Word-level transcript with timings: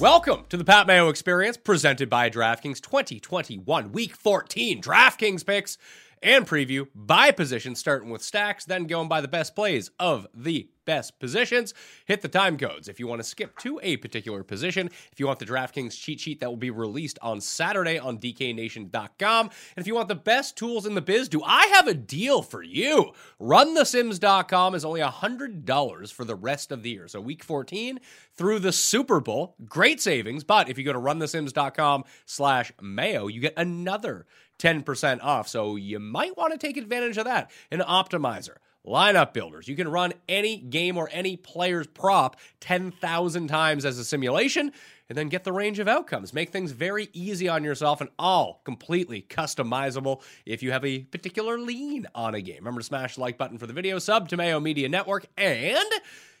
Welcome 0.00 0.46
to 0.48 0.56
the 0.56 0.64
Pat 0.64 0.88
Mayo 0.88 1.08
Experience, 1.08 1.56
presented 1.56 2.10
by 2.10 2.28
DraftKings 2.28 2.80
2021 2.80 3.92
Week 3.92 4.16
14 4.16 4.82
DraftKings 4.82 5.46
picks 5.46 5.78
and 6.24 6.46
preview 6.46 6.88
by 6.94 7.30
position, 7.30 7.74
starting 7.74 8.10
with 8.10 8.22
stacks, 8.22 8.64
then 8.64 8.86
going 8.86 9.08
by 9.08 9.20
the 9.20 9.28
best 9.28 9.54
plays 9.54 9.90
of 10.00 10.26
the 10.34 10.68
best 10.84 11.18
positions. 11.18 11.74
Hit 12.06 12.22
the 12.22 12.28
time 12.28 12.56
codes 12.56 12.88
if 12.88 13.00
you 13.00 13.06
want 13.06 13.20
to 13.20 13.28
skip 13.28 13.58
to 13.58 13.80
a 13.82 13.96
particular 13.96 14.42
position. 14.42 14.88
If 15.12 15.20
you 15.20 15.26
want 15.26 15.38
the 15.38 15.46
DraftKings 15.46 15.98
cheat 15.98 16.20
sheet 16.20 16.40
that 16.40 16.48
will 16.48 16.56
be 16.56 16.70
released 16.70 17.18
on 17.22 17.40
Saturday 17.40 17.98
on 17.98 18.18
DKNation.com. 18.18 19.46
And 19.46 19.82
if 19.82 19.86
you 19.86 19.94
want 19.94 20.08
the 20.08 20.14
best 20.14 20.56
tools 20.56 20.86
in 20.86 20.94
the 20.94 21.00
biz, 21.00 21.28
do 21.28 21.42
I 21.42 21.66
have 21.74 21.88
a 21.88 21.94
deal 21.94 22.42
for 22.42 22.62
you? 22.62 23.12
RunTheSims.com 23.40 24.74
is 24.74 24.84
only 24.84 25.00
$100 25.00 26.12
for 26.12 26.24
the 26.24 26.34
rest 26.34 26.72
of 26.72 26.82
the 26.82 26.90
year. 26.90 27.08
So 27.08 27.20
week 27.20 27.42
14 27.44 28.00
through 28.36 28.58
the 28.58 28.72
Super 28.72 29.20
Bowl, 29.20 29.56
great 29.64 30.00
savings. 30.00 30.44
But 30.44 30.68
if 30.68 30.78
you 30.78 30.84
go 30.84 30.92
to 30.92 30.98
RunTheSims.com 30.98 32.04
slash 32.26 32.72
Mayo, 32.80 33.26
you 33.28 33.40
get 33.40 33.54
another 33.56 34.26
10% 34.58 35.22
off. 35.22 35.48
So 35.48 35.76
you 35.76 35.98
might 35.98 36.36
want 36.36 36.52
to 36.52 36.58
take 36.58 36.76
advantage 36.76 37.18
of 37.18 37.24
that. 37.24 37.50
An 37.70 37.80
optimizer 37.80 38.56
lineup 38.86 39.32
builders. 39.32 39.66
You 39.66 39.76
can 39.76 39.88
run 39.88 40.12
any 40.28 40.58
game 40.58 40.96
or 40.96 41.08
any 41.10 41.36
player's 41.36 41.86
prop 41.86 42.36
10,000 42.60 43.48
times 43.48 43.84
as 43.84 43.98
a 43.98 44.04
simulation 44.04 44.72
and 45.08 45.18
then 45.18 45.28
get 45.28 45.44
the 45.44 45.52
range 45.52 45.78
of 45.78 45.88
outcomes. 45.88 46.32
Make 46.32 46.50
things 46.50 46.72
very 46.72 47.08
easy 47.12 47.48
on 47.48 47.64
yourself 47.64 48.00
and 48.00 48.10
all 48.18 48.60
completely 48.64 49.22
customizable 49.22 50.22
if 50.46 50.62
you 50.62 50.72
have 50.72 50.84
a 50.84 51.00
particular 51.00 51.58
lean 51.58 52.06
on 52.14 52.34
a 52.34 52.40
game. 52.40 52.58
Remember 52.58 52.80
to 52.80 52.86
smash 52.86 53.14
the 53.14 53.20
like 53.20 53.38
button 53.38 53.58
for 53.58 53.66
the 53.66 53.72
video, 53.72 53.98
sub 53.98 54.28
to 54.28 54.36
Mayo 54.36 54.60
Media 54.60 54.88
Network, 54.88 55.26
and 55.36 55.78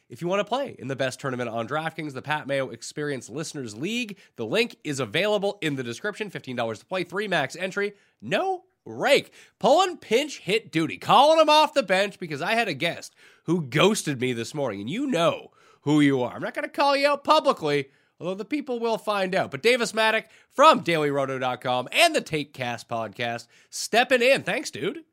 if 0.08 0.20
you 0.20 0.28
want 0.28 0.40
to 0.40 0.44
play 0.44 0.76
in 0.78 0.88
the 0.88 0.96
best 0.96 1.20
tournament 1.20 1.48
on 1.48 1.66
DraftKings, 1.66 2.12
the 2.12 2.22
Pat 2.22 2.46
Mayo 2.46 2.70
Experience 2.70 3.28
Listeners 3.28 3.76
League, 3.76 4.18
the 4.36 4.46
link 4.46 4.76
is 4.84 5.00
available 5.00 5.58
in 5.62 5.76
the 5.76 5.82
description. 5.82 6.30
$15 6.30 6.78
to 6.78 6.86
play, 6.86 7.04
three 7.04 7.28
max 7.28 7.56
entry, 7.56 7.94
no 8.20 8.64
rake. 8.84 9.32
Pulling 9.58 9.96
pinch 9.96 10.38
hit 10.40 10.70
duty, 10.70 10.98
calling 10.98 11.40
him 11.40 11.48
off 11.48 11.74
the 11.74 11.82
bench 11.82 12.18
because 12.18 12.42
I 12.42 12.52
had 12.52 12.68
a 12.68 12.74
guest 12.74 13.14
who 13.44 13.62
ghosted 13.62 14.20
me 14.20 14.32
this 14.32 14.54
morning, 14.54 14.80
and 14.80 14.90
you 14.90 15.06
know 15.06 15.50
who 15.82 16.00
you 16.00 16.22
are. 16.22 16.34
I'm 16.34 16.42
not 16.42 16.54
going 16.54 16.64
to 16.64 16.68
call 16.68 16.96
you 16.96 17.08
out 17.08 17.24
publicly, 17.24 17.88
although 18.20 18.34
the 18.34 18.44
people 18.44 18.80
will 18.80 18.98
find 18.98 19.34
out. 19.34 19.50
But 19.50 19.62
Davis 19.62 19.92
Mattek 19.92 20.26
from 20.50 20.82
DailyRoto.com 20.82 21.88
and 21.92 22.14
the 22.14 22.22
TakeCast 22.22 22.86
podcast 22.86 23.46
stepping 23.70 24.22
in. 24.22 24.42
Thanks, 24.42 24.70
dude. 24.70 25.04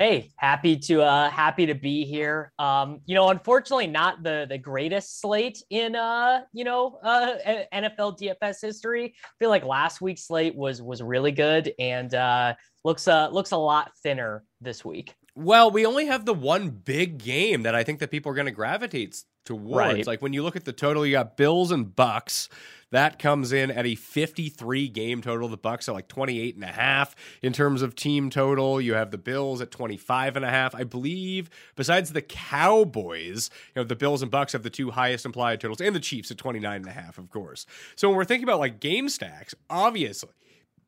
Hey, 0.00 0.30
happy 0.36 0.78
to 0.78 1.02
uh 1.02 1.28
happy 1.28 1.66
to 1.66 1.74
be 1.74 2.06
here. 2.06 2.54
Um, 2.58 3.02
you 3.04 3.14
know, 3.14 3.28
unfortunately 3.28 3.86
not 3.86 4.22
the 4.22 4.46
the 4.48 4.56
greatest 4.56 5.20
slate 5.20 5.62
in 5.68 5.94
uh, 5.94 6.40
you 6.54 6.64
know, 6.64 6.98
uh 7.02 7.34
NFL 7.70 8.18
DFS 8.18 8.62
history. 8.62 9.14
I 9.22 9.28
feel 9.38 9.50
like 9.50 9.62
last 9.62 10.00
week's 10.00 10.26
slate 10.26 10.56
was 10.56 10.80
was 10.80 11.02
really 11.02 11.32
good 11.32 11.74
and 11.78 12.14
uh 12.14 12.54
looks 12.82 13.08
uh 13.08 13.28
looks 13.28 13.50
a 13.50 13.58
lot 13.58 13.90
thinner 14.02 14.42
this 14.62 14.86
week. 14.86 15.14
Well, 15.34 15.70
we 15.70 15.84
only 15.84 16.06
have 16.06 16.24
the 16.24 16.32
one 16.32 16.70
big 16.70 17.18
game 17.18 17.64
that 17.64 17.74
I 17.74 17.84
think 17.84 17.98
that 17.98 18.10
people 18.10 18.32
are 18.32 18.34
going 18.34 18.46
to 18.46 18.52
gravitate 18.52 19.22
towards. 19.44 19.76
Right. 19.76 20.06
Like 20.06 20.22
when 20.22 20.32
you 20.32 20.42
look 20.42 20.56
at 20.56 20.64
the 20.64 20.72
total, 20.72 21.04
you 21.06 21.12
got 21.12 21.36
Bills 21.36 21.70
and 21.70 21.94
Bucks. 21.94 22.48
That 22.92 23.20
comes 23.20 23.52
in 23.52 23.70
at 23.70 23.86
a 23.86 23.94
53 23.94 24.88
game 24.88 25.22
total. 25.22 25.48
The 25.48 25.56
Bucks 25.56 25.88
are 25.88 25.92
like 25.92 26.08
28 26.08 26.56
and 26.56 26.64
a 26.64 26.68
half 26.68 27.14
in 27.40 27.52
terms 27.52 27.82
of 27.82 27.94
team 27.94 28.30
total. 28.30 28.80
You 28.80 28.94
have 28.94 29.12
the 29.12 29.18
Bills 29.18 29.60
at 29.60 29.70
25 29.70 30.36
and 30.36 30.44
a 30.44 30.50
half. 30.50 30.74
I 30.74 30.82
believe 30.84 31.50
besides 31.76 32.12
the 32.12 32.22
Cowboys, 32.22 33.50
you 33.74 33.82
know, 33.82 33.84
the 33.84 33.94
Bills 33.94 34.22
and 34.22 34.30
Bucks 34.30 34.52
have 34.54 34.64
the 34.64 34.70
two 34.70 34.90
highest 34.90 35.24
implied 35.24 35.60
totals 35.60 35.80
and 35.80 35.94
the 35.94 36.00
Chiefs 36.00 36.30
at 36.30 36.38
29 36.38 36.76
and 36.76 36.86
a 36.86 36.90
half, 36.90 37.16
of 37.16 37.30
course. 37.30 37.64
So 37.94 38.08
when 38.08 38.16
we're 38.16 38.24
thinking 38.24 38.44
about 38.44 38.58
like 38.58 38.80
game 38.80 39.08
stacks, 39.08 39.54
obviously 39.68 40.30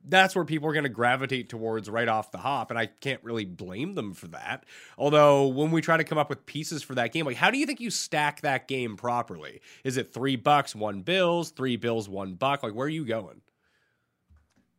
that's 0.09 0.35
where 0.35 0.45
people 0.45 0.69
are 0.69 0.73
going 0.73 0.83
to 0.85 0.89
gravitate 0.89 1.49
towards 1.49 1.89
right 1.89 2.09
off 2.09 2.31
the 2.31 2.39
hop 2.39 2.71
and 2.71 2.79
i 2.79 2.87
can't 2.87 3.23
really 3.23 3.45
blame 3.45 3.95
them 3.95 4.15
for 4.15 4.29
that. 4.29 4.65
Although 4.99 5.47
when 5.49 5.71
we 5.71 5.81
try 5.81 5.97
to 5.97 6.05
come 6.05 6.19
up 6.19 6.29
with 6.29 6.45
pieces 6.47 6.83
for 6.83 6.95
that 6.97 7.13
game 7.13 7.27
like 7.27 7.37
how 7.37 7.51
do 7.51 7.59
you 7.59 7.67
think 7.67 7.81
you 7.81 7.91
stack 7.91 8.41
that 8.43 8.69
game 8.69 8.97
properly? 8.97 9.61
Is 9.85 9.97
it 9.97 10.13
three 10.13 10.37
bucks 10.37 10.75
one 10.75 11.03
bills 11.03 11.51
three 11.51 11.77
bills 11.77 12.09
one 12.09 12.35
buck? 12.35 12.63
Like 12.63 12.75
where 12.75 12.87
are 12.87 12.91
you 12.91 13.05
going? 13.05 13.41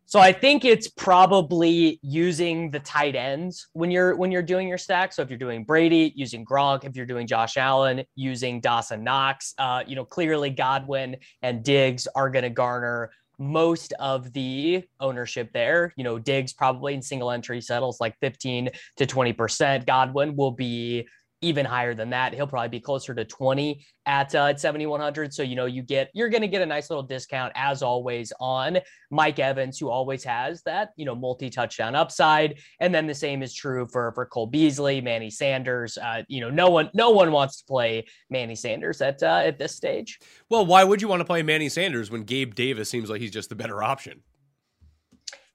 So 0.05 0.19
I 0.19 0.31
think 0.31 0.63
it's 0.63 0.87
probably 0.87 1.99
using 2.03 2.69
the 2.69 2.79
tight 2.81 3.15
ends 3.15 3.67
when 3.73 3.89
you're 3.89 4.15
when 4.15 4.31
you're 4.31 4.43
doing 4.43 4.67
your 4.67 4.77
stack. 4.77 5.13
So 5.13 5.21
if 5.21 5.29
you're 5.29 5.39
doing 5.39 5.63
Brady, 5.63 6.13
using 6.15 6.45
Gronk, 6.45 6.83
if 6.83 6.95
you're 6.95 7.05
doing 7.05 7.25
Josh 7.25 7.57
Allen, 7.57 8.03
using 8.15 8.61
Dawson 8.61 9.03
Knox, 9.03 9.55
uh, 9.57 9.83
you 9.87 9.95
know, 9.95 10.05
clearly 10.05 10.49
Godwin 10.49 11.15
and 11.41 11.63
Diggs 11.63 12.07
are 12.15 12.29
going 12.29 12.43
to 12.43 12.51
garner 12.51 13.11
most 13.37 13.93
of 13.99 14.31
the 14.33 14.83
ownership 14.99 15.51
there. 15.53 15.93
You 15.95 16.03
know, 16.03 16.19
Diggs 16.19 16.53
probably 16.53 16.93
in 16.93 17.01
single 17.01 17.31
entry 17.31 17.61
settles 17.61 17.99
like 17.99 18.17
15 18.19 18.69
to 18.97 19.05
20%. 19.05 19.85
Godwin 19.85 20.35
will 20.35 20.51
be 20.51 21.07
even 21.43 21.65
higher 21.65 21.93
than 21.93 22.09
that. 22.11 22.33
He'll 22.33 22.47
probably 22.47 22.69
be 22.69 22.79
closer 22.79 23.13
to 23.13 23.25
20 23.25 23.85
at 24.05 24.33
uh, 24.33 24.45
at 24.45 24.59
7100. 24.59 25.33
So 25.33 25.43
you 25.43 25.55
know 25.55 25.65
you 25.65 25.81
get 25.81 26.09
you're 26.13 26.29
going 26.29 26.41
to 26.41 26.47
get 26.47 26.61
a 26.61 26.65
nice 26.65 26.89
little 26.89 27.03
discount 27.03 27.53
as 27.55 27.81
always 27.81 28.33
on 28.39 28.79
Mike 29.11 29.39
Evans, 29.39 29.77
who 29.77 29.89
always 29.89 30.23
has 30.23 30.61
that 30.63 30.89
you 30.95 31.05
know 31.05 31.15
multi 31.15 31.49
touchdown 31.49 31.95
upside. 31.95 32.59
And 32.79 32.93
then 32.93 33.07
the 33.07 33.15
same 33.15 33.43
is 33.43 33.53
true 33.53 33.85
for 33.85 34.11
for 34.13 34.25
Cole 34.25 34.47
Beasley, 34.47 35.01
Manny 35.01 35.29
Sanders. 35.29 35.97
Uh, 35.97 36.23
you 36.27 36.41
know 36.41 36.49
no 36.49 36.69
one 36.69 36.89
no 36.93 37.11
one 37.11 37.31
wants 37.31 37.57
to 37.57 37.65
play 37.65 38.05
Manny 38.29 38.55
Sanders 38.55 39.01
at 39.01 39.21
uh, 39.21 39.41
at 39.43 39.59
this 39.59 39.75
stage. 39.75 40.19
well 40.49 40.65
why 40.65 40.83
would 40.83 41.01
you 41.01 41.07
want 41.07 41.19
to 41.19 41.25
play 41.25 41.43
manny 41.43 41.69
sanders 41.69 42.09
when 42.09 42.23
gabe 42.23 42.55
davis 42.55 42.89
seems 42.89 43.09
like 43.09 43.21
he's 43.21 43.31
just 43.31 43.49
the 43.49 43.55
better 43.55 43.83
option 43.83 44.21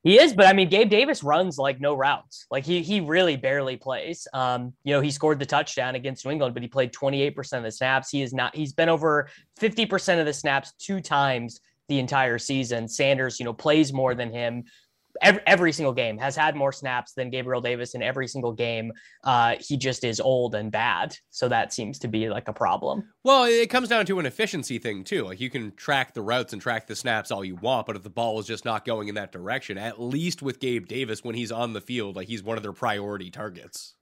He 0.09 0.19
is, 0.19 0.33
but 0.33 0.47
I 0.47 0.55
mean, 0.55 0.71
Gabe 0.71 0.89
Davis 0.89 1.23
runs 1.23 1.59
like 1.59 1.83
no 1.83 1.93
routes. 1.93 2.47
Like 2.51 2.65
he 2.65 2.81
he 2.81 3.01
really 3.01 3.37
barely 3.37 3.77
plays. 3.77 4.27
Um, 4.33 4.73
you 4.83 4.95
know, 4.95 5.03
he 5.03 5.11
scored 5.11 5.39
the 5.39 5.45
touchdown 5.45 5.97
against 5.97 6.25
New 6.25 6.31
England, 6.31 6.55
but 6.55 6.63
he 6.63 6.69
played 6.69 6.95
28% 6.95 7.59
of 7.59 7.63
the 7.63 7.71
snaps. 7.71 8.09
He 8.09 8.23
is 8.23 8.33
not. 8.33 8.57
He's 8.57 8.73
been 8.73 8.89
over 8.89 9.29
50% 9.61 10.19
of 10.19 10.25
the 10.25 10.33
snaps 10.33 10.73
two 10.79 11.03
times 11.03 11.61
the 11.89 11.99
entire 11.99 12.39
season. 12.39 12.89
Sanders, 12.89 13.39
you 13.39 13.45
know, 13.45 13.53
plays 13.53 13.93
more 13.93 14.15
than 14.15 14.33
him. 14.33 14.65
Every, 15.23 15.43
every 15.47 15.73
single 15.73 15.93
game 15.93 16.19
has 16.19 16.37
had 16.37 16.57
more 16.57 16.73
snaps 16.73 17.13
than 17.13 17.31
Gabriel 17.31 17.61
Davis 17.61 17.95
in 17.95 18.03
every 18.03 18.29
single 18.29 18.53
game. 18.53 18.93
Uh, 19.25 19.57
he 19.61 19.77
just 19.77 20.05
is 20.05 20.21
old 20.21 20.55
and 20.55 20.71
bad, 20.71 21.17
so 21.31 21.49
that 21.49 21.73
seems 21.73 21.99
to 22.01 22.09
be 22.09 22.29
like 22.29 22.49
a 22.49 22.53
problem. 22.53 23.09
Well, 23.25 23.45
it 23.45 23.71
comes 23.71 23.89
down 23.89 24.07
to 24.07 24.19
an 24.19 24.27
efficiency 24.27 24.79
thing 24.79 25.05
too. 25.05 25.25
Like 25.25 25.41
you 25.41 25.51
can 25.51 25.75
track 25.77 26.15
the 26.15 26.23
routes 26.23 26.53
and 26.53 26.63
track 26.63 26.87
the 26.87 26.97
snaps 26.97 27.31
all 27.31 27.45
you 27.45 27.57
want, 27.57 27.87
but 27.87 27.97
if 27.97 28.03
the 28.03 28.11
ball 28.11 28.39
is 28.39 28.47
just 28.47 28.65
not 28.65 28.85
going 28.85 29.09
in 29.09 29.15
that 29.17 29.33
direction, 29.33 29.79
at 29.79 30.01
least 30.01 30.43
with 30.43 30.61
Gabe 30.61 30.87
Davis 30.87 31.25
when 31.25 31.35
he's 31.35 31.53
on 31.53 31.73
the 31.73 31.81
field, 31.81 32.17
like 32.17 32.29
he's 32.29 32.43
one 32.43 32.57
of 32.57 32.63
their 32.63 32.73
priority 32.73 33.31
targets. 33.31 33.95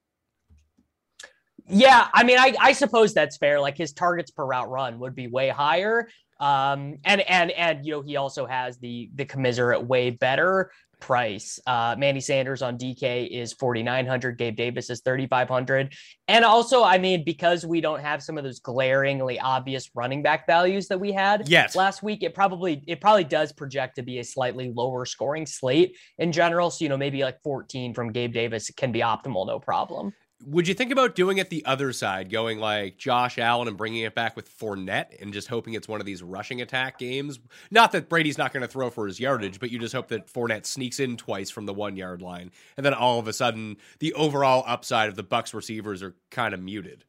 Yeah, 1.68 2.08
I 2.14 2.22
mean, 2.22 2.38
I, 2.38 2.54
I 2.60 2.72
suppose 2.72 3.12
that's 3.12 3.36
fair. 3.36 3.60
Like 3.60 3.76
his 3.76 3.92
targets 3.92 4.30
per 4.30 4.44
route 4.44 4.70
run 4.70 4.98
would 5.00 5.14
be 5.14 5.26
way 5.26 5.48
higher. 5.48 6.08
Um, 6.38 6.98
and 7.04 7.22
and 7.22 7.50
and 7.52 7.86
you 7.86 7.92
know 7.92 8.02
he 8.02 8.16
also 8.16 8.44
has 8.46 8.76
the 8.78 9.10
the 9.14 9.24
commiserate 9.24 9.82
way 9.82 10.10
better 10.10 10.70
price. 11.00 11.60
Uh, 11.66 11.94
Manny 11.98 12.20
Sanders 12.20 12.62
on 12.62 12.78
DK 12.78 13.28
is 13.28 13.52
4,900. 13.54 14.38
Gabe 14.38 14.56
Davis 14.56 14.90
is 14.90 15.00
3,500. 15.00 15.94
And 16.28 16.44
also, 16.44 16.82
I 16.82 16.98
mean, 16.98 17.24
because 17.24 17.66
we 17.66 17.80
don't 17.80 18.00
have 18.00 18.22
some 18.22 18.38
of 18.38 18.44
those 18.44 18.60
glaringly 18.60 19.38
obvious 19.38 19.90
running 19.94 20.22
back 20.22 20.46
values 20.46 20.88
that 20.88 20.98
we 20.98 21.12
had 21.12 21.48
yes. 21.48 21.76
last 21.76 22.02
week, 22.02 22.22
it 22.22 22.34
probably, 22.34 22.82
it 22.86 23.00
probably 23.00 23.24
does 23.24 23.52
project 23.52 23.96
to 23.96 24.02
be 24.02 24.18
a 24.18 24.24
slightly 24.24 24.72
lower 24.74 25.04
scoring 25.04 25.46
slate 25.46 25.96
in 26.18 26.32
general. 26.32 26.70
So, 26.70 26.84
you 26.84 26.88
know, 26.88 26.96
maybe 26.96 27.22
like 27.22 27.42
14 27.42 27.94
from 27.94 28.12
Gabe 28.12 28.32
Davis 28.32 28.70
can 28.70 28.92
be 28.92 29.00
optimal, 29.00 29.46
no 29.46 29.58
problem. 29.58 30.12
Would 30.44 30.68
you 30.68 30.74
think 30.74 30.92
about 30.92 31.14
doing 31.14 31.38
it 31.38 31.48
the 31.48 31.64
other 31.64 31.92
side, 31.92 32.30
going 32.30 32.58
like 32.58 32.98
Josh 32.98 33.38
Allen 33.38 33.68
and 33.68 33.76
bringing 33.76 34.02
it 34.02 34.14
back 34.14 34.36
with 34.36 34.54
Fournette 34.58 35.20
and 35.20 35.32
just 35.32 35.48
hoping 35.48 35.74
it's 35.74 35.88
one 35.88 35.98
of 35.98 36.06
these 36.06 36.22
rushing 36.22 36.60
attack 36.60 36.98
games? 36.98 37.40
Not 37.70 37.90
that 37.92 38.10
Brady's 38.10 38.36
not 38.36 38.52
going 38.52 38.60
to 38.60 38.68
throw 38.68 38.90
for 38.90 39.06
his 39.06 39.18
yardage, 39.18 39.58
but 39.58 39.70
you 39.70 39.78
just 39.78 39.94
hope 39.94 40.08
that 40.08 40.30
Fournette 40.30 40.66
sneaks 40.66 41.00
in 41.00 41.16
twice 41.16 41.50
from 41.50 41.64
the 41.64 41.72
one 41.72 41.96
yard 41.96 42.20
line, 42.20 42.50
and 42.76 42.84
then 42.84 42.92
all 42.92 43.18
of 43.18 43.28
a 43.28 43.32
sudden 43.32 43.78
the 43.98 44.12
overall 44.12 44.62
upside 44.66 45.08
of 45.08 45.16
the 45.16 45.22
Bucks 45.22 45.54
receivers 45.54 46.02
are 46.02 46.14
kind 46.30 46.52
of 46.52 46.60
muted. 46.60 47.04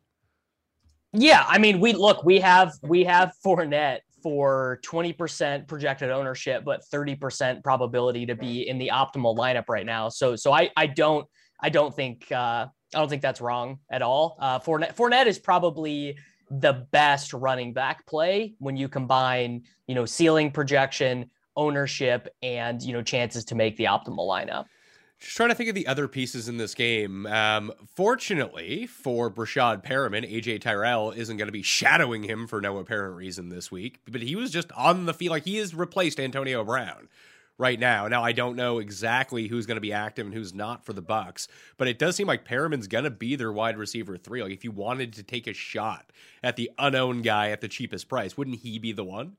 Yeah, 1.11 1.45
I 1.47 1.57
mean, 1.57 1.79
we 1.79 1.93
look, 1.93 2.23
we 2.23 2.39
have 2.39 2.73
we 2.81 3.03
have 3.03 3.33
Fournette 3.45 3.99
for 4.23 4.79
20% 4.85 5.67
projected 5.67 6.09
ownership, 6.09 6.63
but 6.65 6.81
30% 6.91 7.63
probability 7.63 8.25
to 8.25 8.35
be 8.35 8.67
in 8.67 8.77
the 8.77 8.91
optimal 8.93 9.37
lineup 9.37 9.65
right 9.69 9.85
now. 9.85 10.09
So 10.09 10.35
so 10.35 10.53
I 10.53 10.69
I 10.75 10.87
don't 10.87 11.27
I 11.61 11.69
don't 11.69 11.95
think 11.95 12.31
uh 12.31 12.67
I 12.95 12.99
don't 12.99 13.09
think 13.09 13.21
that's 13.21 13.41
wrong 13.41 13.79
at 13.89 14.01
all. 14.01 14.37
Uh, 14.39 14.59
Fournette, 14.59 14.95
Fournette 14.95 15.25
is 15.25 15.39
probably 15.39 16.17
the 16.49 16.73
best 16.91 17.33
running 17.33 17.73
back 17.73 18.05
play 18.05 18.53
when 18.59 18.77
you 18.77 18.87
combine, 18.87 19.63
you 19.87 19.95
know, 19.95 20.05
ceiling 20.05 20.51
projection, 20.51 21.29
ownership, 21.55 22.33
and 22.41 22.81
you 22.81 22.93
know 22.93 23.01
chances 23.01 23.43
to 23.45 23.55
make 23.55 23.75
the 23.77 23.85
optimal 23.85 24.27
lineup. 24.27 24.65
Just 25.19 25.35
trying 25.35 25.49
to 25.49 25.55
think 25.55 25.69
of 25.69 25.75
the 25.75 25.87
other 25.87 26.07
pieces 26.07 26.47
in 26.47 26.57
this 26.57 26.75
game. 26.75 27.25
Um, 27.25 27.73
fortunately 27.95 28.85
for 28.85 29.31
Breshad 29.31 29.83
Perriman, 29.83 30.31
AJ 30.31 30.61
Terrell 30.61 31.11
isn't 31.11 31.37
going 31.37 31.47
to 31.47 31.51
be 31.51 31.63
shadowing 31.63 32.21
him 32.21 32.45
for 32.45 32.61
no 32.61 32.77
apparent 32.77 33.15
reason 33.15 33.49
this 33.49 33.71
week, 33.71 33.99
but 34.07 34.21
he 34.21 34.35
was 34.35 34.51
just 34.51 34.71
on 34.73 35.07
the 35.07 35.15
field. 35.15 35.31
Like 35.31 35.45
he 35.45 35.57
has 35.57 35.73
replaced 35.73 36.19
Antonio 36.19 36.63
Brown 36.63 37.09
right 37.57 37.79
now. 37.79 38.07
Now 38.07 38.23
I 38.23 38.31
don't 38.31 38.55
know 38.55 38.79
exactly 38.79 39.47
who's 39.47 39.65
going 39.65 39.77
to 39.77 39.81
be 39.81 39.93
active 39.93 40.25
and 40.25 40.33
who's 40.33 40.53
not 40.53 40.85
for 40.85 40.93
the 40.93 41.01
Bucks, 41.01 41.47
but 41.77 41.87
it 41.87 41.99
does 41.99 42.15
seem 42.15 42.27
like 42.27 42.45
Perriman's 42.45 42.87
going 42.87 43.03
to 43.03 43.09
be 43.09 43.35
their 43.35 43.51
wide 43.51 43.77
receiver 43.77 44.17
three. 44.17 44.43
Like 44.43 44.51
if 44.51 44.63
you 44.63 44.71
wanted 44.71 45.13
to 45.13 45.23
take 45.23 45.47
a 45.47 45.53
shot 45.53 46.11
at 46.43 46.55
the 46.55 46.71
unknown 46.77 47.21
guy 47.21 47.49
at 47.49 47.61
the 47.61 47.67
cheapest 47.67 48.07
price, 48.07 48.37
wouldn't 48.37 48.59
he 48.59 48.79
be 48.79 48.91
the 48.91 49.03
one? 49.03 49.37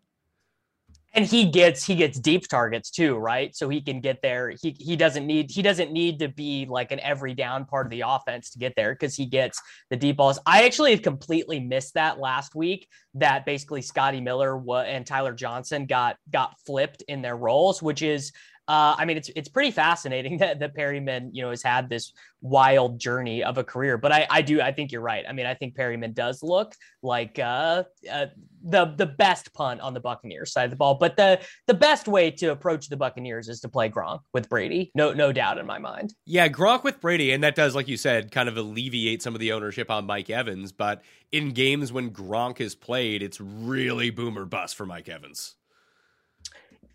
And 1.14 1.24
he 1.24 1.46
gets 1.46 1.84
he 1.84 1.94
gets 1.94 2.18
deep 2.18 2.46
targets 2.48 2.90
too 2.90 3.16
right? 3.16 3.54
So 3.56 3.68
he 3.68 3.80
can 3.80 4.00
get 4.00 4.20
there. 4.22 4.50
He 4.50 4.76
he 4.78 4.96
doesn't 4.96 5.26
need 5.26 5.50
he 5.50 5.62
doesn't 5.62 5.92
need 5.92 6.18
to 6.20 6.28
be 6.28 6.66
like 6.68 6.92
an 6.92 7.00
every 7.00 7.34
down 7.34 7.64
part 7.64 7.86
of 7.86 7.90
the 7.90 8.02
offense 8.06 8.50
to 8.50 8.58
get 8.58 8.74
there 8.76 8.94
because 8.94 9.14
he 9.14 9.26
gets 9.26 9.60
the 9.90 9.96
deep 9.96 10.16
balls. 10.16 10.38
I 10.46 10.64
actually 10.64 10.96
completely 10.98 11.60
missed 11.60 11.94
that 11.94 12.18
last 12.18 12.54
week 12.54 12.88
that 13.14 13.46
basically 13.46 13.82
scotty 13.82 14.20
miller 14.20 14.62
and 14.84 15.06
tyler 15.06 15.32
johnson 15.32 15.86
got 15.86 16.16
got 16.30 16.54
flipped 16.66 17.02
in 17.08 17.22
their 17.22 17.36
roles 17.36 17.82
which 17.82 18.02
is 18.02 18.32
uh, 18.68 18.94
I 18.98 19.06
mean, 19.06 19.16
it's 19.16 19.30
it's 19.34 19.48
pretty 19.48 19.70
fascinating 19.70 20.38
that 20.38 20.58
that 20.60 20.76
Perriman, 20.76 21.30
you 21.32 21.42
know, 21.42 21.50
has 21.50 21.62
had 21.62 21.88
this 21.88 22.12
wild 22.40 23.00
journey 23.00 23.42
of 23.42 23.58
a 23.58 23.64
career. 23.64 23.98
But 23.98 24.12
I, 24.12 24.26
I 24.30 24.42
do 24.42 24.60
I 24.60 24.72
think 24.72 24.92
you're 24.92 25.00
right. 25.00 25.24
I 25.26 25.32
mean, 25.32 25.46
I 25.46 25.54
think 25.54 25.74
Perriman 25.74 26.14
does 26.14 26.42
look 26.42 26.74
like 27.02 27.38
uh, 27.38 27.84
uh, 28.12 28.26
the 28.62 28.94
the 28.96 29.06
best 29.06 29.54
punt 29.54 29.80
on 29.80 29.94
the 29.94 30.00
Buccaneers 30.00 30.52
side 30.52 30.64
of 30.64 30.70
the 30.70 30.76
ball. 30.76 30.96
But 30.96 31.16
the 31.16 31.40
the 31.66 31.74
best 31.74 32.08
way 32.08 32.30
to 32.32 32.48
approach 32.48 32.88
the 32.88 32.96
Buccaneers 32.96 33.48
is 33.48 33.60
to 33.60 33.70
play 33.70 33.88
Gronk 33.88 34.20
with 34.34 34.50
Brady. 34.50 34.90
No 34.94 35.14
no 35.14 35.32
doubt 35.32 35.56
in 35.56 35.64
my 35.64 35.78
mind. 35.78 36.14
Yeah, 36.26 36.48
Gronk 36.48 36.84
with 36.84 37.00
Brady, 37.00 37.32
and 37.32 37.42
that 37.42 37.54
does, 37.54 37.74
like 37.74 37.88
you 37.88 37.96
said, 37.96 38.30
kind 38.30 38.50
of 38.50 38.58
alleviate 38.58 39.22
some 39.22 39.34
of 39.34 39.40
the 39.40 39.52
ownership 39.52 39.90
on 39.90 40.04
Mike 40.04 40.28
Evans. 40.28 40.72
But 40.72 41.02
in 41.32 41.52
games 41.52 41.90
when 41.90 42.10
Gronk 42.10 42.60
is 42.60 42.74
played, 42.74 43.22
it's 43.22 43.40
really 43.40 44.10
boomer 44.10 44.44
bust 44.44 44.76
for 44.76 44.84
Mike 44.84 45.08
Evans. 45.08 45.54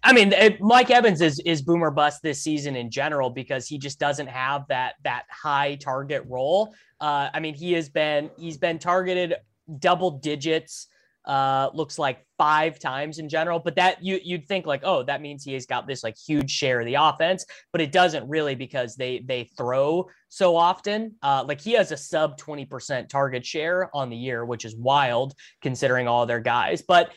I 0.03 0.11
mean, 0.11 0.33
it, 0.33 0.59
Mike 0.59 0.91
Evans 0.91 1.21
is 1.21 1.39
is 1.39 1.61
boomer 1.61 1.91
bust 1.91 2.21
this 2.21 2.41
season 2.41 2.75
in 2.75 2.91
general 2.91 3.29
because 3.29 3.67
he 3.67 3.77
just 3.77 4.00
doesn't 4.00 4.27
have 4.27 4.67
that 4.67 4.95
that 5.03 5.23
high 5.29 5.75
target 5.75 6.23
role. 6.27 6.73
Uh, 7.00 7.29
I 7.33 7.39
mean, 7.39 7.53
he 7.53 7.73
has 7.73 7.89
been 7.89 8.29
he's 8.38 8.57
been 8.57 8.79
targeted 8.79 9.35
double 9.79 10.11
digits. 10.11 10.88
Uh, 11.25 11.69
looks 11.73 11.97
like 11.97 12.25
five 12.38 12.77
times 12.79 13.17
in 13.17 13.29
general, 13.29 13.57
but 13.57 13.77
that 13.77 14.03
you 14.03 14.19
you'd 14.25 14.45
think 14.45 14.65
like, 14.65 14.81
oh, 14.83 15.03
that 15.03 15.21
means 15.21 15.41
he 15.41 15.53
has 15.53 15.65
got 15.65 15.88
this 15.88 16.03
like 16.03 16.17
huge 16.17 16.51
share 16.51 16.81
of 16.81 16.85
the 16.85 16.95
offense, 16.95 17.45
but 17.71 17.79
it 17.79 17.94
doesn't 17.94 18.27
really 18.27 18.56
because 18.56 18.97
they 18.97 19.19
they 19.19 19.45
throw 19.56 20.06
so 20.27 20.57
often. 20.57 21.15
Uh, 21.23 21.45
like 21.47 21.61
he 21.61 21.71
has 21.71 21.94
a 21.94 21.97
sub 21.97 22.38
twenty 22.38 22.65
percent 22.65 23.07
target 23.07 23.45
share 23.45 23.89
on 23.95 24.09
the 24.09 24.17
year, 24.17 24.44
which 24.44 24.65
is 24.65 24.75
wild 24.75 25.33
considering 25.61 26.09
all 26.09 26.25
their 26.25 26.41
guys. 26.41 26.81
But 26.81 27.11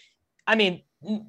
I 0.46 0.54
mean, 0.54 0.82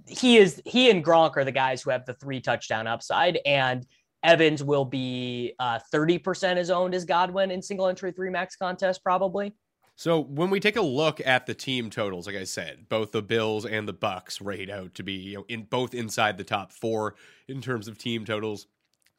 he 0.07 0.37
is 0.37 0.61
he 0.65 0.89
and 0.89 1.03
Gronk 1.03 1.37
are 1.37 1.43
the 1.43 1.51
guys 1.51 1.81
who 1.81 1.89
have 1.89 2.05
the 2.05 2.13
three 2.13 2.39
touchdown 2.39 2.87
upside, 2.87 3.39
and 3.45 3.85
Evans 4.23 4.63
will 4.63 4.85
be 4.85 5.53
uh, 5.59 5.79
thirty 5.91 6.17
percent 6.17 6.59
as 6.59 6.69
owned 6.69 6.93
as 6.93 7.05
Godwin 7.05 7.51
in 7.51 7.61
single 7.61 7.87
entry 7.87 8.11
three 8.11 8.29
max 8.29 8.55
contest 8.55 9.03
probably. 9.03 9.53
So 9.99 10.19
when 10.21 10.51
we 10.51 10.59
take 10.59 10.75
a 10.75 10.81
look 10.81 11.25
at 11.25 11.47
the 11.47 11.55
team 11.55 11.89
totals, 11.89 12.27
like 12.27 12.35
I 12.35 12.43
said, 12.43 12.87
both 12.87 13.11
the 13.11 13.23
Bills 13.23 13.65
and 13.65 13.87
the 13.87 13.93
Bucks 13.93 14.39
rate 14.39 14.69
out 14.69 14.93
to 14.93 15.03
be 15.03 15.13
you 15.13 15.37
know, 15.37 15.45
in 15.49 15.63
both 15.63 15.95
inside 15.95 16.37
the 16.37 16.43
top 16.43 16.71
four 16.71 17.15
in 17.47 17.61
terms 17.61 17.87
of 17.87 17.97
team 17.97 18.23
totals. 18.23 18.67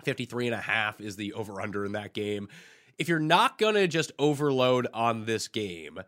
53 0.05 0.46
and 0.46 0.55
a 0.55 0.60
half 0.60 1.00
is 1.00 1.16
the 1.16 1.32
over 1.32 1.60
under 1.60 1.84
in 1.84 1.93
that 1.93 2.14
game. 2.14 2.49
If 2.96 3.08
you're 3.08 3.19
not 3.19 3.58
going 3.58 3.75
to 3.75 3.88
just 3.88 4.12
overload 4.20 4.87
on 4.94 5.25
this 5.25 5.49
game, 5.49 5.99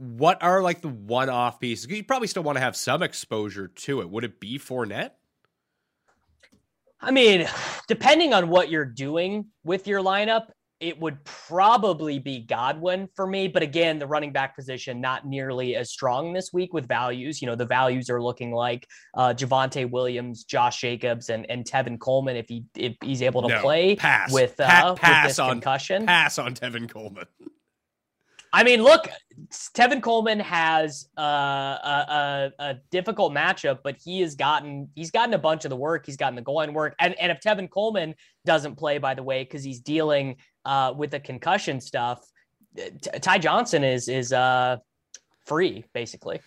what 0.00 0.42
are 0.42 0.62
like 0.62 0.80
the 0.80 0.88
one-off 0.88 1.60
pieces? 1.60 1.86
You 1.90 2.02
probably 2.02 2.28
still 2.28 2.42
want 2.42 2.56
to 2.56 2.60
have 2.60 2.74
some 2.74 3.02
exposure 3.02 3.68
to 3.68 4.00
it. 4.00 4.08
Would 4.08 4.24
it 4.24 4.40
be 4.40 4.58
Fournette? 4.58 5.10
I 7.02 7.10
mean, 7.10 7.46
depending 7.86 8.32
on 8.32 8.48
what 8.48 8.70
you're 8.70 8.84
doing 8.84 9.46
with 9.62 9.86
your 9.86 10.02
lineup, 10.02 10.48
it 10.80 10.98
would 10.98 11.22
probably 11.24 12.18
be 12.18 12.40
Godwin 12.40 13.08
for 13.14 13.26
me. 13.26 13.48
But 13.48 13.62
again, 13.62 13.98
the 13.98 14.06
running 14.06 14.32
back 14.32 14.56
position 14.56 15.00
not 15.00 15.26
nearly 15.26 15.76
as 15.76 15.90
strong 15.90 16.32
this 16.32 16.50
week 16.52 16.72
with 16.72 16.88
values. 16.88 17.42
You 17.42 17.48
know, 17.48 17.54
the 17.54 17.66
values 17.66 18.08
are 18.08 18.22
looking 18.22 18.52
like 18.52 18.86
uh, 19.14 19.34
Javonte 19.36 19.90
Williams, 19.90 20.44
Josh 20.44 20.80
Jacobs, 20.80 21.28
and 21.28 21.44
and 21.50 21.66
Tevin 21.66 21.98
Coleman 21.98 22.36
if 22.36 22.48
he 22.48 22.64
if 22.74 22.96
he's 23.04 23.20
able 23.20 23.42
to 23.42 23.48
no, 23.48 23.60
play 23.60 23.96
pass. 23.96 24.32
with 24.32 24.58
uh, 24.58 24.66
pa- 24.66 24.94
pass 24.94 25.24
with 25.24 25.30
this 25.30 25.38
on 25.38 25.50
concussion. 25.50 26.06
Pass 26.06 26.38
on 26.38 26.54
Tevin 26.54 26.88
Coleman. 26.88 27.26
I 28.52 28.64
mean, 28.64 28.82
look, 28.82 29.08
Tevin 29.76 30.02
Coleman 30.02 30.40
has 30.40 31.08
a, 31.16 31.22
a, 31.22 32.52
a, 32.58 32.74
difficult 32.90 33.32
matchup, 33.32 33.78
but 33.84 33.96
he 34.02 34.20
has 34.20 34.34
gotten 34.34 34.88
he's 34.94 35.10
gotten 35.10 35.34
a 35.34 35.38
bunch 35.38 35.64
of 35.64 35.70
the 35.70 35.76
work. 35.76 36.04
He's 36.04 36.16
gotten 36.16 36.34
the 36.34 36.42
goal 36.42 36.56
line 36.56 36.74
work, 36.74 36.94
and 37.00 37.14
and 37.14 37.30
if 37.30 37.40
Tevin 37.40 37.70
Coleman 37.70 38.14
doesn't 38.44 38.76
play, 38.76 38.98
by 38.98 39.14
the 39.14 39.22
way, 39.22 39.44
because 39.44 39.62
he's 39.62 39.80
dealing 39.80 40.36
uh, 40.64 40.92
with 40.96 41.12
the 41.12 41.20
concussion 41.20 41.80
stuff, 41.80 42.20
Ty 43.20 43.38
Johnson 43.38 43.84
is 43.84 44.08
is 44.08 44.32
uh, 44.32 44.78
free 45.46 45.84
basically. 45.94 46.40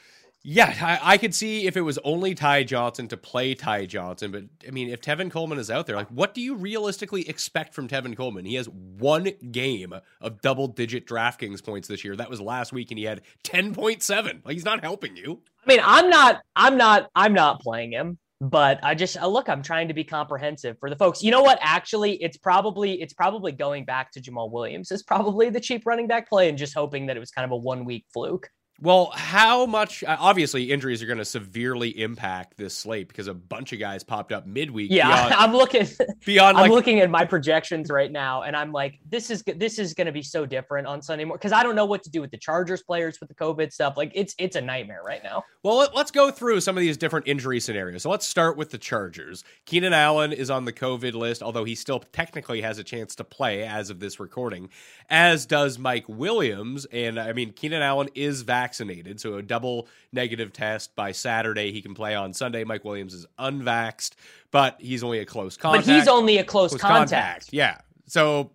Yeah, 0.45 0.75
I, 0.81 1.13
I, 1.13 1.17
could 1.17 1.33
see 1.33 1.67
if 1.67 1.77
it 1.77 1.81
was 1.81 1.97
only 2.03 2.35
Ty 2.35 2.63
Johnson 2.63 3.07
to 3.07 3.15
play 3.15 3.55
Ty 3.55 3.85
Johnson, 3.85 4.29
but 4.29 4.43
I 4.67 4.71
mean, 4.71 4.89
if 4.89 4.99
Tevin 4.99 5.31
Coleman 5.31 5.57
is 5.57 5.71
out 5.71 5.87
there, 5.87 5.95
like, 5.95 6.09
what 6.09 6.33
do 6.33 6.41
you 6.41 6.55
realistically 6.55 7.27
expect 7.29 7.73
from 7.73 7.87
Tevin 7.87 8.17
Coleman? 8.17 8.43
He 8.43 8.55
has 8.55 8.67
one 8.67 9.29
game 9.51 9.93
of 10.19 10.41
double 10.41 10.67
digit 10.67 11.07
DraftKings 11.07 11.63
points 11.63 11.87
this 11.87 12.03
year. 12.03 12.17
That 12.17 12.29
was 12.29 12.41
last 12.41 12.73
week, 12.73 12.91
and 12.91 12.97
he 12.97 13.05
had 13.05 13.21
ten 13.43 13.73
point 13.73 14.03
seven. 14.03 14.41
Like, 14.43 14.55
he's 14.55 14.65
not 14.65 14.83
helping 14.83 15.15
you. 15.15 15.41
I 15.65 15.69
mean, 15.69 15.79
I'm 15.81 16.09
not, 16.09 16.41
I'm 16.57 16.75
not, 16.75 17.09
I'm 17.15 17.33
not 17.33 17.61
playing 17.61 17.93
him, 17.93 18.17
but 18.41 18.81
I 18.83 18.95
just 18.95 19.15
uh, 19.15 19.27
look. 19.27 19.47
I'm 19.47 19.63
trying 19.63 19.87
to 19.87 19.93
be 19.93 20.03
comprehensive 20.03 20.77
for 20.77 20.89
the 20.89 20.97
folks. 20.97 21.23
You 21.23 21.31
know 21.31 21.41
what? 21.41 21.57
Actually, 21.61 22.21
it's 22.21 22.35
probably, 22.35 23.01
it's 23.01 23.13
probably 23.13 23.53
going 23.53 23.85
back 23.85 24.11
to 24.11 24.21
Jamaal 24.21 24.51
Williams. 24.51 24.91
It's 24.91 25.03
probably 25.03 25.49
the 25.51 25.61
cheap 25.61 25.85
running 25.85 26.07
back 26.07 26.27
play, 26.27 26.49
and 26.49 26.57
just 26.57 26.73
hoping 26.73 27.05
that 27.05 27.15
it 27.15 27.21
was 27.21 27.31
kind 27.31 27.45
of 27.45 27.51
a 27.51 27.57
one 27.57 27.85
week 27.85 28.05
fluke. 28.13 28.49
Well, 28.81 29.11
how 29.13 29.65
much? 29.65 30.03
uh, 30.03 30.17
Obviously, 30.19 30.71
injuries 30.71 31.01
are 31.01 31.05
going 31.05 31.19
to 31.19 31.25
severely 31.25 31.89
impact 32.01 32.57
this 32.57 32.75
slate 32.75 33.07
because 33.07 33.27
a 33.27 33.33
bunch 33.33 33.71
of 33.71 33.79
guys 33.79 34.03
popped 34.03 34.31
up 34.31 34.45
midweek. 34.45 34.91
Yeah, 34.91 35.07
beyond, 35.07 35.33
I'm 35.37 35.53
looking. 35.53 35.87
beyond 36.25 36.57
I'm 36.57 36.63
like 36.63 36.71
looking 36.71 36.99
at 36.99 37.09
my 37.09 37.23
projections 37.23 37.89
right 37.89 38.11
now, 38.11 38.43
and 38.43 38.55
I'm 38.55 38.71
like, 38.71 38.99
this 39.09 39.29
is 39.29 39.43
this 39.43 39.79
is 39.79 39.93
going 39.93 40.07
to 40.07 40.11
be 40.11 40.23
so 40.23 40.45
different 40.45 40.87
on 40.87 41.01
Sunday 41.01 41.23
morning 41.23 41.39
because 41.39 41.53
I 41.53 41.63
don't 41.63 41.75
know 41.75 41.85
what 41.85 42.03
to 42.03 42.09
do 42.09 42.19
with 42.19 42.31
the 42.31 42.37
Chargers 42.37 42.81
players 42.81 43.19
with 43.19 43.29
the 43.29 43.35
COVID 43.35 43.71
stuff. 43.71 43.95
Like, 43.95 44.11
it's 44.15 44.35
it's 44.37 44.55
a 44.55 44.61
nightmare 44.61 45.01
right 45.05 45.23
now. 45.23 45.43
Well, 45.63 45.77
let, 45.77 45.95
us 45.95 46.11
go 46.11 46.29
through 46.29 46.59
some 46.59 46.75
of 46.75 46.81
these 46.81 46.97
different 46.97 47.27
injury 47.27 47.61
scenarios. 47.61 48.03
So 48.03 48.09
let's 48.09 48.27
start 48.27 48.57
with 48.57 48.71
the 48.71 48.77
Chargers. 48.77 49.45
Keenan 49.65 49.93
Allen 49.93 50.33
is 50.33 50.49
on 50.49 50.65
the 50.65 50.73
COVID 50.73 51.13
list, 51.13 51.41
although 51.41 51.63
he 51.63 51.75
still 51.75 51.99
technically 51.99 52.61
has 52.61 52.79
a 52.79 52.83
chance 52.83 53.15
to 53.15 53.23
play 53.23 53.63
as 53.63 53.89
of 53.89 54.01
this 54.01 54.19
recording, 54.19 54.69
as 55.09 55.45
does 55.45 55.79
Mike 55.79 56.03
Williams. 56.09 56.85
And 56.85 57.17
I 57.17 57.31
mean, 57.31 57.53
Keenan 57.53 57.81
Allen 57.81 58.09
is 58.13 58.41
vaccinated, 58.41 58.72
so 59.17 59.35
a 59.35 59.41
double 59.41 59.87
negative 60.11 60.53
test 60.53 60.95
by 60.95 61.11
Saturday. 61.11 61.71
He 61.71 61.81
can 61.81 61.93
play 61.93 62.15
on 62.15 62.33
Sunday. 62.33 62.63
Mike 62.63 62.83
Williams 62.83 63.13
is 63.13 63.25
unvaxxed, 63.39 64.11
but 64.51 64.77
he's 64.79 65.03
only 65.03 65.19
a 65.19 65.25
close 65.25 65.57
contact. 65.57 65.87
But 65.87 65.95
he's 65.95 66.07
only 66.07 66.37
a 66.37 66.43
close, 66.43 66.71
close 66.71 66.81
contact. 66.81 67.49
Yeah. 67.51 67.79
So 68.07 68.51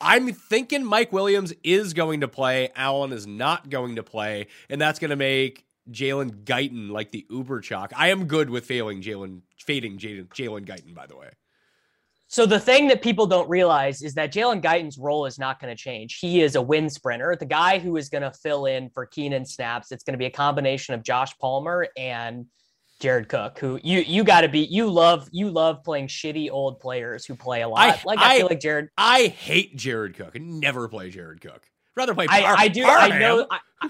I'm 0.00 0.32
thinking 0.32 0.84
Mike 0.84 1.12
Williams 1.12 1.52
is 1.62 1.92
going 1.94 2.20
to 2.20 2.28
play. 2.28 2.70
Allen 2.74 3.12
is 3.12 3.26
not 3.26 3.68
going 3.68 3.96
to 3.96 4.02
play, 4.02 4.46
and 4.68 4.80
that's 4.80 4.98
going 4.98 5.10
to 5.10 5.16
make 5.16 5.66
Jalen 5.90 6.44
Guyton 6.44 6.90
like 6.90 7.10
the 7.10 7.26
Uber 7.28 7.60
chalk. 7.60 7.92
I 7.96 8.08
am 8.08 8.26
good 8.26 8.50
with 8.50 8.64
failing 8.64 9.02
Jalen, 9.02 9.40
fading 9.58 9.98
Jalen 9.98 10.64
Guyton. 10.66 10.94
By 10.94 11.06
the 11.06 11.16
way, 11.16 11.30
So 12.32 12.46
the 12.46 12.60
thing 12.60 12.86
that 12.88 13.02
people 13.02 13.26
don't 13.26 13.50
realize 13.50 14.02
is 14.02 14.14
that 14.14 14.32
Jalen 14.32 14.62
Guyton's 14.62 14.98
role 14.98 15.26
is 15.26 15.36
not 15.36 15.60
going 15.60 15.76
to 15.76 15.82
change. 15.82 16.18
He 16.20 16.42
is 16.42 16.54
a 16.54 16.62
wind 16.62 16.92
sprinter, 16.92 17.36
the 17.38 17.44
guy 17.44 17.80
who 17.80 17.96
is 17.96 18.08
going 18.08 18.22
to 18.22 18.30
fill 18.30 18.66
in 18.66 18.88
for 18.90 19.04
Keenan 19.04 19.44
snaps. 19.44 19.90
It's 19.90 20.04
going 20.04 20.12
to 20.14 20.18
be 20.18 20.26
a 20.26 20.30
combination 20.30 20.94
of 20.94 21.02
Josh 21.02 21.36
Palmer 21.38 21.88
and 21.96 22.46
Jared 23.00 23.28
Cook, 23.28 23.58
who 23.58 23.80
you 23.82 24.00
you 24.02 24.22
got 24.22 24.42
to 24.42 24.48
be 24.48 24.60
you 24.60 24.88
love 24.88 25.28
you 25.32 25.50
love 25.50 25.82
playing 25.82 26.06
shitty 26.06 26.50
old 26.52 26.78
players 26.78 27.24
who 27.26 27.34
play 27.34 27.62
a 27.62 27.68
lot. 27.68 27.80
I- 27.80 28.00
like 28.04 28.20
I, 28.20 28.34
I- 28.34 28.38
feel 28.38 28.46
like 28.46 28.60
Jared. 28.60 28.90
I 28.96 29.22
hate 29.26 29.74
Jared 29.76 30.14
Cook. 30.14 30.30
I 30.36 30.38
never 30.38 30.86
play 30.86 31.10
Jared 31.10 31.40
Cook. 31.40 31.66
Rather 31.96 32.14
play. 32.14 32.26
I, 32.28 32.44
I 32.44 32.68
do. 32.68 32.84
I 32.84 33.18
know. 33.18 33.46
I- 33.50 33.88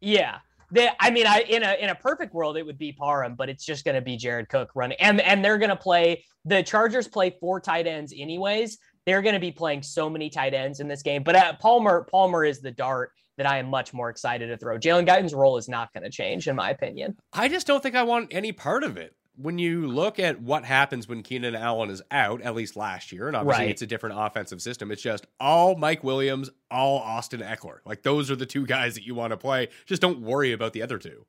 yeah. 0.00 0.38
The, 0.70 0.90
I 1.02 1.10
mean, 1.10 1.26
I 1.26 1.40
in 1.48 1.62
a 1.62 1.74
in 1.74 1.90
a 1.90 1.94
perfect 1.94 2.34
world 2.34 2.56
it 2.56 2.64
would 2.64 2.78
be 2.78 2.92
Parham, 2.92 3.34
but 3.34 3.48
it's 3.48 3.64
just 3.64 3.84
going 3.84 3.94
to 3.94 4.00
be 4.00 4.16
Jared 4.16 4.48
Cook 4.48 4.70
running, 4.74 4.96
and 5.00 5.20
and 5.20 5.44
they're 5.44 5.58
going 5.58 5.70
to 5.70 5.76
play. 5.76 6.24
The 6.44 6.62
Chargers 6.62 7.08
play 7.08 7.36
four 7.40 7.60
tight 7.60 7.86
ends 7.86 8.12
anyways. 8.16 8.78
They're 9.04 9.22
going 9.22 9.34
to 9.34 9.40
be 9.40 9.52
playing 9.52 9.82
so 9.82 10.10
many 10.10 10.28
tight 10.30 10.54
ends 10.54 10.80
in 10.80 10.88
this 10.88 11.02
game. 11.02 11.22
But 11.22 11.36
uh, 11.36 11.52
Palmer 11.60 12.06
Palmer 12.10 12.44
is 12.44 12.60
the 12.60 12.72
dart 12.72 13.12
that 13.36 13.46
I 13.46 13.58
am 13.58 13.68
much 13.68 13.92
more 13.92 14.08
excited 14.08 14.48
to 14.48 14.56
throw. 14.56 14.78
Jalen 14.78 15.06
Guyton's 15.06 15.34
role 15.34 15.56
is 15.56 15.68
not 15.68 15.92
going 15.92 16.04
to 16.04 16.10
change, 16.10 16.48
in 16.48 16.56
my 16.56 16.70
opinion. 16.70 17.16
I 17.32 17.48
just 17.48 17.66
don't 17.66 17.82
think 17.82 17.94
I 17.94 18.02
want 18.02 18.28
any 18.32 18.52
part 18.52 18.82
of 18.82 18.96
it. 18.96 19.14
When 19.36 19.58
you 19.58 19.86
look 19.86 20.18
at 20.18 20.40
what 20.40 20.64
happens 20.64 21.06
when 21.08 21.22
Keenan 21.22 21.54
Allen 21.54 21.90
is 21.90 22.00
out, 22.10 22.40
at 22.40 22.54
least 22.54 22.74
last 22.76 23.12
year, 23.12 23.26
and 23.28 23.36
obviously 23.36 23.64
Right. 23.64 23.70
it's 23.70 23.82
a 23.82 23.86
different 23.86 24.16
offensive 24.18 24.62
system, 24.62 24.90
it's 24.90 25.02
just 25.02 25.26
all 25.38 25.76
Mike 25.76 26.02
Williams, 26.02 26.50
all 26.70 26.98
Austin 26.98 27.40
Ekeler. 27.40 27.78
Like 27.84 28.02
those 28.02 28.30
are 28.30 28.36
the 28.36 28.46
two 28.46 28.64
guys 28.66 28.94
that 28.94 29.04
you 29.04 29.14
want 29.14 29.32
to 29.32 29.36
play. 29.36 29.68
Just 29.84 30.00
don't 30.00 30.20
worry 30.20 30.52
about 30.52 30.72
the 30.72 30.82
other 30.82 30.98
two. 30.98 31.26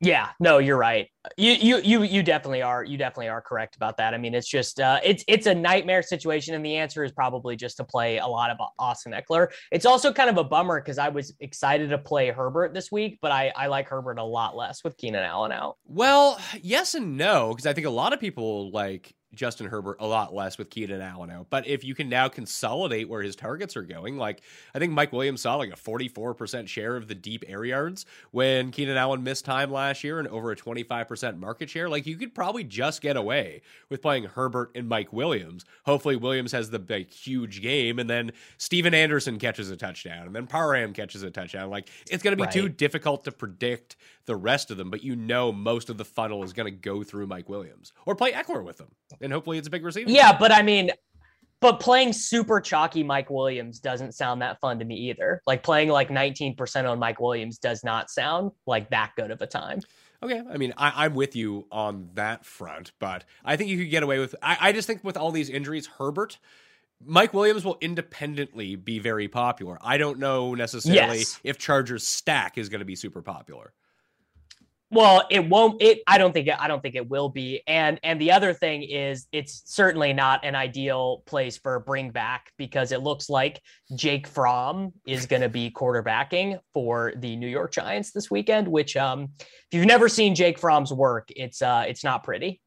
Yeah, 0.00 0.30
no, 0.40 0.58
you're 0.58 0.76
right. 0.76 1.08
You 1.36 1.52
you 1.52 1.78
you 1.78 2.02
you 2.02 2.22
definitely 2.22 2.62
are. 2.62 2.84
You 2.84 2.98
definitely 2.98 3.28
are 3.28 3.40
correct 3.40 3.76
about 3.76 3.96
that. 3.96 4.12
I 4.12 4.18
mean, 4.18 4.34
it's 4.34 4.48
just 4.48 4.80
uh, 4.80 5.00
it's 5.02 5.24
it's 5.26 5.46
a 5.46 5.54
nightmare 5.54 6.02
situation, 6.02 6.54
and 6.54 6.64
the 6.64 6.76
answer 6.76 7.04
is 7.04 7.12
probably 7.12 7.56
just 7.56 7.78
to 7.78 7.84
play 7.84 8.18
a 8.18 8.26
lot 8.26 8.50
of 8.50 8.58
Austin 8.78 9.12
Ekeler. 9.12 9.48
It's 9.72 9.86
also 9.86 10.12
kind 10.12 10.28
of 10.28 10.36
a 10.36 10.44
bummer 10.44 10.80
because 10.80 10.98
I 10.98 11.08
was 11.08 11.32
excited 11.40 11.90
to 11.90 11.98
play 11.98 12.30
Herbert 12.30 12.74
this 12.74 12.92
week, 12.92 13.18
but 13.22 13.32
I 13.32 13.52
I 13.56 13.68
like 13.68 13.88
Herbert 13.88 14.18
a 14.18 14.24
lot 14.24 14.56
less 14.56 14.84
with 14.84 14.96
Keenan 14.98 15.22
Allen 15.22 15.52
out. 15.52 15.76
Well, 15.86 16.38
yes 16.60 16.94
and 16.94 17.16
no, 17.16 17.50
because 17.50 17.66
I 17.66 17.72
think 17.72 17.86
a 17.86 17.90
lot 17.90 18.12
of 18.12 18.20
people 18.20 18.70
like 18.70 19.14
Justin 19.34 19.66
Herbert 19.66 19.96
a 20.00 20.06
lot 20.06 20.34
less 20.34 20.58
with 20.58 20.70
Keenan 20.70 21.00
Allen 21.00 21.30
out. 21.30 21.46
But 21.50 21.66
if 21.66 21.84
you 21.84 21.94
can 21.94 22.08
now 22.08 22.28
consolidate 22.28 23.08
where 23.08 23.22
his 23.22 23.36
targets 23.36 23.76
are 23.76 23.82
going, 23.82 24.16
like 24.16 24.42
I 24.74 24.78
think 24.78 24.92
Mike 24.92 25.12
Williams 25.12 25.42
saw 25.42 25.56
like 25.56 25.70
a 25.70 25.76
44% 25.76 26.68
share 26.68 26.96
of 26.96 27.08
the 27.08 27.14
deep 27.14 27.44
air 27.46 27.64
yards 27.64 28.06
when 28.30 28.70
Keenan 28.70 28.96
Allen 28.96 29.22
missed 29.22 29.44
time 29.44 29.70
last 29.70 30.04
year 30.04 30.18
and 30.18 30.28
over 30.28 30.50
a 30.50 30.56
25% 30.56 31.38
market 31.38 31.70
share. 31.70 31.88
Like 31.88 32.06
you 32.06 32.16
could 32.16 32.34
probably 32.34 32.64
just 32.64 33.00
get 33.00 33.16
away 33.16 33.62
with 33.88 34.02
playing 34.02 34.24
Herbert 34.24 34.70
and 34.74 34.88
Mike 34.88 35.12
Williams. 35.12 35.64
Hopefully 35.84 36.16
Williams 36.16 36.52
has 36.52 36.70
the 36.70 36.78
big 36.78 37.10
huge 37.10 37.62
game 37.62 37.98
and 37.98 38.08
then 38.08 38.32
Stephen 38.58 38.94
Anderson 38.94 39.38
catches 39.38 39.70
a 39.70 39.76
touchdown 39.76 40.26
and 40.26 40.34
then 40.34 40.46
Parham 40.46 40.92
catches 40.92 41.22
a 41.22 41.30
touchdown. 41.30 41.70
Like 41.70 41.88
it's 42.10 42.22
going 42.22 42.36
to 42.36 42.42
be 42.42 42.50
too 42.50 42.68
difficult 42.68 43.24
to 43.24 43.32
predict 43.32 43.96
the 44.26 44.36
rest 44.36 44.70
of 44.70 44.76
them, 44.76 44.90
but 44.90 45.02
you 45.02 45.16
know 45.16 45.52
most 45.52 45.90
of 45.90 45.98
the 45.98 46.04
funnel 46.04 46.42
is 46.44 46.52
going 46.52 46.66
to 46.66 46.78
go 46.78 47.02
through 47.02 47.26
Mike 47.26 47.48
Williams 47.48 47.92
or 48.06 48.14
play 48.14 48.32
Ekeler 48.32 48.64
with 48.64 48.78
them. 48.78 48.88
And 49.20 49.32
hopefully 49.32 49.58
it's 49.58 49.68
a 49.68 49.70
big 49.70 49.84
receiver. 49.84 50.10
Yeah, 50.10 50.36
but 50.36 50.50
I 50.52 50.62
mean, 50.62 50.90
but 51.60 51.80
playing 51.80 52.12
super 52.12 52.60
chalky 52.60 53.02
Mike 53.02 53.30
Williams 53.30 53.78
doesn't 53.80 54.12
sound 54.12 54.42
that 54.42 54.60
fun 54.60 54.78
to 54.78 54.84
me 54.84 54.96
either. 54.96 55.40
Like 55.46 55.62
playing 55.62 55.88
like 55.88 56.08
19% 56.08 56.90
on 56.90 56.98
Mike 56.98 57.20
Williams 57.20 57.58
does 57.58 57.82
not 57.84 58.10
sound 58.10 58.52
like 58.66 58.90
that 58.90 59.12
good 59.16 59.30
of 59.30 59.40
a 59.40 59.46
time. 59.46 59.80
Okay, 60.22 60.40
I 60.50 60.56
mean, 60.56 60.72
I, 60.76 61.04
I'm 61.04 61.14
with 61.14 61.36
you 61.36 61.66
on 61.70 62.08
that 62.14 62.46
front, 62.46 62.92
but 62.98 63.24
I 63.44 63.56
think 63.56 63.68
you 63.68 63.78
could 63.78 63.90
get 63.90 64.02
away 64.02 64.18
with. 64.18 64.34
I, 64.42 64.56
I 64.60 64.72
just 64.72 64.86
think 64.86 65.04
with 65.04 65.18
all 65.18 65.30
these 65.30 65.50
injuries, 65.50 65.86
Herbert, 65.86 66.38
Mike 67.04 67.34
Williams 67.34 67.64
will 67.64 67.76
independently 67.82 68.76
be 68.76 68.98
very 68.98 69.28
popular. 69.28 69.76
I 69.82 69.98
don't 69.98 70.18
know 70.18 70.54
necessarily 70.54 71.18
Yes. 71.18 71.40
if 71.44 71.58
Chargers 71.58 72.06
stack 72.06 72.56
is 72.56 72.70
going 72.70 72.78
to 72.78 72.86
be 72.86 72.96
super 72.96 73.20
popular. 73.20 73.74
Well, 74.94 75.26
it 75.28 75.48
won't. 75.48 75.82
It. 75.82 76.02
I 76.06 76.18
don't 76.18 76.32
think. 76.32 76.46
It, 76.46 76.54
I 76.56 76.68
don't 76.68 76.80
think 76.80 76.94
it 76.94 77.08
will 77.08 77.28
be. 77.28 77.62
And 77.66 77.98
and 78.04 78.20
the 78.20 78.30
other 78.30 78.54
thing 78.54 78.84
is, 78.84 79.26
it's 79.32 79.62
certainly 79.66 80.12
not 80.12 80.44
an 80.44 80.54
ideal 80.54 81.24
place 81.26 81.58
for 81.58 81.74
a 81.74 81.80
bring 81.80 82.10
back 82.10 82.52
because 82.58 82.92
it 82.92 83.02
looks 83.02 83.28
like 83.28 83.60
Jake 83.96 84.28
Fromm 84.28 84.92
is 85.04 85.26
going 85.26 85.42
to 85.42 85.48
be 85.48 85.68
quarterbacking 85.68 86.60
for 86.72 87.12
the 87.16 87.34
New 87.34 87.48
York 87.48 87.72
Giants 87.72 88.12
this 88.12 88.30
weekend. 88.30 88.68
Which, 88.68 88.96
um, 88.96 89.30
if 89.40 89.48
you've 89.72 89.86
never 89.86 90.08
seen 90.08 90.36
Jake 90.36 90.60
Fromm's 90.60 90.92
work, 90.92 91.28
it's 91.34 91.60
uh, 91.60 91.84
it's 91.88 92.04
not 92.04 92.22
pretty. 92.22 92.60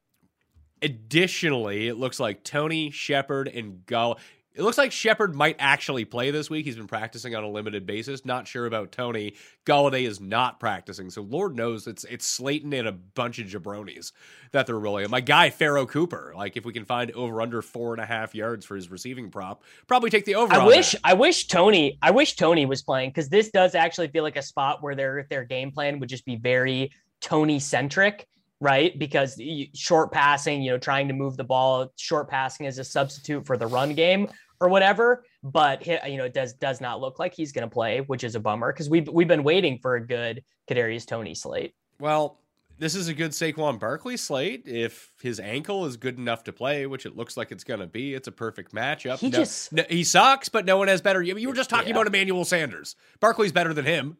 Additionally, 0.81 1.87
it 1.87 1.95
looks 1.95 2.19
like 2.19 2.43
Toney 2.43 2.91
Shepard 2.91 3.47
and 3.47 3.85
Gull. 3.85 4.19
It 4.57 4.63
looks 4.63 4.79
like 4.79 4.91
Shepard 4.91 5.35
might 5.35 5.55
actually 5.59 6.03
play 6.03 6.31
this 6.31 6.49
week. 6.49 6.65
He's 6.65 6.75
been 6.75 6.87
practicing 6.87 7.35
on 7.35 7.43
a 7.43 7.49
limited 7.49 7.85
basis. 7.85 8.25
Not 8.25 8.47
sure 8.47 8.65
about 8.65 8.91
Toney. 8.91 9.35
Golladay 9.67 10.07
is 10.07 10.19
not 10.19 10.59
practicing, 10.59 11.11
so 11.11 11.21
Lord 11.21 11.55
knows 11.55 11.85
it's 11.85 12.03
it's 12.05 12.25
Slayton 12.25 12.73
and 12.73 12.87
a 12.87 12.91
bunch 12.91 13.37
of 13.37 13.45
jabronis 13.45 14.13
that 14.53 14.65
they're 14.65 14.79
rolling. 14.79 15.11
My 15.11 15.21
guy 15.21 15.51
Pharoh 15.51 15.85
Cooper. 15.85 16.33
Like 16.35 16.57
if 16.57 16.65
we 16.65 16.73
can 16.73 16.85
find 16.85 17.11
over 17.11 17.39
under 17.39 17.61
four 17.61 17.93
and 17.93 18.01
a 18.01 18.05
half 18.05 18.33
yards 18.33 18.65
for 18.65 18.75
his 18.75 18.89
receiving 18.89 19.29
prop, 19.29 19.63
probably 19.85 20.09
take 20.09 20.25
the 20.25 20.33
over. 20.33 20.51
I 20.51 20.65
wish 20.65 20.93
that. 20.93 21.01
I 21.03 21.13
wish 21.13 21.45
Toney 21.47 21.99
I 22.01 22.09
wish 22.09 22.35
Toney 22.35 22.65
was 22.65 22.81
playing 22.81 23.11
because 23.11 23.29
this 23.29 23.51
does 23.51 23.75
actually 23.75 24.07
feel 24.07 24.23
like 24.23 24.37
a 24.37 24.41
spot 24.41 24.81
where 24.81 24.95
their 24.95 25.27
their 25.29 25.43
game 25.43 25.69
plan 25.69 25.99
would 25.99 26.09
just 26.09 26.25
be 26.25 26.35
very 26.35 26.91
Toney 27.21 27.59
centric, 27.59 28.27
right? 28.59 28.97
Because 28.97 29.39
short 29.75 30.11
passing, 30.11 30.63
you 30.63 30.71
know, 30.71 30.79
trying 30.79 31.07
to 31.09 31.13
move 31.13 31.37
the 31.37 31.43
ball, 31.43 31.93
short 31.95 32.27
passing 32.27 32.65
as 32.65 32.79
a 32.79 32.83
substitute 32.83 33.45
for 33.45 33.55
the 33.55 33.67
run 33.67 33.93
game 33.93 34.27
or 34.59 34.69
whatever. 34.69 35.23
But 35.43 35.85
you 35.85 36.17
know, 36.17 36.25
it 36.25 36.33
does 36.33 36.53
does 36.53 36.81
not 36.81 36.99
look 37.01 37.19
like 37.19 37.33
he's 37.33 37.51
going 37.51 37.67
to 37.67 37.73
play, 37.73 38.01
which 38.01 38.23
is 38.23 38.35
a 38.35 38.39
bummer 38.39 38.71
because 38.73 38.89
we've 38.89 39.07
we've 39.07 39.27
been 39.27 39.43
waiting 39.43 39.79
for 39.81 39.95
a 39.95 40.05
good 40.05 40.43
Kadarius 40.69 41.05
Toney 41.05 41.35
slate. 41.35 41.73
Well, 41.99 42.39
this 42.79 42.93
is 42.93 43.07
a 43.07 43.13
good 43.13 43.31
Saquon 43.31 43.79
Barkley 43.79 44.17
slate. 44.17 44.67
If 44.67 45.11
his 45.21 45.39
ankle 45.39 45.85
is 45.85 45.97
good 45.97 46.17
enough 46.17 46.43
to 46.43 46.53
play, 46.53 46.85
which 46.85 47.05
it 47.07 47.15
looks 47.15 47.35
like 47.35 47.51
it's 47.51 47.63
going 47.63 47.79
to 47.79 47.87
be, 47.87 48.13
it's 48.13 48.27
a 48.27 48.31
perfect 48.31 48.71
matchup. 48.73 49.17
He 49.19 49.29
No- 49.29 49.37
just- 49.39 49.73
no- 49.73 49.85
he 49.89 50.03
sucks, 50.03 50.47
but 50.49 50.65
no 50.65 50.77
one 50.77 50.87
has 50.87 51.01
better. 51.01 51.21
You 51.21 51.37
you 51.37 51.47
were 51.47 51.55
just 51.55 51.69
talking 51.69 51.87
Yeah. 51.89 51.93
about 51.95 52.07
Emmanuel 52.07 52.45
Sanders. 52.45 52.95
Barkley's 53.19 53.51
better 53.51 53.73
than 53.73 53.85
him. 53.85 54.17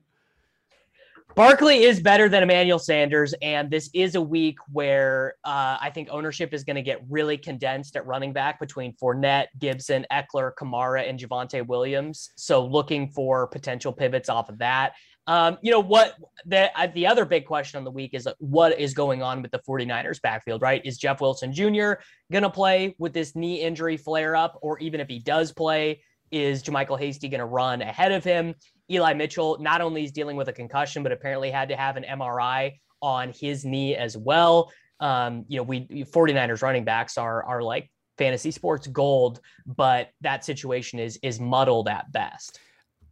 Barkley 1.38 1.84
is 1.84 2.00
better 2.00 2.27
than 2.27 2.41
Emmanuel 2.41 2.79
Sanders, 2.79 3.36
and 3.44 3.70
this 3.70 3.91
is 3.94 4.15
a 4.15 4.22
week 4.22 4.58
where 4.72 5.36
uh, 5.44 5.77
I 5.79 5.91
think 5.94 6.08
ownership 6.10 6.51
is 6.51 6.63
going 6.63 6.77
to 6.77 6.82
get 6.82 7.00
really 7.08 7.38
condensed 7.38 7.96
at 7.96 8.08
running 8.08 8.34
back 8.34 8.60
between 8.60 8.96
Fournette, 8.96 9.46
Gibson, 9.60 10.03
Ekeler, 10.12 10.53
Kamara, 10.60 11.08
and 11.08 11.20
Javonte 11.20 11.63
Williams. 11.67 12.32
So 12.38 12.65
looking 12.65 13.12
for 13.12 13.46
potential 13.46 13.94
pivots 13.94 14.29
off 14.29 14.50
of 14.50 14.58
that. 14.58 14.94
Um, 15.27 15.60
you 15.62 15.70
know 15.70 15.79
what? 15.79 16.15
The 16.48 16.72
uh, 16.75 16.88
the 16.88 17.06
other 17.06 17.24
big 17.24 17.46
question 17.46 17.77
on 17.77 17.84
the 17.84 17.91
week 17.91 18.15
is 18.15 18.25
uh, 18.25 18.34
what 18.39 18.79
is 18.79 18.96
going 18.96 19.22
on 19.22 19.44
with 19.44 19.51
the 19.51 19.60
49ers 19.60 20.20
backfield, 20.20 20.63
right? 20.63 20.84
Is 20.84 20.98
Jeff 20.98 21.22
Wilson 21.22 21.53
Jr. 21.53 22.01
going 22.32 22.46
to 22.46 22.50
play 22.50 22.96
with 22.98 23.13
this 23.13 23.36
knee 23.36 23.62
injury 23.62 23.96
flare 23.96 24.36
up, 24.36 24.58
or 24.63 24.79
even 24.79 25.00
if 25.00 25.08
he 25.08 25.20
does 25.20 25.53
play, 25.53 26.01
is 26.32 26.63
JaMycal 26.63 26.98
Hasty 27.00 27.29
going 27.29 27.41
to 27.41 27.46
run 27.46 27.84
ahead 27.84 28.12
of 28.12 28.24
him? 28.24 28.56
Eli 28.89 29.13
Mitchell 29.13 29.58
not 29.60 29.82
only 29.82 30.03
is 30.03 30.12
dealing 30.12 30.38
with 30.38 30.48
a 30.48 30.53
concussion, 30.53 31.03
but 31.03 31.12
apparently 31.12 31.51
had 31.51 31.70
to 31.70 31.75
have 31.75 31.98
an 31.98 32.03
MRI 32.03 32.79
on 33.01 33.32
his 33.34 33.65
knee 33.65 33.96
as 33.96 34.17
well. 34.17 34.72
Um, 35.00 35.46
you 35.48 35.58
know, 35.58 35.63
we 35.63 35.82
49ers 35.88 36.62
running 36.62 36.84
backs 36.86 37.17
are 37.17 37.44
are 37.44 37.62
like 37.62 37.91
fantasy 38.17 38.51
sports 38.51 38.88
gold, 38.88 39.41
but 39.65 40.10
that 40.22 40.44
situation 40.46 41.00
is 41.00 41.20
is 41.22 41.39
muddled 41.39 41.88
at 41.88 42.12
best. 42.12 42.60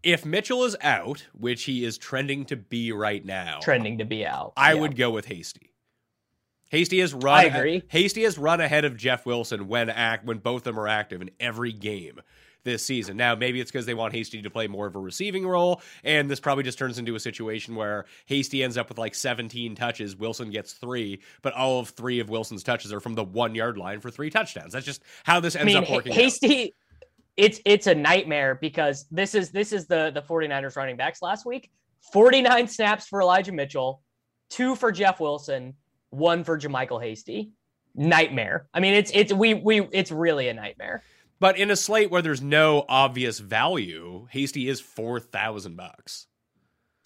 If 0.01 0.25
Mitchell 0.25 0.63
is 0.65 0.75
out, 0.81 1.25
which 1.33 1.63
he 1.63 1.83
is 1.83 1.97
trending 1.97 2.45
to 2.45 2.55
be 2.55 2.91
right 2.91 3.23
now, 3.25 3.59
trending 3.61 3.97
to 3.99 4.05
be 4.05 4.25
out. 4.25 4.53
I 4.55 4.73
Yeah. 4.73 4.81
would 4.81 4.95
go 4.95 5.11
with 5.11 5.25
Hasty. 5.25 5.71
Hasty 6.69 6.99
has 6.99 7.13
run. 7.13 7.39
I 7.39 7.43
agree. 7.43 7.83
Hasty 7.89 8.23
has 8.23 8.37
run 8.37 8.59
ahead 8.59 8.85
of 8.85 8.97
Jeff 8.97 9.25
Wilson 9.25 9.67
when 9.67 9.89
act 9.89 10.25
when 10.25 10.39
both 10.39 10.61
of 10.65 10.75
them 10.75 10.79
are 10.79 10.87
active 10.87 11.21
in 11.21 11.29
every 11.39 11.71
game 11.71 12.19
this 12.65 12.83
season. 12.83 13.15
Now, 13.15 13.35
maybe 13.35 13.61
it's 13.61 13.71
because 13.71 13.85
they 13.85 13.93
want 13.93 14.13
Hasty 14.13 14.41
to 14.41 14.49
play 14.49 14.67
more 14.67 14.87
of 14.87 14.95
a 14.97 14.99
receiving 14.99 15.47
role, 15.47 15.81
and 16.03 16.29
this 16.29 16.41
probably 16.41 16.65
just 16.65 16.77
turns 16.77 16.99
into 16.99 17.15
a 17.15 17.19
situation 17.19 17.75
where 17.75 18.05
Hasty 18.25 18.63
ends 18.63 18.77
up 18.77 18.89
with 18.89 18.97
like 18.97 19.15
17 19.15 19.75
touches, 19.75 20.17
Wilson 20.17 20.49
gets 20.49 20.73
three, 20.73 21.21
but 21.41 21.53
all 21.53 21.79
of 21.79 21.89
three 21.89 22.19
of 22.19 22.29
Wilson's 22.29 22.63
touches 22.63 22.91
are 22.91 22.99
from 22.99 23.15
the 23.15 23.23
one 23.23 23.55
yard 23.55 23.77
line 23.77 24.01
for 24.01 24.11
three 24.11 24.29
touchdowns. 24.29 24.73
That's 24.73 24.85
just 24.85 25.03
how 25.23 25.39
this 25.39 25.55
I 25.55 25.59
ends 25.61 25.73
mean, 25.73 25.83
up 25.83 25.89
working. 25.89 26.11
out. 26.11 26.17
Hasty. 26.17 26.73
It's 27.37 27.59
it's 27.65 27.87
a 27.87 27.95
nightmare 27.95 28.55
because 28.55 29.05
this 29.11 29.35
is 29.35 29.51
this 29.51 29.73
is 29.73 29.87
the 29.87 30.11
the 30.13 30.21
49ers 30.21 30.75
running 30.75 30.95
backs 30.95 31.21
last 31.21 31.45
week. 31.45 31.69
49 32.13 32.67
snaps 32.67 33.07
for 33.07 33.21
Elijah 33.21 33.51
Mitchell, 33.51 34.01
two 34.49 34.75
for 34.75 34.91
Jeff 34.91 35.19
Wilson, 35.19 35.73
one 36.11 36.43
for 36.43 36.57
JaMycal 36.57 37.01
Hasty. 37.03 37.51
Nightmare. 37.93 38.67
I 38.73 38.79
mean, 38.79 38.93
it's 38.93 39.11
it's 39.13 39.33
we 39.33 39.53
we 39.53 39.87
it's 39.91 40.11
really 40.11 40.49
a 40.49 40.53
nightmare. 40.53 41.03
But 41.39 41.57
in 41.57 41.69
a 41.69 41.75
slate 41.75 42.09
where 42.09 42.21
there's 42.21 42.41
no 42.41 42.85
obvious 42.87 43.39
value, 43.39 44.27
Hasty 44.31 44.69
is 44.69 44.79
four 44.79 45.19
thousand 45.19 45.75
bucks. 45.75 46.27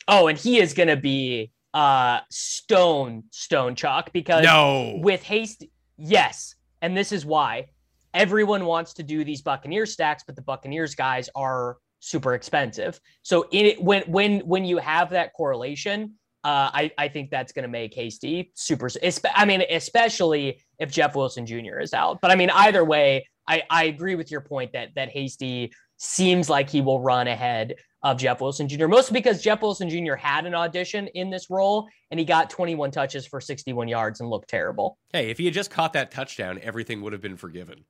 Oh, 0.07 0.27
and 0.27 0.37
he 0.37 0.59
is 0.59 0.73
going 0.73 0.89
to 0.89 0.97
be 0.97 1.51
uh 1.73 2.19
stone 2.31 3.23
stone 3.31 3.75
chalk 3.75 4.11
because 4.11 4.43
No, 4.43 4.97
with 5.03 5.21
haste 5.21 5.65
yes 5.97 6.55
and 6.81 6.97
this 6.97 7.11
is 7.11 7.27
why 7.27 7.67
everyone 8.15 8.65
wants 8.65 8.91
to 8.95 9.03
do 9.03 9.23
these 9.23 9.43
Buccaneer 9.43 9.85
stacks 9.85 10.23
but 10.25 10.35
the 10.35 10.41
buccaneers 10.41 10.95
guys 10.95 11.29
are 11.35 11.77
super 11.99 12.33
expensive 12.33 12.99
so 13.21 13.47
in 13.51 13.67
it 13.67 13.83
when 13.83 14.01
when 14.03 14.39
when 14.39 14.65
you 14.65 14.77
have 14.77 15.11
that 15.11 15.31
correlation 15.33 16.15
uh, 16.43 16.71
I, 16.73 16.91
I 16.97 17.09
think 17.09 17.31
that's 17.31 17.51
going 17.51 17.63
to 17.63 17.69
make 17.69 17.93
Hasty 17.93 18.51
super. 18.55 18.89
I 19.35 19.43
mean, 19.43 19.61
especially 19.69 20.61
if 20.79 20.89
Jeff 20.89 21.13
Wilson 21.13 21.45
Jr. 21.45 21.79
is 21.81 21.93
out. 21.93 22.21
But 22.21 22.31
I 22.31 22.35
mean, 22.35 22.49
either 22.51 22.85
way, 22.85 23.27
I, 23.49 23.63
I 23.69 23.83
agree 23.85 24.15
with 24.15 24.31
your 24.31 24.41
point 24.41 24.71
that 24.73 24.89
that 24.95 25.09
Hasty 25.09 25.73
seems 25.97 26.49
like 26.49 26.69
he 26.69 26.79
will 26.79 27.01
run 27.01 27.27
ahead 27.27 27.75
of 28.03 28.17
Jeff 28.17 28.39
Wilson 28.39 28.69
Jr. 28.69 28.87
Mostly 28.87 29.19
because 29.19 29.41
Jeff 29.41 29.61
Wilson 29.61 29.89
Jr. 29.89 30.13
had 30.15 30.45
an 30.45 30.55
audition 30.55 31.07
in 31.07 31.29
this 31.29 31.49
role 31.49 31.89
and 32.11 32.19
he 32.19 32.25
got 32.25 32.49
21 32.49 32.91
touches 32.91 33.25
for 33.27 33.41
61 33.41 33.89
yards 33.89 34.21
and 34.21 34.29
looked 34.29 34.47
terrible. 34.49 34.97
hey, 35.11 35.29
if 35.29 35.37
he 35.37 35.45
had 35.45 35.53
just 35.53 35.69
caught 35.69 35.91
that 35.93 36.11
touchdown, 36.11 36.59
everything 36.63 37.01
would 37.01 37.11
have 37.11 37.21
been 37.21 37.35
forgiven. 37.35 37.83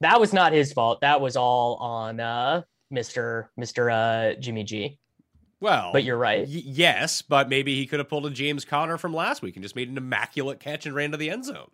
That 0.00 0.18
was 0.18 0.32
not 0.32 0.52
his 0.52 0.72
fault. 0.72 1.00
That 1.02 1.20
was 1.20 1.36
all 1.36 1.76
on 1.76 2.18
uh, 2.18 2.62
Mr. 2.92 3.48
Mr. 3.60 3.92
Uh, 3.92 4.40
Jimmy 4.40 4.64
G. 4.64 4.98
Well, 5.60 5.90
But 5.92 6.04
you're 6.04 6.16
right. 6.18 6.46
Y- 6.46 6.62
yes, 6.64 7.22
but 7.22 7.48
maybe 7.48 7.74
he 7.74 7.86
could 7.86 7.98
have 7.98 8.08
pulled 8.08 8.26
a 8.26 8.30
James 8.30 8.64
Conner 8.64 8.96
from 8.96 9.12
last 9.12 9.42
week 9.42 9.56
and 9.56 9.62
just 9.62 9.74
made 9.76 9.88
an 9.88 9.96
immaculate 9.96 10.60
catch 10.60 10.86
and 10.86 10.94
ran 10.94 11.10
to 11.10 11.16
the 11.16 11.30
end 11.30 11.44
zone. 11.44 11.68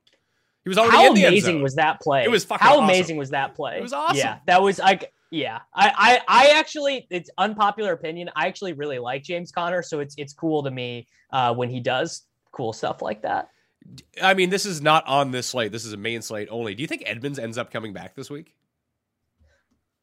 He 0.65 0.71
was 0.71 0.79
already 0.79 0.97
How 0.97 1.07
in 1.09 1.15
the 1.15 1.25
end 1.25 1.35
amazing 1.35 1.55
zone. 1.57 1.63
was 1.63 1.75
that 1.75 2.01
play? 2.01 2.25
It 2.25 2.31
was 2.31 2.45
fucking 2.45 2.67
How 2.67 2.75
awesome. 2.75 2.85
amazing 2.85 3.17
was 3.19 3.31
that 3.31 3.55
play? 3.55 3.79
It 3.79 3.83
was 3.83 3.93
awesome. 3.93 4.17
Yeah, 4.17 4.39
that 4.47 4.63
was 4.63 4.79
like 4.79 5.13
yeah. 5.31 5.61
I 5.75 6.21
I 6.29 6.47
I 6.47 6.59
actually 6.59 7.07
it's 7.11 7.29
unpopular 7.37 7.93
opinion. 7.93 8.31
I 8.35 8.47
actually 8.47 8.73
really 8.73 8.99
like 8.99 9.23
James 9.23 9.53
Conner, 9.53 9.83
so 9.83 10.01
it's 10.01 10.15
it's 10.17 10.33
cool 10.33 10.63
to 10.63 10.71
me 10.71 11.07
uh, 11.31 11.55
when 11.55 11.69
he 11.69 11.81
does 11.81 12.23
cool 12.53 12.73
stuff 12.73 13.03
like 13.03 13.23
that. 13.23 13.51
I 14.23 14.33
mean, 14.33 14.49
this 14.49 14.65
is 14.65 14.81
not 14.81 15.07
on 15.07 15.31
this 15.31 15.49
slate. 15.49 15.71
This 15.71 15.85
is 15.85 15.93
a 15.93 15.99
main 15.99 16.23
slate 16.23 16.49
only. 16.51 16.75
Do 16.75 16.81
you 16.83 16.87
think 16.87 17.03
Edmonds 17.05 17.39
ends 17.39 17.59
up 17.59 17.71
coming 17.71 17.93
back 17.93 18.15
this 18.15 18.31
week? 18.31 18.55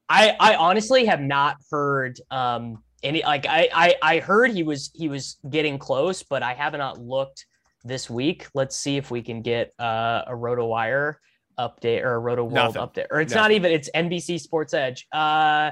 I 0.07 0.35
I 0.39 0.55
honestly 0.55 1.05
have 1.05 1.21
not 1.21 1.57
heard 1.71 2.19
um 2.29 2.83
any 3.01 3.23
like 3.23 3.45
I 3.47 3.69
I 3.73 3.95
I 4.01 4.19
heard 4.19 4.51
he 4.51 4.63
was 4.63 4.91
he 4.93 5.07
was 5.07 5.37
getting 5.49 5.79
close, 5.79 6.21
but 6.21 6.43
I 6.43 6.53
have 6.53 6.73
not 6.73 6.99
looked 6.99 7.45
this 7.83 8.09
week. 8.09 8.47
Let's 8.53 8.75
see 8.75 8.97
if 8.97 9.11
we 9.11 9.21
can 9.21 9.41
get 9.41 9.73
uh, 9.79 10.23
a 10.27 10.31
RotoWire 10.33 11.15
update 11.59 12.03
or 12.03 12.17
a 12.17 12.21
Rotoworld 12.21 12.53
Nothing. 12.75 12.81
update. 12.81 13.07
Or 13.11 13.21
it's 13.21 13.33
not 13.35 13.51
even 13.51 13.71
it's 13.71 13.89
NBC 13.95 14.39
Sports 14.39 14.73
Edge. 14.73 15.07
Uh 15.11 15.71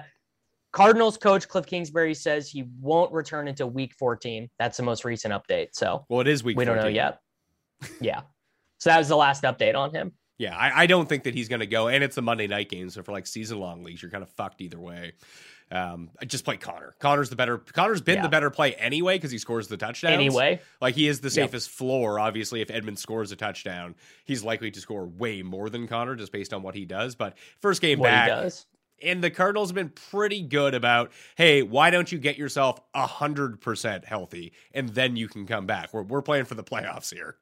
Cardinals 0.71 1.17
coach 1.17 1.47
Cliff 1.47 1.65
Kingsbury 1.65 2.13
says 2.13 2.47
he 2.47 2.65
won't 2.79 3.11
return 3.11 3.47
until 3.47 3.69
week 3.71 3.93
14. 3.97 4.47
That's 4.59 4.77
the 4.77 4.83
most 4.83 5.03
recent 5.03 5.33
update. 5.33 5.69
So 5.73 6.05
Well, 6.09 6.21
it 6.21 6.27
is 6.27 6.43
week. 6.43 6.57
we 6.57 6.65
don't 6.65 6.77
know 6.77 6.87
yet. 6.87 7.19
Yeah. 7.99 8.21
So 8.77 8.91
that 8.91 8.99
was 8.99 9.07
the 9.07 9.15
last 9.17 9.43
update 9.43 9.75
on 9.75 9.93
him. 9.93 10.11
Yeah, 10.37 10.55
I, 10.55 10.83
I 10.83 10.85
don't 10.85 11.09
think 11.09 11.23
that 11.23 11.33
he's 11.33 11.49
going 11.49 11.59
to 11.59 11.67
go, 11.67 11.89
and 11.89 12.01
it's 12.03 12.17
a 12.17 12.21
Monday 12.21 12.47
night 12.47 12.69
game, 12.69 12.89
so 12.89 13.03
for 13.03 13.11
like 13.11 13.27
season 13.27 13.59
long 13.59 13.83
leagues, 13.83 14.01
you're 14.01 14.11
kind 14.11 14.23
of 14.23 14.29
fucked 14.29 14.61
either 14.61 14.79
way. 14.79 15.13
Um, 15.71 16.09
I 16.19 16.25
just 16.25 16.45
play 16.45 16.57
Conner. 16.57 16.95
Conner's 16.99 17.29
the 17.29 17.35
better. 17.35 17.59
Conner's 17.59 18.01
been 18.01 18.15
Yeah. 18.17 18.21
the 18.23 18.29
better 18.29 18.49
play 18.49 18.73
anyway 18.75 19.17
because 19.17 19.29
he 19.31 19.37
scores 19.37 19.67
the 19.67 19.77
touchdowns. 19.77 20.13
Anyway, 20.13 20.61
like 20.81 20.95
he 20.95 21.07
is 21.07 21.21
the 21.21 21.29
safest 21.29 21.69
floor. 21.69 22.19
Obviously, 22.19 22.61
if 22.61 22.71
Edmund 22.71 22.97
scores 22.97 23.31
a 23.31 23.35
touchdown, 23.35 23.95
he's 24.25 24.43
likely 24.43 24.71
to 24.71 24.79
score 24.81 25.05
way 25.05 25.43
more 25.43 25.69
than 25.69 25.87
Conner 25.87 26.15
just 26.15 26.31
based 26.31 26.53
on 26.53 26.63
what 26.63 26.73
he 26.73 26.85
does. 26.85 27.13
But 27.15 27.37
first 27.61 27.81
game 27.81 27.99
what 27.99 28.07
back, 28.09 28.25
he 28.29 28.35
does. 28.35 28.65
and 29.03 29.23
the 29.23 29.29
Cardinals 29.29 29.69
have 29.69 29.75
been 29.75 29.89
pretty 29.89 30.41
good 30.41 30.73
about, 30.73 31.11
hey, 31.35 31.61
why 31.61 31.91
don't 31.91 32.11
you 32.11 32.17
get 32.17 32.35
yourself 32.37 32.79
hundred 32.95 33.61
percent 33.61 34.05
healthy 34.05 34.53
and 34.73 34.89
then 34.89 35.15
you 35.15 35.27
can 35.27 35.45
come 35.45 35.67
back? 35.67 35.93
We're 35.93 36.01
we're 36.01 36.23
playing 36.23 36.45
for 36.45 36.55
the 36.55 36.63
playoffs 36.63 37.13
here. 37.13 37.37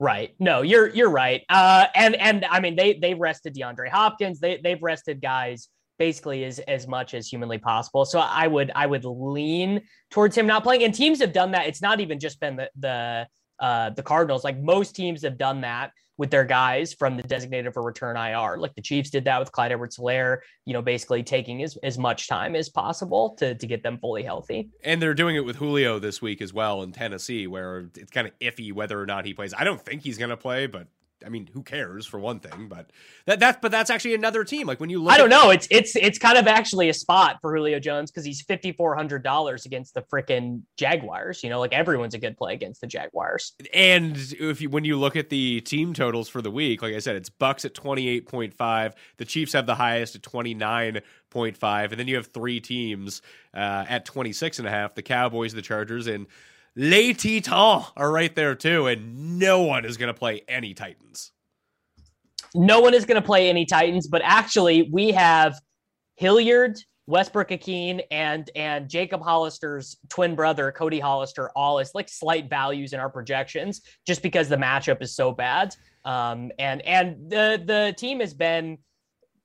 Right. 0.00 0.34
No, 0.40 0.62
you're 0.62 0.88
you're 0.88 1.10
right. 1.10 1.42
Uh, 1.48 1.86
and 1.94 2.16
and 2.16 2.44
I 2.50 2.60
mean 2.60 2.74
they 2.76 2.94
they've 2.94 3.18
rested 3.18 3.54
DeAndre 3.54 3.88
Hopkins. 3.88 4.40
They 4.40 4.58
they've 4.62 4.82
rested 4.82 5.20
guys 5.22 5.68
basically 5.98 6.44
as 6.44 6.58
as 6.60 6.86
much 6.86 7.14
as 7.14 7.28
humanly 7.28 7.58
possible. 7.58 8.04
So 8.04 8.18
I 8.18 8.46
would 8.46 8.70
I 8.74 8.86
would 8.86 9.04
lean 9.04 9.82
towards 10.10 10.36
him 10.36 10.46
not 10.46 10.62
playing. 10.62 10.84
And 10.84 10.94
teams 10.94 11.20
have 11.20 11.32
done 11.32 11.52
that. 11.52 11.66
It's 11.66 11.82
not 11.82 12.00
even 12.00 12.18
just 12.18 12.40
been 12.40 12.56
the 12.56 12.70
the 12.78 13.26
uh, 13.60 13.90
the 13.90 14.02
Cardinals. 14.02 14.44
Like 14.44 14.60
most 14.60 14.94
teams 14.94 15.22
have 15.22 15.38
done 15.38 15.60
that 15.62 15.92
with 16.16 16.30
their 16.30 16.44
guys 16.44 16.92
from 16.92 17.16
the 17.16 17.22
designated 17.24 17.72
for 17.72 17.82
return 17.82 18.16
IR. 18.16 18.56
Like 18.58 18.74
the 18.74 18.82
Chiefs 18.82 19.10
did 19.10 19.24
that 19.24 19.40
with 19.40 19.50
Clyde 19.50 19.72
Edwards-Helaire. 19.72 20.38
You 20.64 20.72
know, 20.72 20.82
basically 20.82 21.22
taking 21.22 21.62
as 21.62 21.76
as 21.82 21.98
much 21.98 22.28
time 22.28 22.54
as 22.56 22.68
possible 22.68 23.36
to 23.38 23.54
to 23.54 23.66
get 23.66 23.82
them 23.82 23.98
fully 23.98 24.22
healthy. 24.22 24.70
And 24.82 25.00
they're 25.00 25.14
doing 25.14 25.36
it 25.36 25.44
with 25.44 25.56
Julio 25.56 25.98
this 25.98 26.20
week 26.20 26.40
as 26.42 26.52
well 26.52 26.82
in 26.82 26.92
Tennessee, 26.92 27.46
where 27.46 27.90
it's 27.96 28.10
kind 28.10 28.26
of 28.26 28.38
iffy 28.40 28.72
whether 28.72 29.00
or 29.00 29.06
not 29.06 29.24
he 29.24 29.34
plays. 29.34 29.54
I 29.56 29.64
don't 29.64 29.80
think 29.80 30.02
he's 30.02 30.18
going 30.18 30.30
to 30.30 30.36
play, 30.36 30.66
but 30.66 30.88
I 31.24 31.28
mean, 31.28 31.48
who 31.52 31.62
cares 31.62 32.06
for 32.06 32.18
one 32.18 32.40
thing? 32.40 32.68
But 32.68 32.90
that 33.26 33.40
that 33.40 33.62
but 33.62 33.70
that's 33.70 33.90
actually 33.90 34.14
another 34.14 34.44
team. 34.44 34.66
Like 34.66 34.80
when 34.80 34.90
you 34.90 35.02
look, 35.02 35.12
I 35.12 35.18
don't 35.18 35.30
know. 35.30 35.50
It's 35.50 35.66
it's 35.70 35.96
it's 35.96 36.18
kind 36.18 36.38
of 36.38 36.46
actually 36.46 36.88
a 36.88 36.94
spot 36.94 37.38
for 37.40 37.54
Julio 37.54 37.78
Jones 37.78 38.10
because 38.10 38.24
he's 38.24 38.42
fifty 38.42 38.72
four 38.72 38.94
hundred 38.94 39.22
dollars 39.22 39.66
against 39.66 39.94
the 39.94 40.02
freaking 40.02 40.62
Jaguars. 40.76 41.42
You 41.42 41.50
know, 41.50 41.60
like 41.60 41.72
everyone's 41.72 42.14
a 42.14 42.18
good 42.18 42.36
play 42.36 42.54
against 42.54 42.80
the 42.80 42.86
Jaguars. 42.86 43.52
And 43.72 44.16
if 44.16 44.60
you 44.60 44.70
when 44.70 44.84
you 44.84 44.98
look 44.98 45.16
at 45.16 45.30
the 45.30 45.60
team 45.62 45.94
totals 45.94 46.28
for 46.28 46.42
the 46.42 46.50
week, 46.50 46.82
like 46.82 46.94
I 46.94 46.98
said, 46.98 47.16
it's 47.16 47.30
Bucks 47.30 47.64
at 47.64 47.74
twenty 47.74 48.08
eight 48.08 48.28
point 48.28 48.54
five. 48.54 48.94
The 49.16 49.24
Chiefs 49.24 49.52
have 49.52 49.66
the 49.66 49.74
highest 49.74 50.14
at 50.16 50.22
twenty 50.22 50.54
nine 50.54 51.00
point 51.30 51.56
five, 51.56 51.92
and 51.92 51.98
then 51.98 52.08
you 52.08 52.16
have 52.16 52.28
three 52.28 52.60
teams 52.60 53.22
uh, 53.54 53.84
at 53.88 54.04
twenty 54.04 54.32
six 54.32 54.58
and 54.58 54.68
a 54.68 54.70
half. 54.70 54.94
The 54.94 55.02
Cowboys, 55.02 55.52
the 55.52 55.62
Chargers, 55.62 56.06
and 56.06 56.26
Les 56.76 57.14
Titans 57.14 57.92
are 57.96 58.10
right 58.10 58.34
there 58.34 58.54
too. 58.54 58.86
And 58.86 59.38
no 59.38 59.62
one 59.62 59.84
is 59.84 59.96
going 59.96 60.12
to 60.12 60.18
play 60.18 60.42
any 60.48 60.74
Titans. 60.74 61.32
No 62.54 62.80
one 62.80 62.94
is 62.94 63.04
going 63.04 63.20
to 63.20 63.26
play 63.26 63.48
any 63.48 63.64
Titans, 63.64 64.06
but 64.06 64.22
actually 64.24 64.88
we 64.92 65.10
have 65.10 65.60
Hilliard, 66.16 66.78
Westbrook 67.06 67.48
Ikhine, 67.48 68.00
and 68.10 68.48
and 68.54 68.88
Jacob 68.88 69.22
Hollister's 69.22 69.96
twin 70.08 70.34
brother 70.36 70.70
Cody 70.70 71.00
Hollister 71.00 71.50
all 71.56 71.80
as 71.80 71.92
like 71.94 72.08
slight 72.08 72.48
values 72.48 72.92
in 72.92 73.00
our 73.00 73.10
projections, 73.10 73.82
just 74.06 74.22
because 74.22 74.48
the 74.48 74.56
matchup 74.56 75.02
is 75.02 75.16
so 75.16 75.32
bad. 75.32 75.74
Um, 76.04 76.52
and 76.58 76.80
and 76.82 77.28
the 77.28 77.62
the 77.64 77.94
team 77.98 78.20
has 78.20 78.34
been 78.34 78.78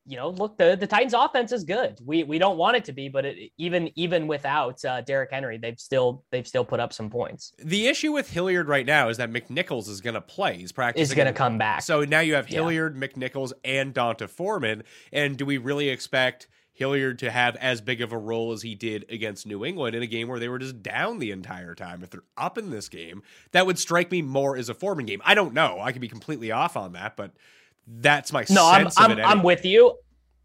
you 0.10 0.18
know, 0.18 0.30
look, 0.30 0.58
the, 0.58 0.76
the 0.76 0.88
Titans 0.88 1.14
offense 1.14 1.52
is 1.52 1.64
good. 1.64 2.00
We 2.04 2.24
we 2.24 2.40
don't 2.40 2.58
want 2.58 2.76
it 2.76 2.86
to 2.86 2.94
be, 2.94 3.10
but 3.10 3.26
it, 3.26 3.52
even 3.60 3.92
even 3.96 4.26
without 4.26 4.84
uh, 4.84 5.02
Derrick 5.02 5.30
Henry, 5.32 5.60
they've 5.60 5.80
still 5.80 6.24
they've 6.32 6.48
still 6.48 6.66
put 6.66 6.80
up 6.80 6.94
some 6.94 7.12
points. 7.12 7.54
The 7.64 7.86
issue 7.86 8.12
with 8.12 8.32
Hilliard 8.32 8.68
right 8.68 8.88
now 8.88 9.10
is 9.10 9.18
that 9.18 9.30
McNichols 9.30 9.88
is 9.88 10.02
going 10.02 10.16
to 10.16 10.22
play. 10.22 10.58
He's 10.58 10.72
practicing. 10.72 11.04
Is 11.04 11.14
going 11.14 11.28
to 11.28 11.34
come 11.34 11.60
back. 11.60 11.84
So 11.84 12.06
now 12.06 12.22
you 12.22 12.34
have 12.34 12.50
Yeah. 12.50 12.56
Hilliard, 12.56 12.96
McNichols, 12.96 13.54
and 13.64 13.94
Donta 13.94 14.28
Foreman. 14.28 14.82
And 15.14 15.38
do 15.38 15.46
we 15.46 15.60
really 15.60 15.90
expect 15.90 16.48
Hilliard 16.74 17.20
to 17.20 17.30
have 17.30 17.56
as 17.58 17.80
big 17.80 18.02
of 18.02 18.12
a 18.12 18.18
role 18.18 18.52
as 18.52 18.64
he 18.64 18.74
did 18.74 19.06
against 19.12 19.46
New 19.46 19.64
England 19.64 19.96
in 19.96 20.02
a 20.02 20.08
game 20.08 20.28
where 20.28 20.40
they 20.40 20.50
were 20.50 20.58
just 20.58 20.82
down 20.82 21.20
the 21.20 21.30
entire 21.30 21.76
time? 21.76 22.02
If 22.02 22.10
they're 22.10 22.24
up 22.36 22.58
in 22.58 22.72
this 22.72 22.90
game, 22.90 23.22
that 23.52 23.68
would 23.68 23.78
strike 23.78 24.10
me 24.10 24.24
more 24.24 24.58
as 24.58 24.70
a 24.70 24.74
Foreman 24.74 25.06
game. 25.06 25.22
I 25.24 25.36
don't 25.36 25.54
know. 25.54 25.80
I 25.80 25.92
could 25.92 26.02
be 26.02 26.08
completely 26.08 26.52
off 26.52 26.76
on 26.76 26.94
that, 26.94 27.16
but 27.16 27.34
that's 27.98 28.32
my 28.32 28.46
No, 28.50 28.68
I'm 28.68 28.84
sense 28.84 29.00
I'm, 29.00 29.12
of 29.12 29.20
it. 29.20 29.24
I'm 29.24 29.44
with 29.44 29.66
you. 29.66 29.96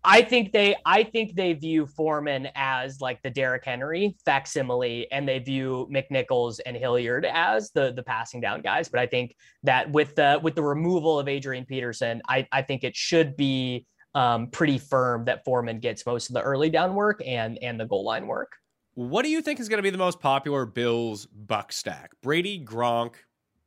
I 0.06 0.20
think 0.20 0.52
they 0.52 0.76
I 0.84 1.02
think 1.02 1.34
they 1.34 1.54
view 1.54 1.86
Foreman 1.86 2.48
as 2.54 3.00
like 3.00 3.22
the 3.22 3.30
Derrick 3.30 3.64
Henry 3.64 4.16
facsimile, 4.24 5.10
and 5.10 5.26
they 5.26 5.38
view 5.38 5.88
McNichols 5.90 6.60
and 6.66 6.76
Hilliard 6.76 7.24
as 7.24 7.70
the 7.70 7.92
the 7.92 8.02
passing 8.02 8.40
down 8.40 8.60
guys. 8.60 8.88
But 8.88 9.00
I 9.00 9.06
think 9.06 9.34
that 9.62 9.90
with 9.90 10.14
the 10.14 10.38
with 10.42 10.56
the 10.56 10.62
removal 10.62 11.18
of 11.18 11.26
Adrian 11.26 11.64
Peterson, 11.64 12.20
I 12.28 12.46
I 12.52 12.60
think 12.60 12.84
it 12.84 12.94
should 12.94 13.34
be 13.36 13.86
um, 14.14 14.48
pretty 14.48 14.78
firm 14.78 15.24
that 15.24 15.42
Foreman 15.44 15.80
gets 15.80 16.04
most 16.04 16.28
of 16.28 16.34
the 16.34 16.42
early 16.42 16.68
down 16.68 16.94
work 16.94 17.22
and 17.24 17.58
and 17.62 17.80
the 17.80 17.86
goal 17.86 18.04
line 18.04 18.26
work. 18.26 18.52
What 18.94 19.22
do 19.22 19.30
you 19.30 19.40
think 19.42 19.58
is 19.58 19.68
going 19.68 19.78
to 19.78 19.82
be 19.82 19.90
the 19.90 19.98
most 19.98 20.20
popular 20.20 20.66
Bills 20.66 21.26
buck 21.26 21.72
stack? 21.72 22.12
Brady, 22.22 22.62
Gronk, 22.64 23.14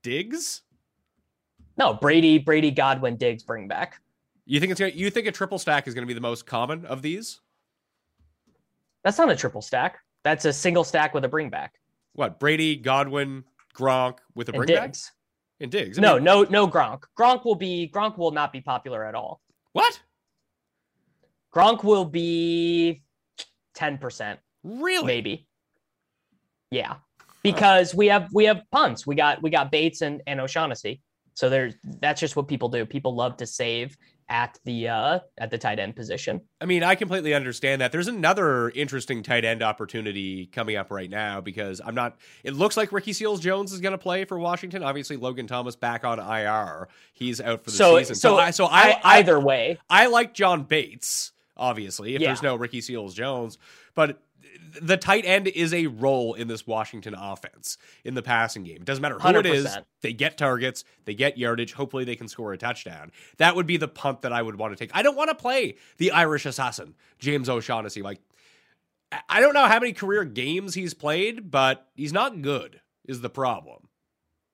Diggs? 0.03 0.61
No, 1.77 1.93
Brady, 1.93 2.37
Brady, 2.39 2.71
Godwin, 2.71 3.17
Diggs, 3.17 3.43
bring 3.43 3.67
back. 3.67 4.01
You 4.45 4.59
think 4.59 4.71
it's 4.71 4.79
gonna, 4.79 4.93
you 4.93 5.09
think 5.09 5.27
a 5.27 5.31
triple 5.31 5.59
stack 5.59 5.87
is 5.87 5.93
going 5.93 6.03
to 6.03 6.07
be 6.07 6.13
the 6.13 6.21
most 6.21 6.45
common 6.45 6.85
of 6.85 7.01
these? 7.01 7.39
That's 9.03 9.17
not 9.17 9.29
a 9.29 9.35
triple 9.35 9.61
stack. 9.61 9.99
That's 10.23 10.45
a 10.45 10.53
single 10.53 10.83
stack 10.83 11.13
with 11.13 11.23
a 11.25 11.27
bring 11.27 11.49
back. 11.49 11.75
What 12.13 12.39
Brady, 12.39 12.75
Godwin, 12.75 13.43
Gronk 13.75 14.17
with 14.35 14.49
a 14.49 14.53
And 14.53 14.65
bring 14.65 14.75
back 14.75 14.87
Diggs. 14.87 15.11
and 15.59 15.71
Diggs? 15.71 15.99
I 15.99 16.01
No, 16.01 16.15
mean, 16.15 16.23
no, 16.23 16.43
no 16.43 16.67
Gronk. 16.67 17.03
Gronk 17.17 17.45
will 17.45 17.55
be 17.55 17.91
Gronk 17.93 18.17
will 18.17 18.31
not 18.31 18.51
be 18.51 18.61
popular 18.61 19.05
at 19.05 19.13
all. 19.15 19.41
what? 19.73 19.99
Gronk 21.55 21.83
will 21.83 22.05
be 22.05 23.03
10%, 23.77 24.37
Really? 24.63 25.05
maybe. 25.05 25.47
Yeah. 26.71 26.95
Because 27.43 27.95
we 27.95 28.07
have 28.07 28.27
we 28.33 28.45
have 28.45 28.61
punts. 28.71 29.07
We 29.07 29.15
got 29.15 29.41
we 29.41 29.49
got 29.49 29.71
Bates 29.71 30.01
and, 30.01 30.21
and 30.27 30.41
O'Shaughnessy. 30.41 31.01
So 31.37 31.49
there's 31.49 31.75
that's 32.01 32.19
just 32.19 32.35
what 32.35 32.47
people 32.47 32.67
do. 32.67 32.83
People 32.83 33.13
love 33.15 33.37
to 33.37 33.45
save 33.45 33.95
at 34.27 34.57
the 34.65 34.87
uh 34.87 35.19
at 35.37 35.51
the 35.51 35.57
tight 35.59 35.77
end 35.77 35.95
position. 35.95 36.41
I 36.59 36.65
mean, 36.65 36.81
I 36.81 36.95
completely 36.95 37.35
understand 37.35 37.79
that. 37.81 37.91
There's 37.91 38.07
another 38.07 38.71
interesting 38.71 39.21
tight 39.21 39.45
end 39.45 39.61
opportunity 39.61 40.47
coming 40.47 40.77
up 40.77 40.89
right 40.89 41.11
now 41.11 41.39
because 41.39 41.79
I'm 41.85 41.93
not. 41.93 42.17
It 42.43 42.55
looks 42.55 42.75
like 42.75 42.91
Ricky 42.91 43.13
Seals 43.13 43.39
Jones 43.39 43.71
is 43.71 43.81
going 43.81 43.91
to 43.91 43.99
play 43.99 44.25
for 44.25 44.39
Washington. 44.39 44.81
Obviously, 44.81 45.15
Logan 45.15 45.45
Thomas 45.45 45.75
back 45.75 46.03
on 46.03 46.17
IR. 46.17 46.87
He's 47.13 47.39
out 47.39 47.63
for 47.63 47.69
the 47.69 47.77
So 47.77 47.99
season. 47.99 48.15
so 48.15 48.37
I, 48.37 48.49
so 48.49 48.65
I, 48.65 48.69
I, 48.81 48.99
I 49.03 49.17
either 49.19 49.39
way. 49.39 49.77
I 49.91 50.07
like 50.07 50.33
John 50.33 50.63
Bates. 50.63 51.33
Obviously, 51.55 52.15
if 52.15 52.21
Yeah. 52.21 52.29
there's 52.29 52.41
no 52.41 52.55
Ricky 52.55 52.81
Seals 52.81 53.13
Jones, 53.13 53.59
but 53.93 54.19
the 54.81 54.97
tight 54.97 55.25
end 55.25 55.47
is 55.47 55.73
a 55.73 55.87
role 55.87 56.33
in 56.33 56.47
this 56.47 56.65
Washington 56.67 57.13
offense 57.15 57.77
in 58.03 58.13
the 58.13 58.21
passing 58.21 58.63
game. 58.63 58.77
It 58.77 58.85
doesn't 58.85 59.01
matter 59.01 59.19
who 59.19 59.27
it 59.39 59.45
is; 59.45 59.65
100%. 59.65 59.83
they 60.01 60.13
get 60.13 60.37
targets, 60.37 60.83
they 61.05 61.13
get 61.13 61.37
yardage. 61.37 61.73
Hopefully, 61.73 62.03
they 62.03 62.15
can 62.15 62.27
score 62.27 62.53
a 62.53 62.57
touchdown. 62.57 63.11
That 63.37 63.55
would 63.55 63.65
be 63.67 63.77
the 63.77 63.87
punt 63.87 64.21
that 64.21 64.33
I 64.33 64.41
would 64.41 64.55
want 64.55 64.73
to 64.73 64.77
take. 64.77 64.91
I 64.95 65.01
don't 65.03 65.15
want 65.17 65.29
to 65.29 65.35
play 65.35 65.75
the 65.97 66.11
Irish 66.11 66.45
assassin, 66.45 66.95
James 67.19 67.49
O'Shaughnessy. 67.49 68.01
Like, 68.01 68.19
I- 69.11 69.21
I 69.29 69.39
don't 69.41 69.53
know 69.53 69.65
how 69.65 69.79
many 69.79 69.93
career 69.93 70.23
games 70.25 70.73
he's 70.73 70.93
played, 70.93 71.49
but 71.51 71.87
he's 71.95 72.13
not 72.13 72.41
good. 72.41 72.81
Is 73.07 73.21
the 73.21 73.29
problem? 73.29 73.87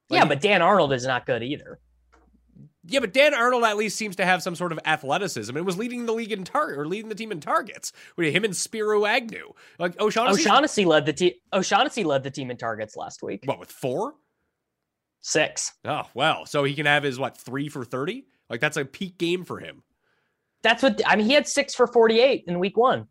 Like, 0.09 0.19
yeah, 0.19 0.25
but 0.25 0.41
Dan 0.41 0.61
Arnold 0.61 0.93
is 0.93 1.05
not 1.07 1.25
good 1.25 1.41
either. 1.41 1.79
Yeah, 2.85 2.99
but 2.99 3.13
Dan 3.13 3.33
Arnold 3.33 3.63
at 3.63 3.77
least 3.77 3.97
seems 3.97 4.15
to 4.17 4.25
have 4.25 4.43
some 4.43 4.55
sort 4.55 4.71
of 4.71 4.79
athleticism 4.85 5.55
and 5.55 5.65
was 5.65 5.77
leading 5.77 6.05
the 6.05 6.11
league 6.13 6.31
in 6.31 6.43
target 6.43 6.77
or 6.77 6.85
leading 6.87 7.09
the 7.09 7.15
team 7.15 7.31
in 7.31 7.39
targets 7.39 7.93
with 8.17 8.33
him 8.33 8.43
and 8.43 8.55
Spiro 8.55 9.05
Agnew. 9.05 9.53
Like 9.79 9.99
O'Shaughnessy, 10.01 10.41
O'Shaughnessy 10.41 10.85
led 10.85 11.05
the 11.05 11.13
team. 11.13 11.33
O'Shaughnessy 11.53 12.03
led 12.03 12.23
the 12.23 12.31
team 12.31 12.51
in 12.51 12.57
targets 12.57 12.95
last 12.97 13.23
week. 13.23 13.43
what 13.45 13.59
with 13.59 13.71
four? 13.71 14.15
Six. 15.21 15.71
Oh 15.85 16.03
well, 16.13 16.45
so 16.45 16.63
he 16.65 16.73
can 16.73 16.85
have 16.85 17.03
his 17.03 17.17
what 17.17 17.37
three 17.37 17.69
for 17.69 17.85
thirty? 17.85 18.25
Like 18.49 18.59
that's 18.59 18.75
a 18.77 18.83
peak 18.83 19.17
game 19.17 19.45
for 19.45 19.59
him. 19.59 19.83
That's 20.63 20.83
what 20.83 21.01
I 21.05 21.15
mean. 21.15 21.25
He 21.27 21.33
had 21.33 21.47
six 21.47 21.73
for 21.73 21.87
forty-eight 21.87 22.43
in 22.47 22.59
week 22.59 22.75
one. 22.75 23.07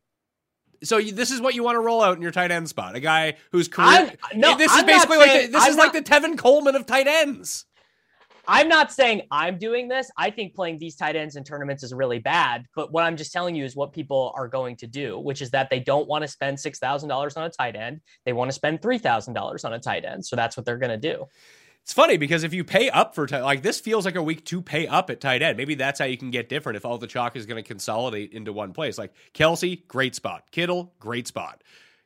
So 0.85 0.99
you, 0.99 1.13
this 1.13 1.31
is 1.31 1.41
what 1.41 1.55
you 1.55 1.63
want 1.63 1.77
to 1.77 1.81
roll 1.81 2.03
out 2.03 2.17
in 2.17 2.23
your 2.23 2.33
tight 2.33 2.51
end 2.51 2.69
spot. 2.69 2.97
A 2.97 3.01
guy 3.01 3.37
whose 3.53 3.69
career. 3.69 3.89
I'm- 3.89 4.11
no, 4.35 4.57
this 4.59 4.71
is 4.71 4.79
I'm 4.79 4.87
not 4.87 4.93
basically 4.95 5.17
like 5.19 5.43
the, 5.47 5.53
this 5.53 5.63
I'm 5.63 5.71
is 5.71 5.77
like 5.77 5.93
the 5.93 6.03
Tevin 6.03 6.37
Coleman 6.37 6.75
of 6.75 6.85
tight 6.87 7.07
ends. 7.07 7.65
I'm 8.49 8.69
not 8.69 8.93
saying 8.93 9.23
I'm 9.31 9.59
doing 9.59 9.89
this. 9.89 10.11
I 10.17 10.31
think 10.31 10.55
playing 10.55 10.79
these 10.79 10.97
tight 10.97 11.17
ends 11.17 11.37
in 11.37 11.45
tournaments 11.45 11.83
is 11.83 11.95
really 11.95 12.19
bad. 12.19 12.67
But 12.75 12.93
what 12.93 13.05
I'm 13.05 13.17
just 13.17 13.33
telling 13.33 13.55
you 13.55 13.65
is 13.65 13.77
what 13.77 13.93
people 13.93 14.33
are 14.35 14.49
going 14.49 14.77
to 14.77 14.87
do, 14.87 15.19
which 15.19 15.43
is 15.43 15.51
that 15.51 15.71
they 15.71 15.81
don't 15.81 16.09
want 16.09 16.23
to 16.23 16.29
spend 16.29 16.59
six 16.59 16.79
thousand 16.79 17.09
dollars 17.09 17.37
on 17.37 17.45
a 17.45 17.51
tight 17.51 17.77
end. 17.77 18.01
They 18.25 18.33
want 18.33 18.51
to 18.51 18.55
spend 18.55 18.83
three 18.83 18.99
thousand 18.99 19.35
dollars 19.35 19.65
on 19.65 19.73
a 19.73 19.79
tight 19.79 20.05
end. 20.05 20.27
So 20.27 20.37
that's 20.37 20.57
what 20.57 20.67
they're 20.67 20.79
going 20.79 20.91
to 20.91 20.97
do. 20.97 21.27
It's 21.83 21.93
funny 21.93 22.17
because 22.17 22.45
if 22.45 22.55
you 22.55 22.63
pay 22.63 22.91
up 22.91 23.15
for 23.15 23.27
tight, 23.27 23.43
like 23.43 23.63
this 23.63 23.81
feels 23.81 24.05
like 24.05 24.15
a 24.15 24.23
week 24.23 24.45
to 24.47 24.63
pay 24.63 24.87
up 24.87 25.11
at 25.11 25.21
tight 25.21 25.43
end. 25.43 25.57
Maybe 25.57 25.75
that's 25.75 25.99
how 25.99 26.05
you 26.05 26.17
can 26.17 26.31
get 26.31 26.49
different 26.49 26.77
if 26.77 26.85
all 26.85 26.97
the 26.97 27.09
chalk 27.09 27.35
is 27.35 27.45
going 27.45 27.63
to 27.63 27.67
consolidate 27.67 28.33
into 28.33 28.53
one 28.53 28.73
place. 28.73 28.99
Like 28.99 29.13
Kelce, 29.35 29.87
great 29.89 30.15
spot. 30.15 30.45
Kittle, 30.53 30.95
great 31.01 31.27
spot. 31.27 31.63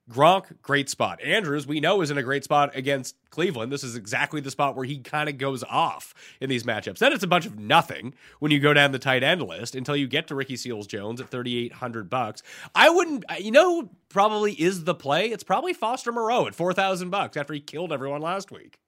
Gronk, 0.09 0.63
great 0.63 0.89
spot. 0.89 1.21
Andrews, 1.21 1.67
we 1.67 1.81
know 1.81 2.01
is 2.01 2.13
in 2.13 2.19
a 2.19 2.23
great 2.23 2.45
spot 2.45 2.71
against 2.77 3.17
Cleveland. 3.31 3.73
This 3.73 3.83
is 3.83 3.97
exactly 3.97 4.41
the 4.41 4.53
spot 4.53 4.77
where 4.77 4.85
he 4.85 4.99
kind 4.99 5.29
of 5.29 5.37
goes 5.37 5.65
off 5.65 6.15
in 6.41 6.49
these 6.49 6.63
matchups. 6.63 6.99
Then 6.99 7.13
it's 7.13 7.25
a 7.25 7.29
bunch 7.29 7.45
of 7.45 7.59
nothing 7.59 8.15
when 8.39 8.53
you 8.53 8.61
go 8.61 8.73
down 8.73 8.93
the 8.93 9.01
tight 9.01 9.25
end 9.25 9.43
list 9.43 9.75
until 9.75 9.97
you 9.97 10.07
get 10.07 10.29
to 10.29 10.37
Ricky 10.37 10.57
Seals 10.57 10.87
Jones 10.87 11.21
at 11.21 11.29
3800 11.31 12.09
bucks. 12.09 12.45
I 12.73 12.89
wouldn't 12.89 13.25
you 13.41 13.51
know 13.51 13.91
probably 14.09 14.53
is 14.53 14.85
the 14.85 14.95
play? 14.95 15.27
It's 15.27 15.43
probably 15.43 15.73
Foster 15.73 16.13
Moreau 16.13 16.47
at 16.47 16.55
4000 16.55 17.11
bucks 17.11 17.37
after 17.37 17.53
he 17.53 17.61
killed 17.61 17.93
everyone 17.93 18.23
last 18.23 18.53
week. 18.53 18.79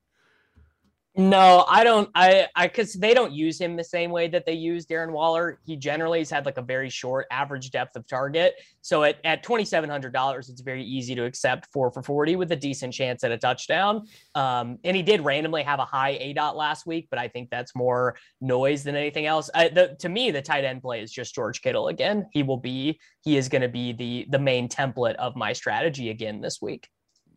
No, 1.21 1.65
I 1.67 1.83
don't. 1.83 2.09
I 2.15 2.47
I 2.55 2.69
because 2.69 2.93
they 2.93 3.13
don't 3.13 3.33
use 3.33 3.61
him 3.61 3.75
the 3.75 3.83
same 3.83 4.13
way 4.13 4.29
that 4.29 4.47
they 4.47 4.53
use 4.53 4.87
Darren 4.87 5.11
Waller. 5.11 5.59
He 5.67 5.77
generally 5.77 6.21
has 6.21 6.31
had 6.31 6.47
like 6.47 6.59
a 6.59 6.63
very 6.63 6.89
short 6.89 7.27
average 7.33 7.73
depth 7.73 7.97
of 7.97 8.07
target. 8.07 8.55
So 8.83 9.03
at, 9.03 9.17
at 9.25 9.43
twenty 9.43 9.65
seven 9.65 9.91
hundred 9.91 10.13
dollars, 10.13 10.49
it's 10.49 10.61
very 10.61 10.85
easy 10.85 11.17
to 11.17 11.25
accept 11.25 11.67
four 11.73 11.91
for 11.91 12.05
forty 12.05 12.37
with 12.37 12.53
a 12.53 12.57
decent 12.57 12.95
chance 12.95 13.25
at 13.25 13.33
a 13.33 13.37
touchdown. 13.37 14.07
Um, 14.37 14.79
and 14.85 14.97
he 14.97 15.03
did 15.03 15.23
randomly 15.23 15.65
have 15.65 15.81
a 15.81 15.85
high 15.85 16.17
aDOT 16.19 16.55
last 16.55 16.87
week, 16.87 17.09
but 17.11 17.19
I 17.19 17.27
think 17.27 17.51
that's 17.51 17.75
more 17.75 18.17
noise 18.41 18.85
than 18.85 18.95
anything 18.95 19.27
else. 19.27 19.51
I, 19.57 19.71
the, 19.71 19.97
to 19.99 20.09
me, 20.09 20.31
the 20.31 20.41
tight 20.41 20.63
end 20.63 20.83
play 20.83 21.03
is 21.03 21.11
just 21.11 21.35
George 21.35 21.63
Kittle 21.63 21.89
again. 21.89 22.29
He 22.31 22.45
will 22.45 22.59
be 22.59 23.01
he 23.25 23.37
is 23.37 23.49
going 23.49 23.63
to 23.63 23.69
be 23.69 23.93
the 23.93 24.27
the 24.31 24.39
main 24.39 24.69
template 24.69 25.17
of 25.17 25.35
my 25.35 25.53
strategy 25.53 26.11
again 26.11 26.41
this 26.41 26.63
week. 26.63 26.89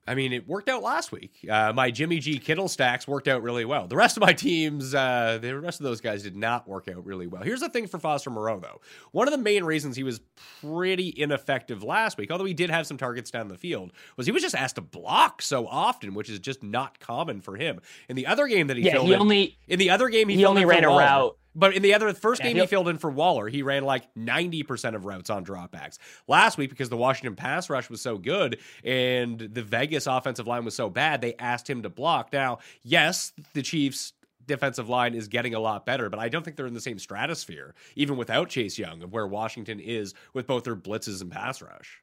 I 0.08 0.16
mean, 0.16 0.34
it 0.34 0.48
worked 0.48 0.68
out 0.68 0.82
last 0.82 1.12
week. 1.12 1.46
Uh, 1.48 1.74
my 1.74 1.92
Jimmy 1.92 2.18
G 2.18 2.40
Kittle 2.40 2.68
stacks 2.68 3.08
worked 3.08 3.28
out 3.28 3.44
really 3.44 3.66
well. 3.66 3.88
The 3.88 3.96
rest 3.96 4.18
of 4.18 4.22
my 4.22 4.34
teams, 4.34 4.96
uh, 4.96 5.38
the 5.40 5.58
rest 5.60 5.80
of 5.80 5.84
those 5.84 6.02
guys 6.02 6.24
did 6.24 6.36
not 6.36 6.68
work 6.68 6.88
out 6.88 7.06
really 7.06 7.28
well. 7.28 7.44
Here's 7.44 7.60
the 7.60 7.70
thing 7.70 7.86
for 7.86 8.00
Foster 8.00 8.32
Moreau, 8.32 8.60
though. 8.60 8.82
One 9.12 9.28
of 9.28 9.32
the 9.32 9.38
main 9.38 9.64
reasons 9.64 9.96
he 9.96 10.04
was 10.04 10.20
pretty 10.62 11.14
ineffective 11.16 11.84
last 11.84 12.18
week, 12.18 12.32
although 12.32 12.46
he 12.46 12.54
did 12.56 12.72
have 12.72 12.88
some 12.88 12.98
targets 12.98 13.30
down 13.30 13.48
the 13.48 13.58
field, 13.58 13.94
was 14.18 14.26
he 14.26 14.32
was 14.32 14.42
just 14.42 14.56
asked 14.56 14.76
to 14.76 14.82
block 14.82 15.42
so 15.42 15.68
often, 15.68 16.16
which 16.16 16.30
is 16.30 16.40
just 16.40 16.64
not 16.64 17.00
common 17.00 17.40
for 17.40 17.56
him. 17.56 17.80
In 18.10 18.16
the 18.16 18.26
other 18.26 18.48
game 18.48 18.68
that 18.68 18.78
he 18.78 18.84
Yeah, 18.84 18.94
filled 18.94 19.08
he 19.08 19.14
in, 19.14 19.20
only 19.22 19.58
in 19.68 19.78
the 19.78 19.92
other 19.92 20.10
game 20.10 20.30
he, 20.30 20.36
he 20.38 20.46
only 20.46 20.66
ran 20.66 20.84
a 20.84 20.90
route. 20.90 21.38
But 21.54 21.76
in 21.76 21.82
the 21.82 21.94
other 21.94 22.14
first 22.14 22.42
Yeah, 22.42 22.48
game 22.48 22.58
he 22.58 22.68
filled 22.68 22.88
in 22.88 22.98
for 22.98 23.12
Waller, 23.12 23.48
he 23.48 23.62
ran 23.62 23.84
like 23.84 24.14
90% 24.16 24.96
of 24.96 25.06
routes 25.06 25.30
on 25.30 25.46
dropbacks. 25.46 25.98
Last 26.28 26.58
week, 26.58 26.70
because 26.70 26.90
the 26.90 26.98
Washington 26.98 27.36
pass 27.36 27.70
rush 27.70 27.90
was 27.90 28.02
so 28.02 28.18
good 28.18 28.60
and 28.84 29.40
the 29.40 29.62
Vegas 29.62 30.08
offensive 30.08 30.48
line 30.48 30.66
was 30.66 30.76
so 30.76 30.90
bad, 30.90 31.22
they 31.22 31.36
asked 31.36 31.70
him 31.70 31.84
to 31.84 31.90
block. 31.90 32.32
Now, 32.32 32.60
yes, 32.84 33.34
the 33.54 33.62
Chiefs 33.62 34.14
defensive 34.46 34.90
line 34.90 35.14
is 35.14 35.28
getting 35.28 35.54
a 35.54 35.60
lot 35.60 35.86
better, 35.86 36.10
but 36.10 36.20
I 36.20 36.30
don't 36.30 36.44
think 36.44 36.58
they're 36.58 36.68
in 36.68 36.74
the 36.74 36.82
same 36.82 37.00
stratosphere, 37.00 37.76
even 37.96 38.18
without 38.18 38.50
Chase 38.50 38.78
Young, 38.78 39.04
of 39.04 39.12
where 39.14 39.28
Washington 39.28 39.80
is 39.80 40.14
with 40.34 40.48
both 40.48 40.64
their 40.64 40.76
blitzes 40.76 41.22
and 41.22 41.32
pass 41.32 41.62
rush. 41.62 42.02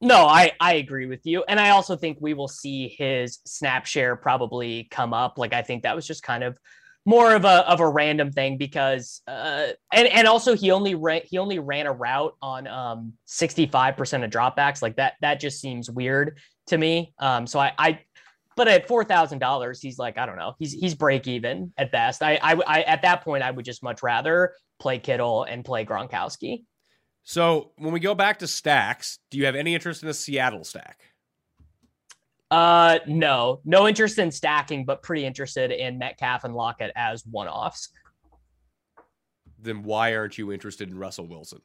No, 0.00 0.26
I 0.26 0.52
I 0.60 0.74
agree 0.74 1.06
with 1.06 1.24
you, 1.24 1.44
and 1.48 1.58
I 1.58 1.70
also 1.70 1.96
think 1.96 2.18
we 2.20 2.34
will 2.34 2.48
see 2.48 2.88
his 2.88 3.38
snap 3.46 3.86
share 3.86 4.16
probably 4.16 4.86
come 4.90 5.14
up. 5.14 5.38
Like 5.38 5.54
I 5.54 5.62
think 5.62 5.82
that 5.84 5.96
was 5.96 6.06
just 6.06 6.22
kind 6.22 6.44
of 6.44 6.58
more 7.06 7.34
of 7.34 7.44
a 7.44 7.68
of 7.68 7.80
a 7.80 7.88
random 7.88 8.32
thing 8.32 8.56
because 8.56 9.20
uh 9.28 9.66
and 9.92 10.08
and 10.08 10.26
also 10.26 10.56
he 10.56 10.70
only 10.70 10.94
ran 10.94 11.20
he 11.24 11.38
only 11.38 11.58
ran 11.58 11.86
a 11.86 11.92
route 11.92 12.34
on 12.40 12.66
um 12.66 13.12
65% 13.28 14.24
of 14.24 14.30
dropbacks. 14.30 14.82
Like 14.82 14.96
that 14.96 15.14
that 15.20 15.40
just 15.40 15.60
seems 15.60 15.90
weird 15.90 16.38
to 16.68 16.78
me. 16.78 17.12
Um 17.18 17.46
so 17.46 17.58
I 17.58 17.72
I 17.78 18.00
but 18.56 18.68
at 18.68 18.88
four 18.88 19.04
thousand 19.04 19.38
dollars 19.38 19.80
he's 19.80 19.98
like 19.98 20.16
I 20.16 20.26
don't 20.26 20.36
know. 20.36 20.54
He's 20.58 20.72
he's 20.72 20.94
break 20.94 21.26
even 21.26 21.72
at 21.76 21.92
best. 21.92 22.22
I, 22.22 22.38
I 22.42 22.54
I 22.66 22.82
at 22.82 23.02
that 23.02 23.22
point 23.22 23.42
I 23.42 23.50
would 23.50 23.64
just 23.64 23.82
much 23.82 24.02
rather 24.02 24.54
play 24.78 24.98
Kittle 24.98 25.44
and 25.44 25.64
play 25.64 25.84
Gronkowski. 25.84 26.64
So 27.24 27.72
when 27.76 27.92
we 27.92 28.00
go 28.00 28.14
back 28.14 28.40
to 28.40 28.46
stacks, 28.46 29.18
do 29.30 29.38
you 29.38 29.46
have 29.46 29.54
any 29.54 29.74
interest 29.74 30.02
in 30.02 30.08
a 30.08 30.14
Seattle 30.14 30.64
stack? 30.64 31.00
Uh, 32.54 32.98
no, 33.06 33.60
no 33.64 33.88
interest 33.88 34.18
in 34.18 34.30
stacking, 34.30 34.84
but 34.84 35.02
pretty 35.02 35.24
interested 35.24 35.72
in 35.72 35.98
Metcalf 35.98 36.44
and 36.44 36.54
Lockett 36.54 36.92
as 36.94 37.24
one 37.26 37.48
offs 37.48 37.88
Then 39.58 39.82
why 39.82 40.14
aren't 40.14 40.38
you 40.38 40.52
interested 40.52 40.88
in 40.88 40.96
Russell 40.96 41.26
Wilson? 41.26 41.60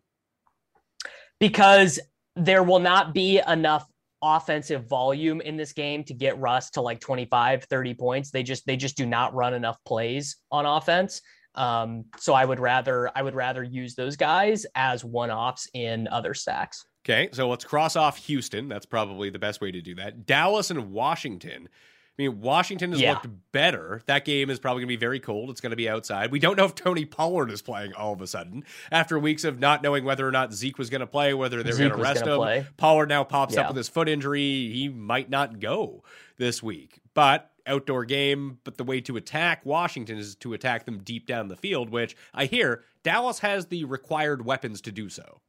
because 1.39 1.99
there 2.35 2.63
will 2.63 2.79
not 2.79 3.13
be 3.13 3.41
enough 3.47 3.85
offensive 4.21 4.87
volume 4.87 5.39
in 5.41 5.55
this 5.55 5.73
game 5.73 6.03
to 6.03 6.13
get 6.13 6.37
Russ 6.39 6.69
to 6.71 6.81
like 6.81 6.99
25, 6.99 7.63
30 7.63 7.93
points. 7.93 8.31
They 8.31 8.43
just, 8.43 8.65
they 8.65 8.75
just 8.75 8.97
do 8.97 9.05
not 9.05 9.33
run 9.33 9.53
enough 9.53 9.77
plays 9.85 10.37
on 10.51 10.65
offense. 10.65 11.21
Um, 11.55 12.05
so 12.17 12.33
I 12.33 12.45
would 12.45 12.59
rather, 12.59 13.09
I 13.15 13.21
would 13.21 13.35
rather 13.35 13.63
use 13.63 13.95
those 13.95 14.15
guys 14.15 14.65
as 14.75 15.03
one 15.03 15.31
offs 15.31 15.69
in 15.73 16.07
other 16.09 16.33
stacks. 16.33 16.85
Okay, 17.05 17.29
so 17.31 17.47
let's 17.49 17.63
cross 17.63 17.95
off 17.95 18.17
Houston. 18.25 18.67
That's 18.67 18.85
probably 18.85 19.29
the 19.29 19.39
best 19.39 19.61
way 19.61 19.71
to 19.71 19.81
do 19.81 19.95
that. 19.95 20.25
Dallas 20.25 20.69
and 20.69 20.91
Washington. 20.91 21.69
I 21.71 22.21
mean, 22.23 22.41
Washington 22.41 22.91
has 22.91 22.99
Yeah. 22.99 23.13
looked 23.13 23.27
better. 23.53 24.01
That 24.05 24.25
game 24.25 24.49
is 24.49 24.59
probably 24.59 24.81
going 24.81 24.89
to 24.89 24.97
be 24.97 24.99
very 24.99 25.21
cold. 25.21 25.49
It's 25.49 25.61
going 25.61 25.69
to 25.69 25.77
be 25.77 25.87
outside. 25.87 26.31
We 26.31 26.39
don't 26.39 26.57
know 26.57 26.65
if 26.65 26.75
Tony 26.75 27.05
Pollard 27.05 27.49
is 27.49 27.61
playing 27.61 27.93
all 27.93 28.11
of 28.11 28.21
a 28.21 28.27
sudden 28.27 28.65
after 28.91 29.17
weeks 29.17 29.45
of 29.45 29.59
not 29.59 29.81
knowing 29.81 30.03
whether 30.03 30.27
or 30.27 30.31
not 30.31 30.51
Zeke 30.51 30.77
was 30.77 30.89
going 30.89 30.99
to 30.99 31.07
play, 31.07 31.33
whether 31.33 31.63
they're 31.63 31.77
going 31.77 31.91
to 31.91 31.95
rest 31.95 32.25
him. 32.27 32.35
play. 32.35 32.65
Pollard 32.75 33.07
now 33.07 33.23
pops 33.23 33.55
up 33.55 33.69
with 33.69 33.77
his 33.77 33.87
foot 33.87 34.09
injury. 34.09 34.41
He 34.69 34.89
might 34.89 35.29
not 35.29 35.61
go 35.61 36.03
this 36.37 36.61
week, 36.61 36.99
but 37.13 37.51
outdoor 37.65 38.03
game. 38.03 38.59
But 38.65 38.75
the 38.75 38.83
way 38.83 38.99
to 38.99 39.15
attack 39.15 39.65
Washington 39.65 40.17
is 40.17 40.35
to 40.35 40.53
attack 40.53 40.83
them 40.85 40.97
deep 40.99 41.25
down 41.25 41.47
the 41.47 41.55
field, 41.55 41.89
which 41.89 42.17
I 42.33 42.45
hear 42.47 42.83
Dallas 43.01 43.39
has 43.39 43.67
the 43.67 43.85
required 43.85 44.43
weapons 44.43 44.81
to 44.81 44.91
do 44.91 45.07
so. 45.07 45.39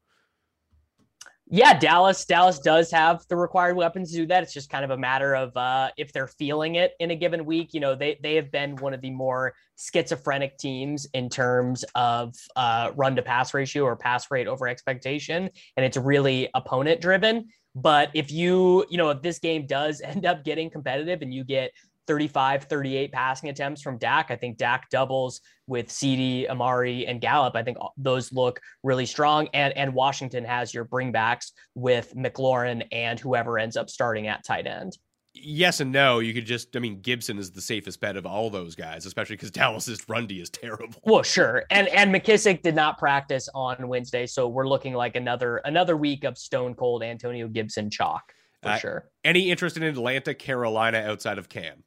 Yeah, 1.52 1.76
Dallas. 1.76 2.24
Dallas 2.24 2.60
does 2.60 2.92
have 2.92 3.26
the 3.28 3.34
required 3.34 3.74
weapons 3.74 4.12
to 4.12 4.18
do 4.18 4.26
that. 4.26 4.44
It's 4.44 4.52
just 4.52 4.70
kind 4.70 4.84
of 4.84 4.92
a 4.92 4.96
matter 4.96 5.34
of 5.34 5.56
uh, 5.56 5.90
if 5.96 6.12
they're 6.12 6.28
feeling 6.28 6.76
it 6.76 6.92
in 7.00 7.10
a 7.10 7.16
given 7.16 7.44
week. 7.44 7.74
You 7.74 7.80
know, 7.80 7.96
they 7.96 8.20
they 8.22 8.36
have 8.36 8.52
been 8.52 8.76
one 8.76 8.94
of 8.94 9.00
the 9.00 9.10
more 9.10 9.52
schizophrenic 9.76 10.58
teams 10.58 11.08
in 11.12 11.28
terms 11.28 11.84
of 11.96 12.36
uh, 12.54 12.92
run 12.94 13.16
to 13.16 13.22
pass 13.22 13.52
ratio 13.52 13.82
or 13.82 13.96
pass 13.96 14.30
rate 14.30 14.46
over 14.46 14.68
expectation, 14.68 15.50
and 15.76 15.84
it's 15.84 15.96
really 15.96 16.48
opponent 16.54 17.00
driven. 17.00 17.48
But 17.74 18.10
if 18.14 18.30
you, 18.30 18.84
you 18.88 18.98
know, 18.98 19.10
if 19.10 19.20
this 19.20 19.40
game 19.40 19.66
does 19.66 20.00
end 20.04 20.26
up 20.26 20.44
getting 20.44 20.70
competitive 20.70 21.20
and 21.20 21.34
you 21.34 21.42
get 21.42 21.72
35, 22.06 22.64
38 22.64 23.12
passing 23.12 23.50
attempts 23.50 23.82
from 23.82 23.98
Dak, 23.98 24.30
I 24.30 24.36
think 24.36 24.56
Dak 24.56 24.88
doubles 24.90 25.40
with 25.66 25.90
CD, 25.90 26.48
Amari, 26.48 27.06
and 27.06 27.20
Gallup. 27.20 27.54
I 27.54 27.62
think 27.62 27.76
those 27.96 28.32
look 28.32 28.60
really 28.82 29.06
strong. 29.06 29.48
And 29.54 29.76
and 29.76 29.94
Washington 29.94 30.44
has 30.44 30.74
your 30.74 30.84
bringbacks 30.84 31.52
with 31.74 32.14
McLaurin 32.16 32.86
and 32.92 33.18
whoever 33.20 33.58
ends 33.58 33.76
up 33.76 33.88
starting 33.90 34.26
at 34.26 34.44
tight 34.44 34.66
end. 34.66 34.96
Yes 35.32 35.78
and 35.78 35.92
no. 35.92 36.18
You 36.18 36.34
could 36.34 36.44
just, 36.44 36.74
I 36.74 36.80
mean, 36.80 37.00
Gibson 37.00 37.38
is 37.38 37.52
the 37.52 37.60
safest 37.60 38.00
bet 38.00 38.16
of 38.16 38.26
all 38.26 38.50
those 38.50 38.74
guys, 38.74 39.06
especially 39.06 39.36
because 39.36 39.52
Dallas's 39.52 40.08
run 40.08 40.26
D 40.26 40.40
is 40.40 40.50
terrible. 40.50 40.98
Well, 41.04 41.22
sure. 41.22 41.62
And 41.70 41.86
and 41.88 42.12
McKissic 42.12 42.62
did 42.62 42.74
not 42.74 42.98
practice 42.98 43.48
on 43.54 43.86
Wednesday, 43.86 44.26
so 44.26 44.48
we're 44.48 44.66
looking 44.66 44.92
like 44.94 45.14
another 45.14 45.58
another 45.58 45.96
week 45.96 46.24
of 46.24 46.36
stone 46.36 46.74
cold 46.74 47.04
Antonio 47.04 47.46
Gibson 47.46 47.90
chalk 47.90 48.32
for 48.60 48.70
Uh, 48.70 48.78
sure. 48.78 49.10
Any 49.22 49.52
interest 49.52 49.76
in 49.76 49.84
Atlanta, 49.84 50.34
Carolina 50.34 50.98
outside 50.98 51.38
of 51.38 51.48
Cam? 51.48 51.84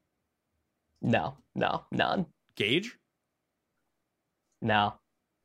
No, 1.03 1.35
no, 1.53 1.83
none. 1.91 2.25
Gage? 2.55 2.95
No. 4.61 4.93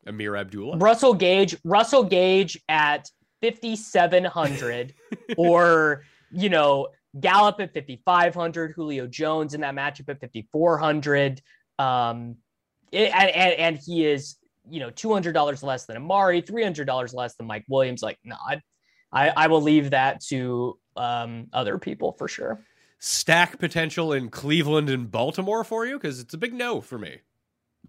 Ameer 0.07 0.37
Abdullah? 0.39 0.79
Russell 0.79 1.15
Gage, 1.15 1.57
Russell 1.65 2.05
Gage 2.05 2.59
at 2.69 3.11
5700 3.43 4.95
or 5.37 6.05
you 6.31 6.49
know, 6.49 6.89
Gallup 7.19 7.61
at 7.61 7.75
5500, 7.75 8.73
Julio 8.73 9.07
Jones 9.07 9.55
in 9.55 9.63
that 9.63 9.75
matchup 9.75 10.09
at 10.09 10.21
5400. 10.21 11.41
Um 11.79 12.37
it- 12.93 13.13
and, 13.13 13.31
and 13.31 13.53
and 13.55 13.79
he 13.85 14.07
is, 14.07 14.37
you 14.71 14.81
know, 14.81 14.91
$200 14.91 15.63
less 15.63 15.87
than 15.87 15.97
Amari, 15.97 16.43
$300 16.43 17.15
less 17.15 17.35
than 17.35 17.47
Mike 17.47 17.65
Williams 17.69 18.03
like 18.03 18.19
no, 18.25 18.37
I 18.47 18.61
I, 19.11 19.31
I 19.31 19.47
will 19.49 19.63
leave 19.63 19.91
that 19.91 20.21
to 20.27 20.79
um, 20.97 21.47
other 21.53 21.79
people 21.79 22.13
for 22.13 22.29
sure. 22.29 22.63
Stack 22.99 23.59
potential 23.59 24.13
in 24.13 24.29
Cleveland 24.31 24.91
and 24.91 25.11
Baltimore 25.11 25.65
for 25.65 25.87
you? 25.87 25.99
Because 25.99 26.21
it's 26.21 26.35
a 26.35 26.39
big 26.39 26.55
no 26.55 26.81
for 26.81 26.99
me. 26.99 27.19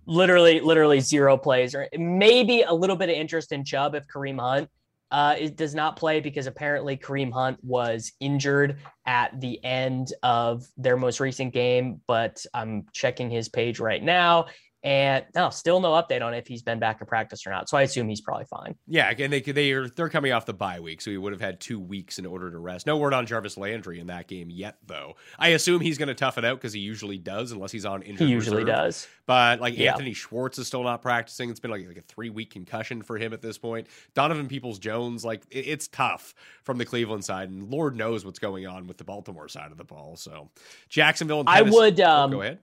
literally 0.05 0.59
literally 0.61 0.99
zero 0.99 1.37
plays 1.37 1.75
or 1.75 1.87
maybe 1.97 2.61
a 2.63 2.73
little 2.73 2.95
bit 2.95 3.09
of 3.09 3.15
interest 3.15 3.51
in 3.51 3.63
Chubb 3.63 3.95
if 3.95 4.07
Kareem 4.07 4.39
Hunt 4.39 4.69
uh 5.11 5.35
it 5.37 5.55
does 5.55 5.75
not 5.75 5.95
play 5.95 6.19
because 6.19 6.47
apparently 6.47 6.95
Kareem 6.97 7.31
Hunt 7.31 7.57
was 7.63 8.11
injured 8.19 8.77
at 9.05 9.39
the 9.39 9.63
end 9.63 10.13
of 10.23 10.65
their 10.77 10.97
most 10.97 11.19
recent 11.19 11.53
game 11.53 12.01
but 12.07 12.43
I'm 12.53 12.85
checking 12.93 13.29
his 13.29 13.49
page 13.49 13.79
right 13.79 14.01
now 14.03 14.47
and 14.83 15.25
no 15.35 15.49
still 15.49 15.81
no 15.81 15.91
update 15.91 16.21
on 16.21 16.33
if 16.33 16.47
he's 16.47 16.61
been 16.61 16.79
back 16.79 16.99
to 16.99 17.05
practice 17.05 17.45
or 17.45 17.49
not 17.49 17.67
so 17.67 17.77
I 17.77 17.81
assume 17.81 18.07
he's 18.07 18.21
probably 18.21 18.45
fine 18.45 18.75
Yeah, 18.87 19.13
and 19.17 19.33
they 19.33 19.41
they 19.41 19.71
are 19.73 19.89
they're 19.89 20.07
coming 20.07 20.31
off 20.31 20.45
the 20.45 20.53
bye 20.53 20.79
week, 20.79 21.01
so 21.01 21.11
he 21.11 21.17
would 21.17 21.33
have 21.33 21.41
had 21.41 21.59
two 21.59 21.79
weeks 21.79 22.17
in 22.17 22.25
order 22.25 22.49
to 22.49 22.57
rest. 22.57 22.87
No 22.87 22.95
word 22.97 23.13
on 23.13 23.25
Jarvis 23.25 23.57
Landry 23.57 23.99
in 23.99 24.07
that 24.07 24.27
game 24.27 24.49
yet, 24.49 24.77
though. 24.87 25.15
I 25.37 25.49
assume 25.49 25.81
he's 25.81 25.97
going 25.97 26.07
to 26.07 26.15
tough 26.15 26.37
it 26.37 26.45
out 26.45 26.57
because 26.57 26.71
he 26.71 26.79
usually 26.79 27.17
does, 27.17 27.51
unless 27.51 27.71
he's 27.73 27.85
on 27.85 28.01
injured. 28.03 28.27
he 28.27 28.33
usually 28.33 28.63
reserve. 28.63 28.75
does 28.75 29.07
But 29.25 29.59
like 29.59 29.77
Yeah. 29.77 29.91
Anthony 29.91 30.13
Schwartz 30.13 30.57
is 30.59 30.67
still 30.67 30.83
not 30.83 31.01
practicing. 31.01 31.49
It's 31.49 31.59
been 31.59 31.71
like, 31.71 31.85
like 31.85 31.97
a 31.97 32.01
three 32.01 32.29
week 32.29 32.51
concussion 32.51 33.01
for 33.01 33.17
him 33.17 33.33
at 33.33 33.41
this 33.41 33.57
point. 33.57 33.87
Donovan 34.13 34.47
Peoples 34.47 34.79
Jones, 34.79 35.25
like 35.25 35.43
it- 35.51 35.67
it's 35.67 35.87
tough 35.89 36.33
from 36.63 36.77
the 36.77 36.85
Cleveland 36.85 37.25
side, 37.25 37.49
and 37.49 37.69
Lord 37.69 37.95
knows 37.97 38.23
what's 38.25 38.39
going 38.39 38.65
on 38.65 38.87
with 38.87 38.97
the 38.97 39.03
Baltimore 39.03 39.49
side 39.49 39.71
of 39.71 39.77
the 39.77 39.83
ball. 39.83 40.15
So 40.15 40.49
Jacksonville 40.87 41.41
and 41.41 41.49
I 41.49 41.63
would 41.63 41.99
Oh, 41.99 42.09
um 42.09 42.31
go 42.31 42.41
ahead. 42.41 42.59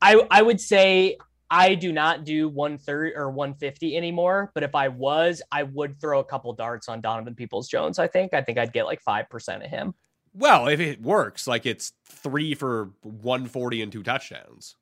I 0.00 0.24
I 0.30 0.42
would 0.42 0.60
say 0.60 1.16
I 1.52 1.74
do 1.74 1.92
not 1.92 2.24
do 2.24 2.48
130 2.48 3.14
or 3.14 3.30
150 3.30 3.94
anymore, 3.94 4.50
but 4.54 4.62
if 4.62 4.74
I 4.74 4.88
was, 4.88 5.42
I 5.52 5.64
would 5.64 6.00
throw 6.00 6.18
a 6.18 6.24
couple 6.24 6.50
darts 6.54 6.88
on 6.88 7.02
Donovan 7.02 7.34
Peoples 7.34 7.68
Jones. 7.68 7.98
I 7.98 8.06
think 8.06 8.32
I 8.32 8.40
think 8.40 8.56
I'd 8.56 8.72
get 8.72 8.86
like 8.86 9.02
five 9.02 9.28
percent 9.28 9.62
of 9.62 9.68
him. 9.68 9.94
Well, 10.32 10.66
if 10.68 10.80
it 10.80 11.02
works, 11.02 11.46
like 11.46 11.66
it's 11.66 11.92
three 12.08 12.54
for 12.54 12.92
one 13.02 13.44
forty 13.44 13.82
and 13.82 13.92
two 13.92 14.02
touchdowns. 14.02 14.76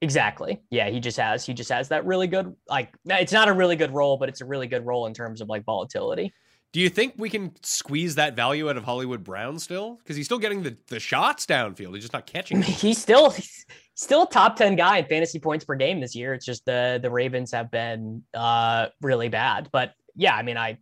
Exactly. 0.00 0.62
Yeah, 0.70 0.88
he 0.88 1.00
just 1.00 1.18
has 1.18 1.44
he 1.44 1.52
just 1.52 1.70
has 1.70 1.88
that 1.88 2.06
really 2.06 2.26
good 2.26 2.56
like 2.66 2.94
it's 3.04 3.32
not 3.32 3.48
a 3.48 3.52
really 3.52 3.76
good 3.76 3.92
role, 3.92 4.16
but 4.16 4.30
it's 4.30 4.40
a 4.40 4.46
really 4.46 4.68
good 4.68 4.86
role 4.86 5.04
in 5.06 5.12
terms 5.12 5.42
of 5.42 5.50
like 5.50 5.64
volatility. 5.64 6.32
Do 6.72 6.80
you 6.80 6.88
think 6.88 7.14
we 7.16 7.30
can 7.30 7.52
squeeze 7.62 8.16
that 8.16 8.36
value 8.36 8.68
out 8.68 8.76
of 8.76 8.84
Hollywood 8.84 9.24
Brown 9.24 9.58
still? 9.58 9.96
Because 9.96 10.16
he's 10.16 10.26
still 10.26 10.38
getting 10.38 10.62
the, 10.62 10.76
the 10.88 11.00
shots 11.00 11.46
downfield. 11.46 11.94
He's 11.94 12.02
just 12.02 12.12
not 12.12 12.26
catching 12.26 12.60
them. 12.60 12.70
He's 12.70 12.98
still 12.98 13.30
he's 13.30 13.64
still 13.94 14.24
a 14.24 14.28
top 14.28 14.56
10 14.56 14.76
guy 14.76 14.98
in 14.98 15.06
fantasy 15.06 15.38
points 15.38 15.64
per 15.64 15.74
game 15.74 16.00
this 16.00 16.14
year. 16.14 16.34
It's 16.34 16.44
just 16.44 16.66
the 16.66 16.98
the 17.02 17.10
Ravens 17.10 17.52
have 17.52 17.70
been 17.70 18.22
uh 18.34 18.88
really 19.00 19.28
bad. 19.28 19.70
But 19.72 19.92
yeah, 20.14 20.34
I 20.34 20.42
mean 20.42 20.58
I 20.58 20.78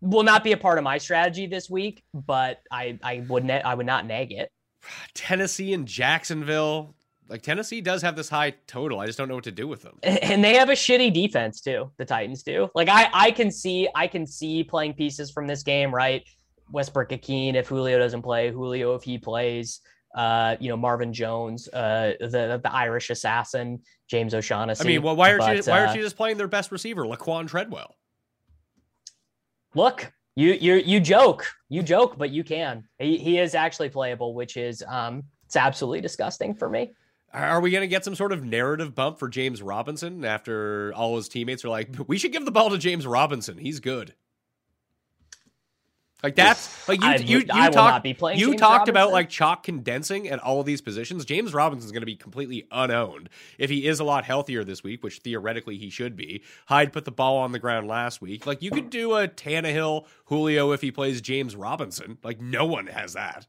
will 0.00 0.22
not 0.22 0.44
be 0.44 0.52
a 0.52 0.56
part 0.56 0.78
of 0.78 0.84
my 0.84 0.98
strategy 0.98 1.46
this 1.46 1.68
week, 1.68 2.02
but 2.14 2.60
I 2.70 2.98
I 3.02 3.24
would 3.28 3.44
ne- 3.44 3.62
I 3.62 3.74
would 3.74 3.86
not 3.86 4.06
nag 4.06 4.32
it. 4.32 4.50
Tennessee 5.14 5.74
and 5.74 5.86
Jacksonville. 5.86 6.94
Like 7.28 7.42
Tennessee 7.42 7.80
does 7.80 8.00
have 8.02 8.16
this 8.16 8.28
high 8.28 8.54
total. 8.66 9.00
I 9.00 9.06
just 9.06 9.18
don't 9.18 9.28
know 9.28 9.34
what 9.34 9.44
to 9.44 9.52
do 9.52 9.68
with 9.68 9.82
them. 9.82 9.98
and 10.02 10.42
they 10.42 10.54
have 10.54 10.70
a 10.70 10.72
shitty 10.72 11.12
defense 11.12 11.60
too. 11.60 11.90
The 11.98 12.04
Titans 12.04 12.42
do. 12.42 12.70
Like 12.74 12.88
I, 12.88 13.08
I 13.12 13.30
can 13.30 13.50
see, 13.50 13.88
I 13.94 14.06
can 14.06 14.26
see 14.26 14.64
playing 14.64 14.94
pieces 14.94 15.30
from 15.30 15.46
this 15.46 15.62
game, 15.62 15.94
right? 15.94 16.24
Westbrook 16.70 17.10
Ikhine 17.10 17.54
if 17.54 17.68
Julio 17.68 17.98
doesn't 17.98 18.22
play, 18.22 18.50
Julio 18.50 18.94
if 18.94 19.02
he 19.02 19.18
plays, 19.18 19.80
uh, 20.14 20.56
you 20.60 20.68
know 20.68 20.76
Marvin 20.76 21.12
Jones, 21.12 21.68
uh, 21.68 22.14
the 22.20 22.60
the 22.62 22.72
Irish 22.72 23.10
assassin, 23.10 23.80
James 24.08 24.34
O'Shaughnessy. 24.34 24.84
I 24.84 24.86
mean, 24.86 25.02
well, 25.02 25.16
why 25.16 25.32
aren't 25.32 25.56
you 25.56 25.70
why 25.70 25.78
uh, 25.78 25.86
aren't 25.86 25.96
you 25.96 26.02
just 26.02 26.16
playing 26.16 26.36
their 26.36 26.48
best 26.48 26.72
receiver, 26.72 27.04
Laquan 27.04 27.46
Treadwell? 27.46 27.96
Look, 29.74 30.12
you 30.34 30.52
you 30.54 30.74
you 30.74 31.00
joke, 31.00 31.46
you 31.68 31.82
joke, 31.82 32.16
but 32.18 32.30
you 32.30 32.42
can. 32.42 32.84
He 32.98 33.18
he 33.18 33.38
is 33.38 33.54
actually 33.54 33.90
playable, 33.90 34.34
which 34.34 34.56
is 34.56 34.82
um, 34.88 35.24
it's 35.46 35.56
absolutely 35.56 36.00
disgusting 36.00 36.54
for 36.54 36.68
me. 36.68 36.92
Are 37.32 37.60
we 37.60 37.70
going 37.70 37.82
to 37.82 37.88
get 37.88 38.04
some 38.04 38.14
sort 38.14 38.32
of 38.32 38.42
narrative 38.42 38.94
bump 38.94 39.18
for 39.18 39.28
James 39.28 39.60
Robinson 39.60 40.24
after 40.24 40.92
all 40.94 41.16
his 41.16 41.28
teammates 41.28 41.64
are 41.64 41.68
like, 41.68 41.90
we 42.06 42.16
should 42.16 42.32
give 42.32 42.44
the 42.44 42.50
ball 42.50 42.70
to 42.70 42.78
James 42.78 43.06
Robinson. 43.06 43.58
He's 43.58 43.80
good. 43.80 44.14
Like 46.22 46.34
that's 46.34 46.88
like 46.88 47.00
you 47.00 47.06
I 47.06 47.14
you 47.16 47.38
you 47.38 47.44
I 47.52 47.68
will 47.68 47.74
talked 47.74 48.02
be 48.02 48.12
playing 48.12 48.40
you 48.40 48.48
James 48.48 48.60
talked 48.60 48.88
about 48.88 49.12
like 49.12 49.28
chalk 49.28 49.62
condensing 49.62 50.28
at 50.28 50.40
all 50.40 50.58
of 50.58 50.66
these 50.66 50.80
positions. 50.80 51.24
James 51.24 51.54
Robinson's 51.54 51.92
going 51.92 52.02
to 52.02 52.06
be 52.06 52.16
completely 52.16 52.66
unowned 52.72 53.28
if 53.56 53.70
he 53.70 53.86
is 53.86 54.00
a 54.00 54.04
lot 54.04 54.24
healthier 54.24 54.64
this 54.64 54.82
week, 54.82 55.04
which 55.04 55.20
theoretically 55.20 55.78
he 55.78 55.90
should 55.90 56.16
be. 56.16 56.42
Hyde 56.66 56.92
put 56.92 57.04
the 57.04 57.12
ball 57.12 57.36
on 57.36 57.52
the 57.52 57.60
ground 57.60 57.86
last 57.86 58.20
week. 58.20 58.46
Like 58.46 58.62
you 58.62 58.72
could 58.72 58.90
do 58.90 59.14
a 59.14 59.28
Tannehill 59.28 60.06
Julio 60.24 60.72
if 60.72 60.80
he 60.80 60.90
plays 60.90 61.20
James 61.20 61.54
Robinson. 61.54 62.18
Like 62.24 62.40
no 62.40 62.66
one 62.66 62.88
has 62.88 63.12
that. 63.12 63.46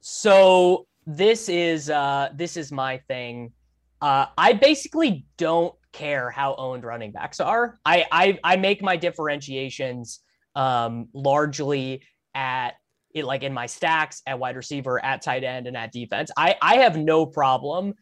So 0.00 0.88
this 1.06 1.48
is 1.48 1.90
uh 1.90 2.30
this 2.34 2.56
is 2.56 2.72
my 2.72 2.98
thing. 3.08 3.52
Uh 4.00 4.26
I 4.36 4.52
basically 4.52 5.26
don't 5.36 5.74
care 5.92 6.30
how 6.30 6.54
owned 6.54 6.84
running 6.84 7.12
backs 7.12 7.40
are. 7.40 7.78
I 7.84 8.06
I 8.12 8.38
I 8.44 8.56
make 8.56 8.82
my 8.82 8.96
differentiations 8.96 10.20
um 10.54 11.08
largely 11.14 12.02
at 12.34 12.74
it 13.14 13.24
like 13.24 13.42
in 13.42 13.52
my 13.52 13.66
stacks 13.66 14.22
at 14.26 14.38
wide 14.38 14.56
receiver, 14.56 15.04
at 15.04 15.22
tight 15.22 15.44
end, 15.44 15.66
and 15.66 15.76
at 15.76 15.92
defense. 15.92 16.30
I 16.36 16.56
I 16.62 16.76
have 16.76 16.96
no 16.96 17.26
problem 17.26 17.94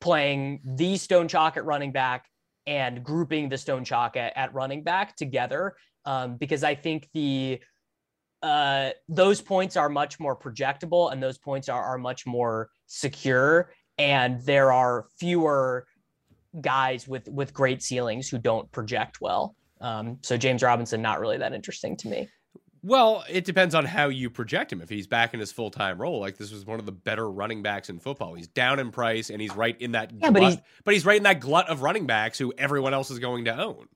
playing 0.00 0.60
the 0.64 0.96
stone 0.96 1.28
chalk 1.28 1.56
at 1.56 1.64
running 1.64 1.92
back 1.92 2.24
and 2.66 3.02
grouping 3.04 3.48
the 3.48 3.58
stone 3.58 3.84
chalk 3.84 4.16
at, 4.16 4.36
at 4.36 4.52
running 4.54 4.82
back 4.82 5.16
together 5.16 5.74
um, 6.04 6.36
because 6.36 6.64
I 6.64 6.74
think 6.74 7.08
the 7.12 7.60
uh, 8.42 8.90
those 9.08 9.40
points 9.40 9.76
are 9.76 9.88
much 9.88 10.18
more 10.18 10.34
projectable 10.36 11.12
and 11.12 11.22
those 11.22 11.38
points 11.38 11.68
are, 11.68 11.82
are 11.82 11.98
much 11.98 12.26
more 12.26 12.70
secure 12.86 13.70
and 13.98 14.40
there 14.42 14.72
are 14.72 15.04
fewer 15.18 15.86
guys 16.60 17.06
with 17.06 17.28
with 17.28 17.52
great 17.52 17.82
ceilings 17.82 18.28
who 18.28 18.38
don't 18.38 18.70
project 18.72 19.20
well 19.20 19.54
um, 19.80 20.18
so 20.22 20.36
james 20.36 20.62
robinson 20.62 21.00
not 21.02 21.20
really 21.20 21.38
that 21.38 21.52
interesting 21.52 21.96
to 21.96 22.08
me 22.08 22.28
Well, 22.82 23.24
it 23.28 23.44
depends 23.44 23.74
on 23.74 23.84
how 23.84 24.08
you 24.08 24.30
project 24.30 24.72
him. 24.72 24.80
If 24.80 24.88
he's 24.88 25.06
back 25.06 25.34
in 25.34 25.38
his 25.40 25.52
full 25.52 25.70
time 25.70 26.00
role, 26.00 26.18
like 26.18 26.38
this 26.38 26.50
was 26.50 26.64
one 26.64 26.80
of 26.80 26.86
the 26.86 26.92
better 26.92 27.30
running 27.30 27.62
backs 27.62 27.90
in 27.90 28.00
football. 28.00 28.32
He's 28.32 28.48
down 28.48 28.78
in 28.78 28.90
price 28.90 29.28
and 29.28 29.38
he's 29.38 29.54
right 29.54 29.78
in 29.82 29.92
that 29.92 30.10
Yeah, 30.12 30.30
glut, 30.30 30.32
but 30.32 30.42
he's- 30.44 30.58
but 30.84 30.94
he's 30.94 31.04
right 31.04 31.18
in 31.18 31.24
that 31.24 31.40
glut 31.40 31.68
of 31.68 31.82
running 31.82 32.06
backs 32.06 32.38
who 32.38 32.54
everyone 32.56 32.94
else 32.94 33.10
is 33.10 33.18
going 33.18 33.44
to 33.44 33.54
own. 33.54 33.86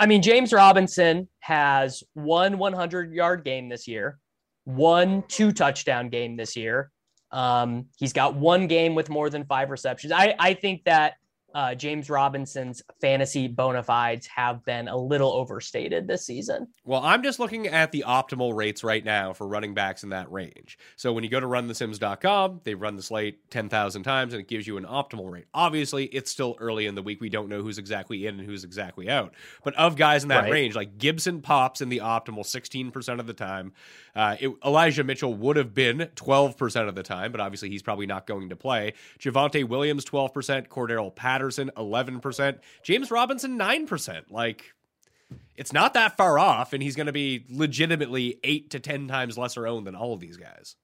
I 0.00 0.06
mean, 0.06 0.22
James 0.22 0.54
Robinson 0.54 1.28
has 1.40 2.02
one 2.14 2.56
100 2.56 3.12
yard 3.12 3.44
game 3.44 3.68
this 3.68 3.86
year, 3.86 4.18
one 4.64 5.22
two 5.28 5.52
touchdown 5.52 6.08
game 6.08 6.36
this 6.36 6.56
year. 6.56 6.90
Um, 7.30 7.84
he's 7.98 8.14
got 8.14 8.34
one 8.34 8.66
game 8.66 8.94
with 8.94 9.10
more 9.10 9.28
than 9.28 9.44
five 9.44 9.68
receptions. 9.68 10.10
I, 10.10 10.34
I 10.38 10.54
think 10.54 10.84
that 10.84 11.16
uh, 11.54 11.74
James 11.74 12.08
Robinson's 12.08 12.82
fantasy 13.00 13.48
bona 13.48 13.82
fides 13.82 14.26
have 14.28 14.64
been 14.64 14.88
a 14.88 14.96
little 14.96 15.32
overstated 15.32 16.06
this 16.06 16.24
season. 16.26 16.68
Well, 16.84 17.02
I'm 17.02 17.22
just 17.22 17.38
looking 17.38 17.66
at 17.66 17.92
the 17.92 18.04
optimal 18.06 18.54
rates 18.54 18.84
right 18.84 19.04
now 19.04 19.32
for 19.32 19.46
running 19.46 19.74
backs 19.74 20.02
in 20.02 20.10
that 20.10 20.30
range. 20.30 20.78
So 20.96 21.12
when 21.12 21.24
you 21.24 21.30
go 21.30 21.40
to 21.40 21.46
runthesims.com, 21.46 22.60
they 22.64 22.74
run 22.74 22.96
the 22.96 23.02
slate 23.02 23.50
10,000 23.50 24.02
times 24.02 24.32
and 24.32 24.40
it 24.40 24.48
gives 24.48 24.66
you 24.66 24.76
an 24.76 24.84
optimal 24.84 25.30
rate. 25.30 25.46
Obviously, 25.54 26.06
it's 26.06 26.30
still 26.30 26.56
early 26.60 26.86
in 26.86 26.94
the 26.94 27.02
week. 27.02 27.20
We 27.20 27.28
don't 27.28 27.48
know 27.48 27.62
who's 27.62 27.78
exactly 27.78 28.26
in 28.26 28.38
and 28.38 28.48
who's 28.48 28.64
exactly 28.64 29.08
out. 29.10 29.34
But 29.64 29.74
of 29.74 29.96
guys 29.96 30.22
in 30.22 30.28
that 30.28 30.44
Right. 30.44 30.52
range, 30.52 30.74
like 30.76 30.98
Gibson 30.98 31.42
pops 31.42 31.80
in 31.80 31.88
the 31.88 31.98
optimal 31.98 32.44
16% 32.46 33.20
of 33.20 33.26
the 33.26 33.34
time. 33.34 33.72
Uh, 34.14 34.36
it, 34.40 34.50
Elijah 34.64 35.04
Mitchell 35.04 35.34
would 35.34 35.56
have 35.56 35.74
been 35.74 36.08
12% 36.16 36.88
of 36.88 36.94
the 36.94 37.02
time, 37.02 37.32
but 37.32 37.40
obviously 37.40 37.68
he's 37.68 37.82
probably 37.82 38.06
not 38.06 38.26
going 38.26 38.48
to 38.48 38.56
play. 38.56 38.94
Javonte 39.18 39.68
Williams, 39.68 40.04
12%. 40.04 40.68
Cordarrelle 40.68 41.14
Patterson, 41.14 41.39
11%. 41.40 42.58
James 42.82 43.10
Robinson, 43.10 43.58
9%. 43.58 44.30
Like, 44.30 44.72
it's 45.56 45.72
not 45.72 45.94
that 45.94 46.16
far 46.16 46.38
off, 46.38 46.72
and 46.72 46.82
he's 46.82 46.96
going 46.96 47.06
to 47.06 47.12
be 47.12 47.44
legitimately 47.50 48.40
eight 48.44 48.70
to 48.70 48.80
ten 48.80 49.06
times 49.08 49.36
lesser 49.36 49.66
owned 49.66 49.86
than 49.86 49.94
all 49.94 50.14
of 50.14 50.20
these 50.20 50.36
guys. 50.36 50.76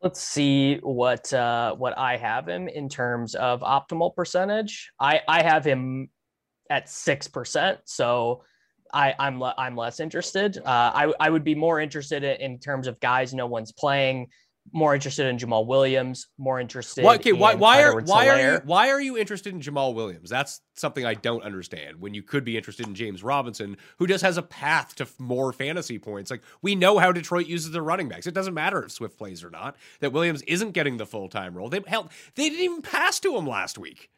Let's 0.00 0.20
see 0.20 0.76
what 0.76 1.32
uh, 1.32 1.74
what 1.74 1.96
I 1.98 2.16
have 2.16 2.48
him 2.48 2.68
in 2.68 2.88
terms 2.88 3.34
of 3.34 3.62
optimal 3.62 4.14
percentage. 4.14 4.92
I 5.00 5.22
I 5.26 5.42
have 5.42 5.64
him 5.64 6.08
at 6.70 6.88
six 6.88 7.26
percent, 7.26 7.80
so 7.84 8.44
I 8.92 9.14
I'm 9.18 9.40
le- 9.40 9.54
I'm 9.58 9.76
less 9.76 9.98
interested. 9.98 10.58
Uh, 10.58 10.92
I 10.94 11.12
I 11.18 11.30
would 11.30 11.42
be 11.44 11.54
more 11.54 11.80
interested 11.80 12.22
in, 12.22 12.36
in 12.52 12.58
terms 12.58 12.86
of 12.86 13.00
guys 13.00 13.34
no 13.34 13.46
one's 13.46 13.72
playing. 13.72 14.28
More 14.72 14.94
interested 14.94 15.26
in 15.26 15.36
Jamaal 15.36 15.66
Williams. 15.66 16.28
More 16.38 16.58
interested. 16.58 17.04
Why, 17.04 17.16
okay, 17.16 17.32
why, 17.32 17.52
in 17.52 17.58
why 17.58 17.82
are 17.82 18.00
why 18.00 18.28
are 18.28 18.52
you 18.54 18.60
why 18.64 18.88
are 18.90 19.00
you 19.00 19.16
interested 19.16 19.52
in 19.52 19.60
Jamaal 19.60 19.94
Williams? 19.94 20.30
That's 20.30 20.60
something 20.74 21.04
I 21.04 21.14
don't 21.14 21.42
understand. 21.42 22.00
When 22.00 22.14
you 22.14 22.22
could 22.22 22.44
be 22.44 22.56
interested 22.56 22.86
in 22.86 22.94
James 22.94 23.22
Robinson, 23.22 23.76
who 23.98 24.06
just 24.06 24.24
has 24.24 24.36
a 24.36 24.42
path 24.42 24.94
to 24.96 25.04
f- 25.04 25.14
more 25.20 25.52
fantasy 25.52 25.98
points. 25.98 26.30
Like 26.30 26.42
we 26.62 26.74
know 26.74 26.98
how 26.98 27.12
Detroit 27.12 27.46
uses 27.46 27.72
their 27.72 27.82
running 27.82 28.08
backs. 28.08 28.26
It 28.26 28.34
doesn't 28.34 28.54
matter 28.54 28.82
if 28.82 28.90
Swift 28.92 29.18
plays 29.18 29.44
or 29.44 29.50
not. 29.50 29.76
That 30.00 30.12
Williams 30.12 30.42
isn't 30.42 30.72
getting 30.72 30.96
the 30.96 31.06
full 31.06 31.28
time 31.28 31.54
role. 31.54 31.68
They 31.68 31.80
hell, 31.86 32.10
they 32.34 32.48
didn't 32.48 32.64
even 32.64 32.82
pass 32.82 33.20
to 33.20 33.36
him 33.36 33.46
last 33.46 33.78
week. 33.78 34.10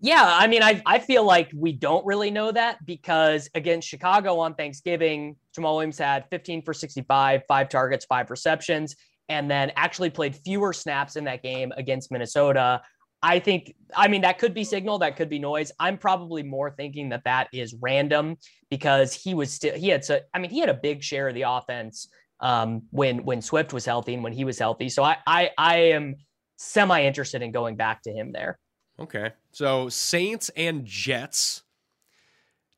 Yeah, 0.00 0.24
I 0.24 0.46
mean, 0.46 0.62
I 0.62 0.82
I 0.86 0.98
feel 0.98 1.24
like 1.24 1.50
we 1.54 1.72
don't 1.72 2.04
really 2.06 2.30
know 2.30 2.50
that 2.52 2.84
because 2.86 3.50
against 3.54 3.86
Chicago 3.88 4.38
on 4.38 4.54
Thanksgiving, 4.54 5.36
Jamaal 5.56 5.74
Williams 5.74 5.98
had 5.98 6.24
15 6.30 6.62
for 6.62 6.72
65, 6.72 7.42
five 7.46 7.68
targets, 7.68 8.06
five 8.06 8.30
receptions, 8.30 8.96
and 9.28 9.50
then 9.50 9.72
actually 9.76 10.10
played 10.10 10.34
fewer 10.36 10.72
snaps 10.72 11.16
in 11.16 11.24
that 11.24 11.42
game 11.42 11.72
against 11.76 12.10
Minnesota. 12.10 12.80
I 13.22 13.38
think, 13.38 13.74
I 13.94 14.08
mean, 14.08 14.22
that 14.22 14.38
could 14.38 14.54
be 14.54 14.64
signal, 14.64 15.00
that 15.00 15.16
could 15.16 15.28
be 15.28 15.38
noise. 15.38 15.70
I'm 15.78 15.98
probably 15.98 16.42
more 16.42 16.70
thinking 16.70 17.10
that 17.10 17.24
that 17.24 17.48
is 17.52 17.74
random 17.78 18.36
because 18.70 19.12
he 19.12 19.34
was 19.34 19.52
still, 19.52 19.74
he 19.74 19.88
had, 19.88 20.02
so, 20.06 20.20
I 20.32 20.38
mean, 20.38 20.50
he 20.50 20.60
had 20.60 20.70
a 20.70 20.74
big 20.74 21.02
share 21.02 21.28
of 21.28 21.34
the 21.34 21.42
offense 21.42 22.08
um, 22.40 22.82
when 22.90 23.24
when 23.24 23.42
Swift 23.42 23.72
was 23.72 23.84
healthy 23.84 24.14
and 24.14 24.24
when 24.24 24.32
he 24.32 24.44
was 24.44 24.58
healthy. 24.58 24.88
So 24.88 25.02
I 25.04 25.18
I, 25.26 25.50
I 25.58 25.76
am 25.92 26.16
semi 26.56 27.04
interested 27.04 27.42
in 27.42 27.52
going 27.52 27.76
back 27.76 28.02
to 28.02 28.10
him 28.12 28.32
there. 28.32 28.58
Okay, 29.00 29.32
so 29.52 29.88
Saints 29.88 30.50
and 30.56 30.84
Jets. 30.84 31.62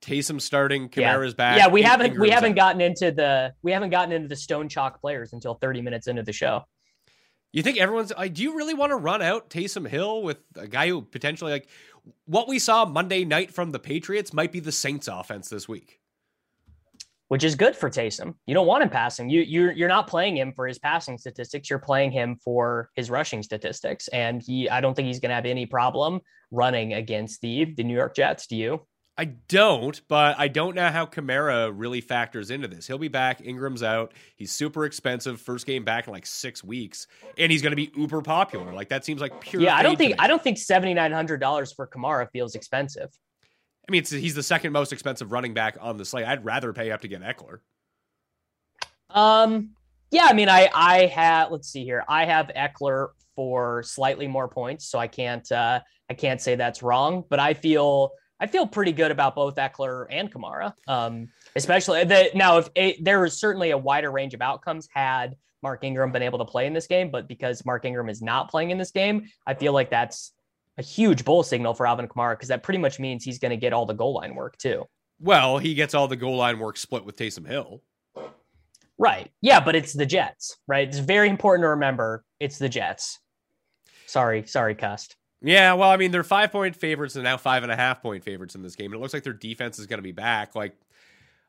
Taysom 0.03 0.41
starting, 0.41 0.91
Yeah. 0.97 1.17
Back. 1.37 1.59
Yeah, 1.59 1.69
we 1.69 1.83
haven't 1.83 2.19
we 2.19 2.31
haven't 2.31 2.53
out. 2.53 2.57
gotten 2.57 2.81
into 2.81 3.13
the 3.13 3.55
we 3.63 3.71
haven't 3.71 3.91
gotten 3.91 4.11
into 4.13 4.27
the 4.29 4.37
stone 4.37 4.69
chalk 4.69 5.01
players 5.01 5.33
until 5.33 5.55
30 5.55 5.81
minutes 5.81 6.09
into 6.09 6.25
the 6.25 6.33
show. 6.33 6.65
You 7.53 7.63
think 7.63 7.79
everyone's 7.79 8.13
like, 8.17 8.35
do 8.35 8.43
you 8.43 8.57
really 8.57 8.75
want 8.75 8.91
to 8.91 8.97
run 8.97 9.23
out 9.23 9.49
Taysom 9.49 9.87
Hill 9.87 10.23
with 10.23 10.39
a 10.57 10.67
guy 10.67 10.89
who 10.89 11.03
potentially 11.03 11.53
like 11.53 11.69
what 12.25 12.49
we 12.49 12.59
saw 12.59 12.85
Monday 12.85 13.25
night 13.25 13.55
from 13.55 13.71
the 13.71 13.79
Patriots 13.79 14.33
might 14.33 14.51
be 14.51 14.59
the 14.59 14.73
Saints 14.73 15.07
offense 15.07 15.49
this 15.49 15.69
week? 15.69 16.01
Which 17.33 17.45
is 17.45 17.55
good 17.55 17.75
for 17.75 17.89
Taysom. 17.89 18.35
You 18.45 18.53
don't 18.53 18.67
want 18.67 18.83
him 18.83 18.91
passing. 18.91 19.31
You 19.31 19.41
you're 19.41 19.73
you're 19.73 19.89
not 19.89 20.07
playing 20.07 20.37
him 20.37 20.53
for 20.53 20.67
his 20.67 20.79
passing 20.79 21.17
statistics. 21.17 21.71
You're 21.71 21.79
playing 21.79 22.13
him 22.13 22.37
for 22.45 22.91
his 22.95 23.09
rushing 23.09 23.43
statistics. 23.43 24.07
And 24.09 24.43
he 24.43 24.69
I 24.69 24.83
don't 24.83 24.93
think 24.93 25.07
he's 25.07 25.19
gonna 25.19 25.33
have 25.33 25.47
any 25.47 25.65
problem 25.65 26.21
running 26.51 26.93
against 26.93 27.41
the 27.41 27.73
the 27.75 27.85
New 27.85 27.95
York 27.95 28.15
Jets. 28.15 28.47
Do 28.49 28.57
you? 28.57 28.87
I 29.17 29.25
don't, 29.49 29.99
but 30.09 30.39
I 30.39 30.49
don't 30.49 30.75
know 30.75 30.91
how 30.91 31.07
Kamara 31.07 31.73
really 31.75 32.03
factors 32.03 32.51
into 32.51 32.69
this. 32.69 32.87
He'll 32.87 32.99
be 32.99 33.09
back. 33.09 33.41
Ingram's 33.43 33.83
out. 33.83 34.13
He's 34.37 34.53
super 34.53 34.85
expensive. 34.85 35.41
First 35.41 35.65
game 35.65 35.85
back 35.85 36.09
in 36.09 36.13
like 36.13 36.27
six 36.27 36.63
weeks, 36.63 37.07
and 37.39 37.51
he's 37.51 37.63
going 37.63 37.73
to 37.73 37.77
be 37.77 37.91
uber 37.97 38.21
popular. 38.21 38.75
Like 38.75 38.91
that 38.91 39.07
seems 39.07 39.23
like 39.23 39.41
pure. 39.41 39.63
Yeah, 39.63 39.75
I 39.75 39.83
don't 39.83 39.97
think. 39.97 40.17
I 40.19 40.27
don't 40.27 40.43
think 40.45 40.59
seventy 40.59 40.93
nine 40.93 41.13
hundred 41.13 41.41
dollars 41.41 41.73
for 41.73 41.87
Kamara 41.87 42.29
feels 42.31 42.55
expensive. 42.55 43.09
I 43.89 43.93
mean, 43.93 44.05
he's 44.05 44.35
the 44.35 44.43
second 44.43 44.73
most 44.73 44.93
expensive 44.93 45.33
running 45.33 45.55
back 45.55 45.77
on 45.81 45.97
the 45.97 46.05
slate. 46.05 46.27
I'd 46.27 46.45
rather 46.45 46.73
pay 46.73 46.91
up 46.91 47.01
to 47.03 47.09
get 47.09 47.23
Ekeler. 47.23 47.59
Um, 49.11 49.71
yeah, 50.11 50.27
I 50.29 50.35
mean, 50.35 50.49
I 50.49 50.69
I 50.73 51.07
have 51.07 51.51
let's 51.51 51.69
see 51.69 51.85
here. 51.85 52.05
I 52.09 52.25
have 52.25 52.51
Ekeler 52.57 53.09
for 53.35 53.83
slightly 53.83 54.29
more 54.29 54.49
points, 54.49 54.87
so 54.87 54.99
I 54.99 55.07
can't 55.07 55.51
uh 55.51 55.81
I 56.11 56.15
can't 56.15 56.41
say 56.41 56.55
that's 56.55 56.83
wrong, 56.83 57.25
but 57.29 57.41
I 57.41 57.55
feel 57.55 58.13
I 58.39 58.47
feel 58.47 58.67
pretty 58.67 58.93
good 58.93 59.11
about 59.11 59.35
both 59.35 59.57
Ekeler 59.57 60.07
and 60.11 60.31
Kamara. 60.31 60.75
Um, 60.87 61.29
especially 61.57 62.05
that 62.05 62.35
now 62.35 62.59
if 62.59 62.69
a, 62.77 63.01
there 63.01 63.25
is 63.25 63.39
certainly 63.39 63.71
a 63.71 63.79
wider 63.79 64.11
range 64.11 64.35
of 64.35 64.43
outcomes 64.43 64.89
had 64.93 65.37
Mark 65.63 65.85
Ingram 65.85 66.13
been 66.13 66.23
able 66.23 66.41
to 66.41 66.45
play 66.45 66.67
in 66.67 66.73
this 66.73 66.87
game, 66.87 67.11
but 67.11 67.29
because 67.29 67.65
Mark 67.65 67.85
Ingram 67.85 68.09
is 68.09 68.21
not 68.21 68.51
playing 68.51 68.71
in 68.71 68.79
this 68.79 68.91
game, 68.91 69.29
I 69.47 69.55
feel 69.55 69.73
like 69.73 69.91
that's 69.91 70.33
a 70.79 70.83
huge 70.83 71.25
bull 71.25 71.43
signal 71.43 71.75
for 71.75 71.87
Alvin 71.87 72.09
Kamara 72.09 72.35
because 72.35 72.49
that 72.49 72.63
pretty 72.63 72.79
much 72.79 72.99
means 72.99 73.25
he's 73.25 73.39
going 73.39 73.51
to 73.51 73.57
get 73.57 73.73
all 73.73 73.87
the 73.87 73.95
goal 73.95 74.15
line 74.15 74.35
work 74.35 74.57
too. 74.59 74.85
Well, 75.21 75.59
he 75.59 75.75
gets 75.75 75.95
all 75.95 76.09
the 76.09 76.17
goal 76.17 76.37
line 76.37 76.59
work 76.59 76.77
split 76.77 77.05
with 77.05 77.17
Taysom 77.17 77.47
Hill. 77.47 77.83
Right. 78.99 79.31
Yeah, 79.41 79.61
but 79.61 79.75
it's 79.75 79.93
the 79.93 80.07
Jets, 80.07 80.57
right? 80.67 80.87
It's 80.87 80.99
very 80.99 81.29
important 81.29 81.65
to 81.65 81.71
remember 81.71 82.25
it's 82.41 82.59
the 82.59 82.69
Jets. 82.69 83.19
Sorry, 84.07 84.47
sorry, 84.47 84.75
Cust. 84.75 85.17
Yeah, 85.41 85.73
well, 85.75 85.91
I 85.91 85.97
mean, 85.97 86.13
they're 86.13 86.23
five 86.23 86.53
point 86.53 86.77
favorites 86.77 87.17
and 87.17 87.25
now 87.25 87.37
five 87.37 87.63
and 87.63 87.73
a 87.73 87.77
half 87.77 88.01
point 88.01 88.23
favorites 88.23 88.55
in 88.55 88.63
this 88.63 88.77
game. 88.77 88.93
And 88.93 88.95
it 88.95 89.01
looks 89.01 89.13
like 89.13 89.25
their 89.25 89.33
defense 89.33 89.79
is 89.79 89.87
going 89.87 89.99
to 89.99 90.03
be 90.03 90.13
back. 90.13 90.55
Like, 90.55 90.77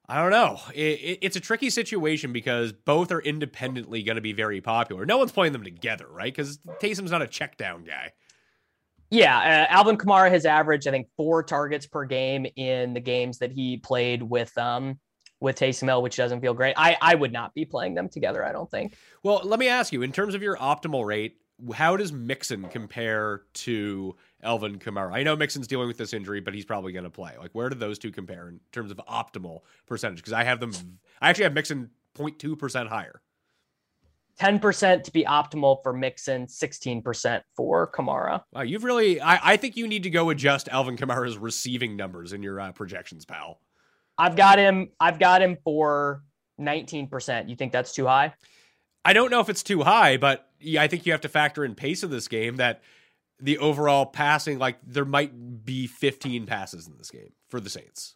I 0.08 0.22
don't 0.22 0.32
know. 0.32 0.60
It, 0.74 1.00
it, 1.00 1.20
it's 1.22 1.36
a 1.36 1.40
tricky 1.40 1.70
situation 1.70 2.34
because 2.34 2.74
both 2.74 3.12
are 3.12 3.22
independently 3.22 4.02
going 4.02 4.16
to 4.16 4.22
be 4.22 4.34
very 4.34 4.62
popular. 4.62 5.06
No 5.06 5.18
one's 5.18 5.32
playing 5.32 5.54
them 5.54 5.64
together, 5.64 6.08
right? 6.10 6.34
Because 6.34 6.58
Taysom's 6.82 7.12
not 7.12 7.22
a 7.22 7.28
check 7.28 7.58
down 7.58 7.84
guy. 7.84 8.14
Yeah, 9.14 9.68
uh, 9.70 9.74
Alvin 9.74 9.96
Kamara 9.98 10.32
has 10.32 10.44
averaged, 10.44 10.88
I 10.88 10.92
think, 10.92 11.08
four 11.16 11.44
targets 11.44 11.86
per 11.86 12.04
game 12.04 12.48
in 12.56 12.96
the 12.96 13.00
games 13.00 13.38
that 13.38 13.52
he 13.52 13.78
played 13.78 14.24
with 14.24 14.58
um 14.58 15.00
with 15.40 15.56
Taysom 15.58 15.88
Hill, 15.88 16.02
which 16.02 16.16
doesn't 16.16 16.42
feel 16.42 16.56
great. 16.56 16.74
I 16.78 16.98
I 17.00 17.14
would 17.14 17.32
not 17.32 17.54
be 17.54 17.64
playing 17.64 17.94
them 17.94 18.10
together. 18.10 18.44
I 18.44 18.52
don't 18.52 18.72
think. 18.72 18.96
Well, 19.22 19.42
let 19.44 19.60
me 19.60 19.68
ask 19.68 19.94
you 19.94 20.02
in 20.02 20.12
terms 20.12 20.34
of 20.34 20.42
your 20.42 20.58
optimal 20.58 21.06
rate, 21.06 21.38
how 21.76 21.96
does 21.96 22.12
Mixon 22.12 22.68
compare 22.70 23.44
to 23.54 24.16
Alvin 24.42 24.80
Kamara? 24.80 25.14
I 25.14 25.22
know 25.22 25.36
Mixon's 25.36 25.68
dealing 25.68 25.88
with 25.88 25.98
this 25.98 26.14
injury, 26.14 26.42
but 26.42 26.56
he's 26.56 26.66
probably 26.66 26.92
going 26.92 27.04
to 27.04 27.12
play. 27.12 27.34
Like, 27.38 27.52
where 27.52 27.70
do 27.70 27.76
those 27.76 28.00
two 28.00 28.12
compare 28.12 28.50
in 28.50 28.60
terms 28.72 28.92
of 28.92 29.00
optimal 29.08 29.60
percentage? 29.86 30.18
Because 30.18 30.34
I 30.34 30.44
have 30.44 30.60
them, 30.60 30.72
I 31.22 31.30
actually 31.30 31.46
have 31.46 31.54
Mixon 31.54 31.92
0.2% 32.18 32.88
higher. 32.88 33.22
10% 34.40 35.04
to 35.04 35.12
be 35.12 35.24
optimal 35.26 35.82
for 35.84 35.94
Mixon, 35.94 36.48
16% 36.48 37.42
for 37.56 37.92
Kamara. 37.92 38.44
Wow, 38.52 38.62
you've 38.62 38.84
really. 38.84 39.22
I, 39.22 39.54
I 39.54 39.58
think 39.58 39.78
you 39.78 39.88
need 39.88 40.04
to 40.04 40.10
go 40.10 40.30
adjust 40.30 40.70
Alvin 40.70 40.98
Kamara's 40.98 41.38
receiving 41.38 41.96
numbers 41.96 42.34
in 42.34 42.42
your 42.42 42.60
uh, 42.60 42.72
projections, 42.72 43.26
pal. 43.26 43.60
I've 44.18 44.36
got 44.36 44.60
him. 44.60 44.90
I've 45.00 45.20
got 45.20 45.42
him 45.42 45.58
for 45.64 46.24
19%. 46.60 47.50
You 47.50 47.56
think 47.56 47.72
that's 47.72 47.94
too 47.94 48.06
high? 48.06 48.34
I 49.06 49.14
don't 49.14 49.30
know 49.30 49.40
if 49.40 49.50
it's 49.50 49.64
too 49.64 49.84
high, 49.84 50.18
but 50.18 50.48
yeah, 50.60 50.82
I 50.82 50.88
think 50.88 51.06
you 51.06 51.12
have 51.12 51.22
to 51.22 51.30
factor 51.30 51.66
in 51.66 51.76
pace 51.76 52.04
of 52.04 52.10
this 52.10 52.28
game. 52.28 52.56
That 52.58 52.82
the 53.40 53.58
overall 53.58 54.06
passing, 54.06 54.60
like 54.60 54.78
there 54.86 55.06
might 55.06 55.66
be 55.66 55.88
15 55.88 56.46
passes 56.46 56.88
in 56.88 56.98
this 56.98 57.12
game 57.12 57.34
for 57.50 57.60
the 57.60 57.70
Saints. 57.70 58.16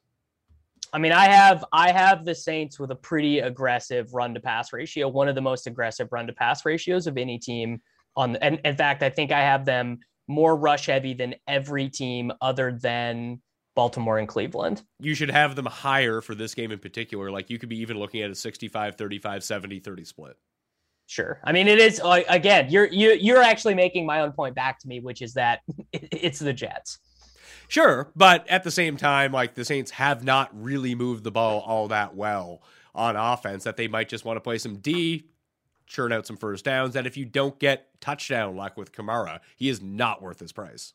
I 0.94 1.00
mean, 1.00 1.12
I 1.12 1.26
have 1.26 1.66
I 1.72 1.92
have 1.92 2.26
the 2.26 2.36
Saints 2.36 2.80
with 2.80 2.92
a 2.92 2.96
pretty 2.96 3.40
aggressive 3.40 4.14
run 4.14 4.34
to 4.34 4.40
pass 4.40 4.74
ratio, 4.74 5.08
one 5.08 5.28
of 5.28 5.36
the 5.36 5.42
most 5.42 5.68
aggressive 5.68 6.08
run 6.12 6.28
to 6.28 6.34
pass 6.34 6.66
ratios 6.66 7.08
of 7.08 7.18
any 7.18 7.38
team 7.38 7.82
on 8.16 8.36
and 8.38 8.60
in 8.64 8.76
fact, 8.76 9.04
I 9.04 9.10
think 9.10 9.32
I 9.32 9.42
have 9.42 9.66
them 9.66 10.00
more 10.28 10.56
rush 10.56 10.88
heavy 10.88 11.14
than 11.14 11.36
every 11.48 11.90
team 11.90 12.32
other 12.42 12.72
than 12.72 13.42
Baltimore 13.76 14.18
and 14.18 14.28
Cleveland. 14.28 14.84
You 15.00 15.14
should 15.14 15.30
have 15.30 15.56
them 15.56 15.68
higher 15.68 16.20
for 16.20 16.36
this 16.36 16.56
game 16.56 16.72
in 16.72 16.80
particular. 16.80 17.30
Like 17.32 17.50
you 17.50 17.60
could 17.60 17.70
be 17.70 17.80
even 17.80 18.00
looking 18.00 18.22
at 18.22 18.32
a 18.32 18.36
65, 18.36 18.96
35, 18.96 19.44
70, 19.44 19.80
30 19.80 20.04
split. 20.04 20.38
Sure. 21.06 21.40
I 21.44 21.54
mean, 21.54 21.68
it 21.68 21.80
is 21.80 22.02
uh, 22.02 22.22
again. 22.28 22.70
You're 22.70 22.88
you 22.88 23.12
you're 23.14 23.42
actually 23.42 23.76
making 23.76 24.06
my 24.06 24.22
own 24.22 24.34
point 24.34 24.56
back 24.56 24.80
to 24.80 24.88
me, 24.88 25.00
which 25.00 25.22
is 25.22 25.34
that 25.36 25.62
it's 25.94 26.40
the 26.40 26.54
Jets. 26.54 27.00
Sure, 27.68 28.12
but 28.16 28.48
at 28.48 28.64
the 28.64 28.72
same 28.72 28.98
time, 28.98 29.32
like 29.32 29.56
the 29.56 29.66
Saints 29.66 29.92
have 29.92 30.24
not 30.24 30.50
really 30.54 30.96
moved 30.96 31.24
the 31.24 31.32
ball 31.32 31.60
all 31.62 31.88
that 31.90 32.16
well 32.16 32.62
on 32.96 33.16
offense. 33.16 33.64
That 33.66 33.78
they 33.78 33.88
might 33.88 34.10
just 34.10 34.26
want 34.26 34.38
to 34.38 34.42
play 34.42 34.58
some 34.58 34.78
D, 34.78 35.28
churn 35.86 36.14
out 36.14 36.26
some 36.26 36.38
first 36.38 36.66
downs. 36.66 36.96
And 36.96 37.06
if 37.06 37.18
you 37.18 37.26
don't 37.26 37.60
get 37.60 37.90
touchdown 38.00 38.56
luck 38.56 38.78
with 38.78 38.92
Kamara, 38.92 39.40
he 39.56 39.70
is 39.70 39.82
not 39.82 40.22
worth 40.22 40.40
his 40.40 40.52
price. 40.52 40.94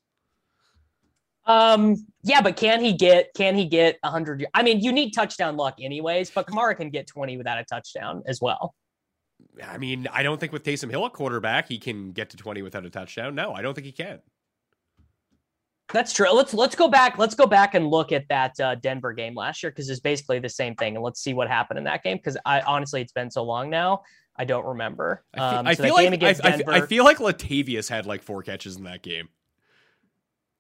Um. 1.45 2.07
Yeah, 2.23 2.41
but 2.41 2.57
can 2.57 2.81
he 2.81 2.93
get? 2.93 3.35
Can 3.35 3.57
he 3.57 3.67
get 3.67 3.99
hundred? 4.05 4.47
I 4.55 4.63
mean, 4.63 4.81
you 4.81 4.93
need 4.93 5.11
touchdown 5.11 5.57
luck 5.57 5.75
anyways. 5.81 6.31
But 6.31 6.47
Kamara 6.47 6.77
can 6.77 6.89
get 6.91 7.07
twenty 7.07 7.37
without 7.37 7.59
a 7.59 7.65
touchdown 7.65 8.23
as 8.27 8.41
well. 8.41 8.75
I 9.63 9.79
mean, 9.79 10.09
I 10.13 10.23
don't 10.23 10.39
think 10.39 10.53
with 10.53 10.65
Taysom 10.65 10.91
Hill 10.91 11.05
at 11.05 11.13
quarterback, 11.13 11.69
he 11.69 11.79
can 11.79 12.13
get 12.13 12.31
to 12.31 12.37
20 12.37 12.63
without 12.63 12.85
a 12.87 12.91
touchdown. 12.91 13.35
No, 13.35 13.53
I 13.53 13.63
don't 13.63 13.75
think 13.75 13.87
he 13.87 13.93
can. 13.93 14.21
That's 15.93 16.13
true. 16.13 16.31
Let's 16.33 16.55
let's 16.55 16.75
go 16.75 16.89
back. 16.89 17.19
Let's 17.19 17.35
go 17.35 17.47
back 17.47 17.75
and 17.75 17.87
look 17.89 18.13
at 18.13 18.27
that 18.29 18.59
uh, 18.61 18.75
Denver 18.77 19.13
game 19.13 19.35
last 19.35 19.63
year 19.63 19.71
because 19.71 19.91
it's 19.91 20.01
basically 20.01 20.39
the 20.39 20.49
same 20.49 20.75
thing, 20.75 20.97
and 20.97 21.05
let's 21.05 21.21
see 21.21 21.35
what 21.35 21.49
happened 21.49 21.79
in 21.79 21.85
that 21.85 22.03
game. 22.03 22.17
Because 22.17 22.37
I 22.47 22.61
honestly, 22.63 23.03
it's 23.03 23.13
been 23.13 23.31
so 23.31 23.43
long 23.43 23.69
now, 23.69 24.03
I 24.37 24.45
don't 24.45 24.65
remember. 24.65 25.25
I 25.35 25.39
feel, 25.39 25.59
Um, 25.59 25.67
I 25.67 25.75
feel 25.75 25.95
like 25.95 26.23
I, 26.23 26.29
I- 26.29 26.33
Denver, 26.33 26.73
I 26.73 26.81
feel 26.87 27.05
like 27.05 27.19
Latavius 27.19 27.89
had 27.89 28.07
like 28.07 28.23
four 28.23 28.43
catches 28.43 28.77
in 28.77 28.85
that 28.85 29.03
game. 29.03 29.29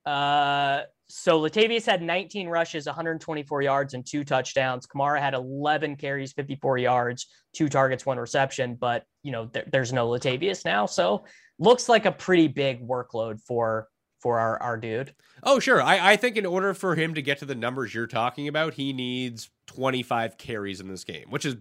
Uh, 0.04 0.82
so 1.08 1.40
Latavius 1.40 1.84
had 1.86 2.02
19 2.02 2.48
rushes, 2.48 2.86
124 2.86 3.62
yards, 3.62 3.94
and 3.94 4.04
two 4.04 4.24
touchdowns. 4.24 4.86
Kamara 4.86 5.20
had 5.20 5.34
11 5.34 5.96
carries, 5.96 6.32
54 6.32 6.78
yards, 6.78 7.26
two 7.54 7.68
targets, 7.68 8.04
one 8.04 8.18
reception. 8.18 8.74
But 8.74 9.04
you 9.22 9.30
know, 9.32 9.46
there, 9.46 9.64
there's 9.70 9.92
no 9.92 10.08
Latavius 10.08 10.64
now, 10.64 10.86
so 10.86 11.24
looks 11.58 11.88
like 11.88 12.06
a 12.06 12.12
pretty 12.12 12.48
big 12.48 12.86
workload 12.86 13.40
for 13.40 13.88
for 14.22 14.38
our 14.38 14.60
our 14.62 14.76
dude. 14.76 15.14
Oh, 15.42 15.58
sure. 15.58 15.82
I, 15.82 16.12
I 16.12 16.16
think 16.16 16.36
in 16.36 16.46
order 16.46 16.72
for 16.72 16.94
him 16.94 17.14
to 17.14 17.22
get 17.22 17.38
to 17.38 17.44
the 17.44 17.56
numbers 17.56 17.92
you're 17.92 18.06
talking 18.06 18.46
about, 18.46 18.74
he 18.74 18.92
needs 18.92 19.50
25 19.66 20.38
carries 20.38 20.80
in 20.80 20.86
this 20.86 21.02
game, 21.02 21.26
which 21.30 21.44
is 21.44 21.56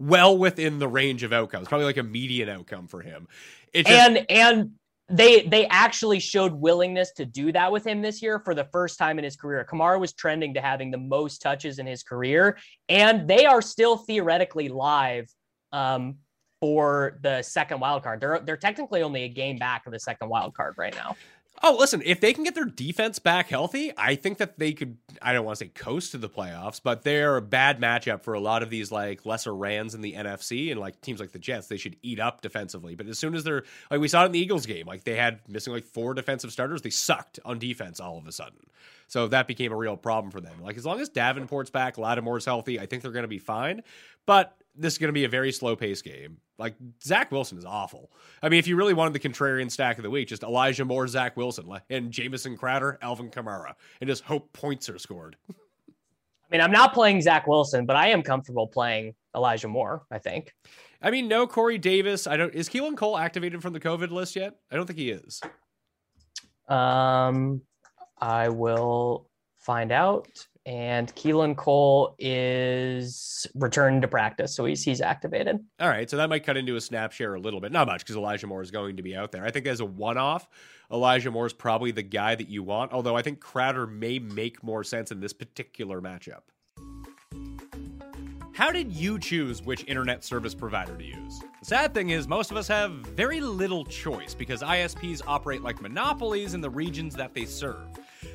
well 0.00 0.36
within 0.36 0.80
the 0.80 0.88
range 0.88 1.22
of 1.22 1.32
outcomes. 1.32 1.68
Probably 1.68 1.84
like 1.84 1.96
a 1.96 2.02
median 2.02 2.48
outcome 2.48 2.88
for 2.88 3.00
him. 3.00 3.28
It 3.72 3.86
just, 3.86 3.98
and 3.98 4.26
and 4.28 4.70
they 5.08 5.42
they 5.42 5.66
actually 5.68 6.18
showed 6.18 6.52
willingness 6.52 7.12
to 7.12 7.24
do 7.24 7.52
that 7.52 7.70
with 7.70 7.86
him 7.86 8.02
this 8.02 8.20
year 8.20 8.40
for 8.40 8.54
the 8.54 8.64
first 8.64 8.98
time 8.98 9.18
in 9.18 9.24
his 9.24 9.36
career. 9.36 9.64
Kamara 9.70 10.00
was 10.00 10.12
trending 10.12 10.54
to 10.54 10.60
having 10.60 10.90
the 10.90 10.98
most 10.98 11.40
touches 11.40 11.78
in 11.78 11.86
his 11.86 12.02
career, 12.02 12.58
and 12.88 13.28
they 13.28 13.46
are 13.46 13.62
still 13.62 13.96
theoretically 13.96 14.68
live 14.68 15.28
um, 15.72 16.16
for 16.60 17.18
the 17.22 17.42
second 17.42 17.80
wild 17.80 18.02
card. 18.02 18.20
They're 18.20 18.40
they're 18.40 18.56
technically 18.56 19.02
only 19.02 19.24
a 19.24 19.28
game 19.28 19.58
back 19.58 19.86
of 19.86 19.92
the 19.92 20.00
second 20.00 20.28
wild 20.28 20.54
card 20.54 20.74
right 20.76 20.94
now. 20.94 21.16
Oh, 21.62 21.76
listen, 21.78 22.00
if 22.06 22.20
they 22.20 22.32
can 22.32 22.44
get 22.44 22.54
their 22.54 22.64
defense 22.64 23.18
back 23.18 23.48
healthy, 23.48 23.92
I 23.94 24.14
think 24.14 24.38
that 24.38 24.58
they 24.58 24.72
could, 24.72 24.96
I 25.20 25.34
don't 25.34 25.44
want 25.44 25.58
to 25.58 25.64
say 25.66 25.68
coast 25.68 26.12
to 26.12 26.18
the 26.18 26.28
playoffs, 26.28 26.80
but 26.82 27.02
they're 27.02 27.36
a 27.36 27.42
bad 27.42 27.80
matchup 27.80 28.22
for 28.22 28.32
a 28.32 28.40
lot 28.40 28.62
of 28.62 28.70
these 28.70 28.90
like 28.90 29.26
lesser 29.26 29.54
Rans 29.54 29.94
in 29.94 30.00
the 30.00 30.14
NFC 30.14 30.70
and 30.70 30.80
like 30.80 31.02
teams 31.02 31.20
like 31.20 31.32
the 31.32 31.38
Jets. 31.38 31.66
They 31.66 31.76
should 31.76 31.96
eat 32.02 32.18
up 32.18 32.40
defensively. 32.40 32.94
But 32.94 33.08
as 33.08 33.18
soon 33.18 33.34
as 33.34 33.44
they're, 33.44 33.64
like 33.90 34.00
we 34.00 34.08
saw 34.08 34.22
it 34.22 34.26
in 34.26 34.32
the 34.32 34.38
Eagles 34.38 34.64
game, 34.64 34.86
like 34.86 35.04
they 35.04 35.16
had 35.16 35.40
missing 35.48 35.74
like 35.74 35.84
four 35.84 36.14
defensive 36.14 36.50
starters, 36.50 36.80
they 36.80 36.90
sucked 36.90 37.38
on 37.44 37.58
defense 37.58 38.00
all 38.00 38.16
of 38.16 38.26
a 38.26 38.32
sudden. 38.32 38.60
So 39.06 39.28
that 39.28 39.46
became 39.46 39.72
a 39.72 39.76
real 39.76 39.98
problem 39.98 40.30
for 40.30 40.40
them. 40.40 40.62
Like 40.62 40.78
as 40.78 40.86
long 40.86 40.98
as 41.00 41.10
Davenport's 41.10 41.70
back, 41.70 41.98
Lattimore's 41.98 42.46
healthy, 42.46 42.80
I 42.80 42.86
think 42.86 43.02
they're 43.02 43.12
going 43.12 43.24
to 43.24 43.28
be 43.28 43.38
fine. 43.38 43.82
But 44.24 44.56
this 44.74 44.94
is 44.94 44.98
going 44.98 45.08
to 45.08 45.12
be 45.12 45.24
a 45.24 45.28
very 45.28 45.52
slow 45.52 45.76
pace 45.76 46.00
game. 46.00 46.38
Like 46.60 46.74
Zach 47.02 47.32
Wilson 47.32 47.56
is 47.56 47.64
awful. 47.64 48.12
I 48.42 48.50
mean, 48.50 48.58
if 48.58 48.68
you 48.68 48.76
really 48.76 48.92
wanted 48.92 49.14
the 49.14 49.28
contrarian 49.28 49.70
stack 49.70 49.96
of 49.96 50.04
the 50.04 50.10
week, 50.10 50.28
just 50.28 50.42
Elijah 50.42 50.84
Moore, 50.84 51.08
Zach 51.08 51.36
Wilson, 51.36 51.66
and 51.88 52.12
Jamison 52.12 52.56
Crowder, 52.56 52.98
Alvin 53.00 53.30
Kamara, 53.30 53.74
and 54.00 54.08
just 54.08 54.22
hope 54.22 54.52
points 54.52 54.88
are 54.90 54.98
scored. 54.98 55.36
I 55.48 55.54
mean, 56.50 56.60
I'm 56.60 56.70
not 56.72 56.92
playing 56.92 57.22
Zach 57.22 57.46
Wilson, 57.46 57.86
but 57.86 57.96
I 57.96 58.08
am 58.08 58.22
comfortable 58.22 58.66
playing 58.66 59.14
Elijah 59.34 59.68
Moore. 59.68 60.02
I 60.10 60.18
think. 60.18 60.54
I 61.00 61.10
mean, 61.10 61.28
no 61.28 61.46
Corey 61.46 61.78
Davis. 61.78 62.26
I 62.26 62.36
don't. 62.36 62.54
Is 62.54 62.68
Keelan 62.68 62.96
Cole 62.96 63.16
activated 63.16 63.62
from 63.62 63.72
the 63.72 63.80
COVID 63.80 64.10
list 64.10 64.36
yet? 64.36 64.56
I 64.70 64.76
don't 64.76 64.86
think 64.86 64.98
he 64.98 65.10
is. 65.10 65.40
Um, 66.68 67.62
I 68.20 68.50
will 68.50 69.28
find 69.58 69.92
out. 69.92 70.46
And 70.66 71.14
Keelan 71.16 71.56
Cole 71.56 72.14
is 72.18 73.46
returned 73.54 74.02
to 74.02 74.08
practice, 74.08 74.54
so 74.54 74.66
he's 74.66 74.82
he's 74.82 75.00
activated. 75.00 75.58
All 75.80 75.88
right, 75.88 76.08
so 76.08 76.18
that 76.18 76.28
might 76.28 76.44
cut 76.44 76.56
into 76.56 76.76
a 76.76 76.80
snap 76.80 77.12
share 77.12 77.34
a 77.34 77.40
little 77.40 77.60
bit. 77.60 77.72
Not 77.72 77.86
much 77.86 78.02
because 78.02 78.16
Elijah 78.16 78.46
Moore 78.46 78.62
is 78.62 78.70
going 78.70 78.96
to 78.98 79.02
be 79.02 79.16
out 79.16 79.32
there. 79.32 79.44
I 79.44 79.50
think 79.50 79.66
as 79.66 79.80
a 79.80 79.86
one 79.86 80.18
off, 80.18 80.48
Elijah 80.92 81.30
Moore 81.30 81.46
is 81.46 81.54
probably 81.54 81.92
the 81.92 82.02
guy 82.02 82.34
that 82.34 82.48
you 82.48 82.62
want, 82.62 82.92
although 82.92 83.16
I 83.16 83.22
think 83.22 83.40
Crowder 83.40 83.86
may 83.86 84.18
make 84.18 84.62
more 84.62 84.84
sense 84.84 85.10
in 85.10 85.20
this 85.20 85.32
particular 85.32 86.00
matchup. 86.02 86.42
How 88.52 88.70
did 88.70 88.92
you 88.92 89.18
choose 89.18 89.62
which 89.62 89.84
internet 89.86 90.22
service 90.22 90.54
provider 90.54 90.94
to 90.94 91.02
use? 91.02 91.38
The 91.60 91.64
sad 91.64 91.94
thing 91.94 92.10
is, 92.10 92.28
most 92.28 92.50
of 92.50 92.58
us 92.58 92.68
have 92.68 92.92
very 92.92 93.40
little 93.40 93.86
choice 93.86 94.34
because 94.34 94.62
ISPs 94.62 95.22
operate 95.26 95.62
like 95.62 95.80
monopolies 95.80 96.52
in 96.52 96.60
the 96.60 96.68
regions 96.68 97.14
that 97.14 97.32
they 97.32 97.46
serve. 97.46 97.88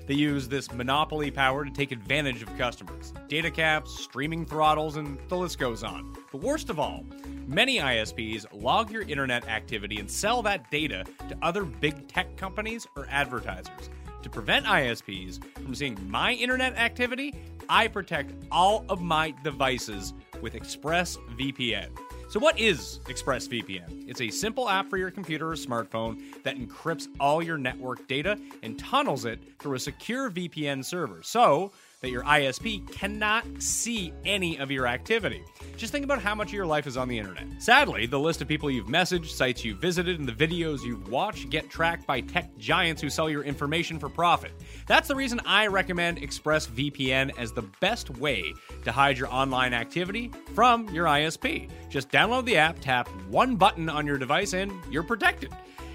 They 0.08 0.14
use 0.14 0.47
this 0.47 0.72
monopoly 0.72 1.32
power 1.32 1.66
to 1.66 1.72
take 1.72 1.91
advantage 1.91 2.43
of 2.43 2.58
customers. 2.58 3.12
Data 3.28 3.49
caps, 3.49 3.99
streaming 3.99 4.45
throttles, 4.45 4.97
and 4.97 5.18
the 5.30 5.38
list 5.38 5.58
goes 5.58 5.84
on. 5.84 6.16
But 6.32 6.41
worst 6.41 6.70
of 6.70 6.80
all, 6.80 7.03
many 7.47 7.78
ISPs 7.78 8.45
log 8.53 8.91
your 8.91 9.01
internet 9.01 9.47
activity 9.47 9.99
and 9.99 10.10
sell 10.10 10.43
that 10.43 10.70
data 10.70 11.06
to 11.28 11.38
other 11.41 11.64
big 11.66 12.08
tech 12.08 12.38
companies 12.38 12.86
or 12.95 13.08
advertisers. 13.10 13.89
To 14.22 14.30
prevent 14.30 14.66
ISPs 14.66 15.43
from 15.56 15.74
seeing 15.74 15.97
my 16.10 16.34
internet 16.34 16.76
activity, 16.78 17.34
I 17.68 17.88
protect 17.88 18.34
all 18.51 18.86
of 18.89 19.01
my 19.01 19.34
devices 19.43 20.14
with 20.41 20.53
ExpressVPN. 20.53 21.89
So, 22.36 22.42
what 22.42 22.60
is 22.60 23.00
ExpressVPN? 23.06 24.10
It's 24.10 24.20
a 24.20 24.30
simple 24.30 24.68
app 24.68 24.90
for 24.90 24.98
your 24.98 25.10
computer 25.10 25.52
or 25.52 25.56
smartphone 25.56 26.22
that 26.44 26.58
encrypts 26.58 27.08
all 27.18 27.42
your 27.42 27.58
network 27.58 28.10
data 28.10 28.38
and 28.62 28.78
tunnels 28.78 29.24
it 29.24 29.40
through 29.58 29.76
a 29.76 29.80
secure 29.80 30.30
VPN 30.30 30.84
server 30.84 31.24
so 31.24 31.72
that 32.02 32.12
your 32.12 32.24
ISP 32.24 32.92
cannot 32.92 33.46
see 33.60 34.12
any 34.26 34.60
of 34.60 34.70
your 34.70 34.86
activity. 34.86 35.46
Just 35.78 35.94
think 35.94 36.04
about 36.04 36.22
how 36.22 36.36
much 36.36 36.50
of 36.50 36.54
your 36.54 36.66
life 36.66 36.88
is 36.88 36.98
on 36.98 37.08
the 37.08 37.18
internet. 37.18 37.46
Sadly, 37.60 38.06
the 38.06 38.20
list 38.20 38.42
of 38.42 38.50
people 38.50 38.70
you've 38.70 38.88
messaged, 38.88 39.28
sites 39.28 39.64
you've 39.64 39.80
visited, 39.80 40.20
and 40.20 40.28
the 40.28 40.34
videos 40.34 40.84
you've 40.84 41.10
watched 41.10 41.50
get 41.50 41.70
tracked 41.70 42.06
by 42.06 42.20
tech 42.20 42.56
giants 42.58 43.02
who 43.02 43.10
sell 43.10 43.30
your 43.30 43.44
information 43.44 43.98
for 43.98 44.10
profit. 44.10 44.52
That's 44.88 45.08
the 45.08 45.16
reason 45.16 45.42
I 45.46 45.66
recommend 45.68 46.22
ExpressVPN 46.22 47.38
as 47.40 47.52
the 47.52 47.64
best 47.80 48.12
way 48.18 48.54
to 48.84 48.92
hide 48.92 49.18
your 49.18 49.34
online 49.34 49.74
activity 49.74 50.32
from 50.54 50.88
your 50.90 51.08
ISP. 51.08 51.70
Just 51.90 52.10
download 52.10 52.46
the 52.46 52.58
app, 52.58 52.80
tap 52.82 53.08
one 53.30 53.56
button 53.56 53.90
on 53.90 54.06
your 54.06 54.20
device, 54.20 54.54
and 54.54 54.72
you're 54.92 55.04
protected. 55.04 55.52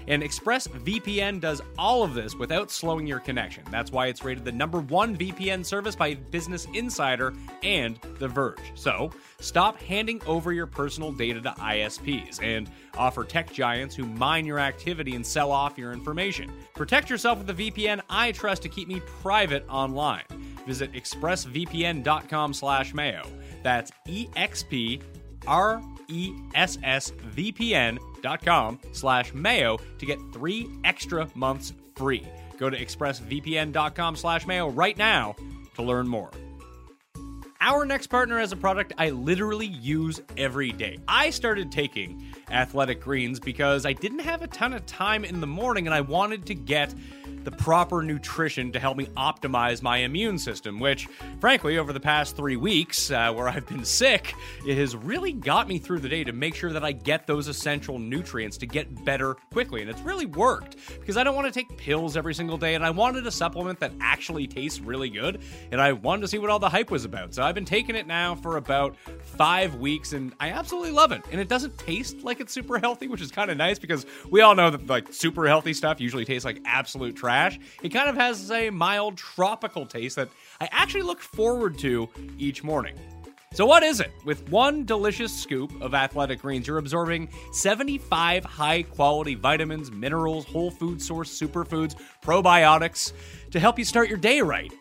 And 0.07 0.23
ExpressVPN 0.23 1.39
does 1.39 1.61
all 1.77 2.03
of 2.03 2.13
this 2.13 2.35
without 2.35 2.71
slowing 2.71 3.07
your 3.07 3.19
connection. 3.19 3.63
That's 3.71 3.91
why 3.91 4.07
it's 4.07 4.23
rated 4.23 4.45
the 4.45 4.51
number 4.51 4.79
one 4.79 5.17
VPN 5.17 5.65
service 5.65 5.95
by 5.95 6.15
Business 6.15 6.67
Insider 6.73 7.33
and 7.63 7.99
The 8.19 8.27
Verge. 8.27 8.71
So 8.75 9.11
stop 9.39 9.81
handing 9.81 10.21
over 10.25 10.53
your 10.53 10.67
personal 10.67 11.11
data 11.11 11.41
to 11.41 11.51
ISPs 11.51 12.41
and 12.43 12.69
offer 12.97 13.23
tech 13.23 13.51
giants 13.51 13.95
who 13.95 14.05
mine 14.05 14.45
your 14.45 14.59
activity 14.59 15.15
and 15.15 15.25
sell 15.25 15.51
off 15.51 15.77
your 15.77 15.93
information. 15.93 16.51
Protect 16.73 17.09
yourself 17.09 17.39
with 17.39 17.55
the 17.55 17.71
VPN 17.71 18.01
I 18.09 18.31
trust 18.31 18.61
to 18.63 18.69
keep 18.69 18.87
me 18.87 19.01
private 19.21 19.65
online. 19.69 20.23
Visit 20.67 20.93
expressvpn.com 20.93 22.53
slash 22.53 22.93
mayo. 22.93 23.23
That's 23.63 23.91
E-X-P 24.07 25.01
R-E-S-S-V-P-N.com 28.23 28.79
slash 28.91 29.33
mayo 29.33 29.77
to 29.97 30.05
get 30.05 30.19
three 30.33 30.69
extra 30.83 31.27
months 31.35 31.73
free. 31.95 32.25
Go 32.57 32.69
to 32.69 32.77
expressvpn.com 32.77 34.15
slash 34.15 34.45
mayo 34.45 34.69
right 34.69 34.97
now 34.97 35.35
to 35.75 35.81
learn 35.81 36.07
more. 36.07 36.31
Our 37.63 37.85
next 37.85 38.07
partner 38.07 38.39
has 38.39 38.51
a 38.51 38.57
product 38.57 38.93
I 38.97 39.11
literally 39.11 39.67
use 39.67 40.19
every 40.35 40.71
day. 40.71 40.97
I 41.07 41.29
started 41.29 41.71
taking 41.71 42.33
Athletic 42.51 43.01
Greens 43.01 43.39
because 43.39 43.85
I 43.85 43.93
didn't 43.93 44.19
have 44.19 44.41
a 44.41 44.47
ton 44.47 44.73
of 44.73 44.85
time 44.85 45.23
in 45.23 45.39
the 45.39 45.47
morning 45.47 45.87
and 45.87 45.93
I 45.93 46.01
wanted 46.01 46.45
to 46.47 46.55
get 46.55 46.93
the 47.43 47.51
proper 47.51 48.01
nutrition 48.01 48.71
to 48.71 48.79
help 48.79 48.97
me 48.97 49.05
optimize 49.17 49.81
my 49.81 49.97
immune 49.97 50.37
system, 50.37 50.79
which, 50.79 51.07
frankly, 51.39 51.77
over 51.77 51.93
the 51.93 51.99
past 51.99 52.35
three 52.35 52.55
weeks 52.55 53.11
uh, 53.11 53.31
where 53.33 53.47
I've 53.47 53.65
been 53.67 53.85
sick, 53.85 54.33
it 54.65 54.77
has 54.77 54.95
really 54.95 55.33
got 55.33 55.67
me 55.67 55.79
through 55.79 55.99
the 55.99 56.09
day 56.09 56.23
to 56.23 56.33
make 56.33 56.55
sure 56.55 56.71
that 56.71 56.83
I 56.83 56.91
get 56.91 57.27
those 57.27 57.47
essential 57.47 57.97
nutrients 57.97 58.57
to 58.57 58.67
get 58.67 59.05
better 59.05 59.35
quickly. 59.51 59.81
And 59.81 59.89
it's 59.89 60.01
really 60.01 60.25
worked 60.25 60.77
because 60.99 61.17
I 61.17 61.23
don't 61.23 61.35
want 61.35 61.51
to 61.51 61.53
take 61.53 61.75
pills 61.77 62.15
every 62.15 62.33
single 62.33 62.57
day 62.57 62.75
and 62.75 62.85
I 62.85 62.89
wanted 62.89 63.25
a 63.25 63.31
supplement 63.31 63.79
that 63.79 63.91
actually 63.99 64.47
tastes 64.47 64.79
really 64.79 65.09
good 65.09 65.41
and 65.71 65.81
I 65.81 65.93
wanted 65.93 66.21
to 66.21 66.27
see 66.27 66.37
what 66.37 66.49
all 66.49 66.59
the 66.59 66.69
hype 66.69 66.91
was 66.91 67.05
about. 67.05 67.33
So 67.33 67.43
I've 67.43 67.55
been 67.55 67.65
taking 67.65 67.95
it 67.95 68.07
now 68.07 68.35
for 68.35 68.57
about 68.57 68.95
five 69.21 69.75
weeks 69.75 70.13
and 70.13 70.33
I 70.39 70.49
absolutely 70.49 70.91
love 70.91 71.11
it. 71.11 71.23
And 71.31 71.41
it 71.41 71.47
doesn't 71.47 71.77
taste 71.77 72.23
like 72.23 72.39
it's 72.41 72.53
super 72.53 72.79
healthy, 72.79 73.07
which 73.07 73.21
is 73.21 73.31
kind 73.31 73.49
of 73.49 73.57
nice 73.57 73.79
because 73.79 74.05
we 74.29 74.41
all 74.41 74.55
know 74.55 74.69
that 74.69 74.87
like 74.87 75.13
super 75.13 75.47
healthy 75.47 75.73
stuff 75.73 76.01
usually 76.01 76.25
tastes 76.25 76.43
like 76.43 76.59
absolute 76.65 77.15
trash. 77.15 77.59
It 77.81 77.89
kind 77.89 78.09
of 78.09 78.15
has 78.15 78.51
a 78.51 78.69
mild 78.69 79.17
tropical 79.17 79.85
taste 79.85 80.17
that 80.17 80.29
I 80.59 80.67
actually 80.71 81.03
look 81.03 81.21
forward 81.21 81.77
to 81.79 82.09
each 82.37 82.63
morning. 82.63 82.97
So, 83.53 83.65
what 83.65 83.83
is 83.83 83.99
it? 83.99 84.11
With 84.23 84.49
one 84.49 84.85
delicious 84.85 85.37
scoop 85.37 85.81
of 85.81 85.93
athletic 85.93 86.41
greens, 86.41 86.67
you're 86.67 86.77
absorbing 86.77 87.27
75 87.51 88.45
high 88.45 88.83
quality 88.83 89.35
vitamins, 89.35 89.91
minerals, 89.91 90.45
whole 90.45 90.71
food 90.71 91.01
source 91.01 91.37
superfoods, 91.37 91.95
probiotics 92.23 93.11
to 93.51 93.59
help 93.59 93.77
you 93.77 93.83
start 93.83 94.07
your 94.07 94.17
day 94.17 94.39
right. 94.41 94.71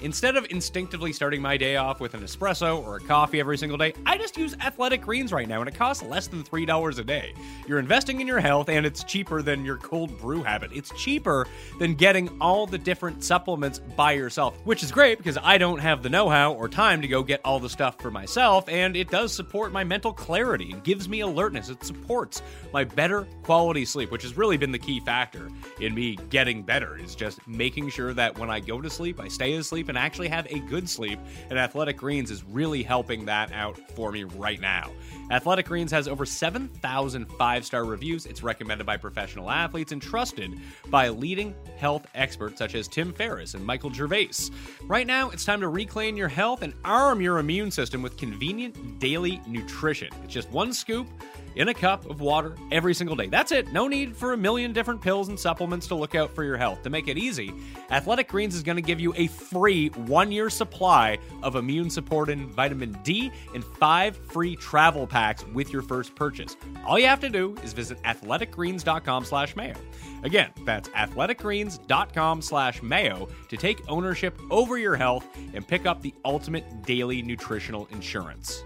Instead 0.00 0.36
of 0.36 0.46
instinctively 0.50 1.10
starting 1.10 1.40
my 1.40 1.56
day 1.56 1.76
off 1.76 2.00
with 2.00 2.12
an 2.12 2.20
espresso 2.20 2.84
or 2.84 2.96
a 2.96 3.00
coffee 3.00 3.40
every 3.40 3.56
single 3.56 3.78
day, 3.78 3.94
I 4.04 4.18
just 4.18 4.36
use 4.36 4.54
Athletic 4.60 5.00
Greens 5.00 5.32
right 5.32 5.48
now, 5.48 5.60
and 5.60 5.68
it 5.68 5.74
costs 5.74 6.02
less 6.02 6.26
than 6.26 6.44
$3 6.44 6.98
a 6.98 7.04
day. 7.04 7.32
You're 7.66 7.78
investing 7.78 8.20
in 8.20 8.26
your 8.26 8.38
health, 8.38 8.68
and 8.68 8.84
it's 8.84 9.04
cheaper 9.04 9.40
than 9.40 9.64
your 9.64 9.78
cold 9.78 10.18
brew 10.18 10.42
habit. 10.42 10.70
It's 10.74 10.90
cheaper 11.02 11.46
than 11.78 11.94
getting 11.94 12.28
all 12.42 12.66
the 12.66 12.76
different 12.76 13.24
supplements 13.24 13.78
by 13.78 14.12
yourself, 14.12 14.58
which 14.64 14.82
is 14.82 14.92
great 14.92 15.16
because 15.16 15.38
I 15.42 15.56
don't 15.56 15.78
have 15.78 16.02
the 16.02 16.10
know 16.10 16.28
how 16.28 16.52
or 16.52 16.68
time 16.68 17.00
to 17.00 17.08
go 17.08 17.22
get 17.22 17.40
all 17.42 17.58
the 17.58 17.70
stuff 17.70 17.98
for 17.98 18.10
myself, 18.10 18.68
and 18.68 18.96
it 18.96 19.08
does 19.08 19.32
support 19.32 19.72
my 19.72 19.82
mental 19.82 20.12
clarity. 20.12 20.72
It 20.72 20.84
gives 20.84 21.08
me 21.08 21.20
alertness. 21.20 21.70
It 21.70 21.82
supports 21.82 22.42
my 22.70 22.84
better 22.84 23.26
quality 23.42 23.86
sleep, 23.86 24.10
which 24.10 24.24
has 24.24 24.36
really 24.36 24.58
been 24.58 24.72
the 24.72 24.78
key 24.78 25.00
factor 25.00 25.48
in 25.80 25.94
me 25.94 26.16
getting 26.28 26.62
better, 26.62 26.98
is 26.98 27.14
just 27.14 27.46
making 27.48 27.88
sure 27.88 28.12
that 28.12 28.38
when 28.38 28.50
I 28.50 28.60
go 28.60 28.82
to 28.82 28.90
sleep, 28.90 29.20
I 29.20 29.28
stay 29.28 29.54
asleep 29.54 29.85
sleep 29.86 29.96
and 29.96 29.98
actually 29.98 30.28
have 30.28 30.46
a 30.50 30.58
good 30.60 30.88
sleep. 30.88 31.18
And 31.50 31.58
Athletic 31.58 31.96
Greens 31.96 32.30
is 32.30 32.44
really 32.44 32.82
helping 32.82 33.26
that 33.26 33.52
out 33.52 33.78
for 33.94 34.12
me 34.12 34.24
right 34.24 34.60
now. 34.60 34.90
Athletic 35.30 35.66
Greens 35.66 35.90
has 35.90 36.06
over 36.06 36.24
7,000 36.24 37.26
five 37.32 37.64
star 37.64 37.84
reviews. 37.84 38.26
It's 38.26 38.42
recommended 38.42 38.86
by 38.86 38.96
professional 38.96 39.50
athletes 39.50 39.92
and 39.92 40.00
trusted 40.00 40.58
by 40.88 41.08
leading 41.08 41.54
health 41.76 42.06
experts 42.14 42.58
such 42.58 42.74
as 42.74 42.86
Tim 42.86 43.12
Ferriss 43.12 43.54
and 43.54 43.64
Michael 43.64 43.92
Gervais. 43.92 44.50
Right 44.84 45.06
now, 45.06 45.30
it's 45.30 45.44
time 45.44 45.60
to 45.60 45.68
reclaim 45.68 46.16
your 46.16 46.28
health 46.28 46.62
and 46.62 46.74
arm 46.84 47.20
your 47.20 47.38
immune 47.38 47.70
system 47.70 48.02
with 48.02 48.16
convenient 48.16 49.00
daily 49.00 49.40
nutrition. 49.46 50.10
It's 50.22 50.32
just 50.32 50.50
one 50.50 50.72
scoop 50.72 51.08
in 51.56 51.68
a 51.68 51.74
cup 51.74 52.08
of 52.08 52.20
water 52.20 52.54
every 52.70 52.94
single 52.94 53.16
day. 53.16 53.26
That's 53.26 53.50
it. 53.50 53.72
No 53.72 53.88
need 53.88 54.14
for 54.14 54.34
a 54.34 54.36
million 54.36 54.72
different 54.72 55.00
pills 55.00 55.28
and 55.28 55.40
supplements 55.40 55.86
to 55.88 55.94
look 55.94 56.14
out 56.14 56.34
for 56.34 56.44
your 56.44 56.58
health. 56.58 56.82
To 56.82 56.90
make 56.90 57.08
it 57.08 57.16
easy, 57.16 57.52
Athletic 57.90 58.28
Greens 58.28 58.54
is 58.54 58.62
going 58.62 58.76
to 58.76 58.82
give 58.82 59.00
you 59.00 59.14
a 59.16 59.26
free 59.26 59.88
one 59.88 60.30
year 60.30 60.50
supply 60.50 61.18
of 61.42 61.56
immune 61.56 61.90
supporting 61.90 62.50
vitamin 62.50 62.96
D 63.02 63.32
and 63.54 63.64
five 63.64 64.16
free 64.16 64.54
travel 64.56 65.06
packs 65.06 65.15
with 65.52 65.72
your 65.72 65.82
first 65.82 66.14
purchase. 66.14 66.56
All 66.86 66.98
you 66.98 67.06
have 67.06 67.20
to 67.20 67.28
do 67.28 67.56
is 67.62 67.72
visit 67.72 68.02
athleticgreens.com 68.02 69.24
slash 69.24 69.56
mayo. 69.56 69.74
Again, 70.22 70.50
that's 70.64 70.88
athleticgreens.com 70.90 72.42
slash 72.42 72.82
mayo 72.82 73.28
to 73.48 73.56
take 73.56 73.80
ownership 73.88 74.38
over 74.50 74.78
your 74.78 74.96
health 74.96 75.26
and 75.54 75.66
pick 75.66 75.86
up 75.86 76.02
the 76.02 76.14
ultimate 76.24 76.82
daily 76.82 77.22
nutritional 77.22 77.88
insurance. 77.92 78.64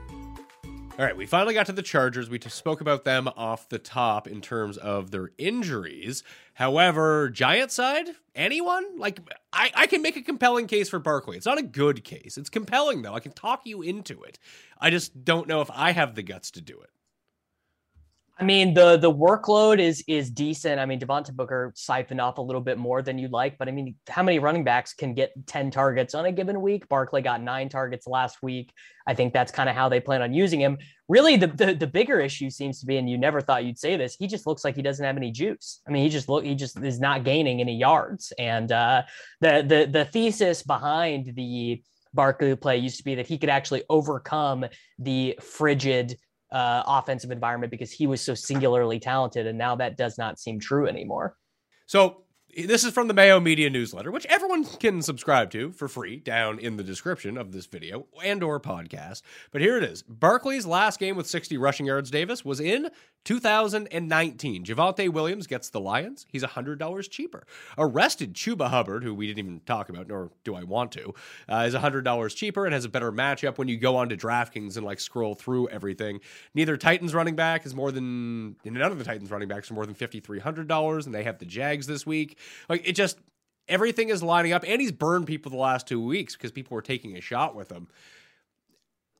All 0.99 1.07
right, 1.07 1.17
we 1.17 1.25
finally 1.25 1.55
got 1.55 1.65
to 1.67 1.73
the 1.73 1.83
Chargers. 1.83 2.29
We 2.29 2.39
spoke 2.41 2.83
about 2.83 3.05
them 3.05 3.27
off 3.37 3.69
the 3.71 3.79
top 3.79 4.27
in 4.27 4.43
terms 4.43 4.77
of 4.77 5.11
their 5.11 5.31
injuries. 5.39 6.23
However, 6.61 7.31
Giant 7.31 7.73
side, 7.73 8.09
anyone? 8.35 8.99
Like, 8.99 9.19
I, 9.51 9.73
I 9.75 9.87
can 9.87 10.03
make 10.03 10.17
a 10.19 10.21
compelling 10.21 10.67
case 10.67 10.91
for 10.91 10.99
Barkley. 10.99 11.39
It's 11.39 11.47
not 11.47 11.57
a 11.57 11.63
good 11.63 12.05
case. 12.05 12.37
It's 12.37 12.51
compelling, 12.51 13.01
though. 13.01 13.15
I 13.15 13.21
can 13.21 13.33
talk 13.33 13.63
you 13.65 13.81
into 13.81 14.23
it. 14.25 14.39
I 14.79 14.91
just 14.91 15.25
don't 15.25 15.49
know 15.49 15.63
if 15.63 15.71
I 15.73 15.93
have 15.93 16.15
the 16.15 16.23
guts 16.23 16.51
to 16.51 16.61
do 16.61 16.79
it. 16.79 16.91
I 18.41 18.45
mean, 18.45 18.72
the 18.72 18.97
the 18.97 19.12
workload 19.12 19.78
is 19.78 20.03
is 20.09 20.30
decent. 20.30 20.80
I 20.80 20.86
mean, 20.86 20.99
Devontae 20.99 21.34
Booker 21.34 21.72
siphoned 21.76 22.22
off 22.22 22.38
a 22.38 22.43
little 22.43 22.62
bit 22.62 22.78
more 22.78 23.03
than 23.03 23.18
you'd 23.18 23.32
like, 23.32 23.59
but 23.59 23.68
I 23.68 23.70
mean, 23.70 23.97
how 24.09 24.22
many 24.22 24.38
running 24.38 24.64
backs 24.64 24.95
can 24.95 25.12
get 25.12 25.32
10 25.47 25.70
targets 25.70 26.14
on 26.14 26.24
a 26.24 26.32
given 26.32 26.62
week? 26.62 26.88
Barkley 26.88 27.20
got 27.20 27.43
nine 27.43 27.68
targets 27.68 28.07
last 28.07 28.43
week. 28.43 28.72
I 29.07 29.12
think 29.12 29.34
that's 29.34 29.53
kind 29.53 29.68
of 29.68 29.74
how 29.74 29.91
they 29.91 30.01
plan 30.01 30.22
on 30.22 30.32
using 30.32 30.59
him. 30.59 30.78
Really, 31.07 31.36
the, 31.36 31.49
the 31.49 31.74
the 31.74 31.86
bigger 31.86 32.18
issue 32.18 32.49
seems 32.49 32.80
to 32.80 32.86
be, 32.86 32.97
and 32.97 33.11
you 33.11 33.18
never 33.18 33.43
thought 33.43 33.64
you'd 33.64 33.78
say 33.78 33.99
this, 33.99 34.16
he 34.18 34.26
just 34.26 34.47
looks 34.47 34.64
like 34.64 34.74
he 34.74 34.82
doesn't 34.82 35.05
have 35.05 35.18
any 35.18 35.30
juice. 35.30 35.82
I 35.86 35.91
mean, 35.91 36.03
he 36.03 36.09
just 36.09 36.30
look 36.30 36.43
he 36.43 36.55
just 36.55 36.82
is 36.82 36.99
not 36.99 37.24
gaining 37.24 37.61
any 37.61 37.76
yards. 37.76 38.32
And 38.38 38.72
uh 38.72 39.03
the 39.43 39.62
the 39.66 39.86
the 39.91 40.05
thesis 40.07 40.62
behind 40.62 41.34
the 41.34 41.82
Barkley 42.14 42.57
play 42.57 42.78
used 42.78 42.97
to 42.99 43.05
be 43.05 43.16
that 43.16 43.26
he 43.26 43.36
could 43.36 43.51
actually 43.51 43.84
overcome 43.88 44.64
the 44.99 45.38
frigid 45.41 46.16
uh, 46.53 46.83
offensive 46.87 47.31
environment 47.31 47.71
because 47.71 47.93
he 47.93 48.07
was 48.07 48.21
so 48.21 48.35
singularly 48.35 48.99
talented. 48.99 49.47
And 49.47 49.59
now 49.59 49.77
that 49.77 49.97
does 49.97 50.19
not 50.19 50.39
seem 50.39 50.61
true 50.61 50.87
anymore. 50.87 51.37
So 51.87 52.25
this 52.57 52.85
is 52.85 52.93
from 52.93 53.09
the 53.09 53.15
Mayo 53.15 53.39
Media 53.39 53.71
newsletter, 53.71 54.11
which 54.11 54.27
everyone 54.27 54.65
can 54.65 55.03
subscribe 55.03 55.51
to 55.53 55.71
for 55.73 55.89
free 55.89 56.17
down 56.17 56.59
in 56.59 56.77
the 56.77 56.83
description 56.83 57.37
of 57.37 57.53
this 57.53 57.67
video 57.67 58.07
and 58.25 58.43
or 58.43 58.59
podcast. 58.59 59.23
But 59.53 59.61
here 59.61 59.77
it 59.77 59.85
is. 59.85 60.03
Barkley's 60.03 60.67
last 60.67 60.99
game 60.99 61.17
with 61.17 61.29
60 61.29 61.57
rushing 61.59 61.87
yards, 61.87 62.11
Davis, 62.11 62.45
was 62.45 62.61
in 62.61 62.91
2019. 63.25 64.64
Javonte 64.64 65.09
Williams 65.11 65.47
gets 65.47 65.71
the 65.71 65.81
Lions. 65.81 66.27
He's 66.29 66.43
$100 66.43 67.11
cheaper. 67.11 67.47
Arrested 67.77 68.35
Chuba 68.35 68.68
Hubbard, 68.68 69.05
who 69.05 69.14
we 69.14 69.27
didn't 69.27 69.39
even 69.41 69.61
talk 69.66 69.89
about, 69.89 70.09
nor 70.09 70.31
do 70.45 70.55
I 70.55 70.64
want 70.64 70.93
to, 70.93 71.14
uh, 71.49 71.64
is 71.66 71.75
$100 71.75 72.35
cheaper 72.35 72.64
and 72.64 72.75
has 72.75 72.85
a 72.85 72.89
better 72.89 73.12
matchup 73.12 73.59
when 73.59 73.68
you 73.68 73.77
go 73.77 73.97
onto 73.97 74.16
DraftKings 74.16 74.77
and 74.77 74.87
like 74.87 75.01
scroll 75.01 75.35
through 75.35 75.68
everything. 75.68 76.21
Neither 76.55 76.77
Titans 76.77 77.14
running 77.14 77.37
back 77.37 77.66
is 77.66 77.75
more 77.75 77.93
than, 77.93 78.57
none 78.64 78.93
of 78.93 78.99
the 78.99 79.05
Titans 79.05 79.31
running 79.31 79.49
backs 79.49 79.71
are 79.71 79.75
more 79.75 79.87
than 79.87 79.95
$5,300, 79.95 81.07
and 81.07 81.14
they 81.14 81.25
have 81.25 81.39
the 81.39 81.47
Jags 81.47 81.87
this 81.87 82.07
week. 82.07 82.39
Like 82.68 82.87
it 82.89 82.93
just, 82.93 83.18
everything 83.68 84.09
is 84.09 84.23
lining 84.23 84.53
up, 84.53 84.64
and 84.66 84.81
he's 84.81 84.93
burned 84.93 85.27
people 85.27 85.51
the 85.51 85.59
last 85.59 85.87
two 85.87 86.03
weeks 86.05 86.35
because 86.35 86.53
people 86.53 86.75
were 86.75 86.83
taking 86.83 87.16
a 87.16 87.21
shot 87.21 87.55
with 87.55 87.71
him. 87.71 87.89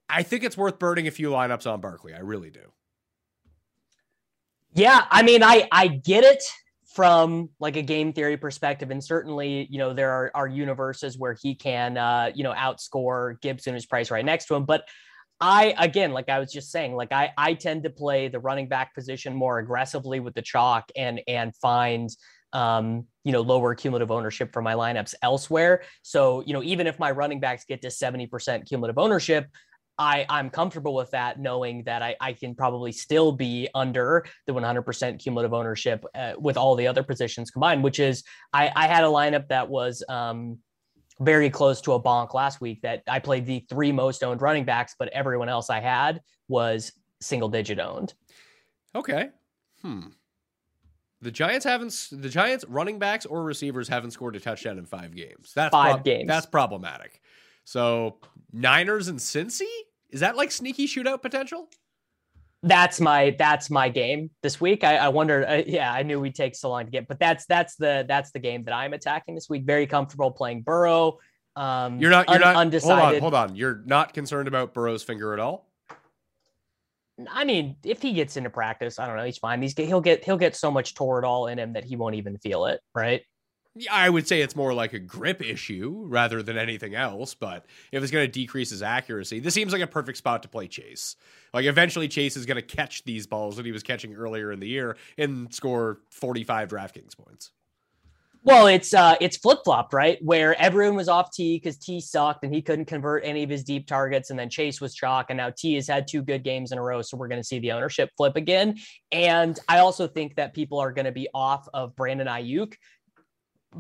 I 0.09 0.23
think 0.23 0.43
it's 0.43 0.57
worth 0.57 0.79
burning 0.79 1.07
a 1.07 1.11
few 1.11 1.31
lineups 1.31 1.71
on 1.71 1.81
Barkley. 1.81 2.15
I 2.15 2.19
really 2.19 2.51
do. 2.51 2.73
Yeah, 4.75 5.05
I 5.11 5.23
mean, 5.23 5.43
I 5.43 5.69
I 5.73 5.89
get 5.89 6.25
it 6.25 6.43
from 6.87 7.51
like 7.61 7.77
a 7.77 7.83
game 7.83 8.13
theory 8.13 8.37
perspective, 8.37 8.91
and 8.91 9.03
certainly, 9.03 9.67
you 9.71 9.79
know, 9.79 9.93
there 9.93 10.11
are, 10.11 10.31
are 10.35 10.49
universes 10.49 11.17
where 11.19 11.37
he 11.41 11.55
can, 11.55 11.97
uh, 11.97 12.31
you 12.35 12.45
know, 12.45 12.53
outscore 12.53 13.41
Gibson, 13.41 13.75
who's 13.75 13.87
priced 13.87 14.11
right 14.11 14.25
next 14.25 14.47
to 14.47 14.55
him. 14.55 14.65
But 14.65 14.85
I 15.41 15.75
again, 15.79 16.13
like 16.13 16.29
I 16.29 16.39
was 16.39 16.53
just 16.53 16.71
saying, 16.71 16.95
like 16.95 17.13
I 17.13 17.33
I 17.37 17.55
tend 17.55 17.85
to 17.85 17.91
play 17.91 18.29
the 18.29 18.39
running 18.39 18.69
back 18.69 18.95
position 18.95 19.35
more 19.35 19.59
aggressively 19.59 20.21
with 20.21 20.35
the 20.35 20.43
chalk 20.43 20.91
and 20.97 21.21
and 21.27 21.55
find 21.57 22.11
um, 22.53 23.07
you 23.25 23.33
know, 23.33 23.43
lower 23.43 23.75
cumulative 23.75 24.11
ownership 24.11 24.53
for 24.53 24.63
my 24.63 24.75
lineups 24.75 25.15
elsewhere. 25.23 25.83
So, 26.03 26.43
you 26.47 26.53
know, 26.53 26.63
even 26.63 26.87
if 26.87 26.99
my 26.99 27.11
running 27.11 27.41
backs 27.41 27.65
get 27.65 27.83
to 27.83 27.89
70% 27.89 28.69
cumulative 28.69 28.99
ownership, 28.99 29.47
I, 30.01 30.25
I'm 30.31 30.49
comfortable 30.49 30.95
with 30.95 31.11
that, 31.11 31.39
knowing 31.39 31.85
that 31.85 32.03
I, 32.03 32.17
I 32.23 32.33
can 32.33 32.55
probably 32.55 32.91
still 32.91 33.33
be 33.33 33.69
under 33.75 34.25
the 34.47 34.55
100% 34.55 35.23
cumulative 35.23 35.53
ownership 35.53 36.03
uh, 36.15 36.33
with 36.39 36.57
all 36.57 36.75
the 36.75 36.87
other 36.87 37.03
positions 37.03 37.51
combined, 37.51 37.85
which 37.85 38.01
is 38.01 38.25
I, 38.55 38.73
I 38.75 38.87
had 38.87 39.05
a 39.05 39.09
lineup 39.09 39.49
that 39.49 39.69
was 39.69 40.03
um, 40.09 40.59
very 41.21 41.51
close 41.51 41.83
to 41.83 41.93
a 41.93 42.03
bonk 42.03 42.33
last 42.33 42.63
week 42.63 42.81
that 42.81 43.03
I 43.07 43.19
played 43.19 43.45
the 43.45 43.65
three 43.69 43.93
most 43.93 44.25
owned 44.25 44.41
running 44.41 44.65
backs, 44.65 44.95
but 44.99 45.09
everyone 45.11 45.51
else 45.51 45.69
I 45.69 45.81
had 45.81 46.23
was 46.49 46.93
single 47.21 47.51
digit 47.51 47.79
owned. 47.79 48.15
Okay. 48.95 49.29
Hmm. 49.83 50.07
The 51.21 51.31
Giants 51.31 51.67
haven't. 51.67 52.09
The 52.11 52.31
Giants 52.31 52.65
running 52.67 52.99
backs 52.99 53.27
or 53.27 53.45
receivers 53.45 53.87
haven't 53.87 54.13
scored 54.13 54.35
a 54.35 54.41
touchdown 54.41 54.79
in 54.79 54.87
five 54.87 55.15
games. 55.15 55.53
That's 55.55 55.73
five 55.73 55.97
prob- 55.97 56.05
games. 56.05 56.27
That's 56.27 56.47
problematic. 56.47 57.21
So 57.65 58.17
Niners 58.51 59.09
and 59.09 59.19
Cincy. 59.19 59.69
Is 60.13 60.21
that 60.21 60.37
like 60.37 60.51
sneaky 60.51 60.87
shootout 60.87 61.23
potential? 61.23 61.69
That's 62.63 63.01
my 63.01 63.35
that's 63.39 63.71
my 63.71 63.89
game 63.89 64.31
this 64.43 64.61
week. 64.61 64.85
I, 64.85 64.97
I 64.97 65.09
wonder. 65.09 65.47
Uh, 65.49 65.63
yeah, 65.67 65.93
I 65.93 66.03
knew 66.03 66.21
we'd 66.21 66.35
take 66.35 66.55
so 66.55 66.69
long 66.69 66.85
to 66.85 66.91
get, 66.91 67.09
but 67.09 67.19
that's 67.19 67.47
that's 67.47 67.77
the 67.77 68.05
that's 68.07 68.33
the 68.33 68.39
game 68.39 68.65
that 68.65 68.75
I'm 68.75 68.93
attacking 68.93 69.35
this 69.35 69.49
week. 69.49 69.65
Very 69.65 69.87
comfortable 69.87 70.31
playing 70.31 70.63
Burrow. 70.63 71.19
Um, 71.57 71.99
You're 71.99 72.11
not. 72.11 72.29
You're 72.29 72.37
un- 72.37 72.41
not. 72.41 72.57
undecided. 72.57 73.21
Hold 73.23 73.35
on. 73.35 73.41
Hold 73.41 73.51
on. 73.51 73.57
You're 73.57 73.83
not 73.87 74.13
concerned 74.13 74.47
about 74.47 74.75
Burrow's 74.75 75.03
finger 75.03 75.33
at 75.33 75.41
all. 75.41 75.71
I 77.31 77.45
mean, 77.45 77.77
if 77.85 78.01
he 78.03 78.13
gets 78.13 78.37
into 78.37 78.51
practice, 78.51 78.99
I 78.99 79.07
don't 79.07 79.17
know. 79.17 79.25
He's 79.25 79.39
fine. 79.39 79.61
He's 79.63 79.75
he'll 79.77 80.01
get 80.01 80.25
he'll 80.25 80.39
get 80.39 80.55
so 80.55 80.71
much 80.71 80.95
Toradol 80.95 81.51
in 81.51 81.59
him 81.59 81.73
that 81.75 81.85
he 81.85 81.97
won't 81.97 82.15
even 82.15 82.39
feel 82.39 82.67
it. 82.67 82.81
Right? 82.95 83.23
I 83.91 84.11
would 84.11 84.27
say 84.27 84.41
it's 84.41 84.57
more 84.57 84.75
like 84.75 84.93
a 84.95 84.99
grip 84.99 85.41
issue 85.41 86.05
rather 86.07 86.43
than 86.43 86.59
anything 86.59 86.95
else. 86.95 87.35
But 87.35 87.67
if 87.93 88.03
it's 88.03 88.11
going 88.11 88.27
to 88.27 88.33
decrease 88.33 88.71
his 88.71 88.83
accuracy, 88.83 89.39
this 89.39 89.55
seems 89.55 89.73
like 89.73 89.83
a 89.83 89.87
perfect 89.87 90.19
spot 90.19 90.43
to 90.43 90.49
play 90.49 90.67
Chase. 90.67 91.17
Like 91.55 91.67
eventually, 91.67 92.09
Chase 92.09 92.37
is 92.37 92.47
going 92.47 92.57
to 92.57 92.63
catch 92.63 93.05
these 93.05 93.27
balls 93.27 93.57
that 93.57 93.67
he 93.67 93.73
was 93.73 93.83
catching 93.83 94.15
earlier 94.15 94.51
in 94.51 94.61
the 94.61 94.69
year 94.69 94.97
and 95.17 95.53
score 95.55 96.01
45 96.11 96.69
DraftKings 96.69 97.17
points. 97.17 97.53
Well, 98.43 98.69
it's 98.69 98.95
uh 98.95 99.17
it's 99.21 99.37
flip 99.37 99.59
flopped, 99.65 99.93
right? 99.93 100.19
Where 100.23 100.59
everyone 100.59 100.97
was 100.97 101.11
off 101.11 101.31
Tee 101.31 101.59
because 101.59 101.77
Tee 101.77 102.01
sucked 102.01 102.43
and 102.43 102.55
he 102.55 102.63
couldn't 102.63 102.87
convert 102.87 103.23
any 103.23 103.43
of 103.43 103.51
his 103.51 103.63
deep 103.63 103.87
targets, 103.87 104.31
and 104.31 104.39
then 104.39 104.49
Chase 104.49 104.81
was 104.81 104.95
chalk, 104.95 105.27
and 105.29 105.37
now 105.37 105.51
Tee 105.51 105.75
has 105.75 105.87
had 105.87 106.09
two 106.09 106.23
good 106.23 106.43
games 106.43 106.73
in 106.73 106.79
a 106.79 106.83
row, 106.83 107.03
so 107.03 107.19
we're 107.19 107.29
going 107.29 107.41
to 107.41 107.47
see 107.47 107.59
the 107.59 107.73
ownership 107.73 108.09
flip 108.17 108.37
again. 108.37 108.79
And 109.13 109.59
I 109.69 109.81
also 109.81 110.09
think 110.09 110.37
that 110.37 110.55
people 110.55 110.79
are 110.79 110.91
going 110.91 111.05
to 111.05 111.13
be 111.13 111.29
off 111.35 111.69
of 111.75 111.95
Brandon 111.95 112.29
Aiyuk 112.29 112.77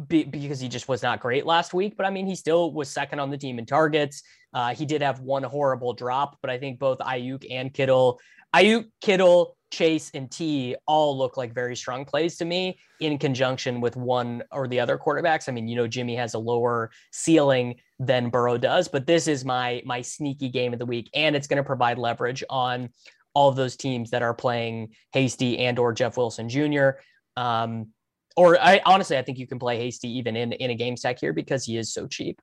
be, 0.08 0.24
because 0.24 0.60
he 0.60 0.68
just 0.68 0.88
was 0.88 1.02
not 1.02 1.20
great 1.20 1.46
last 1.46 1.74
week. 1.74 1.96
But 1.96 2.06
I 2.06 2.10
mean, 2.10 2.26
he 2.26 2.34
still 2.34 2.72
was 2.72 2.88
second 2.88 3.20
on 3.20 3.30
the 3.30 3.38
team 3.38 3.58
in 3.58 3.66
targets. 3.66 4.22
Uh, 4.52 4.74
he 4.74 4.86
did 4.86 5.02
have 5.02 5.20
one 5.20 5.42
horrible 5.42 5.92
drop, 5.92 6.38
but 6.42 6.50
I 6.50 6.58
think 6.58 6.78
both 6.78 6.98
Aiyuk 6.98 7.46
and 7.50 7.72
Kittle, 7.72 8.20
Aiyuk, 8.54 8.86
Kittle, 9.00 9.56
Chase, 9.70 10.10
and 10.14 10.30
Tee 10.30 10.74
all 10.86 11.16
look 11.16 11.36
like 11.36 11.54
very 11.54 11.76
strong 11.76 12.04
plays 12.04 12.36
to 12.38 12.44
me 12.44 12.78
in 13.00 13.18
conjunction 13.18 13.80
with 13.80 13.96
one 13.96 14.42
or 14.50 14.66
the 14.66 14.80
other 14.80 14.98
quarterbacks. 14.98 15.48
I 15.48 15.52
mean, 15.52 15.68
you 15.68 15.76
know, 15.76 15.86
Jimmy 15.86 16.16
has 16.16 16.34
a 16.34 16.38
lower 16.38 16.90
ceiling 17.12 17.76
than 18.00 18.30
Burrow 18.30 18.58
does, 18.58 18.88
but 18.88 19.06
this 19.06 19.28
is 19.28 19.44
my 19.44 19.82
my 19.84 20.02
sneaky 20.02 20.48
game 20.48 20.72
of 20.72 20.78
the 20.78 20.86
week, 20.86 21.10
and 21.14 21.36
it's 21.36 21.46
going 21.46 21.58
to 21.58 21.64
provide 21.64 21.98
leverage 21.98 22.42
on 22.50 22.90
all 23.34 23.48
of 23.48 23.56
those 23.56 23.76
teams 23.76 24.10
that 24.10 24.22
are 24.22 24.34
playing 24.34 24.88
Hasty 25.12 25.58
and 25.58 25.78
or 25.78 25.92
Jeff 25.92 26.16
Wilson 26.16 26.48
Jr. 26.48 26.90
Um, 27.36 27.88
or 28.36 28.60
I 28.60 28.80
honestly, 28.84 29.16
I 29.16 29.22
think 29.22 29.38
you 29.38 29.46
can 29.46 29.58
play 29.58 29.78
Hasty 29.78 30.08
even 30.18 30.36
in 30.36 30.52
in 30.52 30.70
a 30.70 30.74
game 30.74 30.96
stack 30.96 31.18
here 31.20 31.32
because 31.32 31.64
he 31.64 31.76
is 31.76 31.92
so 31.92 32.06
cheap. 32.06 32.40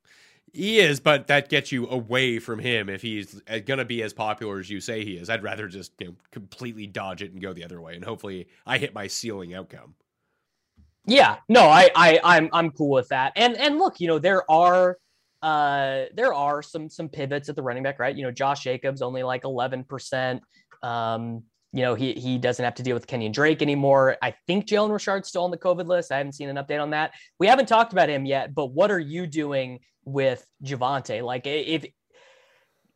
He 0.54 0.80
is, 0.80 1.00
but 1.00 1.28
that 1.28 1.50
gets 1.50 1.72
you 1.72 1.88
away 1.90 2.40
from 2.40 2.60
him 2.60 2.90
if 2.90 3.02
he's 3.02 3.42
going 3.66 3.80
to 3.80 3.86
be 3.86 4.02
as 4.02 4.14
popular 4.14 4.60
as 4.60 4.70
you 4.70 4.80
say 4.80 5.04
he 5.04 5.18
is. 5.18 5.30
I'd 5.30 5.44
rather 5.44 5.68
just 5.68 5.92
you 6.00 6.08
know, 6.08 6.16
completely 6.32 6.88
dodge 6.88 7.22
it 7.22 7.34
and 7.34 7.42
go 7.42 7.52
the 7.54 7.66
other 7.66 7.82
way, 7.82 7.96
and 7.96 8.04
hopefully 8.04 8.48
I 8.66 8.78
hit 8.78 8.94
my 8.94 9.08
ceiling 9.08 9.54
outcome. 9.54 9.96
Yeah, 11.08 11.38
no, 11.48 11.62
I, 11.62 11.90
I, 11.96 12.20
I'm, 12.22 12.50
I'm 12.52 12.70
cool 12.72 12.90
with 12.90 13.08
that. 13.10 13.32
And, 13.38 13.56
and 13.56 13.80
look, 13.80 14.02
you 14.02 14.08
know, 14.08 14.20
there 14.20 14.50
are, 14.52 14.98
uh, 15.42 16.04
there 16.14 16.34
are 16.34 16.62
some, 16.62 16.90
some 16.90 17.08
pivots 17.08 17.48
at 17.48 17.56
the 17.56 17.64
running 17.64 17.82
back, 17.82 17.98
right? 17.98 18.14
You 18.14 18.24
know, 18.24 18.32
Josh 18.32 18.66
Jacobs 18.66 19.02
only 19.02 19.24
like 19.24 19.44
11%. 19.44 20.42
Um, 20.84 21.44
you 21.78 21.84
know, 21.84 21.94
he, 21.94 22.14
he 22.14 22.40
doesn't 22.40 22.66
have 22.66 22.74
to 22.74 22.82
deal 22.82 22.96
with 22.96 23.06
Kenyan 23.06 23.32
Drake 23.32 23.62
anymore. 23.62 24.18
I 24.24 24.34
think 24.48 24.66
Jalen 24.66 24.92
Richard's 24.92 25.30
still 25.30 25.44
on 25.44 25.52
the 25.52 25.60
COVID 25.60 25.86
list. 25.86 26.12
I 26.12 26.18
haven't 26.18 26.34
seen 26.34 26.50
an 26.50 26.56
update 26.56 26.82
on 26.82 26.90
that. 26.90 27.14
We 27.40 27.46
haven't 27.46 27.68
talked 27.68 27.94
about 27.94 28.10
him 28.10 28.26
yet, 28.26 28.56
but 28.56 28.72
what 28.72 28.90
are 28.90 28.98
you 28.98 29.28
doing 29.28 29.82
with 30.04 30.44
Javonte? 30.64 31.22
Like 31.22 31.44
if, 31.46 31.86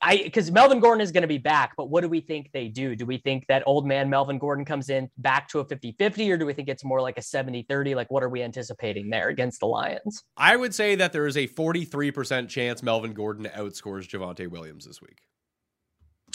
I 0.02 0.18
because 0.18 0.50
Melvin 0.50 0.80
Gordon 0.80 1.00
is 1.02 1.12
going 1.12 1.22
to 1.22 1.28
be 1.28 1.38
back, 1.38 1.74
but 1.78 1.92
what 1.92 2.02
do 2.02 2.10
we 2.10 2.22
think 2.22 2.50
they 2.54 2.70
do? 2.70 2.96
Do 2.96 3.06
we 3.06 3.18
think 3.20 3.46
that 3.50 3.62
old 3.68 3.86
man 3.86 4.10
Melvin 4.10 4.40
Gordon 4.40 4.66
comes 4.66 4.90
in 4.90 5.12
back 5.20 5.48
to 5.50 5.60
a 5.60 5.66
50 5.66 5.96
50, 6.00 6.32
or 6.32 6.38
do 6.38 6.48
we 6.48 6.54
think 6.54 6.68
it's 6.68 6.84
more 6.84 7.02
like 7.02 7.20
a 7.20 7.22
70 7.22 7.68
30? 7.70 7.94
Like, 7.94 8.10
what 8.10 8.24
are 8.24 8.30
we 8.30 8.42
anticipating 8.42 9.12
there 9.12 9.28
against 9.28 9.60
the 9.60 9.68
Lions? 9.68 10.24
I 10.36 10.56
would 10.56 10.74
say 10.74 10.96
that 10.96 11.14
there 11.14 11.28
is 11.28 11.38
a 11.38 11.48
43% 11.48 12.50
chance 12.50 12.82
Melvin 12.82 13.14
Gordon 13.14 13.46
outscores 13.46 14.10
Javonte 14.10 14.48
Williams 14.48 14.88
this 14.88 15.04
week. 15.04 15.20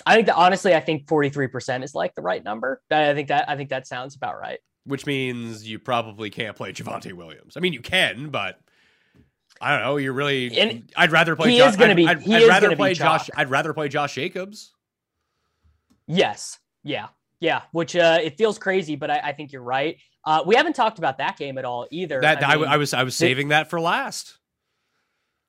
I 0.06 0.14
think 0.14 0.26
that 0.28 0.36
honestly, 0.36 0.74
I 0.74 0.80
think 0.80 1.06
43% 1.06 1.82
is 1.82 1.94
like 1.94 2.14
the 2.14 2.22
right 2.22 2.42
number. 2.42 2.80
I 2.90 3.12
think 3.12 3.28
that 3.28 3.48
I 3.50 3.56
think 3.56 3.70
that 3.70 3.86
sounds 3.86 4.14
about 4.14 4.38
right. 4.38 4.60
Which 4.84 5.04
means 5.04 5.68
you 5.68 5.80
probably 5.80 6.30
can't 6.30 6.56
play 6.56 6.72
Javonte 6.72 7.12
Williams. 7.12 7.56
I 7.56 7.60
mean, 7.60 7.72
you 7.72 7.80
can, 7.80 8.28
but 8.30 8.60
I 9.60 9.72
don't 9.72 9.80
know. 9.84 9.96
You're 9.96 10.12
really. 10.12 10.56
And 10.58 10.90
I'd 10.96 11.10
rather 11.10 11.34
play. 11.34 11.50
he 11.50 11.58
Jo- 11.58 11.66
is 11.66 11.76
gonna 11.76 11.90
I'd, 11.90 11.96
be- 11.96 12.06
I'd, 12.06 12.22
he 12.22 12.36
I'd 12.36 12.42
is 12.42 12.48
rather 12.48 12.76
play 12.76 12.94
Josh. 12.94 13.28
I'd 13.36 13.50
rather 13.50 13.74
play 13.74 13.88
Josh 13.88 14.14
Jacobs. 14.14 14.72
Yes. 16.06 16.58
Yeah. 16.84 17.08
Yeah. 17.40 17.62
Which 17.72 17.96
uh, 17.96 18.18
it 18.22 18.38
feels 18.38 18.58
crazy, 18.58 18.96
but 18.96 19.10
I, 19.10 19.18
I 19.18 19.32
think 19.32 19.52
you're 19.52 19.62
right. 19.62 19.98
Uh, 20.24 20.42
we 20.46 20.54
haven't 20.54 20.74
talked 20.74 20.98
about 20.98 21.18
that 21.18 21.36
game 21.36 21.58
at 21.58 21.64
all 21.64 21.86
either. 21.90 22.20
That 22.20 22.46
I, 22.46 22.56
mean, 22.56 22.68
I 22.68 22.76
was. 22.76 22.94
I 22.94 23.02
was 23.02 23.16
the- 23.18 23.26
saving 23.26 23.48
that 23.48 23.70
for 23.70 23.80
last. 23.80 24.38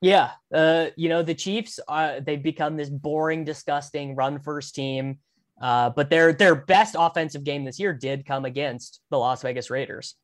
Yeah, 0.02 0.32
uh, 0.54 0.88
you 0.96 1.10
know 1.10 1.24
the 1.24 1.34
Chiefs. 1.34 1.80
Uh, 1.88 2.20
they've 2.20 2.42
become 2.42 2.78
this 2.78 2.90
boring, 2.90 3.44
disgusting 3.44 4.16
run 4.16 4.40
first 4.40 4.76
team. 4.76 5.18
Uh, 5.60 5.90
but 5.90 6.10
their 6.10 6.34
their 6.34 6.56
best 6.56 6.96
offensive 6.98 7.44
game 7.44 7.64
this 7.64 7.80
year 7.80 7.94
did 7.94 8.26
come 8.26 8.46
against 8.46 9.02
the 9.10 9.18
Las 9.18 9.42
Vegas 9.42 9.70
Raiders. 9.70 10.16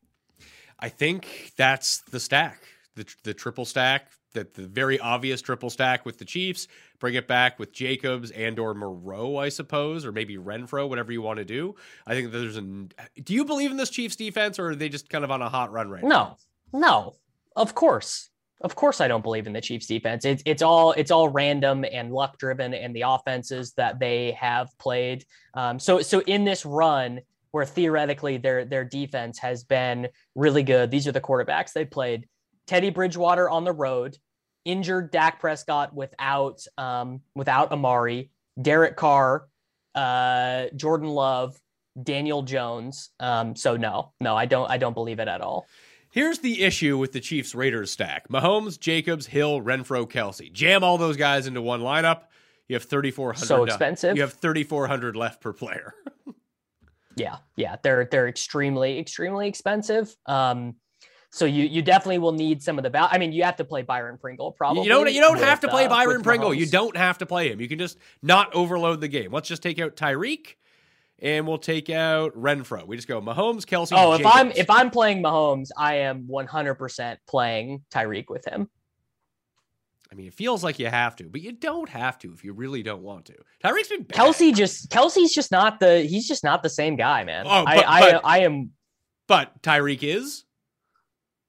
I 0.78 0.88
think 0.88 1.52
that's 1.56 2.02
the 2.02 2.20
stack, 2.20 2.62
the 2.94 3.04
the 3.24 3.34
triple 3.34 3.64
stack, 3.64 4.12
that 4.34 4.54
the 4.54 4.66
very 4.66 5.00
obvious 5.00 5.42
triple 5.42 5.70
stack 5.70 6.06
with 6.06 6.18
the 6.18 6.24
Chiefs. 6.24 6.68
Bring 7.00 7.14
it 7.14 7.26
back 7.26 7.58
with 7.58 7.72
Jacobs 7.72 8.30
and 8.30 8.58
or 8.58 8.74
Moreau, 8.74 9.36
I 9.36 9.48
suppose, 9.48 10.06
or 10.06 10.12
maybe 10.12 10.36
Renfrow, 10.36 10.88
whatever 10.88 11.10
you 11.10 11.20
want 11.20 11.38
to 11.38 11.44
do. 11.44 11.74
I 12.06 12.14
think 12.14 12.30
there's 12.30 12.56
an. 12.56 12.92
Do 13.22 13.34
you 13.34 13.44
believe 13.44 13.72
in 13.72 13.76
this 13.76 13.90
Chiefs 13.90 14.14
defense, 14.14 14.60
or 14.60 14.70
are 14.70 14.76
they 14.76 14.88
just 14.88 15.08
kind 15.08 15.24
of 15.24 15.32
on 15.32 15.42
a 15.42 15.48
hot 15.48 15.72
run 15.72 15.90
right 15.90 16.04
now? 16.04 16.36
No, 16.72 16.78
no, 16.80 17.16
of 17.56 17.74
course, 17.74 18.30
of 18.60 18.74
course, 18.74 19.00
I 19.00 19.08
don't 19.08 19.22
believe 19.22 19.46
in 19.46 19.52
the 19.52 19.60
Chiefs 19.60 19.86
defense. 19.86 20.24
It's 20.24 20.42
it's 20.46 20.62
all 20.62 20.92
it's 20.92 21.10
all 21.10 21.28
random 21.28 21.84
and 21.90 22.12
luck 22.12 22.38
driven, 22.38 22.72
and 22.72 22.94
the 22.94 23.02
offenses 23.02 23.72
that 23.72 23.98
they 23.98 24.32
have 24.32 24.68
played. 24.78 25.24
Um, 25.54 25.78
so 25.78 26.00
so 26.00 26.20
in 26.20 26.44
this 26.44 26.64
run 26.64 27.20
where 27.50 27.64
theoretically 27.66 28.36
their 28.36 28.64
their 28.64 28.84
defense 28.84 29.38
has 29.38 29.64
been 29.64 30.08
really 30.34 30.62
good, 30.62 30.90
these 30.90 31.06
are 31.06 31.12
the 31.12 31.20
quarterbacks 31.20 31.72
they 31.72 31.84
played. 31.84 32.26
Teddy 32.66 32.90
Bridgewater 32.90 33.50
on 33.50 33.64
the 33.64 33.72
road, 33.72 34.16
injured 34.64 35.10
Dak 35.10 35.40
Prescott 35.40 35.94
without 35.94 36.64
um, 36.78 37.20
without 37.34 37.72
Amari, 37.72 38.30
Derek 38.60 38.96
Carr, 38.96 39.46
uh, 39.94 40.66
Jordan 40.74 41.08
Love, 41.08 41.58
Daniel 42.00 42.42
Jones. 42.42 43.10
Um, 43.20 43.54
so 43.56 43.76
no, 43.76 44.12
no, 44.20 44.36
I 44.36 44.46
don't 44.46 44.70
I 44.70 44.78
don't 44.78 44.94
believe 44.94 45.18
it 45.18 45.28
at 45.28 45.40
all. 45.40 45.66
Here's 46.14 46.38
the 46.38 46.62
issue 46.62 46.96
with 46.96 47.10
the 47.10 47.18
Chiefs 47.18 47.56
Raiders 47.56 47.90
stack 47.90 48.28
Mahomes, 48.28 48.78
Jacobs, 48.78 49.26
Hill, 49.26 49.60
Renfrow, 49.60 50.08
Kelce. 50.08 50.52
Jam 50.52 50.84
all 50.84 50.96
those 50.96 51.16
guys 51.16 51.48
into 51.48 51.60
one 51.60 51.80
lineup. 51.80 52.26
You 52.68 52.76
have 52.76 52.84
3,400. 52.84 53.44
So 53.44 53.64
expensive. 53.64 54.14
You 54.14 54.22
have 54.22 54.34
3,400 54.34 55.16
left 55.16 55.40
per 55.40 55.52
player. 55.52 55.92
Yeah, 57.16 57.36
yeah, 57.54 57.76
they're 57.80 58.08
they're 58.10 58.26
extremely 58.26 58.98
extremely 58.98 59.46
expensive. 59.46 60.12
Um, 60.26 60.74
so 61.30 61.44
you 61.44 61.62
you 61.62 61.80
definitely 61.80 62.18
will 62.18 62.32
need 62.32 62.60
some 62.60 62.76
of 62.76 62.82
the. 62.82 62.98
I 62.98 63.18
mean, 63.18 63.30
you 63.30 63.44
have 63.44 63.54
to 63.58 63.64
play 63.64 63.82
Byron 63.82 64.18
Pringle 64.18 64.50
probably. 64.50 64.82
you 64.82 64.88
don't 64.88 65.14
you 65.14 65.20
don't 65.20 65.34
with, 65.34 65.44
have 65.44 65.60
to 65.60 65.68
play 65.68 65.86
uh, 65.86 65.90
Byron 65.90 66.24
Pringle. 66.24 66.52
You 66.52 66.66
don't 66.66 66.96
have 66.96 67.18
to 67.18 67.26
play 67.26 67.52
him. 67.52 67.60
You 67.60 67.68
can 67.68 67.78
just 67.78 67.98
not 68.20 68.52
overload 68.52 69.00
the 69.00 69.06
game. 69.06 69.30
Let's 69.30 69.48
just 69.48 69.62
take 69.62 69.78
out 69.78 69.94
Tyreek 69.94 70.56
and 71.24 71.48
we'll 71.48 71.58
take 71.58 71.88
out 71.88 72.36
Renfrow. 72.36 72.86
We 72.86 72.96
just 72.96 73.08
go 73.08 73.20
Mahomes, 73.20 73.62
Kelce. 73.62 73.92
Oh, 73.96 74.12
if 74.12 74.18
Jacobs. 74.18 74.36
I'm 74.36 74.50
if 74.52 74.70
I'm 74.70 74.90
playing 74.90 75.22
Mahomes, 75.22 75.70
I 75.76 75.96
am 75.96 76.28
100% 76.30 77.16
playing 77.26 77.82
Tyreek 77.90 78.26
with 78.28 78.46
him. 78.46 78.68
I 80.12 80.14
mean, 80.14 80.26
it 80.26 80.34
feels 80.34 80.62
like 80.62 80.78
you 80.78 80.86
have 80.86 81.16
to, 81.16 81.24
but 81.24 81.40
you 81.40 81.50
don't 81.52 81.88
have 81.88 82.18
to 82.20 82.32
if 82.32 82.44
you 82.44 82.52
really 82.52 82.82
don't 82.84 83.02
want 83.02 83.24
to. 83.24 83.34
Tyreek's 83.64 83.88
been 83.88 84.02
bad. 84.04 84.16
Kelce 84.18 84.54
just 84.54 84.90
Kelce's 84.90 85.32
just 85.32 85.50
not 85.50 85.80
the 85.80 86.02
he's 86.02 86.28
just 86.28 86.44
not 86.44 86.62
the 86.62 86.68
same 86.70 86.94
guy, 86.94 87.24
man. 87.24 87.46
Oh, 87.48 87.64
I 87.66 87.76
but- 87.76 87.88
I, 87.88 88.12
but- 88.12 88.20
I 88.24 88.38
am 88.40 88.70
but 89.26 89.62
Tyreek 89.62 90.02
is. 90.02 90.44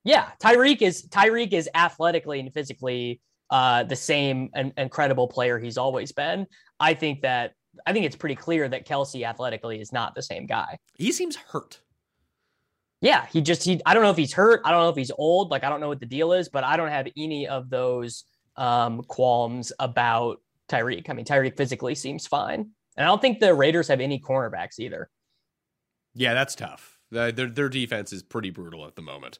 yeah. 0.05 0.29
Tyreek 0.41 0.81
is 0.81 1.05
Tyreek 1.09 1.51
is 1.51 1.69
athletically 1.75 2.39
and 2.39 2.51
physically 2.53 3.19
uh, 3.49 3.83
the 3.83 3.97
same 3.97 4.49
and 4.55 4.71
incredible 4.77 5.27
player 5.27 5.59
he's 5.59 5.77
always 5.77 6.13
been. 6.13 6.47
I 6.79 6.93
think 6.93 7.21
that 7.21 7.51
I 7.85 7.93
think 7.93 8.05
it's 8.05 8.15
pretty 8.15 8.35
clear 8.35 8.67
that 8.69 8.87
Kelce 8.87 9.25
athletically 9.25 9.79
is 9.79 9.91
not 9.91 10.15
the 10.15 10.21
same 10.21 10.45
guy. 10.45 10.77
He 10.97 11.11
seems 11.11 11.35
hurt. 11.35 11.79
Yeah, 13.01 13.25
he 13.27 13.41
just 13.41 13.63
he 13.63 13.81
I 13.85 13.93
don't 13.93 14.03
know 14.03 14.09
if 14.09 14.17
he's 14.17 14.33
hurt, 14.33 14.61
I 14.65 14.71
don't 14.71 14.81
know 14.81 14.89
if 14.89 14.95
he's 14.95 15.11
old, 15.17 15.51
like 15.51 15.63
I 15.63 15.69
don't 15.69 15.79
know 15.81 15.89
what 15.89 15.99
the 15.99 16.05
deal 16.05 16.33
is, 16.33 16.49
but 16.49 16.63
I 16.63 16.77
don't 16.77 16.89
have 16.89 17.07
any 17.17 17.47
of 17.47 17.69
those 17.69 18.23
um 18.55 19.03
qualms 19.03 19.71
about 19.79 20.37
Tyreek. 20.69 21.09
I 21.09 21.13
mean, 21.13 21.25
Tyreek 21.25 21.57
physically 21.57 21.93
seems 21.95 22.25
fine. 22.25 22.69
And 22.97 23.05
I 23.05 23.09
don't 23.09 23.21
think 23.21 23.39
the 23.39 23.53
Raiders 23.53 23.89
have 23.89 23.99
any 23.99 24.19
cornerbacks 24.19 24.79
either. 24.79 25.09
Yeah, 26.13 26.33
that's 26.33 26.55
tough. 26.55 26.97
The- 27.11 27.33
Their 27.35 27.49
their 27.49 27.69
defense 27.69 28.13
is 28.13 28.23
pretty 28.23 28.49
brutal 28.49 28.85
at 28.87 28.95
the 28.95 29.01
moment. 29.01 29.37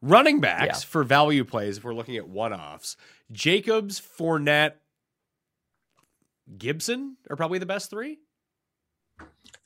Running 0.00 0.38
backs 0.40 0.82
Yeah. 0.82 0.88
for 0.88 1.02
value 1.02 1.44
plays, 1.44 1.78
if 1.78 1.84
we're 1.84 1.94
looking 1.94 2.16
at 2.16 2.28
one 2.28 2.52
offs, 2.52 2.96
Jacobs, 3.32 4.00
Fournette, 4.00 4.74
Gibson 6.56 7.16
are 7.28 7.36
probably 7.36 7.58
the 7.58 7.66
best 7.66 7.90
three. 7.90 8.18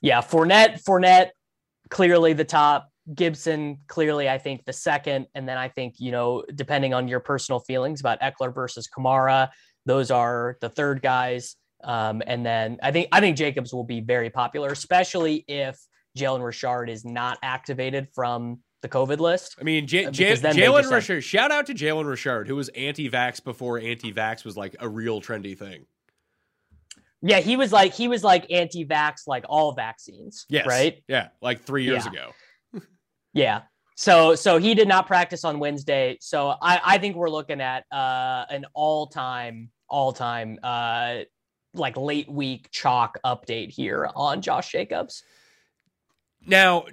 Yeah, 0.01 0.21
Fournette, 0.21 0.83
Fournette, 0.83 1.31
clearly 1.91 2.33
the 2.33 2.45
top. 2.45 2.89
Gibson 3.15 3.79
clearly, 3.89 4.29
I 4.29 4.39
think 4.39 4.65
the 4.65 4.73
second, 4.73 5.27
and 5.35 5.49
then 5.49 5.59
I 5.59 5.69
think 5.69 5.97
you 5.99 6.13
know, 6.13 6.45
depending 6.55 6.95
on 6.95 7.09
your 7.09 7.21
personal 7.21 7.59
feelings 7.61 8.01
about 8.01 8.21
Ekeler 8.21 8.55
versus 8.55 8.89
Kamara, 8.89 9.49
those 9.87 10.11
are 10.11 10.57
the 10.61 10.69
third 10.69 11.03
guys. 11.03 11.57
Um, 11.83 12.23
and 12.27 12.47
then 12.47 12.79
I 12.81 12.93
think 12.93 13.09
I 13.11 13.21
think 13.21 13.37
Jacobs 13.37 13.73
will 13.75 13.83
be 13.85 14.01
very 14.01 14.31
popular, 14.31 14.69
especially 14.71 15.45
if 15.49 15.77
Jalen 16.17 16.45
Richard 16.45 16.89
is 16.89 17.05
not 17.05 17.39
activated 17.43 18.09
from 18.15 18.61
the 18.83 18.89
COVID 18.89 19.19
list. 19.19 19.57
I 19.61 19.65
mean, 19.65 19.87
J- 19.89 20.05
Uh, 20.07 20.11
J- 20.13 20.25
because 20.25 20.41
then 20.41 20.55
they 20.55 20.63
Jalen 20.63 20.89
Richard. 20.91 21.23
Shout 21.23 21.51
out 21.51 21.67
to 21.67 21.75
Jalen 21.75 22.07
Richard, 22.09 22.47
who 22.47 22.55
was 22.55 22.69
anti-vax 22.71 23.43
before 23.43 23.81
anti-vax 23.81 24.45
was 24.45 24.57
like 24.57 24.77
a 24.79 24.89
real 24.89 25.21
trendy 25.21 25.59
thing. 25.59 25.87
Yeah, 27.23 27.39
he 27.41 27.57
was 27.57 27.73
like 27.73 27.95
he 27.95 28.09
was 28.09 28.25
like 28.25 28.51
anti-vax, 28.51 29.27
like 29.27 29.45
all 29.49 29.73
vaccines. 29.73 30.45
Yes, 30.49 30.67
right. 30.67 31.03
Yeah, 31.09 31.29
like 31.41 31.63
three 31.63 31.85
years 31.85 32.05
Yeah. 32.07 32.13
ago. 32.13 32.33
Yeah. 33.35 33.63
So 33.95 34.35
so 34.35 34.59
he 34.59 34.75
did 34.75 34.89
not 34.89 35.07
practice 35.07 35.45
on 35.45 35.59
Wednesday. 35.59 36.19
So 36.21 36.49
I 36.61 36.81
I 36.85 36.99
think 36.99 37.17
we're 37.17 37.31
looking 37.31 37.61
at 37.61 37.85
uh 37.93 38.45
an 38.51 38.67
all-time 38.75 39.71
all-time 39.89 40.59
uh 40.63 41.21
like 41.75 41.97
late 41.97 42.29
week 42.31 42.69
chalk 42.71 43.19
update 43.25 43.71
here 43.71 44.11
on 44.15 44.43
Josh 44.43 44.71
Jacobs. 44.73 45.23
Now, 46.45 46.85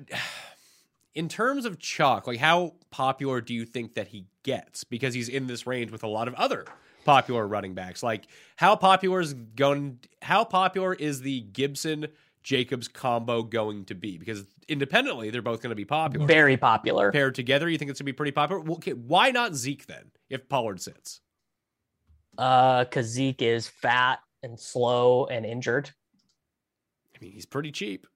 in 1.15 1.27
terms 1.27 1.65
of 1.65 1.79
chalk, 1.79 2.27
like 2.27 2.39
how 2.39 2.75
popular 2.91 3.41
do 3.41 3.53
you 3.53 3.65
think 3.65 3.95
that 3.95 4.07
he 4.09 4.27
gets? 4.43 4.83
Because 4.83 5.13
he's 5.13 5.27
in 5.27 5.47
this 5.47 5.65
range 5.67 5.91
with 5.91 6.03
a 6.03 6.07
lot 6.07 6.27
of 6.27 6.33
other 6.35 6.65
popular 7.05 7.47
running 7.47 7.73
backs. 7.73 8.03
Like 8.03 8.27
how 8.55 8.75
popular 8.75 9.21
is 9.21 9.33
going? 9.33 9.99
How 10.21 10.43
popular 10.43 10.93
is 10.93 11.21
the 11.21 11.41
Gibson 11.41 12.07
Jacobs 12.43 12.87
combo 12.87 13.43
going 13.43 13.85
to 13.85 13.95
be? 13.95 14.17
Because 14.17 14.45
independently, 14.67 15.29
they're 15.29 15.41
both 15.41 15.61
going 15.61 15.71
to 15.71 15.75
be 15.75 15.85
popular. 15.85 16.25
Very 16.27 16.57
popular. 16.57 17.11
Paired 17.11 17.35
together, 17.35 17.69
you 17.69 17.77
think 17.77 17.89
it's 17.91 17.99
going 17.99 18.05
to 18.05 18.13
be 18.13 18.15
pretty 18.15 18.31
popular? 18.31 18.61
Well, 18.61 18.75
okay, 18.75 18.93
why 18.93 19.31
not 19.31 19.55
Zeke 19.55 19.85
then? 19.87 20.11
If 20.29 20.47
Pollard 20.47 20.79
sits, 20.81 21.21
Uh 22.37 22.85
cuz 22.85 23.07
Zeke 23.07 23.41
is 23.41 23.67
fat 23.67 24.19
and 24.43 24.59
slow 24.59 25.25
and 25.25 25.45
injured. 25.45 25.91
I 27.15 27.17
mean, 27.19 27.31
he's 27.31 27.45
pretty 27.45 27.71
cheap. 27.71 28.07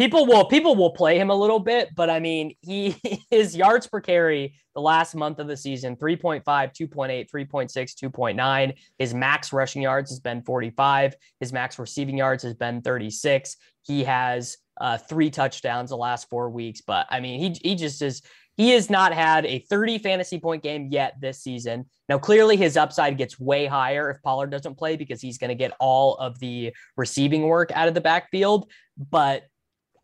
People 0.00 0.24
will 0.24 0.46
people 0.46 0.74
will 0.76 0.92
play 0.92 1.18
him 1.18 1.28
a 1.28 1.34
little 1.34 1.58
bit 1.58 1.94
but 1.94 2.08
i 2.08 2.18
mean 2.18 2.54
he 2.62 2.96
his 3.30 3.54
yards 3.54 3.86
per 3.86 4.00
carry 4.00 4.54
the 4.74 4.80
last 4.80 5.14
month 5.14 5.38
of 5.38 5.46
the 5.46 5.56
season 5.56 5.94
3.5 5.94 6.42
2.8 6.42 7.30
3.6 7.30 7.70
2.9 7.70 8.74
his 8.98 9.12
max 9.12 9.52
rushing 9.52 9.82
yards 9.82 10.10
has 10.10 10.18
been 10.18 10.42
45 10.42 11.14
his 11.38 11.52
max 11.52 11.78
receiving 11.78 12.16
yards 12.16 12.42
has 12.42 12.54
been 12.54 12.80
36 12.80 13.56
he 13.82 14.02
has 14.04 14.56
uh, 14.80 14.96
three 14.96 15.28
touchdowns 15.28 15.90
the 15.90 15.96
last 15.96 16.30
four 16.30 16.48
weeks 16.48 16.80
but 16.80 17.06
i 17.10 17.20
mean 17.20 17.38
he, 17.38 17.68
he 17.68 17.74
just 17.74 18.00
is 18.00 18.22
he 18.56 18.70
has 18.70 18.90
not 18.90 19.12
had 19.14 19.46
a 19.46 19.60
30 19.70 19.98
fantasy 19.98 20.38
point 20.38 20.62
game 20.62 20.88
yet 20.90 21.14
this 21.18 21.42
season. 21.42 21.86
Now 22.10 22.18
clearly 22.18 22.58
his 22.58 22.76
upside 22.76 23.16
gets 23.16 23.40
way 23.40 23.64
higher 23.64 24.10
if 24.10 24.20
pollard 24.22 24.50
doesn't 24.50 24.76
play 24.76 24.96
because 24.96 25.22
he's 25.22 25.38
going 25.38 25.48
to 25.48 25.54
get 25.54 25.72
all 25.80 26.16
of 26.16 26.38
the 26.40 26.74
receiving 26.94 27.44
work 27.44 27.70
out 27.72 27.88
of 27.88 27.94
the 27.94 28.02
backfield 28.02 28.70
but 28.98 29.44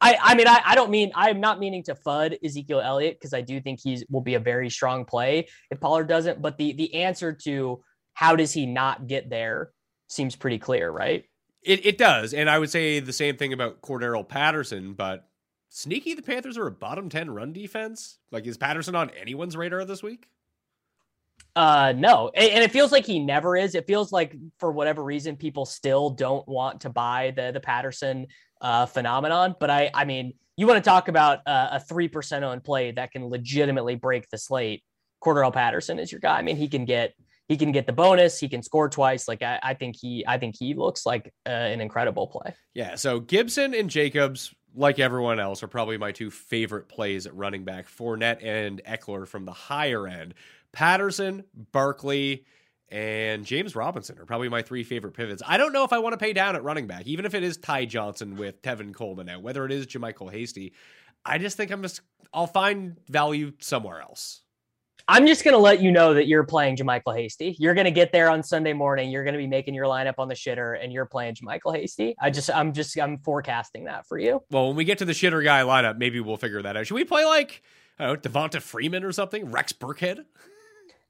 I, 0.00 0.18
I 0.22 0.34
mean, 0.34 0.46
I, 0.46 0.60
I 0.64 0.74
don't 0.74 0.90
mean 0.90 1.10
I'm 1.14 1.40
not 1.40 1.58
meaning 1.58 1.82
to 1.84 1.94
fud 1.94 2.36
Ezekiel 2.44 2.80
Elliott 2.80 3.18
because 3.18 3.32
I 3.32 3.40
do 3.40 3.60
think 3.60 3.80
he 3.82 4.04
will 4.10 4.20
be 4.20 4.34
a 4.34 4.40
very 4.40 4.68
strong 4.68 5.04
play 5.04 5.48
if 5.70 5.80
Pollard 5.80 6.08
doesn't. 6.08 6.42
But 6.42 6.58
the 6.58 6.72
the 6.72 6.94
answer 6.94 7.32
to 7.44 7.82
how 8.12 8.36
does 8.36 8.52
he 8.52 8.66
not 8.66 9.06
get 9.06 9.30
there 9.30 9.70
seems 10.08 10.36
pretty 10.36 10.58
clear, 10.58 10.90
right? 10.90 11.24
It 11.62 11.86
it 11.86 11.98
does, 11.98 12.34
and 12.34 12.48
I 12.48 12.58
would 12.58 12.70
say 12.70 13.00
the 13.00 13.12
same 13.12 13.36
thing 13.36 13.52
about 13.52 13.80
Cordarrelle 13.80 14.28
Patterson, 14.28 14.94
but 14.94 15.28
sneaky, 15.70 16.14
the 16.14 16.22
Panthers 16.22 16.58
are 16.58 16.66
a 16.66 16.72
bottom 16.72 17.08
ten 17.08 17.30
run 17.30 17.52
defense. 17.52 18.18
Like, 18.30 18.46
is 18.46 18.56
Patterson 18.56 18.94
on 18.94 19.10
anyone's 19.10 19.56
radar 19.56 19.84
this 19.84 20.02
week? 20.02 20.28
Uh, 21.54 21.94
no, 21.96 22.30
and, 22.34 22.50
and 22.50 22.64
it 22.64 22.70
feels 22.70 22.92
like 22.92 23.06
he 23.06 23.18
never 23.18 23.56
is. 23.56 23.74
It 23.74 23.86
feels 23.86 24.12
like 24.12 24.36
for 24.58 24.70
whatever 24.70 25.02
reason, 25.02 25.36
people 25.36 25.64
still 25.64 26.10
don't 26.10 26.46
want 26.46 26.82
to 26.82 26.90
buy 26.90 27.32
the 27.34 27.50
the 27.50 27.60
Patterson 27.60 28.26
uh, 28.60 28.86
phenomenon. 28.86 29.54
But 29.58 29.70
I, 29.70 29.90
I 29.94 30.04
mean, 30.04 30.34
you 30.56 30.66
want 30.66 30.82
to 30.82 30.88
talk 30.88 31.08
about 31.08 31.40
uh, 31.46 31.68
a 31.72 31.80
three 31.80 32.08
percent 32.08 32.44
on 32.44 32.60
play 32.60 32.90
that 32.92 33.12
can 33.12 33.26
legitimately 33.26 33.96
break 33.96 34.28
the 34.30 34.38
slate. 34.38 34.82
Cordarrelle 35.22 35.52
Patterson 35.52 35.98
is 35.98 36.10
your 36.10 36.20
guy. 36.20 36.38
I 36.38 36.42
mean, 36.42 36.56
he 36.56 36.68
can 36.68 36.84
get 36.84 37.14
he 37.48 37.56
can 37.56 37.72
get 37.72 37.86
the 37.86 37.92
bonus. 37.92 38.38
He 38.38 38.48
can 38.48 38.62
score 38.62 38.88
twice. 38.88 39.28
Like 39.28 39.42
I, 39.42 39.58
I 39.62 39.74
think 39.74 39.96
he 39.96 40.24
I 40.26 40.38
think 40.38 40.56
he 40.58 40.74
looks 40.74 41.06
like 41.06 41.32
uh, 41.46 41.50
an 41.50 41.80
incredible 41.80 42.26
play. 42.26 42.54
Yeah, 42.74 42.94
so 42.94 43.20
Gibson 43.20 43.74
and 43.74 43.88
Jacobs, 43.88 44.54
like 44.74 44.98
everyone 44.98 45.40
else, 45.40 45.62
are 45.62 45.68
probably 45.68 45.98
my 45.98 46.12
two 46.12 46.30
favorite 46.30 46.88
plays 46.88 47.26
at 47.26 47.34
running 47.34 47.64
back. 47.64 47.88
Fournette 47.88 48.44
and 48.44 48.82
Ekeler 48.84 49.26
from 49.26 49.44
the 49.44 49.52
higher 49.52 50.06
end. 50.06 50.34
Patterson, 50.72 51.44
Barkley, 51.72 52.44
and 52.88 53.44
James 53.44 53.74
Robinson 53.74 54.18
are 54.18 54.24
probably 54.24 54.48
my 54.48 54.62
three 54.62 54.84
favorite 54.84 55.14
pivots. 55.14 55.42
I 55.46 55.56
don't 55.56 55.72
know 55.72 55.84
if 55.84 55.92
I 55.92 55.98
want 55.98 56.12
to 56.12 56.18
pay 56.18 56.32
down 56.32 56.54
at 56.54 56.62
running 56.62 56.86
back, 56.86 57.06
even 57.06 57.24
if 57.24 57.34
it 57.34 57.42
is 57.42 57.56
Ty 57.56 57.86
Johnson 57.86 58.36
with 58.36 58.62
Tevin 58.62 58.94
Coleman 58.94 59.28
out, 59.28 59.42
whether 59.42 59.64
it 59.64 59.72
is 59.72 59.86
JaMycal 59.86 60.30
Hasty. 60.30 60.72
I 61.24 61.38
just 61.38 61.56
think 61.56 61.72
I'm 61.72 61.82
just 61.82 62.00
I'll 62.32 62.46
find 62.46 62.96
value 63.08 63.52
somewhere 63.58 64.00
else. 64.00 64.42
I'm 65.08 65.26
just 65.26 65.44
gonna 65.44 65.58
let 65.58 65.80
you 65.80 65.92
know 65.92 66.14
that 66.14 66.26
you're 66.26 66.44
playing 66.44 66.76
JaMycal 66.76 67.16
Hasty. 67.16 67.56
You're 67.58 67.74
gonna 67.74 67.90
get 67.90 68.12
there 68.12 68.28
on 68.30 68.42
Sunday 68.42 68.72
morning. 68.72 69.10
You're 69.10 69.24
gonna 69.24 69.38
be 69.38 69.46
making 69.46 69.74
your 69.74 69.86
lineup 69.86 70.14
on 70.18 70.28
the 70.28 70.34
shitter, 70.34 70.82
and 70.82 70.92
you're 70.92 71.06
playing 71.06 71.34
JaMycal 71.34 71.76
Hasty. 71.76 72.16
I 72.20 72.30
just, 72.30 72.50
I'm 72.50 72.72
just, 72.72 72.98
I'm 72.98 73.18
forecasting 73.18 73.84
that 73.84 74.06
for 74.06 74.18
you. 74.18 74.42
Well, 74.50 74.68
when 74.68 74.76
we 74.76 74.84
get 74.84 74.98
to 74.98 75.04
the 75.04 75.12
shitter 75.12 75.44
guy 75.44 75.62
lineup, 75.62 75.98
maybe 75.98 76.20
we'll 76.20 76.36
figure 76.36 76.62
that 76.62 76.76
out. 76.76 76.86
Should 76.86 76.94
we 76.94 77.04
play 77.04 77.24
like 77.24 77.62
I 77.98 78.06
don't 78.06 78.24
know, 78.24 78.30
Devonta 78.30 78.60
Freeman 78.60 79.04
or 79.04 79.12
something? 79.12 79.50
Rex 79.50 79.72
Burkhead? 79.72 80.24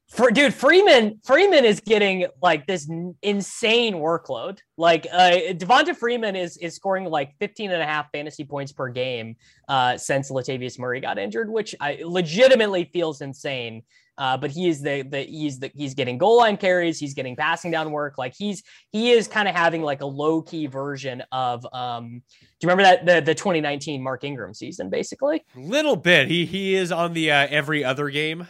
For 0.09 0.31
dude, 0.31 0.53
Freeman, 0.53 1.19
Freeman 1.25 1.65
is 1.65 1.81
getting 1.81 2.27
like 2.41 2.65
this 2.65 2.89
n- 2.89 3.15
insane 3.21 3.95
workload. 3.95 4.59
Like 4.77 5.05
uh 5.11 5.31
Devonta 5.51 5.95
Freeman 5.95 6.35
is 6.35 6.55
is 6.57 6.75
scoring 6.75 7.03
like 7.05 7.35
15 7.39 7.71
and 7.71 7.81
a 7.81 7.85
half 7.85 8.09
fantasy 8.13 8.45
points 8.45 8.71
per 8.71 8.87
game 8.87 9.35
uh 9.67 9.97
since 9.97 10.31
Latavius 10.31 10.79
Murray 10.79 11.01
got 11.01 11.17
injured, 11.19 11.49
which 11.49 11.75
I 11.81 11.99
legitimately 12.05 12.89
feels 12.93 13.19
insane. 13.21 13.83
Uh, 14.17 14.35
but 14.35 14.49
he 14.49 14.67
is 14.67 14.81
the 14.81 15.03
the 15.03 15.19
he's 15.19 15.59
the 15.59 15.69
he's 15.75 15.93
getting 15.93 16.17
goal 16.17 16.37
line 16.37 16.57
carries, 16.57 16.99
he's 16.99 17.13
getting 17.13 17.35
passing 17.35 17.69
down 17.69 17.91
work. 17.91 18.17
Like 18.17 18.33
he's 18.35 18.63
he 18.91 19.11
is 19.11 19.27
kind 19.27 19.47
of 19.47 19.55
having 19.55 19.83
like 19.83 20.01
a 20.01 20.05
low 20.05 20.41
key 20.41 20.67
version 20.67 21.21
of 21.31 21.67
um 21.73 22.23
do 22.31 22.65
you 22.65 22.69
remember 22.69 22.83
that 22.83 23.05
the 23.05 23.21
the 23.21 23.35
2019 23.35 24.01
Mark 24.01 24.23
Ingram 24.23 24.53
season 24.53 24.89
basically? 24.89 25.45
Little 25.55 25.97
bit. 25.97 26.29
He 26.29 26.45
he 26.45 26.75
is 26.75 26.91
on 26.93 27.13
the 27.13 27.29
uh, 27.29 27.47
every 27.49 27.83
other 27.83 28.09
game 28.09 28.47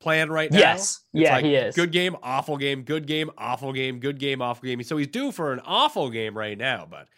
plan 0.00 0.30
right 0.30 0.50
now. 0.50 0.58
Yes. 0.58 1.00
It's 1.12 1.22
Yeah, 1.24 1.34
like 1.36 1.44
he 1.44 1.54
is. 1.54 1.74
Good 1.74 1.92
game, 1.92 2.16
awful 2.22 2.56
game, 2.56 2.82
good 2.82 3.06
game, 3.06 3.30
awful 3.36 3.72
game, 3.72 3.98
good 4.00 4.18
game, 4.18 4.40
awful 4.42 4.66
game. 4.66 4.82
So 4.82 4.96
he's 4.96 5.08
due 5.08 5.32
for 5.32 5.52
an 5.52 5.60
awful 5.64 6.10
game 6.10 6.36
right 6.36 6.56
now, 6.56 6.86
but 6.88 7.08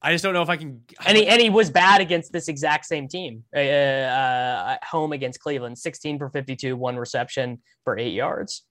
I 0.00 0.12
just 0.12 0.22
don't 0.22 0.32
know 0.32 0.42
if 0.42 0.48
I 0.48 0.56
can. 0.56 0.82
and 1.06 1.16
he 1.18 1.26
and 1.26 1.40
he 1.42 1.50
was 1.50 1.70
bad 1.70 2.00
against 2.00 2.30
this 2.32 2.46
exact 2.48 2.86
same 2.86 3.08
team 3.08 3.42
uh, 3.54 3.58
uh, 3.58 4.76
at 4.76 4.84
home 4.84 5.12
against 5.12 5.40
Cleveland. 5.40 5.76
16 5.76 6.18
for 6.18 6.28
52, 6.30 6.76
one 6.76 6.96
reception 6.96 7.60
for 7.82 7.98
eight 7.98 8.12
yards. 8.12 8.62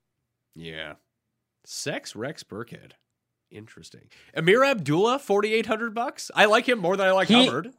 yeah, 0.55 0.93
sex 1.65 2.15
Rex 2.15 2.43
Burkhead. 2.43 2.91
Interesting. 3.51 4.09
Ameer 4.35 4.63
Abdullah, 4.65 5.19
forty 5.19 5.53
eight 5.53 5.65
hundred 5.65 5.93
bucks. 5.93 6.29
I 6.35 6.45
like 6.45 6.67
him 6.67 6.79
more 6.79 6.95
than 6.97 7.07
I 7.07 7.11
like 7.11 7.27
He- 7.29 7.45
Hubbard. 7.45 7.73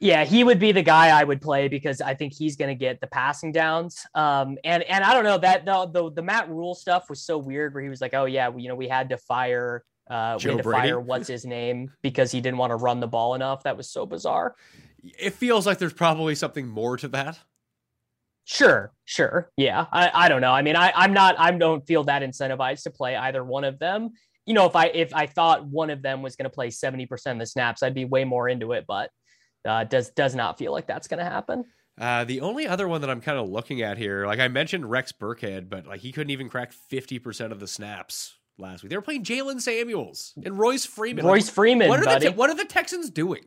Yeah, 0.00 0.24
he 0.24 0.44
would 0.44 0.60
be 0.60 0.70
the 0.70 0.82
guy 0.82 1.08
I 1.08 1.24
would 1.24 1.40
play 1.40 1.66
because 1.66 2.00
I 2.00 2.14
think 2.14 2.32
he's 2.32 2.54
going 2.54 2.68
to 2.68 2.74
get 2.76 3.00
the 3.00 3.08
passing 3.08 3.50
downs. 3.50 4.06
Um, 4.14 4.56
and 4.62 4.84
and 4.84 5.02
I 5.02 5.12
don't 5.12 5.24
know 5.24 5.38
that 5.38 5.64
the, 5.64 5.86
the 5.86 6.12
the 6.12 6.22
Matt 6.22 6.48
Rhule 6.48 6.76
stuff 6.76 7.10
was 7.10 7.20
so 7.20 7.36
weird 7.36 7.74
where 7.74 7.82
he 7.82 7.88
was 7.88 8.00
like, 8.00 8.14
oh 8.14 8.26
yeah, 8.26 8.48
we, 8.48 8.62
you 8.62 8.68
know, 8.68 8.76
we 8.76 8.86
had 8.86 9.08
to 9.08 9.16
fire. 9.16 9.84
Uh, 10.08 10.38
we 10.42 10.50
had 10.50 10.58
to 10.58 10.62
Brady? 10.62 10.88
fire 10.88 11.00
what's 11.00 11.28
his 11.28 11.44
name 11.44 11.90
because 12.00 12.30
he 12.30 12.40
didn't 12.40 12.58
want 12.58 12.70
to 12.70 12.76
run 12.76 13.00
the 13.00 13.08
ball 13.08 13.34
enough. 13.34 13.64
That 13.64 13.76
was 13.76 13.90
so 13.90 14.06
bizarre. 14.06 14.54
It 15.02 15.34
feels 15.34 15.66
like 15.66 15.78
there's 15.78 15.92
probably 15.92 16.34
something 16.34 16.66
more 16.66 16.96
to 16.96 17.08
that. 17.08 17.38
Sure, 18.44 18.92
sure. 19.04 19.50
Yeah. 19.58 19.84
I, 19.92 20.10
I 20.14 20.28
don't 20.30 20.40
know. 20.40 20.52
I 20.52 20.62
mean, 20.62 20.74
I, 20.74 20.90
I'm 20.96 21.12
not 21.12 21.38
I 21.38 21.50
don't 21.50 21.86
feel 21.86 22.04
that 22.04 22.22
incentivized 22.22 22.84
to 22.84 22.90
play 22.90 23.14
either 23.14 23.44
one 23.44 23.64
of 23.64 23.78
them. 23.78 24.12
You 24.46 24.54
know, 24.54 24.64
if 24.64 24.74
I 24.74 24.86
if 24.86 25.14
I 25.14 25.26
thought 25.26 25.66
one 25.66 25.90
of 25.90 26.00
them 26.00 26.22
was 26.22 26.36
gonna 26.36 26.48
play 26.48 26.68
70% 26.68 27.32
of 27.32 27.38
the 27.38 27.44
snaps, 27.44 27.82
I'd 27.82 27.92
be 27.94 28.06
way 28.06 28.24
more 28.24 28.48
into 28.48 28.72
it, 28.72 28.86
but 28.88 29.10
uh 29.64 29.84
does 29.84 30.10
does 30.10 30.34
not 30.34 30.58
feel 30.58 30.72
like 30.72 30.86
that's 30.86 31.08
gonna 31.08 31.24
happen. 31.24 31.64
Uh, 32.00 32.22
the 32.24 32.40
only 32.40 32.68
other 32.68 32.86
one 32.86 33.00
that 33.00 33.10
I'm 33.10 33.20
kind 33.20 33.38
of 33.38 33.48
looking 33.48 33.82
at 33.82 33.98
here, 33.98 34.24
like 34.24 34.38
I 34.38 34.46
mentioned 34.46 34.88
Rex 34.88 35.10
Burkhead, 35.10 35.68
but 35.68 35.86
like 35.86 36.00
he 36.00 36.12
couldn't 36.12 36.30
even 36.30 36.48
crack 36.48 36.72
50% 36.92 37.50
of 37.50 37.58
the 37.58 37.66
snaps 37.66 38.36
last 38.56 38.84
week. 38.84 38.90
They 38.90 38.96
were 38.96 39.02
playing 39.02 39.24
Jaylen 39.24 39.60
Samuels 39.60 40.32
and 40.44 40.56
Royce 40.56 40.86
Freeman. 40.86 41.24
Like, 41.24 41.32
Royce 41.32 41.50
Freeman, 41.50 41.88
what 41.88 41.98
are 41.98 42.04
buddy. 42.04 42.28
the 42.28 42.32
what 42.32 42.50
are 42.50 42.54
the 42.54 42.64
Texans 42.64 43.10
doing? 43.10 43.46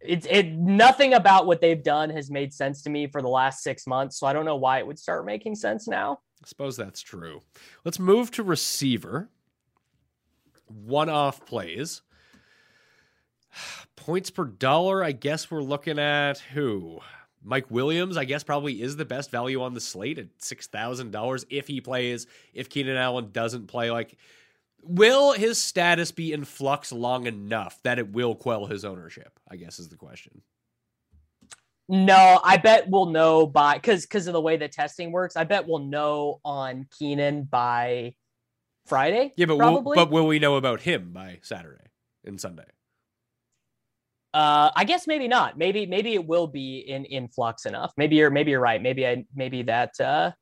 it's 0.00 0.26
it 0.30 0.52
nothing 0.52 1.14
about 1.14 1.46
what 1.46 1.60
they've 1.60 1.82
done 1.82 2.10
has 2.10 2.30
made 2.30 2.52
sense 2.52 2.82
to 2.82 2.90
me 2.90 3.06
for 3.06 3.22
the 3.22 3.28
last 3.28 3.62
six 3.62 3.86
months. 3.86 4.18
So 4.18 4.26
I 4.26 4.32
don't 4.32 4.44
know 4.44 4.56
why 4.56 4.78
it 4.78 4.86
would 4.86 4.98
start 4.98 5.26
making 5.26 5.54
sense 5.56 5.86
now. 5.86 6.20
I 6.42 6.46
suppose 6.46 6.76
that's 6.76 7.02
true. 7.02 7.40
Let's 7.84 7.98
move 7.98 8.30
to 8.32 8.42
receiver. 8.42 9.28
One 10.66 11.10
off 11.10 11.44
plays. 11.44 12.02
Points 13.96 14.30
per 14.30 14.44
dollar, 14.44 15.04
I 15.04 15.12
guess 15.12 15.50
we're 15.50 15.62
looking 15.62 15.98
at 15.98 16.38
who? 16.38 17.00
Mike 17.42 17.70
Williams, 17.70 18.16
I 18.16 18.24
guess, 18.24 18.42
probably 18.42 18.82
is 18.82 18.96
the 18.96 19.04
best 19.04 19.30
value 19.30 19.62
on 19.62 19.74
the 19.74 19.80
slate 19.80 20.18
at 20.18 20.38
$6,000 20.38 21.44
if 21.48 21.66
he 21.66 21.80
plays, 21.80 22.26
if 22.52 22.68
Keenan 22.68 22.96
Allen 22.96 23.30
doesn't 23.32 23.66
play. 23.66 23.90
Like, 23.90 24.16
will 24.82 25.32
his 25.32 25.62
status 25.62 26.12
be 26.12 26.32
in 26.32 26.44
flux 26.44 26.92
long 26.92 27.26
enough 27.26 27.80
that 27.82 27.98
it 27.98 28.12
will 28.12 28.34
quell 28.34 28.66
his 28.66 28.84
ownership? 28.84 29.38
I 29.50 29.56
guess 29.56 29.78
is 29.78 29.88
the 29.88 29.96
question. 29.96 30.42
No, 31.88 32.40
I 32.44 32.56
bet 32.56 32.88
we'll 32.88 33.06
know 33.06 33.48
by 33.48 33.74
because 33.74 34.02
because 34.02 34.28
of 34.28 34.32
the 34.32 34.40
way 34.40 34.56
the 34.56 34.68
testing 34.68 35.10
works. 35.10 35.36
I 35.36 35.42
bet 35.42 35.66
we'll 35.66 35.80
know 35.80 36.40
on 36.44 36.86
Keenan 36.96 37.42
by 37.42 38.14
Friday. 38.86 39.32
Yeah, 39.36 39.46
but 39.46 39.56
will, 39.56 39.82
but 39.82 40.08
will 40.08 40.28
we 40.28 40.38
know 40.38 40.54
about 40.54 40.82
him 40.82 41.10
by 41.12 41.40
Saturday 41.42 41.86
and 42.24 42.40
Sunday? 42.40 42.66
Uh, 44.32 44.70
I 44.76 44.84
guess 44.84 45.06
maybe 45.06 45.26
not. 45.26 45.58
Maybe 45.58 45.86
maybe 45.86 46.14
it 46.14 46.24
will 46.24 46.46
be 46.46 46.78
in 46.78 47.04
in 47.04 47.28
flux 47.28 47.66
enough. 47.66 47.92
Maybe 47.96 48.16
you're 48.16 48.30
maybe 48.30 48.52
you're 48.52 48.60
right. 48.60 48.80
Maybe 48.80 49.06
I 49.06 49.24
maybe 49.34 49.62
that. 49.64 49.98
Uh, 50.00 50.32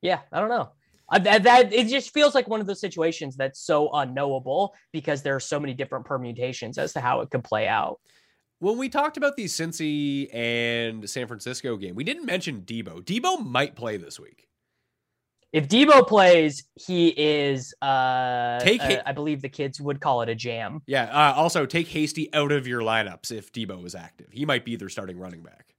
yeah, 0.00 0.20
I 0.32 0.40
don't 0.40 0.48
know. 0.48 0.70
Uh, 1.08 1.18
that, 1.18 1.42
that 1.42 1.72
it 1.72 1.88
just 1.88 2.12
feels 2.14 2.34
like 2.34 2.48
one 2.48 2.60
of 2.60 2.66
those 2.66 2.80
situations 2.80 3.36
that's 3.36 3.60
so 3.60 3.90
unknowable 3.92 4.74
because 4.92 5.22
there 5.22 5.34
are 5.34 5.40
so 5.40 5.60
many 5.60 5.74
different 5.74 6.06
permutations 6.06 6.78
as 6.78 6.92
to 6.92 7.00
how 7.00 7.20
it 7.20 7.30
could 7.30 7.44
play 7.44 7.68
out. 7.68 8.00
When 8.60 8.78
we 8.78 8.88
talked 8.88 9.16
about 9.16 9.36
the 9.36 9.44
Cincy 9.44 10.32
and 10.32 11.08
San 11.10 11.26
Francisco 11.26 11.76
game, 11.76 11.96
we 11.96 12.04
didn't 12.04 12.26
mention 12.26 12.62
Deebo. 12.62 13.02
Deebo 13.02 13.44
might 13.44 13.74
play 13.74 13.96
this 13.96 14.20
week. 14.20 14.48
If 15.52 15.68
Deebo 15.68 16.06
plays, 16.06 16.64
he 16.74 17.08
is. 17.08 17.74
Uh, 17.82 18.58
take, 18.60 18.80
uh, 18.80 19.02
I 19.04 19.12
believe 19.12 19.42
the 19.42 19.48
kids 19.48 19.80
would 19.80 20.00
call 20.00 20.22
it 20.22 20.28
a 20.28 20.34
jam. 20.34 20.80
Yeah. 20.86 21.04
Uh, 21.04 21.34
also, 21.34 21.66
take 21.66 21.88
Hasty 21.88 22.32
out 22.32 22.52
of 22.52 22.66
your 22.66 22.80
lineups 22.80 23.30
if 23.30 23.52
Deebo 23.52 23.84
is 23.84 23.94
active. 23.94 24.28
He 24.30 24.46
might 24.46 24.64
be 24.64 24.76
their 24.76 24.88
starting 24.88 25.18
running 25.18 25.42
back. 25.42 25.74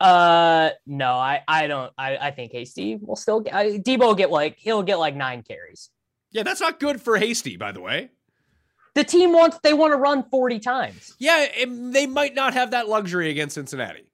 Uh, 0.00 0.70
no, 0.86 1.12
I, 1.14 1.42
I 1.48 1.66
don't. 1.66 1.92
I, 1.98 2.16
I 2.16 2.30
think 2.30 2.52
Hasty 2.52 2.96
will 2.96 3.16
still. 3.16 3.40
Get, 3.40 3.54
I, 3.54 3.78
Deebo 3.78 4.00
will 4.00 4.14
get 4.14 4.30
like 4.30 4.56
he'll 4.58 4.82
get 4.82 4.98
like 4.98 5.16
nine 5.16 5.42
carries. 5.42 5.90
Yeah, 6.30 6.42
that's 6.42 6.60
not 6.60 6.78
good 6.78 7.00
for 7.00 7.16
Hasty, 7.16 7.56
by 7.56 7.72
the 7.72 7.80
way 7.80 8.10
the 8.94 9.04
team 9.04 9.32
wants 9.32 9.58
they 9.62 9.72
want 9.72 9.92
to 9.92 9.96
run 9.96 10.24
40 10.30 10.58
times. 10.60 11.14
Yeah, 11.18 11.46
it, 11.54 11.92
they 11.92 12.06
might 12.06 12.34
not 12.34 12.54
have 12.54 12.70
that 12.70 12.88
luxury 12.88 13.30
against 13.30 13.54
Cincinnati. 13.54 14.04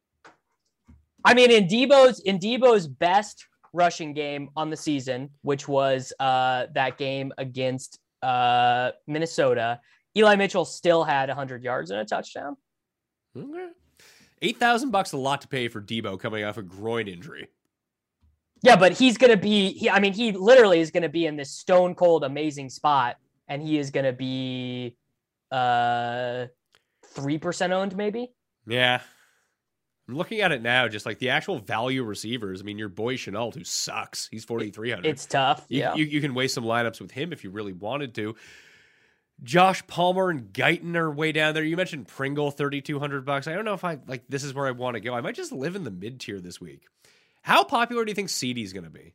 I 1.24 1.34
mean, 1.34 1.50
in 1.50 1.68
Deebo's 1.68 2.20
in 2.20 2.38
Deebo's 2.38 2.86
best 2.86 3.46
rushing 3.72 4.12
game 4.12 4.50
on 4.56 4.70
the 4.70 4.76
season, 4.76 5.30
which 5.42 5.68
was 5.68 6.12
uh, 6.20 6.66
that 6.74 6.98
game 6.98 7.32
against 7.38 7.98
uh, 8.22 8.90
Minnesota, 9.06 9.80
Eli 10.16 10.36
Mitchell 10.36 10.64
still 10.64 11.04
had 11.04 11.28
100 11.28 11.62
yards 11.62 11.90
and 11.90 12.00
a 12.00 12.04
touchdown. 12.04 12.56
Okay. 13.36 13.68
Eight 14.42 14.58
thousand 14.58 14.90
bucks 14.90 15.12
a 15.12 15.18
lot 15.18 15.42
to 15.42 15.48
pay 15.48 15.68
for 15.68 15.82
Deebo 15.82 16.18
coming 16.18 16.44
off 16.44 16.56
a 16.56 16.62
groin 16.62 17.08
injury. 17.08 17.48
Yeah, 18.62 18.76
but 18.76 18.92
he's 18.92 19.18
gonna 19.18 19.36
be. 19.36 19.72
He, 19.72 19.90
I 19.90 20.00
mean, 20.00 20.14
he 20.14 20.32
literally 20.32 20.80
is 20.80 20.90
gonna 20.90 21.10
be 21.10 21.26
in 21.26 21.36
this 21.36 21.50
stone 21.50 21.94
cold 21.94 22.24
amazing 22.24 22.70
spot 22.70 23.16
and 23.50 23.60
he 23.60 23.78
is 23.78 23.90
going 23.90 24.06
to 24.06 24.14
be 24.14 24.96
uh 25.52 26.46
3% 27.14 27.70
owned 27.72 27.96
maybe. 27.96 28.32
Yeah. 28.66 29.02
I'm 30.10 30.16
looking 30.16 30.40
at 30.40 30.50
it 30.50 30.62
now, 30.62 30.88
just 30.88 31.06
like 31.06 31.18
the 31.18 31.30
actual 31.30 31.58
value 31.58 32.02
receivers. 32.02 32.60
I 32.60 32.64
mean, 32.64 32.78
your 32.78 32.88
boy 32.88 33.16
Shenault, 33.16 33.54
who 33.54 33.64
sucks, 33.64 34.28
he's 34.28 34.44
4,300. 34.44 35.06
It's 35.06 35.24
tough. 35.24 35.64
You, 35.68 35.80
yeah. 35.80 35.94
You, 35.94 36.04
you 36.04 36.20
can 36.20 36.34
waste 36.34 36.54
some 36.54 36.64
lineups 36.64 37.00
with 37.00 37.12
him 37.12 37.32
if 37.32 37.44
you 37.44 37.50
really 37.50 37.72
wanted 37.72 38.14
to. 38.16 38.34
Josh 39.42 39.86
Palmer 39.86 40.30
and 40.30 40.52
Guyton 40.52 40.96
are 40.96 41.10
way 41.10 41.32
down 41.32 41.54
there. 41.54 41.62
You 41.62 41.76
mentioned 41.76 42.08
Pringle, 42.08 42.50
3,200 42.50 43.24
bucks. 43.24 43.46
I 43.46 43.54
don't 43.54 43.64
know 43.64 43.74
if 43.74 43.84
I 43.84 43.98
like 44.06 44.24
this 44.28 44.44
is 44.44 44.52
where 44.52 44.66
I 44.66 44.72
want 44.72 44.94
to 44.94 45.00
go. 45.00 45.14
I 45.14 45.20
might 45.20 45.34
just 45.34 45.52
live 45.52 45.76
in 45.76 45.84
the 45.84 45.90
mid 45.90 46.20
tier 46.20 46.40
this 46.40 46.60
week. 46.60 46.82
How 47.42 47.64
popular 47.64 48.04
do 48.04 48.10
you 48.10 48.14
think 48.14 48.28
CD 48.28 48.62
is 48.62 48.72
going 48.72 48.84
to 48.84 48.90
be? 48.90 49.14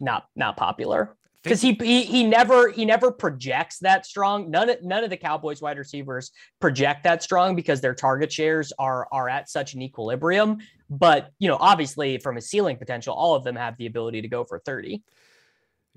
Not 0.00 0.28
not 0.34 0.56
popular 0.56 1.14
because 1.46 1.62
he, 1.62 1.72
he 1.80 2.02
he 2.02 2.24
never 2.24 2.70
he 2.70 2.84
never 2.84 3.12
projects 3.12 3.78
that 3.78 4.04
strong. 4.04 4.50
None 4.50 4.68
of 4.68 4.82
none 4.82 5.04
of 5.04 5.10
the 5.10 5.16
Cowboys 5.16 5.62
wide 5.62 5.78
receivers 5.78 6.32
project 6.60 7.04
that 7.04 7.22
strong 7.22 7.54
because 7.54 7.80
their 7.80 7.94
target 7.94 8.32
shares 8.32 8.72
are 8.78 9.06
are 9.12 9.28
at 9.28 9.48
such 9.48 9.74
an 9.74 9.82
equilibrium. 9.82 10.58
But 10.90 11.30
you 11.38 11.48
know, 11.48 11.56
obviously, 11.60 12.18
from 12.18 12.36
a 12.36 12.40
ceiling 12.40 12.76
potential, 12.76 13.14
all 13.14 13.36
of 13.36 13.44
them 13.44 13.54
have 13.54 13.76
the 13.76 13.86
ability 13.86 14.22
to 14.22 14.28
go 14.28 14.42
for 14.42 14.58
thirty. 14.58 15.02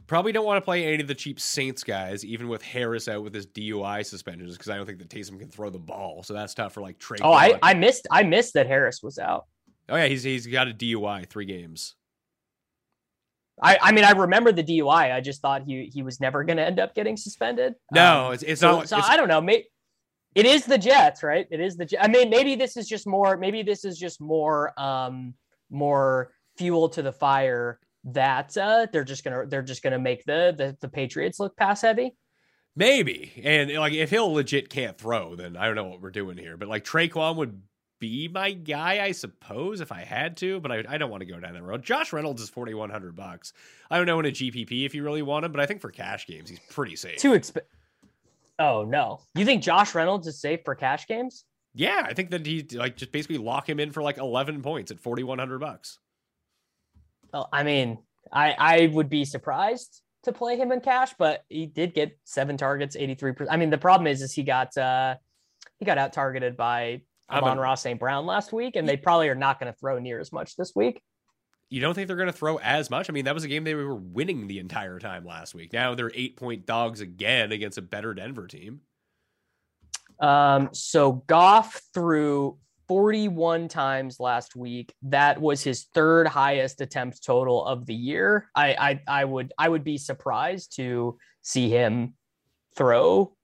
Probably 0.06 0.32
don't 0.32 0.46
want 0.46 0.58
to 0.58 0.66
play 0.66 0.86
any 0.86 1.02
of 1.02 1.08
the 1.08 1.16
cheap 1.16 1.40
Saints 1.40 1.84
guys, 1.84 2.24
even 2.24 2.48
with 2.48 2.62
Harris 2.62 3.08
out 3.08 3.24
with 3.24 3.34
his 3.34 3.46
DUI 3.46 4.06
suspensions, 4.06 4.54
because 4.54 4.70
I 4.70 4.78
don't 4.78 4.86
think 4.86 5.00
that 5.00 5.10
Taysom 5.10 5.40
can 5.40 5.50
throw 5.50 5.70
the 5.70 5.78
ball. 5.78 6.24
So 6.24 6.34
that's 6.34 6.54
tough 6.54 6.74
for 6.74 6.82
like 6.82 7.00
Trey. 7.00 7.18
Oh, 7.22 7.34
I, 7.34 7.60
I 7.62 7.74
missed 7.74 8.08
I 8.12 8.24
missed 8.24 8.54
that 8.54 8.68
Harris 8.68 9.02
was 9.02 9.18
out. 9.18 9.46
Oh 9.90 9.96
yeah, 9.96 10.06
he's 10.06 10.24
he's 10.24 10.48
got 10.48 10.68
a 10.68 10.72
DUI, 10.72 11.28
three 11.28 11.46
games. 11.46 11.96
I, 13.62 13.78
I 13.82 13.92
mean, 13.92 14.04
I 14.04 14.12
remember 14.12 14.52
the 14.52 14.64
DUI. 14.64 15.14
I 15.14 15.22
just 15.22 15.42
thought 15.42 15.64
he 15.64 15.90
he 15.94 16.04
was 16.04 16.20
never 16.20 16.44
going 16.44 16.58
to 16.58 16.66
end 16.66 16.80
up 16.80 16.96
getting 16.96 17.18
suspended. 17.18 17.76
No, 17.92 18.28
um, 18.28 18.34
it's, 18.34 18.44
it's 18.44 18.62
so, 18.62 18.78
not. 18.78 18.90
So 18.90 18.98
it's, 18.98 19.10
I 19.10 19.18
don't 19.18 19.28
know. 19.28 19.42
Maybe 19.42 19.66
it 20.36 20.46
is 20.46 20.66
the 20.66 20.78
Jets, 20.78 21.24
right? 21.24 21.48
It 21.50 21.60
is 21.60 21.76
the. 21.76 21.98
I 22.02 22.08
mean, 22.08 22.30
maybe 22.30 22.56
this 22.56 22.78
is 22.78 22.88
just 22.88 23.08
more. 23.08 23.38
Maybe 23.38 23.64
this 23.64 23.84
is 23.86 23.98
just 23.98 24.22
more 24.22 24.80
um 24.80 25.34
more 25.70 26.32
fuel 26.58 26.90
to 26.90 27.02
the 27.02 27.12
fire 27.12 27.80
that 28.06 28.56
uh, 28.58 28.88
they're 28.92 29.04
just 29.04 29.24
gonna 29.24 29.46
they're 29.48 29.62
just 29.62 29.84
gonna 29.84 30.00
make 30.00 30.24
the 30.26 30.54
the, 30.58 30.78
the 30.82 30.90
Patriots 30.90 31.40
look 31.40 31.58
pass 31.58 31.82
heavy. 31.82 32.16
Maybe, 32.76 33.42
and 33.44 33.72
like 33.74 33.94
if 33.94 34.10
he'll 34.10 34.32
legit 34.32 34.70
can't 34.70 34.98
throw, 34.98 35.36
then 35.36 35.58
I 35.58 35.66
don't 35.66 35.76
know 35.76 35.86
what 35.86 36.02
we're 36.02 36.12
doing 36.12 36.38
here. 36.38 36.56
But 36.56 36.70
like 36.70 36.86
Tre'Quan 36.86 37.36
would 37.38 37.62
be 38.00 38.28
my 38.28 38.52
guy, 38.52 39.04
I 39.04 39.12
suppose, 39.12 39.82
if 39.82 39.92
I 39.92 40.02
had 40.02 40.38
to, 40.38 40.60
but 40.60 40.72
I, 40.72 40.84
I 40.88 40.98
don't 40.98 41.10
want 41.10 41.22
to 41.22 41.26
go 41.26 41.40
down 41.40 41.54
that 41.54 41.64
road. 41.64 41.84
Josh 41.84 42.14
Reynolds 42.14 42.42
is 42.42 42.50
forty 42.50 42.74
one 42.74 42.90
hundred 42.90 43.16
bucks. 43.16 43.54
I 43.92 43.98
don't 43.98 44.06
know 44.06 44.20
in 44.20 44.26
a 44.26 44.32
GPP 44.32 44.86
if 44.86 44.96
you 44.96 45.04
really 45.04 45.22
want 45.22 45.46
him, 45.46 45.52
but 45.52 45.62
I 45.62 45.66
think 45.66 45.82
for 45.82 45.92
cash 45.92 46.26
games 46.26 46.50
he's 46.50 46.60
pretty 46.70 46.96
safe. 46.96 47.18
Too 47.18 47.32
exp- 47.32 47.62
Oh 48.58 48.84
no, 48.84 49.22
you 49.36 49.46
think 49.46 49.64
Josh 49.64 49.96
Reynolds 49.96 50.28
is 50.28 50.40
safe 50.40 50.62
for 50.66 50.76
cash 50.76 51.08
games? 51.08 51.46
Yeah, 51.74 52.04
I 52.06 52.14
think 52.14 52.32
that 52.32 52.46
he 52.46 52.66
like 52.74 52.98
just 52.98 53.12
basically 53.12 53.38
lock 53.38 53.70
him 53.70 53.80
in 53.80 53.92
for 53.92 54.02
like 54.02 54.18
eleven 54.18 54.62
points 54.62 54.92
at 54.92 55.00
forty 55.00 55.24
one 55.24 55.40
hundred 55.40 55.60
bucks. 55.60 56.00
Well, 57.34 57.48
I 57.54 57.64
mean, 57.64 58.00
I 58.32 58.56
I 58.58 58.88
would 58.94 59.10
be 59.10 59.24
surprised 59.24 60.02
to 60.24 60.34
play 60.34 60.58
him 60.58 60.72
in 60.72 60.82
cash, 60.82 61.14
but 61.18 61.46
he 61.48 61.68
did 61.68 61.94
get 61.94 62.18
seven 62.26 62.58
targets, 62.58 62.96
eighty 62.96 63.16
three 63.16 63.34
percent. 63.34 63.54
I 63.54 63.58
mean, 63.58 63.70
the 63.70 63.78
problem 63.78 64.08
is, 64.08 64.22
is 64.22 64.34
he 64.34 64.44
got 64.44 64.76
uh 64.78 65.16
he 65.78 65.86
got 65.86 65.98
out 65.98 66.12
targeted 66.12 66.58
by 66.58 67.02
Amon-Ra 67.30 67.76
St. 67.76 68.00
Brown 68.00 68.26
last 68.26 68.52
week, 68.52 68.76
and 68.76 68.88
they 68.88 68.98
probably 68.98 69.30
are 69.30 69.36
not 69.36 69.60
going 69.60 69.72
to 69.72 69.78
throw 69.78 70.00
near 70.00 70.20
as 70.20 70.32
much 70.32 70.56
this 70.56 70.74
week. 70.76 71.02
You 71.70 71.82
don't 71.82 71.94
think 71.94 72.08
they're 72.08 72.18
going 72.18 72.28
to 72.28 72.34
throw 72.34 72.58
as 72.58 72.90
much? 72.90 73.10
I 73.10 73.14
mean, 73.14 73.26
that 73.26 73.36
was 73.36 73.44
a 73.44 73.48
game 73.48 73.64
they 73.64 73.76
were 73.76 73.96
winning 73.96 74.48
the 74.48 74.58
entire 74.58 74.98
time 74.98 75.24
last 75.24 75.54
week. 75.54 75.72
Now 75.72 75.94
they're 75.94 76.12
eight 76.16 76.36
point 76.36 76.66
dogs 76.66 77.00
again 77.00 77.52
against 77.52 77.78
a 77.78 77.84
better 77.84 78.14
Denver 78.14 78.48
team. 78.48 78.82
Um, 80.20 80.70
so 80.74 81.24
Goff 81.28 81.80
threw 81.94 82.58
41 82.88 83.68
times 83.68 84.20
last 84.20 84.56
week. 84.56 84.94
That 85.04 85.40
was 85.40 85.64
his 85.64 85.86
third 85.94 86.28
highest 86.28 86.82
attempt 86.82 87.24
total 87.24 87.64
of 87.64 87.86
the 87.86 87.94
year. 87.94 88.50
I, 88.56 88.74
I, 88.74 89.02
I 89.08 89.26
would, 89.26 89.54
I 89.58 89.70
would 89.70 89.84
be 89.84 90.00
surprised 90.00 90.76
to 90.78 91.18
see 91.44 91.70
him 91.70 92.16
throw 92.76 93.36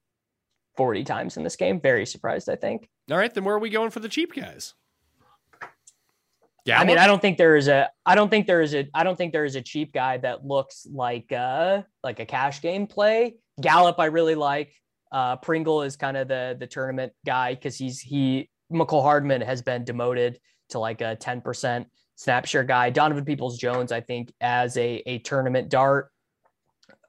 40 0.76 1.04
times 1.04 1.36
in 1.36 1.44
this 1.44 1.56
game. 1.56 1.80
Very 1.80 2.06
surprised, 2.06 2.48
I 2.48 2.56
think. 2.56 2.88
All 3.10 3.16
right, 3.16 3.32
then 3.32 3.44
where 3.44 3.54
are 3.54 3.60
we 3.60 3.70
going 3.70 3.90
for 3.90 4.00
the 4.00 4.08
cheap 4.08 4.34
guys? 4.34 4.74
Yeah, 6.64 6.80
I 6.80 6.84
mean, 6.84 6.98
I 6.98 7.06
don't 7.06 7.22
think 7.22 7.38
there 7.38 7.54
is 7.54 7.68
a, 7.68 7.88
I 8.04 8.16
don't 8.16 8.28
think 8.28 8.48
there 8.48 8.60
is 8.60 8.74
a, 8.74 8.88
I 8.92 9.04
don't 9.04 9.16
think 9.16 9.32
there 9.32 9.44
is 9.44 9.54
a 9.54 9.62
cheap 9.62 9.92
guy 9.92 10.16
that 10.18 10.44
looks 10.44 10.84
like 10.90 11.30
uh 11.30 11.82
like 12.02 12.18
a 12.18 12.26
cash 12.26 12.60
game 12.60 12.88
play. 12.88 13.36
Gallup, 13.60 14.00
I 14.00 14.06
really 14.06 14.34
like. 14.34 14.74
Uh, 15.12 15.36
Pringle 15.36 15.82
is 15.82 15.96
kind 15.96 16.16
of 16.16 16.26
the 16.26 16.56
the 16.58 16.66
tournament 16.66 17.12
guy 17.24 17.54
because 17.54 17.78
he's 17.78 18.00
he 18.00 18.50
Mecole 18.72 19.02
Hardman 19.02 19.42
has 19.42 19.62
been 19.62 19.84
demoted 19.84 20.40
to 20.70 20.80
like 20.80 21.00
a 21.00 21.14
ten 21.14 21.40
percent 21.40 21.86
snap 22.16 22.46
share 22.46 22.64
guy. 22.64 22.90
Donovan 22.90 23.24
Peoples 23.24 23.58
Jones, 23.58 23.92
I 23.92 24.00
think, 24.00 24.32
as 24.40 24.76
a 24.76 25.02
a 25.06 25.18
tournament 25.20 25.68
dart. 25.68 26.10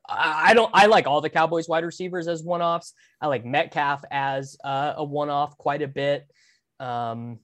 I 0.09 0.53
don't. 0.53 0.71
I 0.73 0.85
like 0.85 1.05
all 1.05 1.21
the 1.21 1.29
Cowboys 1.29 1.67
wide 1.67 1.83
receivers 1.83 2.27
as 2.27 2.43
one 2.43 2.61
offs. 2.61 2.93
I 3.19 3.27
like 3.27 3.45
Metcalf 3.45 4.03
as 4.09 4.57
uh, 4.63 4.93
a 4.97 5.03
one 5.03 5.29
off 5.29 5.57
quite 5.57 5.81
a 5.81 5.87
bit. 5.87 6.25
Um, 6.79 7.39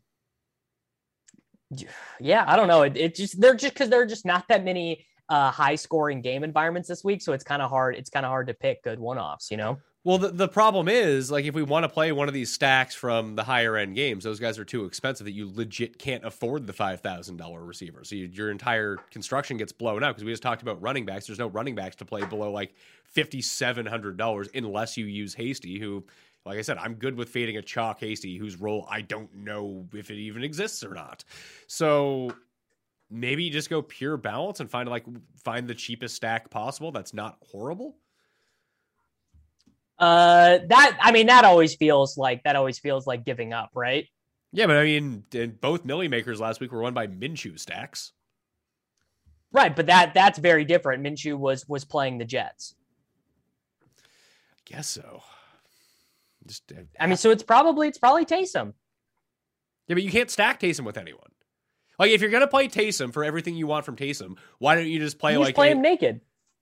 yeah, 2.19 2.45
I 2.47 2.55
don't 2.55 2.67
know. 2.67 2.83
It, 2.83 2.95
it 2.95 3.15
just 3.15 3.39
they're 3.39 3.55
just 3.55 3.73
because 3.73 3.89
there 3.89 4.01
are 4.01 4.05
just 4.05 4.25
not 4.25 4.47
that 4.47 4.63
many 4.63 5.05
uh, 5.27 5.51
high 5.51 5.75
scoring 5.75 6.21
game 6.21 6.43
environments 6.43 6.87
this 6.87 7.03
week, 7.03 7.21
so 7.21 7.33
it's 7.33 7.43
kind 7.43 7.61
of 7.61 7.69
hard. 7.69 7.95
It's 7.95 8.09
kind 8.09 8.25
of 8.25 8.29
hard 8.29 8.47
to 8.47 8.53
pick 8.53 8.83
good 8.83 8.99
one 8.99 9.17
offs. 9.17 9.51
You 9.51 9.57
know. 9.57 9.79
Well, 10.05 10.17
the, 10.17 10.29
the 10.29 10.49
problem 10.49 10.89
is, 10.89 11.31
like, 11.31 11.45
if 11.45 11.55
we 11.55 11.63
want 11.63 11.83
to 11.85 11.89
play 11.89 12.11
one 12.11 12.27
of 12.27 12.33
these 12.33 12.51
stacks 12.51 12.93
from 12.93 13.35
the 13.37 13.43
higher 13.43 13.77
end 13.77 13.95
games, 13.95 14.25
those 14.25 14.39
guys 14.39 14.59
are 14.59 14.65
too 14.65 14.83
expensive 14.83 15.23
that 15.25 15.31
you 15.31 15.49
legit 15.53 15.97
can't 15.97 16.25
afford 16.25 16.67
the 16.67 16.73
$5,000 16.73 17.67
receiver. 17.67 18.03
So 18.03 18.15
you, 18.15 18.25
your 18.25 18.51
entire 18.51 18.97
construction 19.11 19.55
gets 19.55 19.71
blown 19.71 20.03
out 20.03 20.09
because 20.09 20.25
we 20.25 20.31
just 20.31 20.43
talked 20.43 20.61
about 20.61 20.81
running 20.81 21.05
backs. 21.05 21.27
There's 21.27 21.39
no 21.39 21.47
running 21.47 21.75
backs 21.75 21.95
to 21.97 22.05
play 22.05 22.25
below 22.25 22.51
like 22.51 22.75
$5,700 23.15 24.49
unless 24.53 24.97
you 24.97 25.05
use 25.05 25.33
Hasty, 25.35 25.79
who 25.79 26.03
Like 26.45 26.57
I 26.59 26.61
said, 26.63 26.77
I'm 26.77 26.95
good 26.95 27.15
with 27.15 27.29
fading 27.29 27.55
a 27.57 27.61
chalk 27.61 27.99
hasty 28.01 28.37
whose 28.37 28.57
role 28.57 28.85
I 28.89 29.01
don't 29.01 29.33
know 29.33 29.87
if 29.93 30.11
it 30.11 30.17
even 30.17 30.43
exists 30.43 30.83
or 30.83 30.93
not. 30.93 31.23
So 31.67 32.33
maybe 33.09 33.43
you 33.45 33.51
just 33.51 33.69
go 33.69 33.81
pure 33.81 34.17
balance 34.17 34.59
and 34.59 34.69
find 34.69 34.89
like 34.89 35.05
find 35.43 35.67
the 35.67 35.75
cheapest 35.75 36.15
stack 36.15 36.49
possible 36.49 36.91
that's 36.91 37.13
not 37.13 37.37
horrible. 37.51 37.95
Uh, 40.03 40.59
that 40.67 40.97
I 40.99 41.13
mean, 41.13 41.27
that 41.27 41.45
always 41.45 41.75
feels 41.75 42.17
like 42.17 42.43
that 42.43 42.57
always 42.57 42.77
feels 42.77 43.07
like 43.07 43.23
giving 43.23 43.53
up, 43.53 43.69
right? 43.73 44.05
Yeah, 44.51 44.67
but 44.67 44.75
I 44.75 44.83
mean, 44.83 45.23
both 45.61 45.85
Millie 45.85 46.09
makers 46.09 46.41
last 46.41 46.59
week 46.59 46.73
were 46.73 46.81
won 46.81 46.93
by 46.93 47.07
Minshew 47.07 47.57
stacks. 47.57 48.11
Right, 49.53 49.73
but 49.73 49.85
that 49.85 50.13
that's 50.13 50.39
very 50.39 50.65
different. 50.65 51.03
Minshew 51.05 51.37
was 51.37 51.65
was 51.69 51.85
playing 51.85 52.17
the 52.17 52.25
Jets. 52.25 52.75
I 53.95 54.59
Guess 54.65 54.89
so. 54.89 55.23
Just, 56.47 56.69
uh, 56.73 56.81
I 56.99 57.07
mean, 57.07 57.15
so 57.15 57.31
it's 57.31 57.43
probably 57.43 57.87
it's 57.87 57.97
probably 57.97 58.25
Taysom. 58.25 58.73
Yeah, 59.87 59.95
but 59.95 60.03
you 60.03 60.11
can't 60.11 60.29
stack 60.29 60.59
Taysom 60.59 60.83
with 60.83 60.97
anyone. 60.97 61.31
Like 61.97 62.11
if 62.11 62.19
you're 62.19 62.29
gonna 62.29 62.47
play 62.47 62.67
Taysom 62.67 63.13
for 63.13 63.23
everything 63.23 63.55
you 63.55 63.67
want 63.67 63.85
from 63.85 63.95
Taysom, 63.95 64.37
why 64.59 64.75
don't 64.75 64.87
you 64.87 64.99
just 64.99 65.17
play 65.17 65.31
You 65.31 65.39
like 65.39 65.47
just 65.49 65.55
play 65.55 65.71
him 65.71 65.81
naked. 65.81 66.19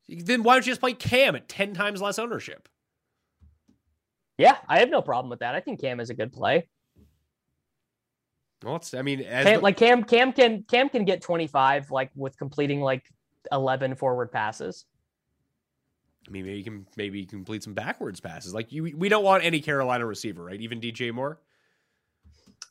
Then 0.07 0.43
why 0.43 0.53
don't 0.53 0.67
you 0.67 0.71
just 0.73 0.81
play 0.81 0.93
Cam 0.93 1.35
at 1.35 1.49
ten 1.49 1.73
times 1.73 2.03
less 2.03 2.19
ownership? 2.19 2.69
Yeah, 4.41 4.57
I 4.67 4.79
have 4.79 4.89
no 4.89 5.01
problem 5.01 5.29
with 5.29 5.39
that. 5.39 5.55
I 5.55 5.59
think 5.59 5.79
Cam 5.79 5.99
is 5.99 6.09
a 6.09 6.13
good 6.13 6.33
play. 6.33 6.67
Well, 8.63 8.75
it's 8.75 8.93
I 8.93 9.01
mean, 9.01 9.21
as 9.21 9.45
Cam, 9.45 9.55
the- 9.55 9.61
like 9.61 9.77
Cam, 9.77 10.03
Cam 10.03 10.33
can 10.33 10.63
Cam 10.63 10.89
can 10.89 11.05
get 11.05 11.21
twenty 11.21 11.47
five 11.47 11.89
like 11.91 12.11
with 12.15 12.37
completing 12.37 12.81
like 12.81 13.03
eleven 13.51 13.95
forward 13.95 14.31
passes. 14.31 14.85
I 16.27 16.31
mean, 16.31 16.45
maybe 16.45 16.57
you 16.57 16.63
can 16.63 16.85
maybe 16.97 17.19
you 17.19 17.25
can 17.25 17.39
complete 17.39 17.63
some 17.63 17.73
backwards 17.73 18.19
passes. 18.19 18.53
Like 18.53 18.71
you, 18.71 18.93
we 18.95 19.09
don't 19.09 19.23
want 19.23 19.43
any 19.43 19.59
Carolina 19.59 20.05
receiver, 20.05 20.43
right? 20.43 20.59
Even 20.59 20.79
DJ 20.79 21.11
Moore. 21.11 21.39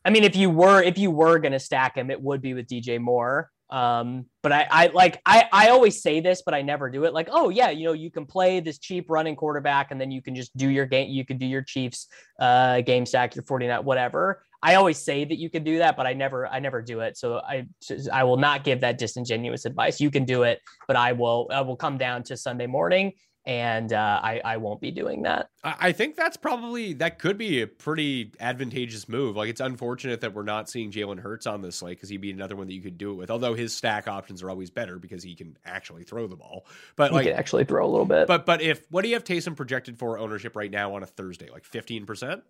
I 0.05 0.11
mean, 0.11 0.25
if 0.25 0.37
you 0.37 0.51
were 0.51 0.83
if 0.83 0.97
you 0.99 1.11
were 1.11 1.39
gonna 1.39 1.59
stack 1.59 1.97
him, 1.97 2.11
it 2.11 2.23
would 2.23 2.41
be 2.41 2.55
with 2.55 2.67
DJ 2.69 3.01
Moore. 3.01 3.51
Um, 3.71 4.27
but 4.43 4.53
I, 4.53 4.67
I 4.71 4.87
like 4.89 5.21
I, 5.25 5.45
I 5.53 5.69
always 5.69 6.03
say 6.03 6.21
this, 6.21 6.43
but 6.43 6.55
I 6.55 6.63
never 6.63 6.91
do 6.91 7.05
it. 7.05 7.15
Like, 7.15 7.29
oh 7.31 7.51
yeah, 7.51 7.71
you 7.71 7.87
know, 7.87 7.93
you 7.93 8.11
can 8.11 8.27
play 8.27 8.61
this 8.61 8.79
cheap 8.79 9.09
running 9.09 9.37
quarterback, 9.37 9.91
and 9.91 10.01
then 10.01 10.11
you 10.11 10.23
can 10.23 10.35
just 10.35 10.57
do 10.57 10.69
your 10.69 10.87
game. 10.87 11.11
You 11.11 11.25
can 11.25 11.39
do 11.39 11.47
your 11.47 11.63
Chiefs 11.63 12.09
uh, 12.41 12.81
game 12.81 13.07
stack, 13.07 13.37
your 13.37 13.45
49, 13.45 13.85
whatever. 13.85 14.43
I 14.63 14.75
always 14.75 14.99
say 14.99 15.25
that 15.25 15.39
you 15.39 15.49
can 15.49 15.65
do 15.65 15.79
that, 15.79 15.97
but 15.97 16.07
I 16.07 16.13
never 16.13 16.47
I 16.47 16.59
never 16.59 16.83
do 16.83 17.01
it. 17.01 17.17
So 17.17 17.39
I 17.39 17.67
I 18.13 18.25
will 18.25 18.37
not 18.37 18.65
give 18.65 18.81
that 18.81 18.99
disingenuous 18.99 19.65
advice. 19.65 20.01
You 20.01 20.11
can 20.11 20.25
do 20.25 20.43
it, 20.43 20.61
but 20.87 20.97
I 20.97 21.13
will 21.13 21.49
I 21.51 21.61
will 21.63 21.77
come 21.77 21.97
down 21.97 22.25
to 22.25 22.37
Sunday 22.37 22.67
morning 22.67 23.13
and 23.51 23.93
uh, 23.93 24.21
I 24.23 24.41
I 24.45 24.57
won't 24.59 24.81
be 24.81 24.93
doing 24.93 25.23
that. 25.23 25.51
I 25.65 25.91
think 25.91 26.15
that's 26.15 26.37
probably 26.37 26.93
that 26.95 27.19
could 27.19 27.37
be 27.37 27.63
a 27.63 27.67
pretty 27.67 28.33
advantageous 28.39 29.09
move. 29.09 29.35
Like 29.35 29.49
it's 29.51 29.61
unfortunate 29.61 30.21
that 30.21 30.35
we're 30.35 30.45
not 30.45 30.71
seeing 30.71 30.93
Jalen 30.93 31.19
Hurts 31.19 31.49
on 31.49 31.61
this 31.61 31.75
slate 31.75 31.97
because 31.97 32.09
he'd 32.09 32.21
be 32.21 32.31
another 32.31 32.55
one 32.55 32.69
that 32.69 32.75
you 32.75 32.81
could 32.81 32.97
do 32.97 33.11
it 33.11 33.15
with. 33.15 33.29
Although 33.29 33.55
his 33.55 33.77
stack 33.77 34.07
options 34.07 34.41
are 34.41 34.51
always 34.51 34.71
better 34.71 35.01
because 35.01 35.25
he 35.25 35.35
can 35.35 35.59
actually 35.65 36.05
throw 36.05 36.29
the 36.29 36.37
ball. 36.37 36.65
But 36.95 37.11
You 37.11 37.17
like, 37.17 37.27
can 37.27 37.35
actually 37.35 37.65
throw 37.65 37.85
a 37.85 37.91
little 37.91 38.07
bit. 38.07 38.29
but 38.29 38.47
but 38.47 38.63
if 38.63 38.87
what 38.89 39.03
do 39.03 39.09
you 39.09 39.17
have 39.17 39.25
Taysom 39.25 39.57
projected 39.57 39.99
for 39.99 40.17
ownership 40.17 40.55
right 40.55 40.71
now 40.71 40.95
on 40.95 41.03
a 41.03 41.07
Thursday? 41.07 41.51
Like 41.51 41.65
fifteen 41.65 42.07
percent. 42.07 42.45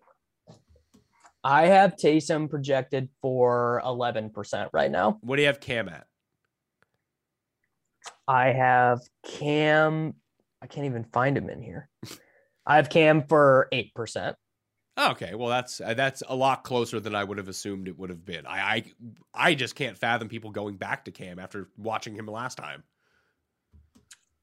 I 1.43 1.65
have 1.65 1.95
Taysom 1.95 2.51
projected 2.51 3.09
for 3.19 3.81
11% 3.83 4.69
right 4.73 4.91
now. 4.91 5.17
What 5.21 5.37
do 5.37 5.41
you 5.41 5.47
have 5.47 5.59
Cam 5.59 5.89
at? 5.89 6.05
I 8.27 8.49
have 8.51 8.99
Cam. 9.25 10.13
I 10.61 10.67
can't 10.67 10.85
even 10.85 11.05
find 11.05 11.37
him 11.37 11.49
in 11.49 11.61
here. 11.61 11.89
I 12.65 12.75
have 12.75 12.89
Cam 12.89 13.23
for 13.23 13.67
8%. 13.73 14.35
Oh, 14.97 15.11
okay, 15.11 15.35
well 15.35 15.47
that's 15.47 15.79
uh, 15.79 15.93
that's 15.93 16.21
a 16.27 16.35
lot 16.35 16.63
closer 16.63 16.99
than 16.99 17.15
I 17.15 17.23
would 17.23 17.37
have 17.37 17.47
assumed 17.47 17.87
it 17.87 17.97
would 17.97 18.09
have 18.09 18.25
been. 18.25 18.45
I, 18.45 18.59
I 18.59 18.83
I 19.33 19.55
just 19.55 19.73
can't 19.73 19.97
fathom 19.97 20.27
people 20.27 20.51
going 20.51 20.75
back 20.75 21.05
to 21.05 21.11
Cam 21.11 21.39
after 21.39 21.69
watching 21.77 22.13
him 22.13 22.25
last 22.27 22.57
time. 22.57 22.83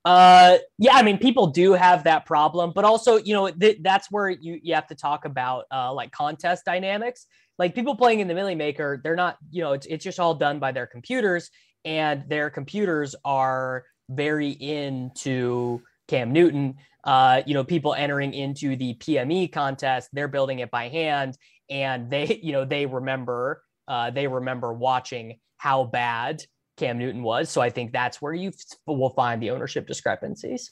Uh, 0.04 0.56
yeah, 0.78 0.94
I 0.94 1.02
mean, 1.02 1.18
people 1.18 1.48
do 1.48 1.74
have 1.74 2.04
that 2.04 2.24
problem, 2.24 2.72
but 2.74 2.86
also, 2.86 3.16
you 3.18 3.34
know, 3.34 3.50
th- 3.50 3.78
that's 3.82 4.10
where 4.10 4.30
you 4.30 4.58
you 4.62 4.74
have 4.74 4.86
to 4.86 4.94
talk 4.94 5.26
about 5.26 5.66
uh, 5.70 5.92
like 5.92 6.12
contest 6.12 6.64
dynamics. 6.64 7.26
Like 7.58 7.74
people 7.74 7.94
playing 7.94 8.20
in 8.20 8.28
the 8.28 8.34
Milly 8.34 8.54
Maker, 8.54 9.00
they're 9.04 9.16
not, 9.16 9.36
you 9.50 9.62
know, 9.62 9.74
it's 9.74 9.86
it's 9.86 10.02
just 10.02 10.18
all 10.18 10.34
done 10.34 10.58
by 10.58 10.72
their 10.72 10.86
computers, 10.86 11.50
and 11.84 12.26
their 12.26 12.48
computers 12.48 13.14
are 13.22 13.84
very 14.08 14.50
into 14.50 15.82
Cam 16.08 16.32
Newton. 16.32 16.76
Uh, 17.04 17.42
you 17.46 17.54
know, 17.54 17.64
people 17.64 17.94
entering 17.94 18.34
into 18.34 18.76
the 18.76 18.94
PME 18.94 19.52
contest, 19.52 20.10
they're 20.12 20.28
building 20.28 20.58
it 20.58 20.70
by 20.70 20.88
hand, 20.88 21.38
and 21.70 22.10
they, 22.10 22.40
you 22.42 22.52
know, 22.52 22.64
they 22.64 22.86
remember, 22.86 23.62
uh, 23.86 24.10
they 24.10 24.26
remember 24.26 24.72
watching 24.72 25.38
how 25.56 25.84
bad 25.84 26.42
Cam 26.76 26.98
Newton 26.98 27.22
was. 27.22 27.50
So 27.50 27.60
I 27.60 27.70
think 27.70 27.92
that's 27.92 28.20
where 28.20 28.32
you 28.32 28.52
will 28.86 29.10
find 29.10 29.42
the 29.42 29.50
ownership 29.50 29.86
discrepancies. 29.86 30.70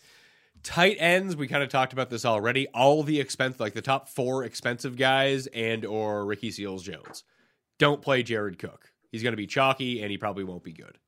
Tight 0.63 0.97
ends, 0.99 1.37
we 1.37 1.47
kind 1.47 1.63
of 1.63 1.69
talked 1.69 1.93
about 1.93 2.11
this 2.11 2.25
already. 2.25 2.67
All 2.69 3.03
the 3.03 3.21
expense, 3.21 3.61
like 3.61 3.75
the 3.75 3.83
top 3.83 4.09
four 4.09 4.43
expensive 4.43 4.97
guys, 4.97 5.47
and 5.49 5.85
or 5.85 6.25
Ricky 6.25 6.51
Seals 6.51 6.83
Jones, 6.83 7.25
don't 7.79 8.03
play 8.03 8.23
Jared 8.23 8.59
Cook. 8.59 8.91
He's 9.13 9.23
going 9.23 9.33
to 9.33 9.37
be 9.37 9.47
chalky, 9.47 10.03
and 10.03 10.11
he 10.11 10.19
probably 10.19 10.45
won't 10.45 10.65
be 10.65 10.73
good. 10.73 10.99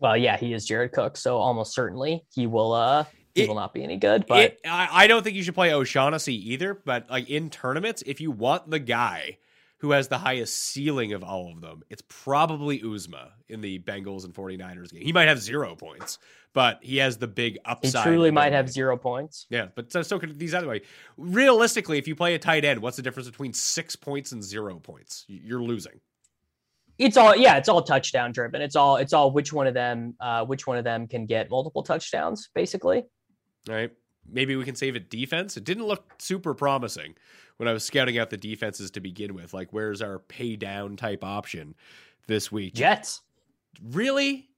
Well, 0.00 0.16
yeah, 0.16 0.36
he 0.36 0.52
is 0.54 0.64
Jared 0.66 0.92
Cook, 0.92 1.16
so 1.16 1.36
almost 1.36 1.74
certainly 1.74 2.24
he 2.34 2.46
will. 2.46 2.72
Uh, 2.72 3.04
he 3.34 3.42
It- 3.42 3.48
will 3.48 3.54
not 3.54 3.72
be 3.72 3.84
any 3.84 3.96
good. 3.96 4.26
But 4.26 4.38
It, 4.44 4.60
I, 4.66 4.88
I 5.04 5.06
don't 5.06 5.22
think 5.22 5.36
you 5.36 5.42
should 5.42 5.54
play 5.54 5.72
O'Shaughnessy 5.72 6.52
either. 6.52 6.74
But 6.74 7.08
like 7.10 7.28
in 7.30 7.50
tournaments, 7.50 8.02
if 8.06 8.20
you 8.20 8.30
want 8.30 8.70
the 8.70 8.78
guy 8.80 9.38
who 9.78 9.92
has 9.92 10.08
the 10.08 10.18
highest 10.18 10.58
ceiling 10.58 11.12
of 11.12 11.22
all 11.22 11.52
of 11.52 11.60
them, 11.60 11.82
it's 11.88 12.02
probably 12.08 12.80
Uzomah 12.80 13.30
in 13.48 13.60
the 13.60 13.78
Bengals 13.78 14.24
and 14.24 14.34
49ers 14.34 14.92
game. 14.92 15.02
He 15.02 15.12
might 15.12 15.28
have 15.28 15.38
zero 15.40 15.74
points, 15.76 16.18
but 16.52 16.80
he 16.82 16.96
has 16.98 17.18
the 17.18 17.28
big 17.28 17.58
upside. 17.64 18.04
he 18.04 18.10
truly 18.10 18.30
might 18.30 18.52
have 18.52 18.68
zero 18.68 18.96
points. 18.96 19.46
Yeah, 19.48 19.68
but 19.74 19.92
so, 19.92 20.02
so 20.02 20.18
could 20.18 20.38
these 20.38 20.52
other 20.54 20.66
way. 20.66 20.82
Realistically, 21.16 21.98
if 21.98 22.08
you 22.08 22.14
play 22.16 22.34
a 22.34 22.38
tight 22.38 22.64
end, 22.64 22.80
what's 22.82 22.96
the 22.96 23.02
difference 23.02 23.28
between 23.30 23.52
six 23.52 23.96
points 23.96 24.32
and 24.32 24.42
zero 24.42 24.78
points? 24.80 25.24
You're 25.28 25.62
losing. 25.62 26.00
It's 27.00 27.16
all 27.16 27.34
yeah, 27.34 27.56
it's 27.56 27.68
all 27.68 27.82
touchdown 27.82 28.30
driven. 28.32 28.60
It's 28.60 28.76
all 28.76 28.96
it's 28.96 29.12
all 29.12 29.30
which 29.32 29.52
one 29.52 29.66
of 29.66 29.74
them, 29.74 30.14
uh, 30.20 30.44
which 30.44 30.66
one 30.66 30.76
of 30.76 30.84
them 30.84 31.08
can 31.08 31.24
get 31.26 31.50
multiple 31.50 31.82
touchdowns, 31.82 32.50
basically. 32.54 33.04
All 33.68 33.74
right. 33.74 33.90
Maybe 34.30 34.54
we 34.54 34.64
can 34.64 34.74
save 34.76 34.96
it 34.96 35.08
defense. 35.10 35.56
It 35.56 35.64
didn't 35.64 35.86
look 35.86 36.12
super 36.18 36.52
promising 36.54 37.14
when 37.56 37.68
I 37.68 37.72
was 37.72 37.84
scouting 37.84 38.18
out 38.18 38.28
the 38.30 38.36
defenses 38.36 38.90
to 38.92 39.00
begin 39.00 39.34
with. 39.34 39.54
Like, 39.54 39.72
where's 39.72 40.02
our 40.02 40.18
pay 40.18 40.56
down 40.56 40.96
type 40.96 41.24
option 41.24 41.74
this 42.26 42.52
week? 42.52 42.74
Jets. 42.74 43.22
Really? 43.82 44.50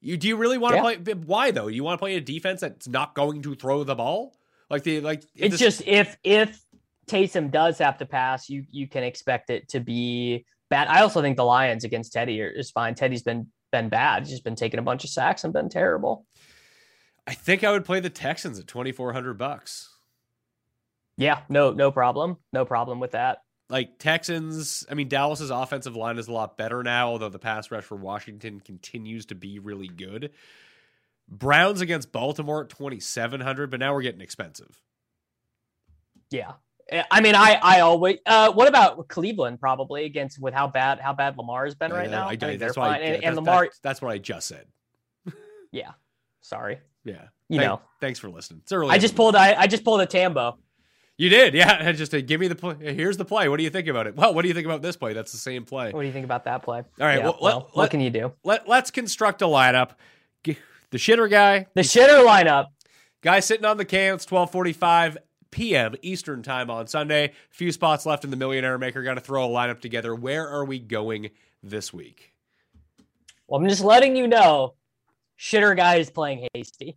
You 0.00 0.16
do 0.16 0.28
you 0.28 0.36
really 0.36 0.58
want 0.58 0.72
to 0.72 0.76
Yeah. 0.76 0.82
play? 0.82 0.96
but 0.96 1.18
Why 1.26 1.50
though? 1.50 1.66
You 1.66 1.82
want 1.82 1.98
to 1.98 2.02
play 2.02 2.14
a 2.14 2.20
defense 2.20 2.60
that's 2.60 2.86
not 2.88 3.14
going 3.14 3.42
to 3.42 3.54
throw 3.56 3.82
the 3.84 3.96
ball? 3.96 4.36
Like 4.70 4.84
the 4.84 5.00
like 5.00 5.24
It's 5.34 5.52
this- 5.58 5.60
just 5.60 5.82
if 5.86 6.16
if 6.22 6.64
Taysom 7.08 7.50
does 7.50 7.78
have 7.78 7.98
to 7.98 8.06
pass, 8.06 8.48
you 8.48 8.64
you 8.70 8.86
can 8.86 9.02
expect 9.02 9.50
it 9.50 9.68
to 9.70 9.80
be 9.80 10.46
bad. 10.70 10.88
I 10.88 11.02
also 11.02 11.20
think 11.20 11.36
the 11.36 11.44
Lions 11.44 11.84
against 11.84 12.12
Teddy 12.12 12.40
are, 12.42 12.48
is 12.48 12.70
fine. 12.70 12.94
Teddy's 12.94 13.22
been 13.22 13.48
been 13.72 13.88
bad. 13.88 14.22
He's 14.22 14.30
just 14.30 14.44
been 14.44 14.56
taking 14.56 14.80
a 14.80 14.82
bunch 14.82 15.04
of 15.04 15.10
sacks 15.10 15.44
and 15.44 15.52
been 15.52 15.68
terrible. 15.68 16.26
I 17.26 17.34
think 17.34 17.62
I 17.62 17.70
would 17.70 17.84
play 17.84 18.00
the 18.00 18.10
Texans 18.10 18.58
at 18.58 18.66
twenty 18.66 18.92
four 18.92 19.12
hundred 19.12 19.34
bucks. 19.34 19.88
Yeah, 21.16 21.40
no 21.48 21.72
no 21.72 21.90
problem, 21.92 22.38
no 22.52 22.64
problem 22.64 22.98
with 22.98 23.12
that. 23.12 23.38
like 23.68 23.98
Texans, 23.98 24.84
I 24.90 24.94
mean 24.94 25.08
Dallas's 25.08 25.50
offensive 25.50 25.94
line 25.96 26.18
is 26.18 26.28
a 26.28 26.32
lot 26.32 26.56
better 26.56 26.82
now, 26.82 27.08
although 27.10 27.28
the 27.28 27.38
pass 27.38 27.70
rush 27.70 27.84
for 27.84 27.96
Washington 27.96 28.60
continues 28.60 29.26
to 29.26 29.34
be 29.34 29.58
really 29.58 29.88
good. 29.88 30.30
Browns 31.28 31.80
against 31.80 32.10
Baltimore 32.10 32.62
at 32.64 32.70
2700, 32.70 33.70
but 33.70 33.78
now 33.78 33.94
we're 33.94 34.02
getting 34.02 34.20
expensive. 34.22 34.80
Yeah. 36.30 36.54
I 37.10 37.20
mean, 37.20 37.34
I 37.34 37.58
I 37.62 37.80
always. 37.80 38.18
Uh, 38.26 38.52
what 38.52 38.66
about 38.68 39.08
Cleveland? 39.08 39.60
Probably 39.60 40.04
against 40.04 40.40
with 40.40 40.54
how 40.54 40.66
bad 40.66 40.98
how 41.00 41.12
bad 41.12 41.36
Lamar 41.38 41.64
has 41.64 41.74
been 41.74 41.92
right 41.92 42.08
Uh, 42.08 42.10
now. 42.10 42.26
I- 42.28 42.30
I, 42.32 42.36
think 42.36 42.60
that's 42.60 42.76
why. 42.76 42.94
I, 42.94 42.96
and, 42.98 43.14
that's, 43.14 43.24
and 43.26 43.36
Lamar, 43.36 43.62
that's, 43.64 43.78
that's 43.80 44.02
what 44.02 44.10
I 44.12 44.18
just 44.18 44.48
said. 44.48 44.66
yeah. 45.72 45.92
Sorry, 46.42 46.78
Yeah. 47.04 47.26
you 47.48 47.58
Thank- 47.58 47.68
know, 47.68 47.80
Thanks 48.00 48.18
for 48.18 48.28
listening. 48.30 48.60
It's 48.62 48.72
early. 48.72 48.90
I 48.90 48.98
just 48.98 49.14
pulled 49.14 49.36
I, 49.36 49.54
I 49.54 49.66
just 49.66 49.84
pulled 49.84 50.00
a 50.00 50.06
Tambo. 50.06 50.58
You 51.16 51.28
did, 51.28 51.52
yeah. 51.52 51.92
Just 51.92 52.14
uh, 52.14 52.22
give 52.22 52.40
me 52.40 52.48
the 52.48 52.54
play. 52.54 52.76
Here's 52.80 53.18
the 53.18 53.26
play. 53.26 53.50
What 53.50 53.58
do 53.58 53.62
you 53.62 53.68
think 53.68 53.88
about 53.88 54.06
it? 54.06 54.16
Well, 54.16 54.32
what 54.32 54.40
do 54.40 54.48
you 54.48 54.54
think 54.54 54.64
about 54.64 54.80
this 54.80 54.96
play? 54.96 55.12
That's 55.12 55.32
the 55.32 55.38
same 55.38 55.66
play. 55.66 55.92
What 55.92 56.00
do 56.00 56.06
you 56.06 56.14
think 56.14 56.24
about 56.24 56.44
that 56.44 56.62
play? 56.62 56.78
All 56.78 56.84
right, 57.06 57.18
Yeah, 57.18 57.24
well, 57.24 57.38
well, 57.42 57.58
let- 57.66 57.76
what 57.76 57.90
can 57.90 58.00
you 58.00 58.08
do? 58.08 58.32
Let, 58.42 58.66
let's 58.66 58.90
construct 58.90 59.42
a 59.42 59.44
lineup. 59.44 59.90
The 60.44 60.56
shitter 60.98 61.28
guy, 61.30 61.66
The 61.74 61.82
shitter 61.82 62.24
lineup. 62.26 62.68
Guy 63.20 63.40
sitting 63.40 63.66
on 63.66 63.76
the 63.76 63.84
can. 63.84 64.14
It's 64.14 64.24
twelve 64.24 64.50
forty-five 64.50 65.18
p.m. 65.50 65.94
Eastern 66.02 66.42
time 66.42 66.70
on 66.70 66.86
Sunday. 66.86 67.32
Few 67.50 67.72
spots 67.72 68.06
left 68.06 68.24
in 68.24 68.30
the 68.30 68.36
Millionaire 68.36 68.78
Maker. 68.78 69.02
Got 69.02 69.14
to 69.14 69.20
throw 69.20 69.44
a 69.44 69.48
lineup 69.48 69.80
together. 69.80 70.14
Where 70.14 70.48
are 70.48 70.64
we 70.64 70.78
going 70.78 71.30
this 71.62 71.92
week? 71.92 72.32
Well, 73.46 73.60
I'm 73.60 73.68
just 73.68 73.82
letting 73.82 74.16
you 74.16 74.28
know, 74.28 74.74
shitter 75.38 75.76
guy 75.76 75.96
is 75.96 76.10
playing 76.10 76.48
hasty. 76.54 76.96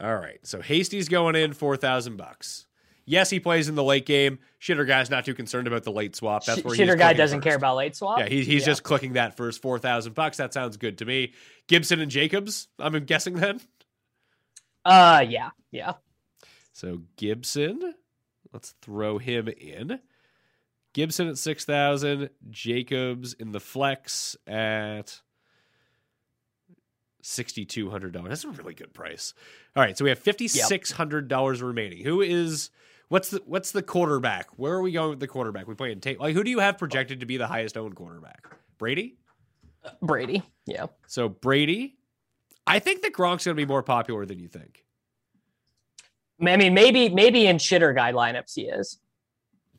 All 0.00 0.16
right. 0.16 0.38
So 0.42 0.60
Hasty's 0.60 1.08
going 1.08 1.36
in 1.36 1.52
four 1.52 1.76
thousand 1.76 2.16
bucks. 2.16 2.66
Yes, 3.04 3.30
he 3.30 3.40
plays 3.40 3.68
in 3.68 3.74
the 3.74 3.82
late 3.82 4.06
game. 4.06 4.38
Shitter 4.60 4.86
guy's 4.86 5.10
not 5.10 5.24
too 5.24 5.34
concerned 5.34 5.66
about 5.66 5.82
the 5.82 5.90
late 5.90 6.14
swap. 6.14 6.44
That's 6.44 6.62
where 6.62 6.74
he's 6.74 6.86
shitter 6.86 6.96
guy 6.96 7.12
doesn't 7.14 7.38
first. 7.38 7.48
care 7.48 7.56
about 7.56 7.76
late 7.76 7.96
swap. 7.96 8.20
Yeah, 8.20 8.28
he, 8.28 8.44
he's 8.44 8.64
just 8.64 8.84
clicking 8.84 9.14
that 9.14 9.36
first 9.36 9.60
four 9.60 9.78
thousand 9.78 10.14
bucks. 10.14 10.36
That 10.36 10.52
sounds 10.52 10.76
good 10.76 10.98
to 10.98 11.04
me. 11.04 11.32
Gibson 11.66 12.00
and 12.00 12.10
Jacobs. 12.10 12.68
I'm 12.78 12.92
guessing 13.04 13.34
then. 13.34 13.60
Uh, 14.84 15.24
yeah, 15.28 15.50
yeah. 15.70 15.94
So 16.72 17.02
Gibson, 17.16 17.94
let's 18.52 18.74
throw 18.82 19.18
him 19.18 19.48
in. 19.48 20.00
Gibson 20.92 21.28
at 21.28 21.38
six 21.38 21.64
thousand. 21.64 22.30
Jacobs 22.50 23.32
in 23.34 23.52
the 23.52 23.60
flex 23.60 24.36
at 24.46 25.20
sixty 27.22 27.64
two 27.64 27.90
hundred 27.90 28.12
dollars. 28.12 28.28
That's 28.28 28.44
a 28.44 28.62
really 28.62 28.74
good 28.74 28.92
price. 28.92 29.34
All 29.74 29.82
right, 29.82 29.96
so 29.96 30.04
we 30.04 30.10
have 30.10 30.18
fifty 30.18 30.48
six 30.48 30.92
hundred 30.92 31.28
dollars 31.28 31.62
remaining. 31.62 32.04
Who 32.04 32.20
is 32.20 32.70
what's 33.08 33.30
the 33.30 33.42
what's 33.46 33.72
the 33.72 33.82
quarterback? 33.82 34.48
Where 34.56 34.74
are 34.74 34.82
we 34.82 34.92
going 34.92 35.10
with 35.10 35.20
the 35.20 35.28
quarterback? 35.28 35.66
We 35.66 35.74
play 35.74 35.92
in 35.92 36.00
tape. 36.00 36.20
Like 36.20 36.34
who 36.34 36.44
do 36.44 36.50
you 36.50 36.58
have 36.58 36.78
projected 36.78 37.20
to 37.20 37.26
be 37.26 37.36
the 37.36 37.46
highest 37.46 37.76
owned 37.76 37.94
quarterback? 37.94 38.46
Brady. 38.78 39.16
Brady. 40.02 40.42
Yeah. 40.66 40.86
So 41.06 41.28
Brady. 41.28 41.96
I 42.64 42.78
think 42.78 43.02
that 43.02 43.12
Gronk's 43.12 43.44
going 43.44 43.56
to 43.56 43.60
be 43.60 43.66
more 43.66 43.82
popular 43.82 44.24
than 44.24 44.38
you 44.38 44.46
think. 44.46 44.84
I 46.42 46.56
mean, 46.56 46.74
maybe 46.74 47.08
maybe 47.08 47.46
in 47.46 47.58
shitter 47.58 47.94
guy 47.94 48.12
lineups 48.12 48.54
he 48.54 48.62
is. 48.62 48.98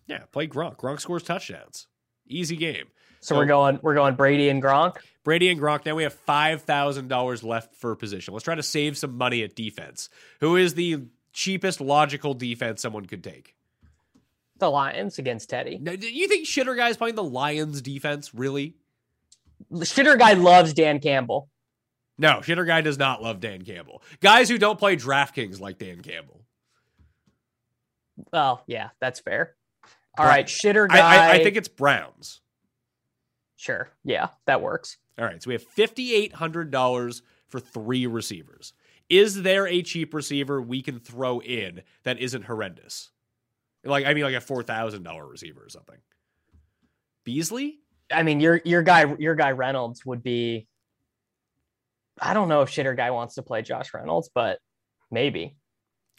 Yeah, 0.08 0.24
play 0.32 0.48
Gronk. 0.48 0.78
Gronk 0.78 1.00
scores 1.00 1.24
touchdowns. 1.24 1.88
Easy 2.28 2.56
game. 2.56 2.88
So 3.20 3.36
we're 3.36 3.46
going 3.46 3.80
we're 3.82 3.94
going 3.94 4.16
Brady 4.16 4.50
and 4.50 4.62
Gronk. 4.62 4.98
Brady 5.24 5.50
and 5.50 5.60
Gronk. 5.60 5.86
Now 5.86 5.96
we 5.96 6.04
have 6.04 6.14
five 6.14 6.64
thousand 6.64 7.08
dollars 7.08 7.44
left 7.44 7.76
for 7.76 7.96
position. 7.96 8.34
Let's 8.34 8.44
try 8.44 8.56
to 8.56 8.64
save 8.64 8.98
some 8.98 9.18
money 9.18 9.44
at 9.44 9.56
defense. 9.56 10.10
Who 10.42 10.58
is 10.58 10.74
the 10.74 11.06
cheapest 11.32 11.80
logical 11.80 12.34
defense 12.34 12.82
someone 12.82 13.06
could 13.06 13.24
take? 13.24 13.56
The 14.60 14.70
Lions 14.70 15.20
against 15.20 15.50
Teddy. 15.50 15.80
Now, 15.82 15.96
do 15.96 16.12
you 16.12 16.28
think 16.28 16.46
Shitter 16.46 16.76
guy's 16.76 16.98
playing 16.98 17.16
the 17.16 17.24
Lions 17.24 17.82
defense? 17.82 18.34
Really? 18.34 18.76
The 19.72 19.86
shitter 19.86 20.18
guy 20.18 20.34
loves 20.34 20.74
Dan 20.74 21.00
Campbell. 21.00 21.50
No, 22.18 22.40
Shitter 22.40 22.68
guy 22.68 22.82
does 22.82 22.98
not 22.98 23.22
love 23.24 23.40
Dan 23.40 23.64
Campbell. 23.64 24.04
Guys 24.22 24.50
who 24.50 24.58
don't 24.58 24.78
play 24.78 24.96
DraftKings 24.96 25.60
like 25.60 25.80
Dan 25.80 26.02
Campbell. 26.02 26.43
Well, 28.32 28.64
yeah, 28.68 28.90
that's 29.00 29.20
fair. 29.20 29.56
All 30.18 30.26
right, 30.26 30.46
shitter 30.46 30.88
I, 30.90 30.96
guy. 30.98 31.28
I, 31.28 31.32
I 31.34 31.44
think 31.44 31.56
it's 31.56 31.68
Browns. 31.68 32.42
sure. 33.56 33.90
Yeah, 34.04 34.30
that 34.46 34.62
works. 34.62 34.98
All 35.18 35.26
right, 35.26 35.42
so 35.42 35.48
we 35.48 35.54
have 35.54 35.64
fifty-eight 35.64 36.34
hundred 36.34 36.72
dollars 36.72 37.24
for 37.48 37.60
three 37.60 38.08
receivers. 38.08 38.74
Is 39.10 39.42
there 39.42 39.68
a 39.68 39.82
cheap 39.82 40.14
receiver 40.14 40.62
we 40.62 40.82
can 40.82 41.00
throw 41.00 41.40
in 41.40 41.82
that 42.04 42.20
isn't 42.20 42.46
horrendous? 42.46 43.12
Like 43.84 44.06
I 44.06 44.14
mean, 44.14 44.24
like 44.24 44.36
a 44.36 44.42
four 44.42 44.64
thousand 44.64 45.04
dollar 45.04 45.28
receiver 45.28 45.64
or 45.64 45.70
something. 45.70 45.98
Beasley? 47.24 47.80
I 48.12 48.24
mean, 48.24 48.40
your 48.40 48.62
your 48.66 48.84
guy 48.84 49.16
your 49.20 49.36
guy 49.36 49.52
Reynolds 49.52 50.06
would 50.06 50.24
be. 50.24 50.68
I 52.22 52.34
don't 52.34 52.50
know 52.50 52.62
if 52.62 52.70
shitter 52.70 52.96
guy 52.96 53.12
wants 53.12 53.36
to 53.36 53.44
play 53.44 53.62
Josh 53.64 53.94
Reynolds, 53.94 54.30
but 54.34 54.60
maybe. 55.10 55.58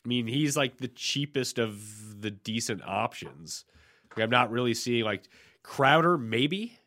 I 0.05 0.09
mean, 0.09 0.27
he's 0.27 0.57
like 0.57 0.79
the 0.79 0.89
cheapest 0.89 1.59
of 1.59 2.21
the 2.21 2.31
decent 2.31 2.83
options. 2.87 3.65
Like, 4.11 4.25
I'm 4.25 4.31
not 4.31 4.51
really 4.51 4.75
seeing 4.75 5.05
like 5.05 5.25
Crowder, 5.63 6.19
maybe. 6.19 6.79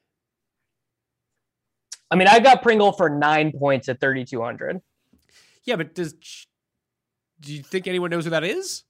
I 2.12 2.16
mean, 2.16 2.28
I've 2.28 2.44
got 2.44 2.62
Pringle 2.62 2.92
for 2.92 3.10
nine 3.10 3.52
points 3.52 3.90
at 3.90 4.00
thirty 4.00 4.24
two 4.24 4.42
hundred. 4.42 4.82
Yeah, 5.64 5.76
but 5.76 5.96
does 5.96 6.14
do 7.40 7.54
you 7.54 7.64
think 7.64 7.88
anyone 7.88 8.10
knows 8.10 8.24
who 8.24 8.30
that 8.32 8.44
is? 8.44 8.84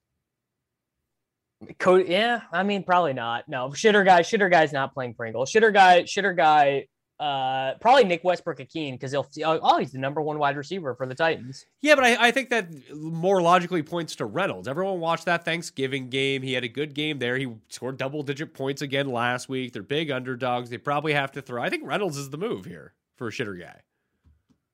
Yeah, 1.82 2.42
I 2.52 2.64
mean, 2.64 2.84
probably 2.84 3.14
not. 3.14 3.50
No, 3.50 3.70
shitter 3.70 4.06
guy, 4.06 4.22
shitter 4.22 4.52
guy's 4.52 4.72
not 4.72 4.94
playing 4.94 5.16
Pringle. 5.16 5.46
Shitter 5.46 5.74
guy, 5.74 6.04
shitter 6.04 6.36
guy, 6.38 6.88
uh, 7.20 7.74
probably 7.76 8.04
Nick 8.04 8.24
Westbrook 8.24 8.60
Ikhine 8.60 8.94
because 8.94 9.12
he'll 9.12 9.24
see. 9.24 9.44
Oh, 9.44 9.60
oh, 9.62 9.80
he's 9.80 9.92
the 9.92 9.98
number 9.98 10.22
one 10.22 10.38
wide 10.38 10.56
receiver 10.56 10.94
for 10.94 11.06
the 11.06 11.16
Titans. 11.16 11.66
Yeah, 11.82 11.96
but 11.96 12.04
I, 12.04 12.28
I 12.28 12.32
think 12.32 12.50
that 12.50 12.68
more 12.94 13.42
logically 13.42 13.84
points 13.84 14.16
to 14.18 14.26
Reynolds. 14.26 14.68
Everyone 14.68 15.00
watched 15.00 15.26
that 15.26 15.44
Thanksgiving 15.44 16.10
game. 16.10 16.44
He 16.44 16.54
had 16.54 16.64
a 16.64 16.70
good 16.70 16.94
game 16.94 17.20
there. 17.20 17.38
He 17.38 17.52
scored 17.70 17.98
double 17.98 18.24
digit 18.24 18.54
points 18.54 18.82
again 18.82 19.10
last 19.10 19.50
week. 19.50 19.74
They're 19.74 19.84
big 19.84 20.12
underdogs. 20.12 20.70
They 20.70 20.78
probably 20.78 21.14
have 21.14 21.32
to 21.32 21.42
throw. 21.42 21.62
I 21.62 21.70
think 21.70 21.86
Reynolds 21.86 22.18
is 22.18 22.30
the 22.30 22.38
move 22.38 22.66
here 22.66 22.94
for 23.16 23.28
a 23.28 23.32
shitter 23.32 23.60
guy. 23.60 23.82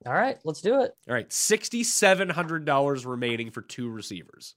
All 0.06 0.14
right, 0.14 0.38
let's 0.44 0.60
do 0.60 0.82
it. 0.82 0.94
All 1.08 1.14
right, 1.14 1.32
sixty-seven 1.32 2.30
hundred 2.30 2.66
dollars 2.66 3.06
remaining 3.06 3.52
for 3.52 3.62
two 3.62 3.90
receivers. 3.90 4.56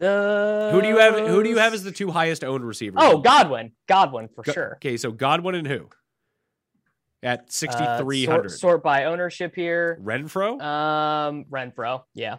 Uh, 0.00 0.72
Who 0.72 0.82
do 0.82 0.88
you 0.88 0.98
have? 0.98 1.14
Who 1.14 1.42
do 1.42 1.48
you 1.48 1.58
have 1.58 1.74
as 1.74 1.84
the 1.84 1.92
two 1.92 2.10
highest 2.10 2.42
owned 2.42 2.64
receivers? 2.64 3.00
Oh, 3.02 3.18
Godwin, 3.18 3.72
Godwin 3.86 4.28
for 4.28 4.42
Go- 4.42 4.52
sure. 4.52 4.72
Okay, 4.76 4.96
so 4.96 5.12
Godwin 5.12 5.54
and 5.54 5.66
who? 5.66 5.88
At 7.22 7.42
Uh, 7.68 7.98
sort, 8.24 8.50
sort 8.50 8.82
by 8.82 9.04
ownership 9.04 9.54
here. 9.54 10.00
Renfrow. 10.02 10.60
Um, 10.60 11.44
Renfrow. 11.44 12.02
Yeah. 12.14 12.38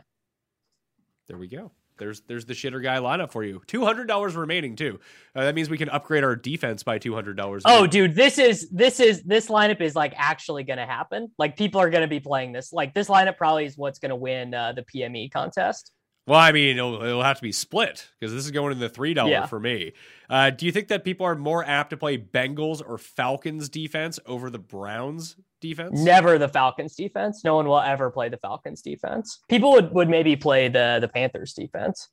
There 1.27 1.37
we 1.37 1.47
go. 1.47 1.71
There's 1.97 2.21
there's 2.21 2.45
the 2.45 2.53
shitter 2.53 2.83
guy 2.83 2.97
lineup 2.97 3.31
for 3.31 3.43
you. 3.43 3.61
Two 3.67 3.85
hundred 3.85 4.07
dollars 4.07 4.35
remaining 4.35 4.75
too. 4.75 4.99
Uh, 5.35 5.45
that 5.45 5.55
means 5.55 5.69
we 5.69 5.77
can 5.77 5.89
upgrade 5.89 6.23
our 6.23 6.35
defense 6.35 6.83
by 6.83 6.97
two 6.97 7.13
hundred 7.13 7.37
dollars. 7.37 7.63
Oh, 7.65 7.87
dude, 7.87 8.15
this 8.15 8.37
is 8.39 8.69
this 8.71 8.99
is 8.99 9.23
this 9.23 9.47
lineup 9.47 9.79
is 9.79 9.95
like 9.95 10.13
actually 10.17 10.63
going 10.63 10.79
to 10.79 10.85
happen. 10.85 11.31
Like 11.37 11.55
people 11.55 11.79
are 11.79 11.89
going 11.89 12.01
to 12.01 12.07
be 12.07 12.19
playing 12.19 12.51
this. 12.51 12.73
Like 12.73 12.93
this 12.93 13.07
lineup 13.07 13.37
probably 13.37 13.65
is 13.65 13.77
what's 13.77 13.99
going 13.99 14.09
to 14.09 14.15
win 14.15 14.53
uh, 14.53 14.73
the 14.73 14.83
PME 14.83 15.31
contest. 15.31 15.91
Well, 16.25 16.39
I 16.39 16.53
mean, 16.53 16.77
it'll, 16.77 17.03
it'll 17.03 17.23
have 17.23 17.37
to 17.37 17.41
be 17.43 17.51
split 17.51 18.07
because 18.19 18.33
this 18.33 18.45
is 18.45 18.51
going 18.51 18.71
in 18.71 18.79
the 18.79 18.87
three 18.89 19.13
dollar 19.13 19.29
Yeah. 19.31 19.45
for 19.45 19.59
me. 19.59 19.91
Uh, 20.29 20.51
do 20.51 20.65
you 20.65 20.71
think 20.71 20.87
that 20.87 21.03
people 21.03 21.25
are 21.25 21.35
more 21.35 21.65
apt 21.65 21.89
to 21.89 21.97
play 21.97 22.17
Bengals 22.17 22.81
or 22.85 22.97
Falcons 22.97 23.67
defense 23.69 24.19
over 24.25 24.49
the 24.49 24.59
Browns 24.59 25.35
defense? 25.59 25.99
Never 25.99 26.37
the 26.37 26.47
Falcons 26.47 26.95
defense. 26.95 27.43
No 27.43 27.55
one 27.55 27.67
will 27.67 27.79
ever 27.81 28.09
play 28.09 28.29
the 28.29 28.37
Falcons 28.37 28.81
defense. 28.81 29.39
People 29.49 29.71
would, 29.73 29.93
would 29.93 30.09
maybe 30.09 30.35
play 30.37 30.69
the 30.69 30.99
the 31.01 31.09
Panthers 31.09 31.53
defense. 31.53 32.09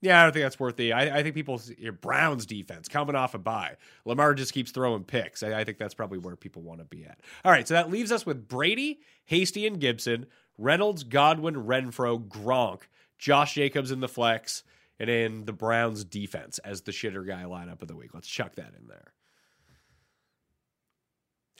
Yeah, 0.00 0.20
I 0.20 0.24
don't 0.24 0.32
think 0.32 0.42
that's 0.44 0.58
worth 0.58 0.74
the. 0.76 0.92
I, 0.92 1.18
I 1.18 1.22
think 1.22 1.36
people 1.36 1.60
your 1.78 1.92
Browns 1.92 2.44
defense 2.44 2.88
coming 2.88 3.14
off 3.14 3.34
a 3.34 3.38
bye. 3.38 3.76
Lamar 4.04 4.34
just 4.34 4.52
keeps 4.52 4.72
throwing 4.72 5.04
picks. 5.04 5.44
I, 5.44 5.60
I 5.60 5.64
think 5.64 5.78
that's 5.78 5.94
probably 5.94 6.18
where 6.18 6.34
people 6.34 6.62
want 6.62 6.80
to 6.80 6.84
be 6.84 7.04
at. 7.04 7.20
All 7.44 7.52
right, 7.52 7.68
so 7.68 7.74
that 7.74 7.88
leaves 7.88 8.10
us 8.10 8.26
with 8.26 8.48
Brady, 8.48 8.98
Hasty, 9.26 9.64
and 9.68 9.78
Gibson, 9.78 10.26
Reynolds, 10.58 11.04
Godwin, 11.04 11.54
Renfrow, 11.54 12.26
Gronk, 12.26 12.80
Josh 13.22 13.54
Jacobs 13.54 13.92
in 13.92 14.00
the 14.00 14.08
flex, 14.08 14.64
and 14.98 15.08
in 15.08 15.44
the 15.44 15.52
Browns 15.52 16.04
defense 16.04 16.58
as 16.58 16.80
the 16.80 16.90
shitter 16.90 17.24
guy 17.24 17.44
lineup 17.44 17.80
of 17.80 17.86
the 17.86 17.94
week. 17.94 18.14
Let's 18.14 18.26
chuck 18.26 18.56
that 18.56 18.72
in 18.76 18.88
there. 18.88 19.12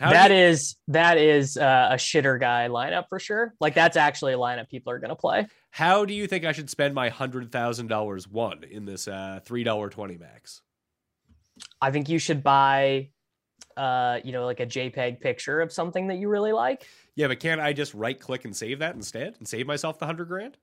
How 0.00 0.10
that 0.10 0.32
you- 0.32 0.38
is 0.38 0.74
that 0.88 1.18
is 1.18 1.56
uh, 1.56 1.90
a 1.92 1.94
shitter 1.94 2.40
guy 2.40 2.66
lineup 2.68 3.04
for 3.08 3.20
sure. 3.20 3.54
Like 3.60 3.74
that's 3.74 3.96
actually 3.96 4.32
a 4.32 4.38
lineup 4.38 4.68
people 4.70 4.92
are 4.92 4.98
going 4.98 5.10
to 5.10 5.16
play. 5.16 5.46
How 5.70 6.04
do 6.04 6.14
you 6.14 6.26
think 6.26 6.44
I 6.44 6.50
should 6.50 6.68
spend 6.68 6.96
my 6.96 7.10
hundred 7.10 7.52
thousand 7.52 7.86
dollars 7.86 8.26
one 8.26 8.64
in 8.64 8.84
this 8.84 9.06
uh, 9.06 9.38
three 9.44 9.62
dollar 9.62 9.88
twenty 9.88 10.18
max? 10.18 10.62
I 11.80 11.92
think 11.92 12.08
you 12.08 12.18
should 12.18 12.42
buy, 12.42 13.10
uh, 13.76 14.18
you 14.24 14.32
know, 14.32 14.46
like 14.46 14.58
a 14.58 14.66
JPEG 14.66 15.20
picture 15.20 15.60
of 15.60 15.70
something 15.70 16.08
that 16.08 16.16
you 16.16 16.28
really 16.28 16.50
like. 16.52 16.88
Yeah, 17.14 17.28
but 17.28 17.38
can't 17.38 17.60
I 17.60 17.72
just 17.72 17.94
right 17.94 18.18
click 18.18 18.44
and 18.44 18.56
save 18.56 18.80
that 18.80 18.96
instead 18.96 19.36
and 19.38 19.46
save 19.46 19.68
myself 19.68 20.00
the 20.00 20.06
hundred 20.06 20.26
grand? 20.26 20.56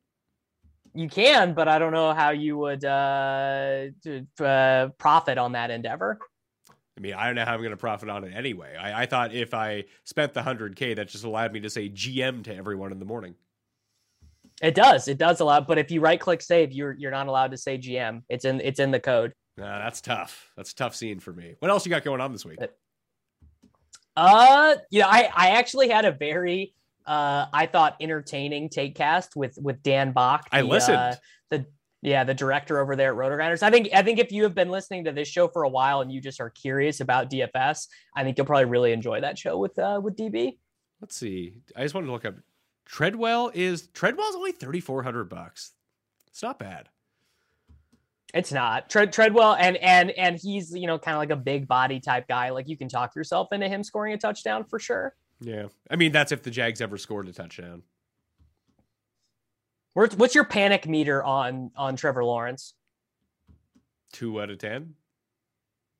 You 0.93 1.07
can, 1.07 1.53
but 1.53 1.67
I 1.67 1.79
don't 1.79 1.93
know 1.93 2.13
how 2.13 2.31
you 2.31 2.57
would 2.57 2.83
uh, 2.83 3.85
uh, 4.39 4.87
profit 4.97 5.37
on 5.37 5.51
that 5.53 5.71
endeavor. 5.71 6.19
I 6.97 7.01
mean, 7.01 7.13
I 7.13 7.27
don't 7.27 7.35
know 7.35 7.45
how 7.45 7.53
I'm 7.53 7.59
going 7.59 7.71
to 7.71 7.77
profit 7.77 8.09
on 8.09 8.23
it 8.25 8.33
anyway. 8.35 8.75
I, 8.75 9.03
I 9.03 9.05
thought 9.05 9.33
if 9.33 9.53
I 9.53 9.85
spent 10.03 10.33
the 10.33 10.43
hundred 10.43 10.75
k, 10.75 10.93
that 10.95 11.07
just 11.07 11.23
allowed 11.23 11.53
me 11.53 11.61
to 11.61 11.69
say 11.69 11.89
GM 11.89 12.43
to 12.45 12.55
everyone 12.55 12.91
in 12.91 12.99
the 12.99 13.05
morning. 13.05 13.35
It 14.61 14.75
does. 14.75 15.07
It 15.07 15.17
does 15.17 15.39
allow, 15.39 15.61
but 15.61 15.77
if 15.77 15.91
you 15.91 16.01
right 16.01 16.19
click 16.19 16.41
save, 16.41 16.73
you're 16.73 16.91
you're 16.91 17.11
not 17.11 17.27
allowed 17.27 17.51
to 17.51 17.57
say 17.57 17.77
GM. 17.77 18.23
It's 18.27 18.43
in 18.43 18.59
it's 18.59 18.79
in 18.79 18.91
the 18.91 18.99
code. 18.99 19.33
Nah, 19.57 19.79
that's 19.79 20.01
tough. 20.01 20.51
That's 20.57 20.71
a 20.71 20.75
tough 20.75 20.95
scene 20.95 21.19
for 21.19 21.31
me. 21.31 21.55
What 21.59 21.71
else 21.71 21.85
you 21.85 21.89
got 21.89 22.03
going 22.03 22.19
on 22.19 22.33
this 22.33 22.45
week? 22.45 22.59
Uh, 24.17 24.75
yeah, 24.91 25.07
I 25.07 25.29
I 25.33 25.49
actually 25.51 25.87
had 25.87 26.03
a 26.03 26.11
very 26.11 26.73
uh 27.09 27.47
I 27.51 27.65
thought 27.65 27.95
entertaining 27.99 28.69
take 28.69 28.95
cast 28.95 29.35
with 29.35 29.57
with 29.59 29.81
Dan 29.83 30.11
Bach. 30.11 30.47
I 30.51 30.61
listened. 30.61 30.97
Uh, 30.97 31.15
the 31.49 31.65
yeah, 32.01 32.23
the 32.23 32.33
director 32.33 32.79
over 32.79 32.95
there 32.95 33.11
at 33.11 33.17
RotoGrinders. 33.17 33.63
I 33.63 33.71
think 33.71 33.89
I 33.93 34.03
think 34.03 34.19
if 34.19 34.31
you 34.31 34.43
have 34.43 34.55
been 34.55 34.69
listening 34.69 35.05
to 35.05 35.11
this 35.11 35.27
show 35.27 35.47
for 35.47 35.63
a 35.63 35.69
while 35.69 36.01
and 36.01 36.11
you 36.11 36.21
just 36.21 36.39
are 36.39 36.49
curious 36.49 37.01
about 37.01 37.29
DFS, 37.29 37.87
I 38.15 38.23
think 38.23 38.37
you'll 38.37 38.45
probably 38.45 38.65
really 38.65 38.93
enjoy 38.93 39.21
that 39.21 39.37
show 39.37 39.57
with 39.57 39.77
uh 39.79 39.99
with 40.01 40.15
DB. 40.15 40.57
Let's 41.01 41.15
see. 41.15 41.55
I 41.75 41.83
just 41.83 41.95
wanted 41.95 42.07
to 42.07 42.13
look 42.13 42.25
up. 42.25 42.35
Treadwell 42.85 43.51
is 43.53 43.87
Treadwell's 43.87 44.35
only 44.35 44.51
thirty 44.51 44.79
four 44.79 45.03
hundred 45.03 45.29
bucks. 45.29 45.73
It's 46.27 46.43
not 46.43 46.59
bad. 46.59 46.89
It's 48.33 48.51
not 48.51 48.89
Tread 48.89 49.11
Treadwell, 49.11 49.55
and 49.55 49.75
and 49.77 50.11
and 50.11 50.37
he's 50.37 50.73
you 50.73 50.87
know 50.87 50.99
kind 50.99 51.15
of 51.15 51.19
like 51.19 51.31
a 51.31 51.35
big 51.35 51.67
body 51.67 51.99
type 51.99 52.27
guy. 52.27 52.51
Like 52.51 52.69
you 52.69 52.77
can 52.77 52.87
talk 52.87 53.15
yourself 53.15 53.49
into 53.51 53.67
him 53.67 53.83
scoring 53.83 54.13
a 54.13 54.17
touchdown 54.17 54.63
for 54.63 54.79
sure. 54.79 55.15
Yeah, 55.41 55.67
I 55.89 55.95
mean 55.95 56.11
that's 56.11 56.31
if 56.31 56.43
the 56.43 56.51
Jags 56.51 56.81
ever 56.81 56.97
scored 56.97 57.27
a 57.27 57.33
touchdown. 57.33 57.83
What's 59.93 60.15
what's 60.15 60.35
your 60.35 60.45
panic 60.45 60.87
meter 60.87 61.23
on 61.23 61.71
on 61.75 61.95
Trevor 61.95 62.23
Lawrence? 62.23 62.73
Two 64.13 64.41
out 64.41 64.49
of 64.49 64.57
ten. 64.57 64.95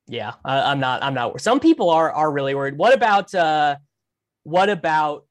Yeah, 0.08 0.32
I, 0.44 0.60
I'm 0.72 0.80
not. 0.80 1.02
I'm 1.02 1.14
not. 1.14 1.40
Some 1.40 1.60
people 1.60 1.90
are 1.90 2.10
are 2.12 2.30
really 2.32 2.54
worried. 2.54 2.76
What 2.76 2.92
about 2.94 3.34
uh, 3.34 3.76
what 4.42 4.68
about 4.68 5.26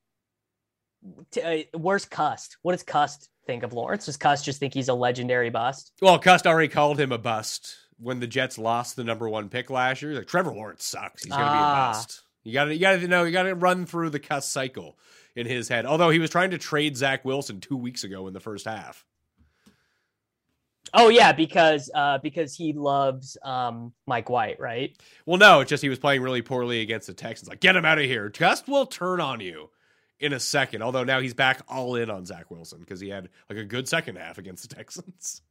t- 1.31 1.41
uh, 1.73 1.77
where's 1.77 2.05
Cust? 2.05 2.57
What 2.61 2.71
does 2.73 2.83
Cust 2.83 3.29
think 3.45 3.63
of 3.63 3.73
Lawrence? 3.73 4.05
Does 4.05 4.17
Cust 4.17 4.45
just 4.45 4.59
think 4.59 4.73
he's 4.73 4.89
a 4.89 4.93
legendary 4.93 5.49
bust? 5.49 5.91
Well, 6.01 6.17
Cust 6.19 6.47
already 6.47 6.67
called 6.69 6.99
him 6.99 7.11
a 7.11 7.17
bust 7.17 7.75
when 7.97 8.19
the 8.19 8.27
Jets 8.27 8.57
lost 8.57 8.95
the 8.95 9.03
number 9.03 9.27
one 9.27 9.49
pick 9.49 9.69
last 9.69 10.01
year. 10.01 10.13
Like 10.13 10.27
Trevor 10.27 10.51
Lawrence 10.53 10.85
sucks. 10.85 11.23
He's 11.23 11.31
gonna 11.31 11.43
be 11.43 11.49
Ah. 11.49 11.89
a 11.89 11.93
bust. 11.93 12.21
You 12.49 12.53
gotta 12.53 12.73
you 12.73 12.79
gotta 12.79 13.07
know 13.07 13.23
you 13.23 13.31
gotta 13.31 13.55
run 13.55 13.85
through 13.85 14.09
the 14.09 14.19
Cust 14.19 14.51
cycle 14.51 14.97
in 15.35 15.45
his 15.45 15.67
head. 15.67 15.85
Although 15.85 16.09
he 16.09 16.19
was 16.19 16.29
trying 16.29 16.51
to 16.51 16.57
trade 16.57 16.97
Zach 16.97 17.23
Wilson 17.23 17.61
two 17.61 17.77
weeks 17.77 18.03
ago 18.03 18.27
in 18.27 18.33
the 18.33 18.39
first 18.39 18.65
half. 18.65 19.05
Oh 20.93 21.09
yeah, 21.09 21.33
because 21.33 21.89
uh, 21.93 22.17
because 22.17 22.55
he 22.55 22.73
loves 22.73 23.37
um, 23.43 23.93
Mike 24.07 24.29
White, 24.29 24.59
right? 24.59 24.97
Well, 25.25 25.37
no, 25.37 25.59
it's 25.59 25.69
just 25.69 25.83
he 25.83 25.89
was 25.89 25.99
playing 25.99 26.21
really 26.21 26.41
poorly 26.41 26.81
against 26.81 27.07
the 27.07 27.13
Texans. 27.13 27.49
Like, 27.49 27.59
get 27.59 27.75
him 27.75 27.85
out 27.85 27.99
of 27.99 28.05
here. 28.05 28.29
Cust 28.29 28.67
will 28.67 28.85
turn 28.85 29.21
on 29.21 29.39
you 29.39 29.69
in 30.19 30.33
a 30.33 30.39
second. 30.39 30.81
Although 30.81 31.03
now 31.03 31.19
he's 31.19 31.33
back 31.33 31.61
all 31.67 31.95
in 31.95 32.09
on 32.09 32.25
Zach 32.25 32.49
Wilson 32.49 32.79
because 32.79 32.99
he 32.99 33.09
had 33.09 33.29
like 33.49 33.59
a 33.59 33.65
good 33.65 33.87
second 33.87 34.17
half 34.17 34.37
against 34.37 34.67
the 34.67 34.75
Texans. 34.75 35.41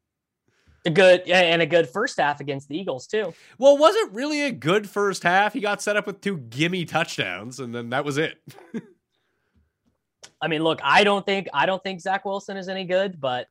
A 0.88 0.90
good 0.90 1.24
yeah, 1.26 1.40
and 1.40 1.60
a 1.60 1.66
good 1.66 1.86
first 1.86 2.18
half 2.18 2.40
against 2.40 2.66
the 2.68 2.78
Eagles 2.78 3.06
too. 3.06 3.34
Well, 3.58 3.74
it 3.74 3.78
wasn't 3.78 4.14
really 4.14 4.46
a 4.46 4.50
good 4.50 4.88
first 4.88 5.22
half. 5.22 5.52
He 5.52 5.60
got 5.60 5.82
set 5.82 5.98
up 5.98 6.06
with 6.06 6.22
two 6.22 6.38
gimme 6.38 6.86
touchdowns, 6.86 7.60
and 7.60 7.74
then 7.74 7.90
that 7.90 8.06
was 8.06 8.16
it. 8.16 8.38
I 10.40 10.48
mean, 10.48 10.64
look, 10.64 10.80
I 10.82 11.04
don't 11.04 11.26
think 11.26 11.48
I 11.52 11.66
don't 11.66 11.82
think 11.82 12.00
Zach 12.00 12.24
Wilson 12.24 12.56
is 12.56 12.70
any 12.70 12.86
good, 12.86 13.20
but 13.20 13.48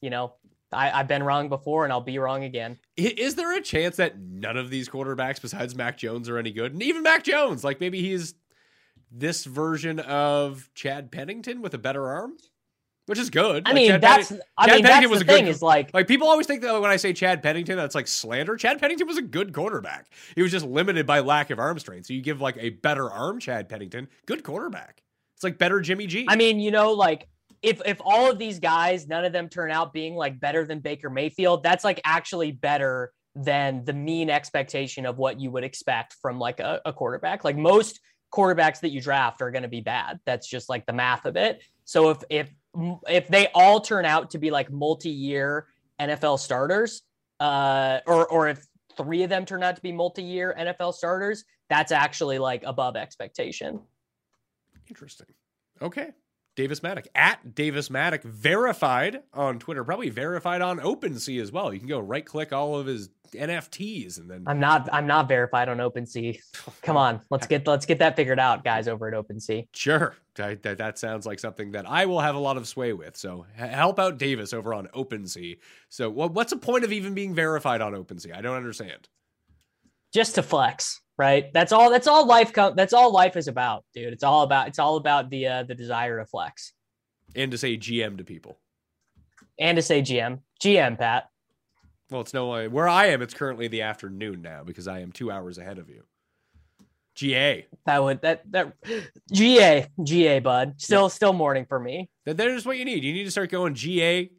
you 0.00 0.10
know, 0.10 0.34
I, 0.72 0.90
I've 0.90 1.06
been 1.06 1.22
wrong 1.22 1.48
before 1.48 1.84
and 1.84 1.92
I'll 1.92 2.00
be 2.00 2.18
wrong 2.18 2.42
again. 2.42 2.80
Is 2.96 3.36
there 3.36 3.56
a 3.56 3.60
chance 3.60 3.94
that 3.98 4.18
none 4.18 4.56
of 4.56 4.70
these 4.70 4.88
quarterbacks 4.88 5.40
besides 5.40 5.76
Mac 5.76 5.98
Jones 5.98 6.28
are 6.28 6.36
any 6.36 6.50
good? 6.50 6.72
And 6.72 6.82
even 6.82 7.04
Mac 7.04 7.22
Jones, 7.22 7.62
like 7.62 7.78
maybe 7.78 8.02
he's 8.02 8.34
this 9.12 9.44
version 9.44 10.00
of 10.00 10.68
Chad 10.74 11.12
Pennington 11.12 11.62
with 11.62 11.74
a 11.74 11.78
better 11.78 12.08
arm, 12.08 12.36
which 13.06 13.18
is 13.18 13.30
good. 13.30 13.62
I 13.66 13.70
Like, 13.70 13.74
mean, 13.74 13.88
Chad 13.90 14.00
that's 14.00 14.28
Penning- 14.28 14.42
I 14.56 14.66
Chad 14.66 14.74
mean 14.76 14.84
Pennington 14.84 15.02
that's 15.02 15.10
was 15.10 15.18
the 15.20 15.24
a 15.24 15.26
good 15.26 15.34
thing 15.34 15.44
co- 15.44 15.50
is 15.50 15.62
like 15.62 15.94
like 15.94 16.08
people 16.08 16.28
always 16.28 16.46
think 16.46 16.62
that 16.62 16.80
when 16.80 16.90
I 16.90 16.96
say 16.96 17.12
Chad 17.12 17.42
Pennington, 17.42 17.76
that's 17.76 17.94
like 17.94 18.06
slander. 18.08 18.56
Chad 18.56 18.80
Pennington 18.80 19.06
was 19.06 19.18
a 19.18 19.22
good 19.22 19.52
quarterback. 19.52 20.06
He 20.34 20.42
was 20.42 20.50
just 20.50 20.64
limited 20.66 21.06
by 21.06 21.20
lack 21.20 21.50
of 21.50 21.58
arm 21.58 21.78
strength. 21.78 22.06
So 22.06 22.14
you 22.14 22.22
give 22.22 22.40
like 22.40 22.56
a 22.58 22.70
better 22.70 23.10
arm, 23.10 23.40
Chad 23.40 23.68
Pennington, 23.68 24.08
good 24.26 24.42
quarterback. 24.44 25.02
It's 25.34 25.44
like 25.44 25.58
better 25.58 25.80
Jimmy 25.80 26.06
G. 26.06 26.26
I 26.28 26.36
mean, 26.36 26.60
you 26.60 26.70
know, 26.70 26.92
like 26.92 27.28
if 27.62 27.80
if 27.86 28.00
all 28.04 28.30
of 28.30 28.38
these 28.38 28.58
guys, 28.58 29.06
none 29.08 29.24
of 29.24 29.32
them 29.32 29.48
turn 29.48 29.70
out 29.70 29.92
being 29.92 30.14
like 30.14 30.38
better 30.40 30.64
than 30.64 30.80
Baker 30.80 31.10
Mayfield, 31.10 31.62
that's 31.62 31.84
like 31.84 32.00
actually 32.04 32.52
better 32.52 33.12
than 33.36 33.84
the 33.84 33.92
mean 33.92 34.30
expectation 34.30 35.04
of 35.06 35.18
what 35.18 35.40
you 35.40 35.50
would 35.50 35.64
expect 35.64 36.14
from 36.22 36.38
like 36.38 36.60
a, 36.60 36.80
a 36.86 36.92
quarterback. 36.92 37.42
Like 37.42 37.56
most 37.56 37.98
quarterbacks 38.32 38.80
that 38.80 38.90
you 38.90 39.00
draft 39.00 39.42
are 39.42 39.50
going 39.50 39.62
to 39.62 39.68
be 39.68 39.80
bad. 39.80 40.20
That's 40.24 40.46
just 40.46 40.68
like 40.68 40.86
the 40.86 40.92
math 40.92 41.24
of 41.24 41.36
it. 41.36 41.62
So 41.84 42.10
if 42.10 42.18
if 42.30 42.48
if 43.08 43.28
they 43.28 43.48
all 43.54 43.80
turn 43.80 44.04
out 44.04 44.30
to 44.30 44.38
be 44.38 44.50
like 44.50 44.70
multi-year 44.70 45.66
NFL 46.00 46.38
starters, 46.38 47.02
uh, 47.40 48.00
or 48.06 48.26
or 48.26 48.48
if 48.48 48.66
three 48.96 49.22
of 49.22 49.30
them 49.30 49.44
turn 49.44 49.62
out 49.62 49.76
to 49.76 49.82
be 49.82 49.92
multi-year 49.92 50.54
NFL 50.58 50.94
starters, 50.94 51.44
that's 51.68 51.92
actually 51.92 52.38
like 52.38 52.62
above 52.64 52.96
expectation. 52.96 53.80
Interesting. 54.88 55.28
Okay. 55.80 56.10
Davis 56.56 56.80
Mattek 56.80 57.06
at 57.14 57.54
Davis 57.54 57.88
Mattek 57.88 58.22
verified 58.22 59.22
on 59.32 59.58
Twitter, 59.58 59.84
probably 59.84 60.10
verified 60.10 60.62
on 60.62 60.78
OpenSea 60.78 61.40
as 61.40 61.50
well. 61.50 61.72
You 61.72 61.80
can 61.80 61.88
go 61.88 61.98
right 61.98 62.24
click 62.24 62.52
all 62.52 62.76
of 62.76 62.86
his 62.86 63.10
NFTs 63.32 64.18
and 64.18 64.30
then 64.30 64.44
I'm 64.46 64.60
not 64.60 64.88
I'm 64.92 65.06
not 65.06 65.26
verified 65.26 65.68
on 65.68 65.78
OpenSea. 65.78 66.38
Come 66.82 66.96
on, 66.96 67.20
let's 67.30 67.46
get 67.46 67.66
let's 67.66 67.86
get 67.86 67.98
that 67.98 68.14
figured 68.14 68.38
out, 68.38 68.62
guys, 68.62 68.86
over 68.86 69.08
at 69.08 69.14
OpenSea. 69.14 69.66
sure 69.74 70.14
that, 70.36 70.62
that 70.62 70.78
that 70.78 70.98
sounds 70.98 71.26
like 71.26 71.38
something 71.38 71.72
that 71.72 71.88
I 71.88 72.06
will 72.06 72.20
have 72.20 72.34
a 72.34 72.40
lot 72.40 72.56
of 72.56 72.68
sway 72.68 72.92
with. 72.92 73.16
So 73.16 73.46
help 73.56 73.98
out 73.98 74.18
Davis 74.18 74.52
over 74.52 74.74
on 74.74 74.86
OpenSea. 74.88 75.58
So 75.88 76.10
what, 76.10 76.32
what's 76.32 76.52
the 76.52 76.58
point 76.58 76.84
of 76.84 76.92
even 76.92 77.14
being 77.14 77.34
verified 77.34 77.80
on 77.80 77.92
OpenSea? 77.92 78.36
I 78.36 78.40
don't 78.40 78.56
understand. 78.56 79.08
Just 80.14 80.36
to 80.36 80.42
flex, 80.42 81.00
right? 81.18 81.52
That's 81.52 81.72
all 81.72 81.90
that's 81.90 82.06
all 82.06 82.26
life 82.26 82.52
co- 82.52 82.74
that's 82.74 82.92
all 82.92 83.12
life 83.12 83.36
is 83.36 83.48
about, 83.48 83.84
dude. 83.94 84.12
It's 84.12 84.22
all 84.22 84.42
about 84.42 84.68
it's 84.68 84.78
all 84.78 84.96
about 84.96 85.28
the 85.30 85.46
uh, 85.48 85.62
the 85.64 85.74
desire 85.74 86.18
to 86.20 86.26
flex 86.26 86.72
And 87.34 87.50
to 87.50 87.58
say 87.58 87.76
GM 87.76 88.18
to 88.18 88.24
people. 88.24 88.58
and 89.58 89.76
to 89.76 89.82
say 89.82 90.00
GM. 90.02 90.40
GM, 90.62 90.98
Pat. 90.98 91.28
Well, 92.10 92.20
it's 92.20 92.32
no 92.34 92.68
where 92.68 92.86
I 92.88 93.06
am. 93.06 93.22
It's 93.22 93.34
currently 93.34 93.66
the 93.66 93.82
afternoon 93.82 94.40
now 94.40 94.62
because 94.62 94.86
I 94.86 95.00
am 95.00 95.10
two 95.10 95.30
hours 95.32 95.58
ahead 95.58 95.78
of 95.78 95.88
you. 95.88 96.04
GA. 97.16 97.66
That 97.86 98.02
would 98.02 98.20
that 98.22 98.42
that 98.52 98.74
GA, 99.32 99.86
GA 100.02 100.38
bud. 100.40 100.74
Still 100.80 101.08
still 101.08 101.32
morning 101.32 101.64
for 101.68 101.78
me. 101.80 102.08
That 102.24 102.36
there's 102.36 102.66
what 102.66 102.76
you 102.76 102.84
need. 102.84 103.02
You 103.04 103.12
need 103.12 103.24
to 103.24 103.30
start 103.30 103.50
going 103.50 103.74
GA, 103.74 104.30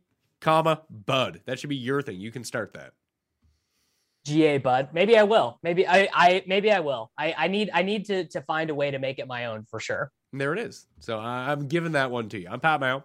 comma 0.41 0.81
Bud. 0.89 1.41
That 1.45 1.60
should 1.60 1.69
be 1.69 1.76
your 1.76 2.02
thing. 2.02 2.19
You 2.19 2.31
can 2.31 2.43
start 2.43 2.73
that. 2.73 2.91
GA 4.26 4.57
bud. 4.57 4.89
Maybe 4.91 5.18
I 5.18 5.23
will. 5.23 5.60
Maybe 5.64 5.88
I 5.88 6.10
I 6.11 6.43
maybe 6.47 6.72
I 6.72 6.80
will. 6.80 7.11
I 7.18 7.34
I 7.38 7.47
need 7.47 7.69
I 7.73 7.84
need 7.84 8.06
to 8.06 8.26
to 8.26 8.41
find 8.41 8.69
a 8.69 8.76
way 8.76 8.91
to 8.91 8.99
make 8.99 9.19
it 9.19 9.27
my 9.27 9.45
own 9.45 9.65
for 9.69 9.80
sure. 9.80 10.11
There 10.34 10.52
it 10.52 10.60
is. 10.60 10.88
So 10.99 11.19
I'm 11.19 11.68
giving 11.68 11.93
that 11.93 12.11
one 12.11 12.27
to 12.30 12.39
you. 12.39 12.47
I'm 12.49 12.60
Pat 12.60 12.80
Mayo. 12.81 13.03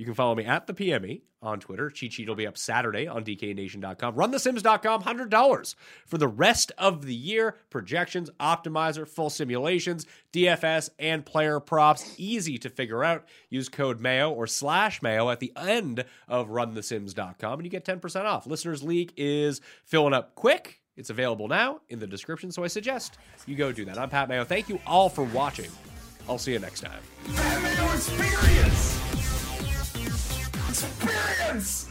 You 0.00 0.06
can 0.06 0.14
follow 0.14 0.34
me 0.34 0.46
at 0.46 0.66
the 0.66 0.72
PME 0.72 1.20
on 1.42 1.60
Twitter. 1.60 1.90
Cheat 1.90 2.14
sheet 2.14 2.26
will 2.26 2.34
be 2.34 2.46
up 2.46 2.56
Saturday 2.56 3.06
on 3.06 3.22
DKNation.com. 3.22 4.14
RunTheSims.com, 4.14 5.02
$100 5.02 5.74
for 6.06 6.16
the 6.16 6.26
rest 6.26 6.72
of 6.78 7.04
the 7.04 7.14
year. 7.14 7.56
Projections, 7.68 8.30
optimizer, 8.40 9.06
full 9.06 9.28
simulations, 9.28 10.06
DFS, 10.32 10.88
and 10.98 11.26
player 11.26 11.60
props. 11.60 12.14
Easy 12.16 12.56
to 12.56 12.70
figure 12.70 13.04
out. 13.04 13.26
Use 13.50 13.68
code 13.68 14.00
MAYO 14.00 14.30
or 14.30 14.46
slash 14.46 15.02
MAYO 15.02 15.30
at 15.30 15.38
the 15.38 15.52
end 15.54 16.06
of 16.26 16.48
RunTheSims.com 16.48 17.58
and 17.58 17.66
you 17.66 17.70
get 17.70 17.84
10% 17.84 18.24
off. 18.24 18.46
Listeners 18.46 18.82
League 18.82 19.12
is 19.18 19.60
filling 19.84 20.14
up 20.14 20.34
quick. 20.34 20.80
It's 20.96 21.10
available 21.10 21.46
now 21.46 21.82
in 21.90 21.98
the 21.98 22.06
description, 22.06 22.50
so 22.52 22.64
I 22.64 22.68
suggest 22.68 23.18
you 23.46 23.54
go 23.54 23.70
do 23.70 23.84
that. 23.84 23.98
I'm 23.98 24.08
Pat 24.08 24.30
Mayo. 24.30 24.46
Thank 24.46 24.70
you 24.70 24.80
all 24.86 25.10
for 25.10 25.24
watching. 25.24 25.70
I'll 26.26 26.38
see 26.38 26.52
you 26.54 26.58
next 26.58 26.80
time. 26.80 27.02
Experience! 30.70 31.90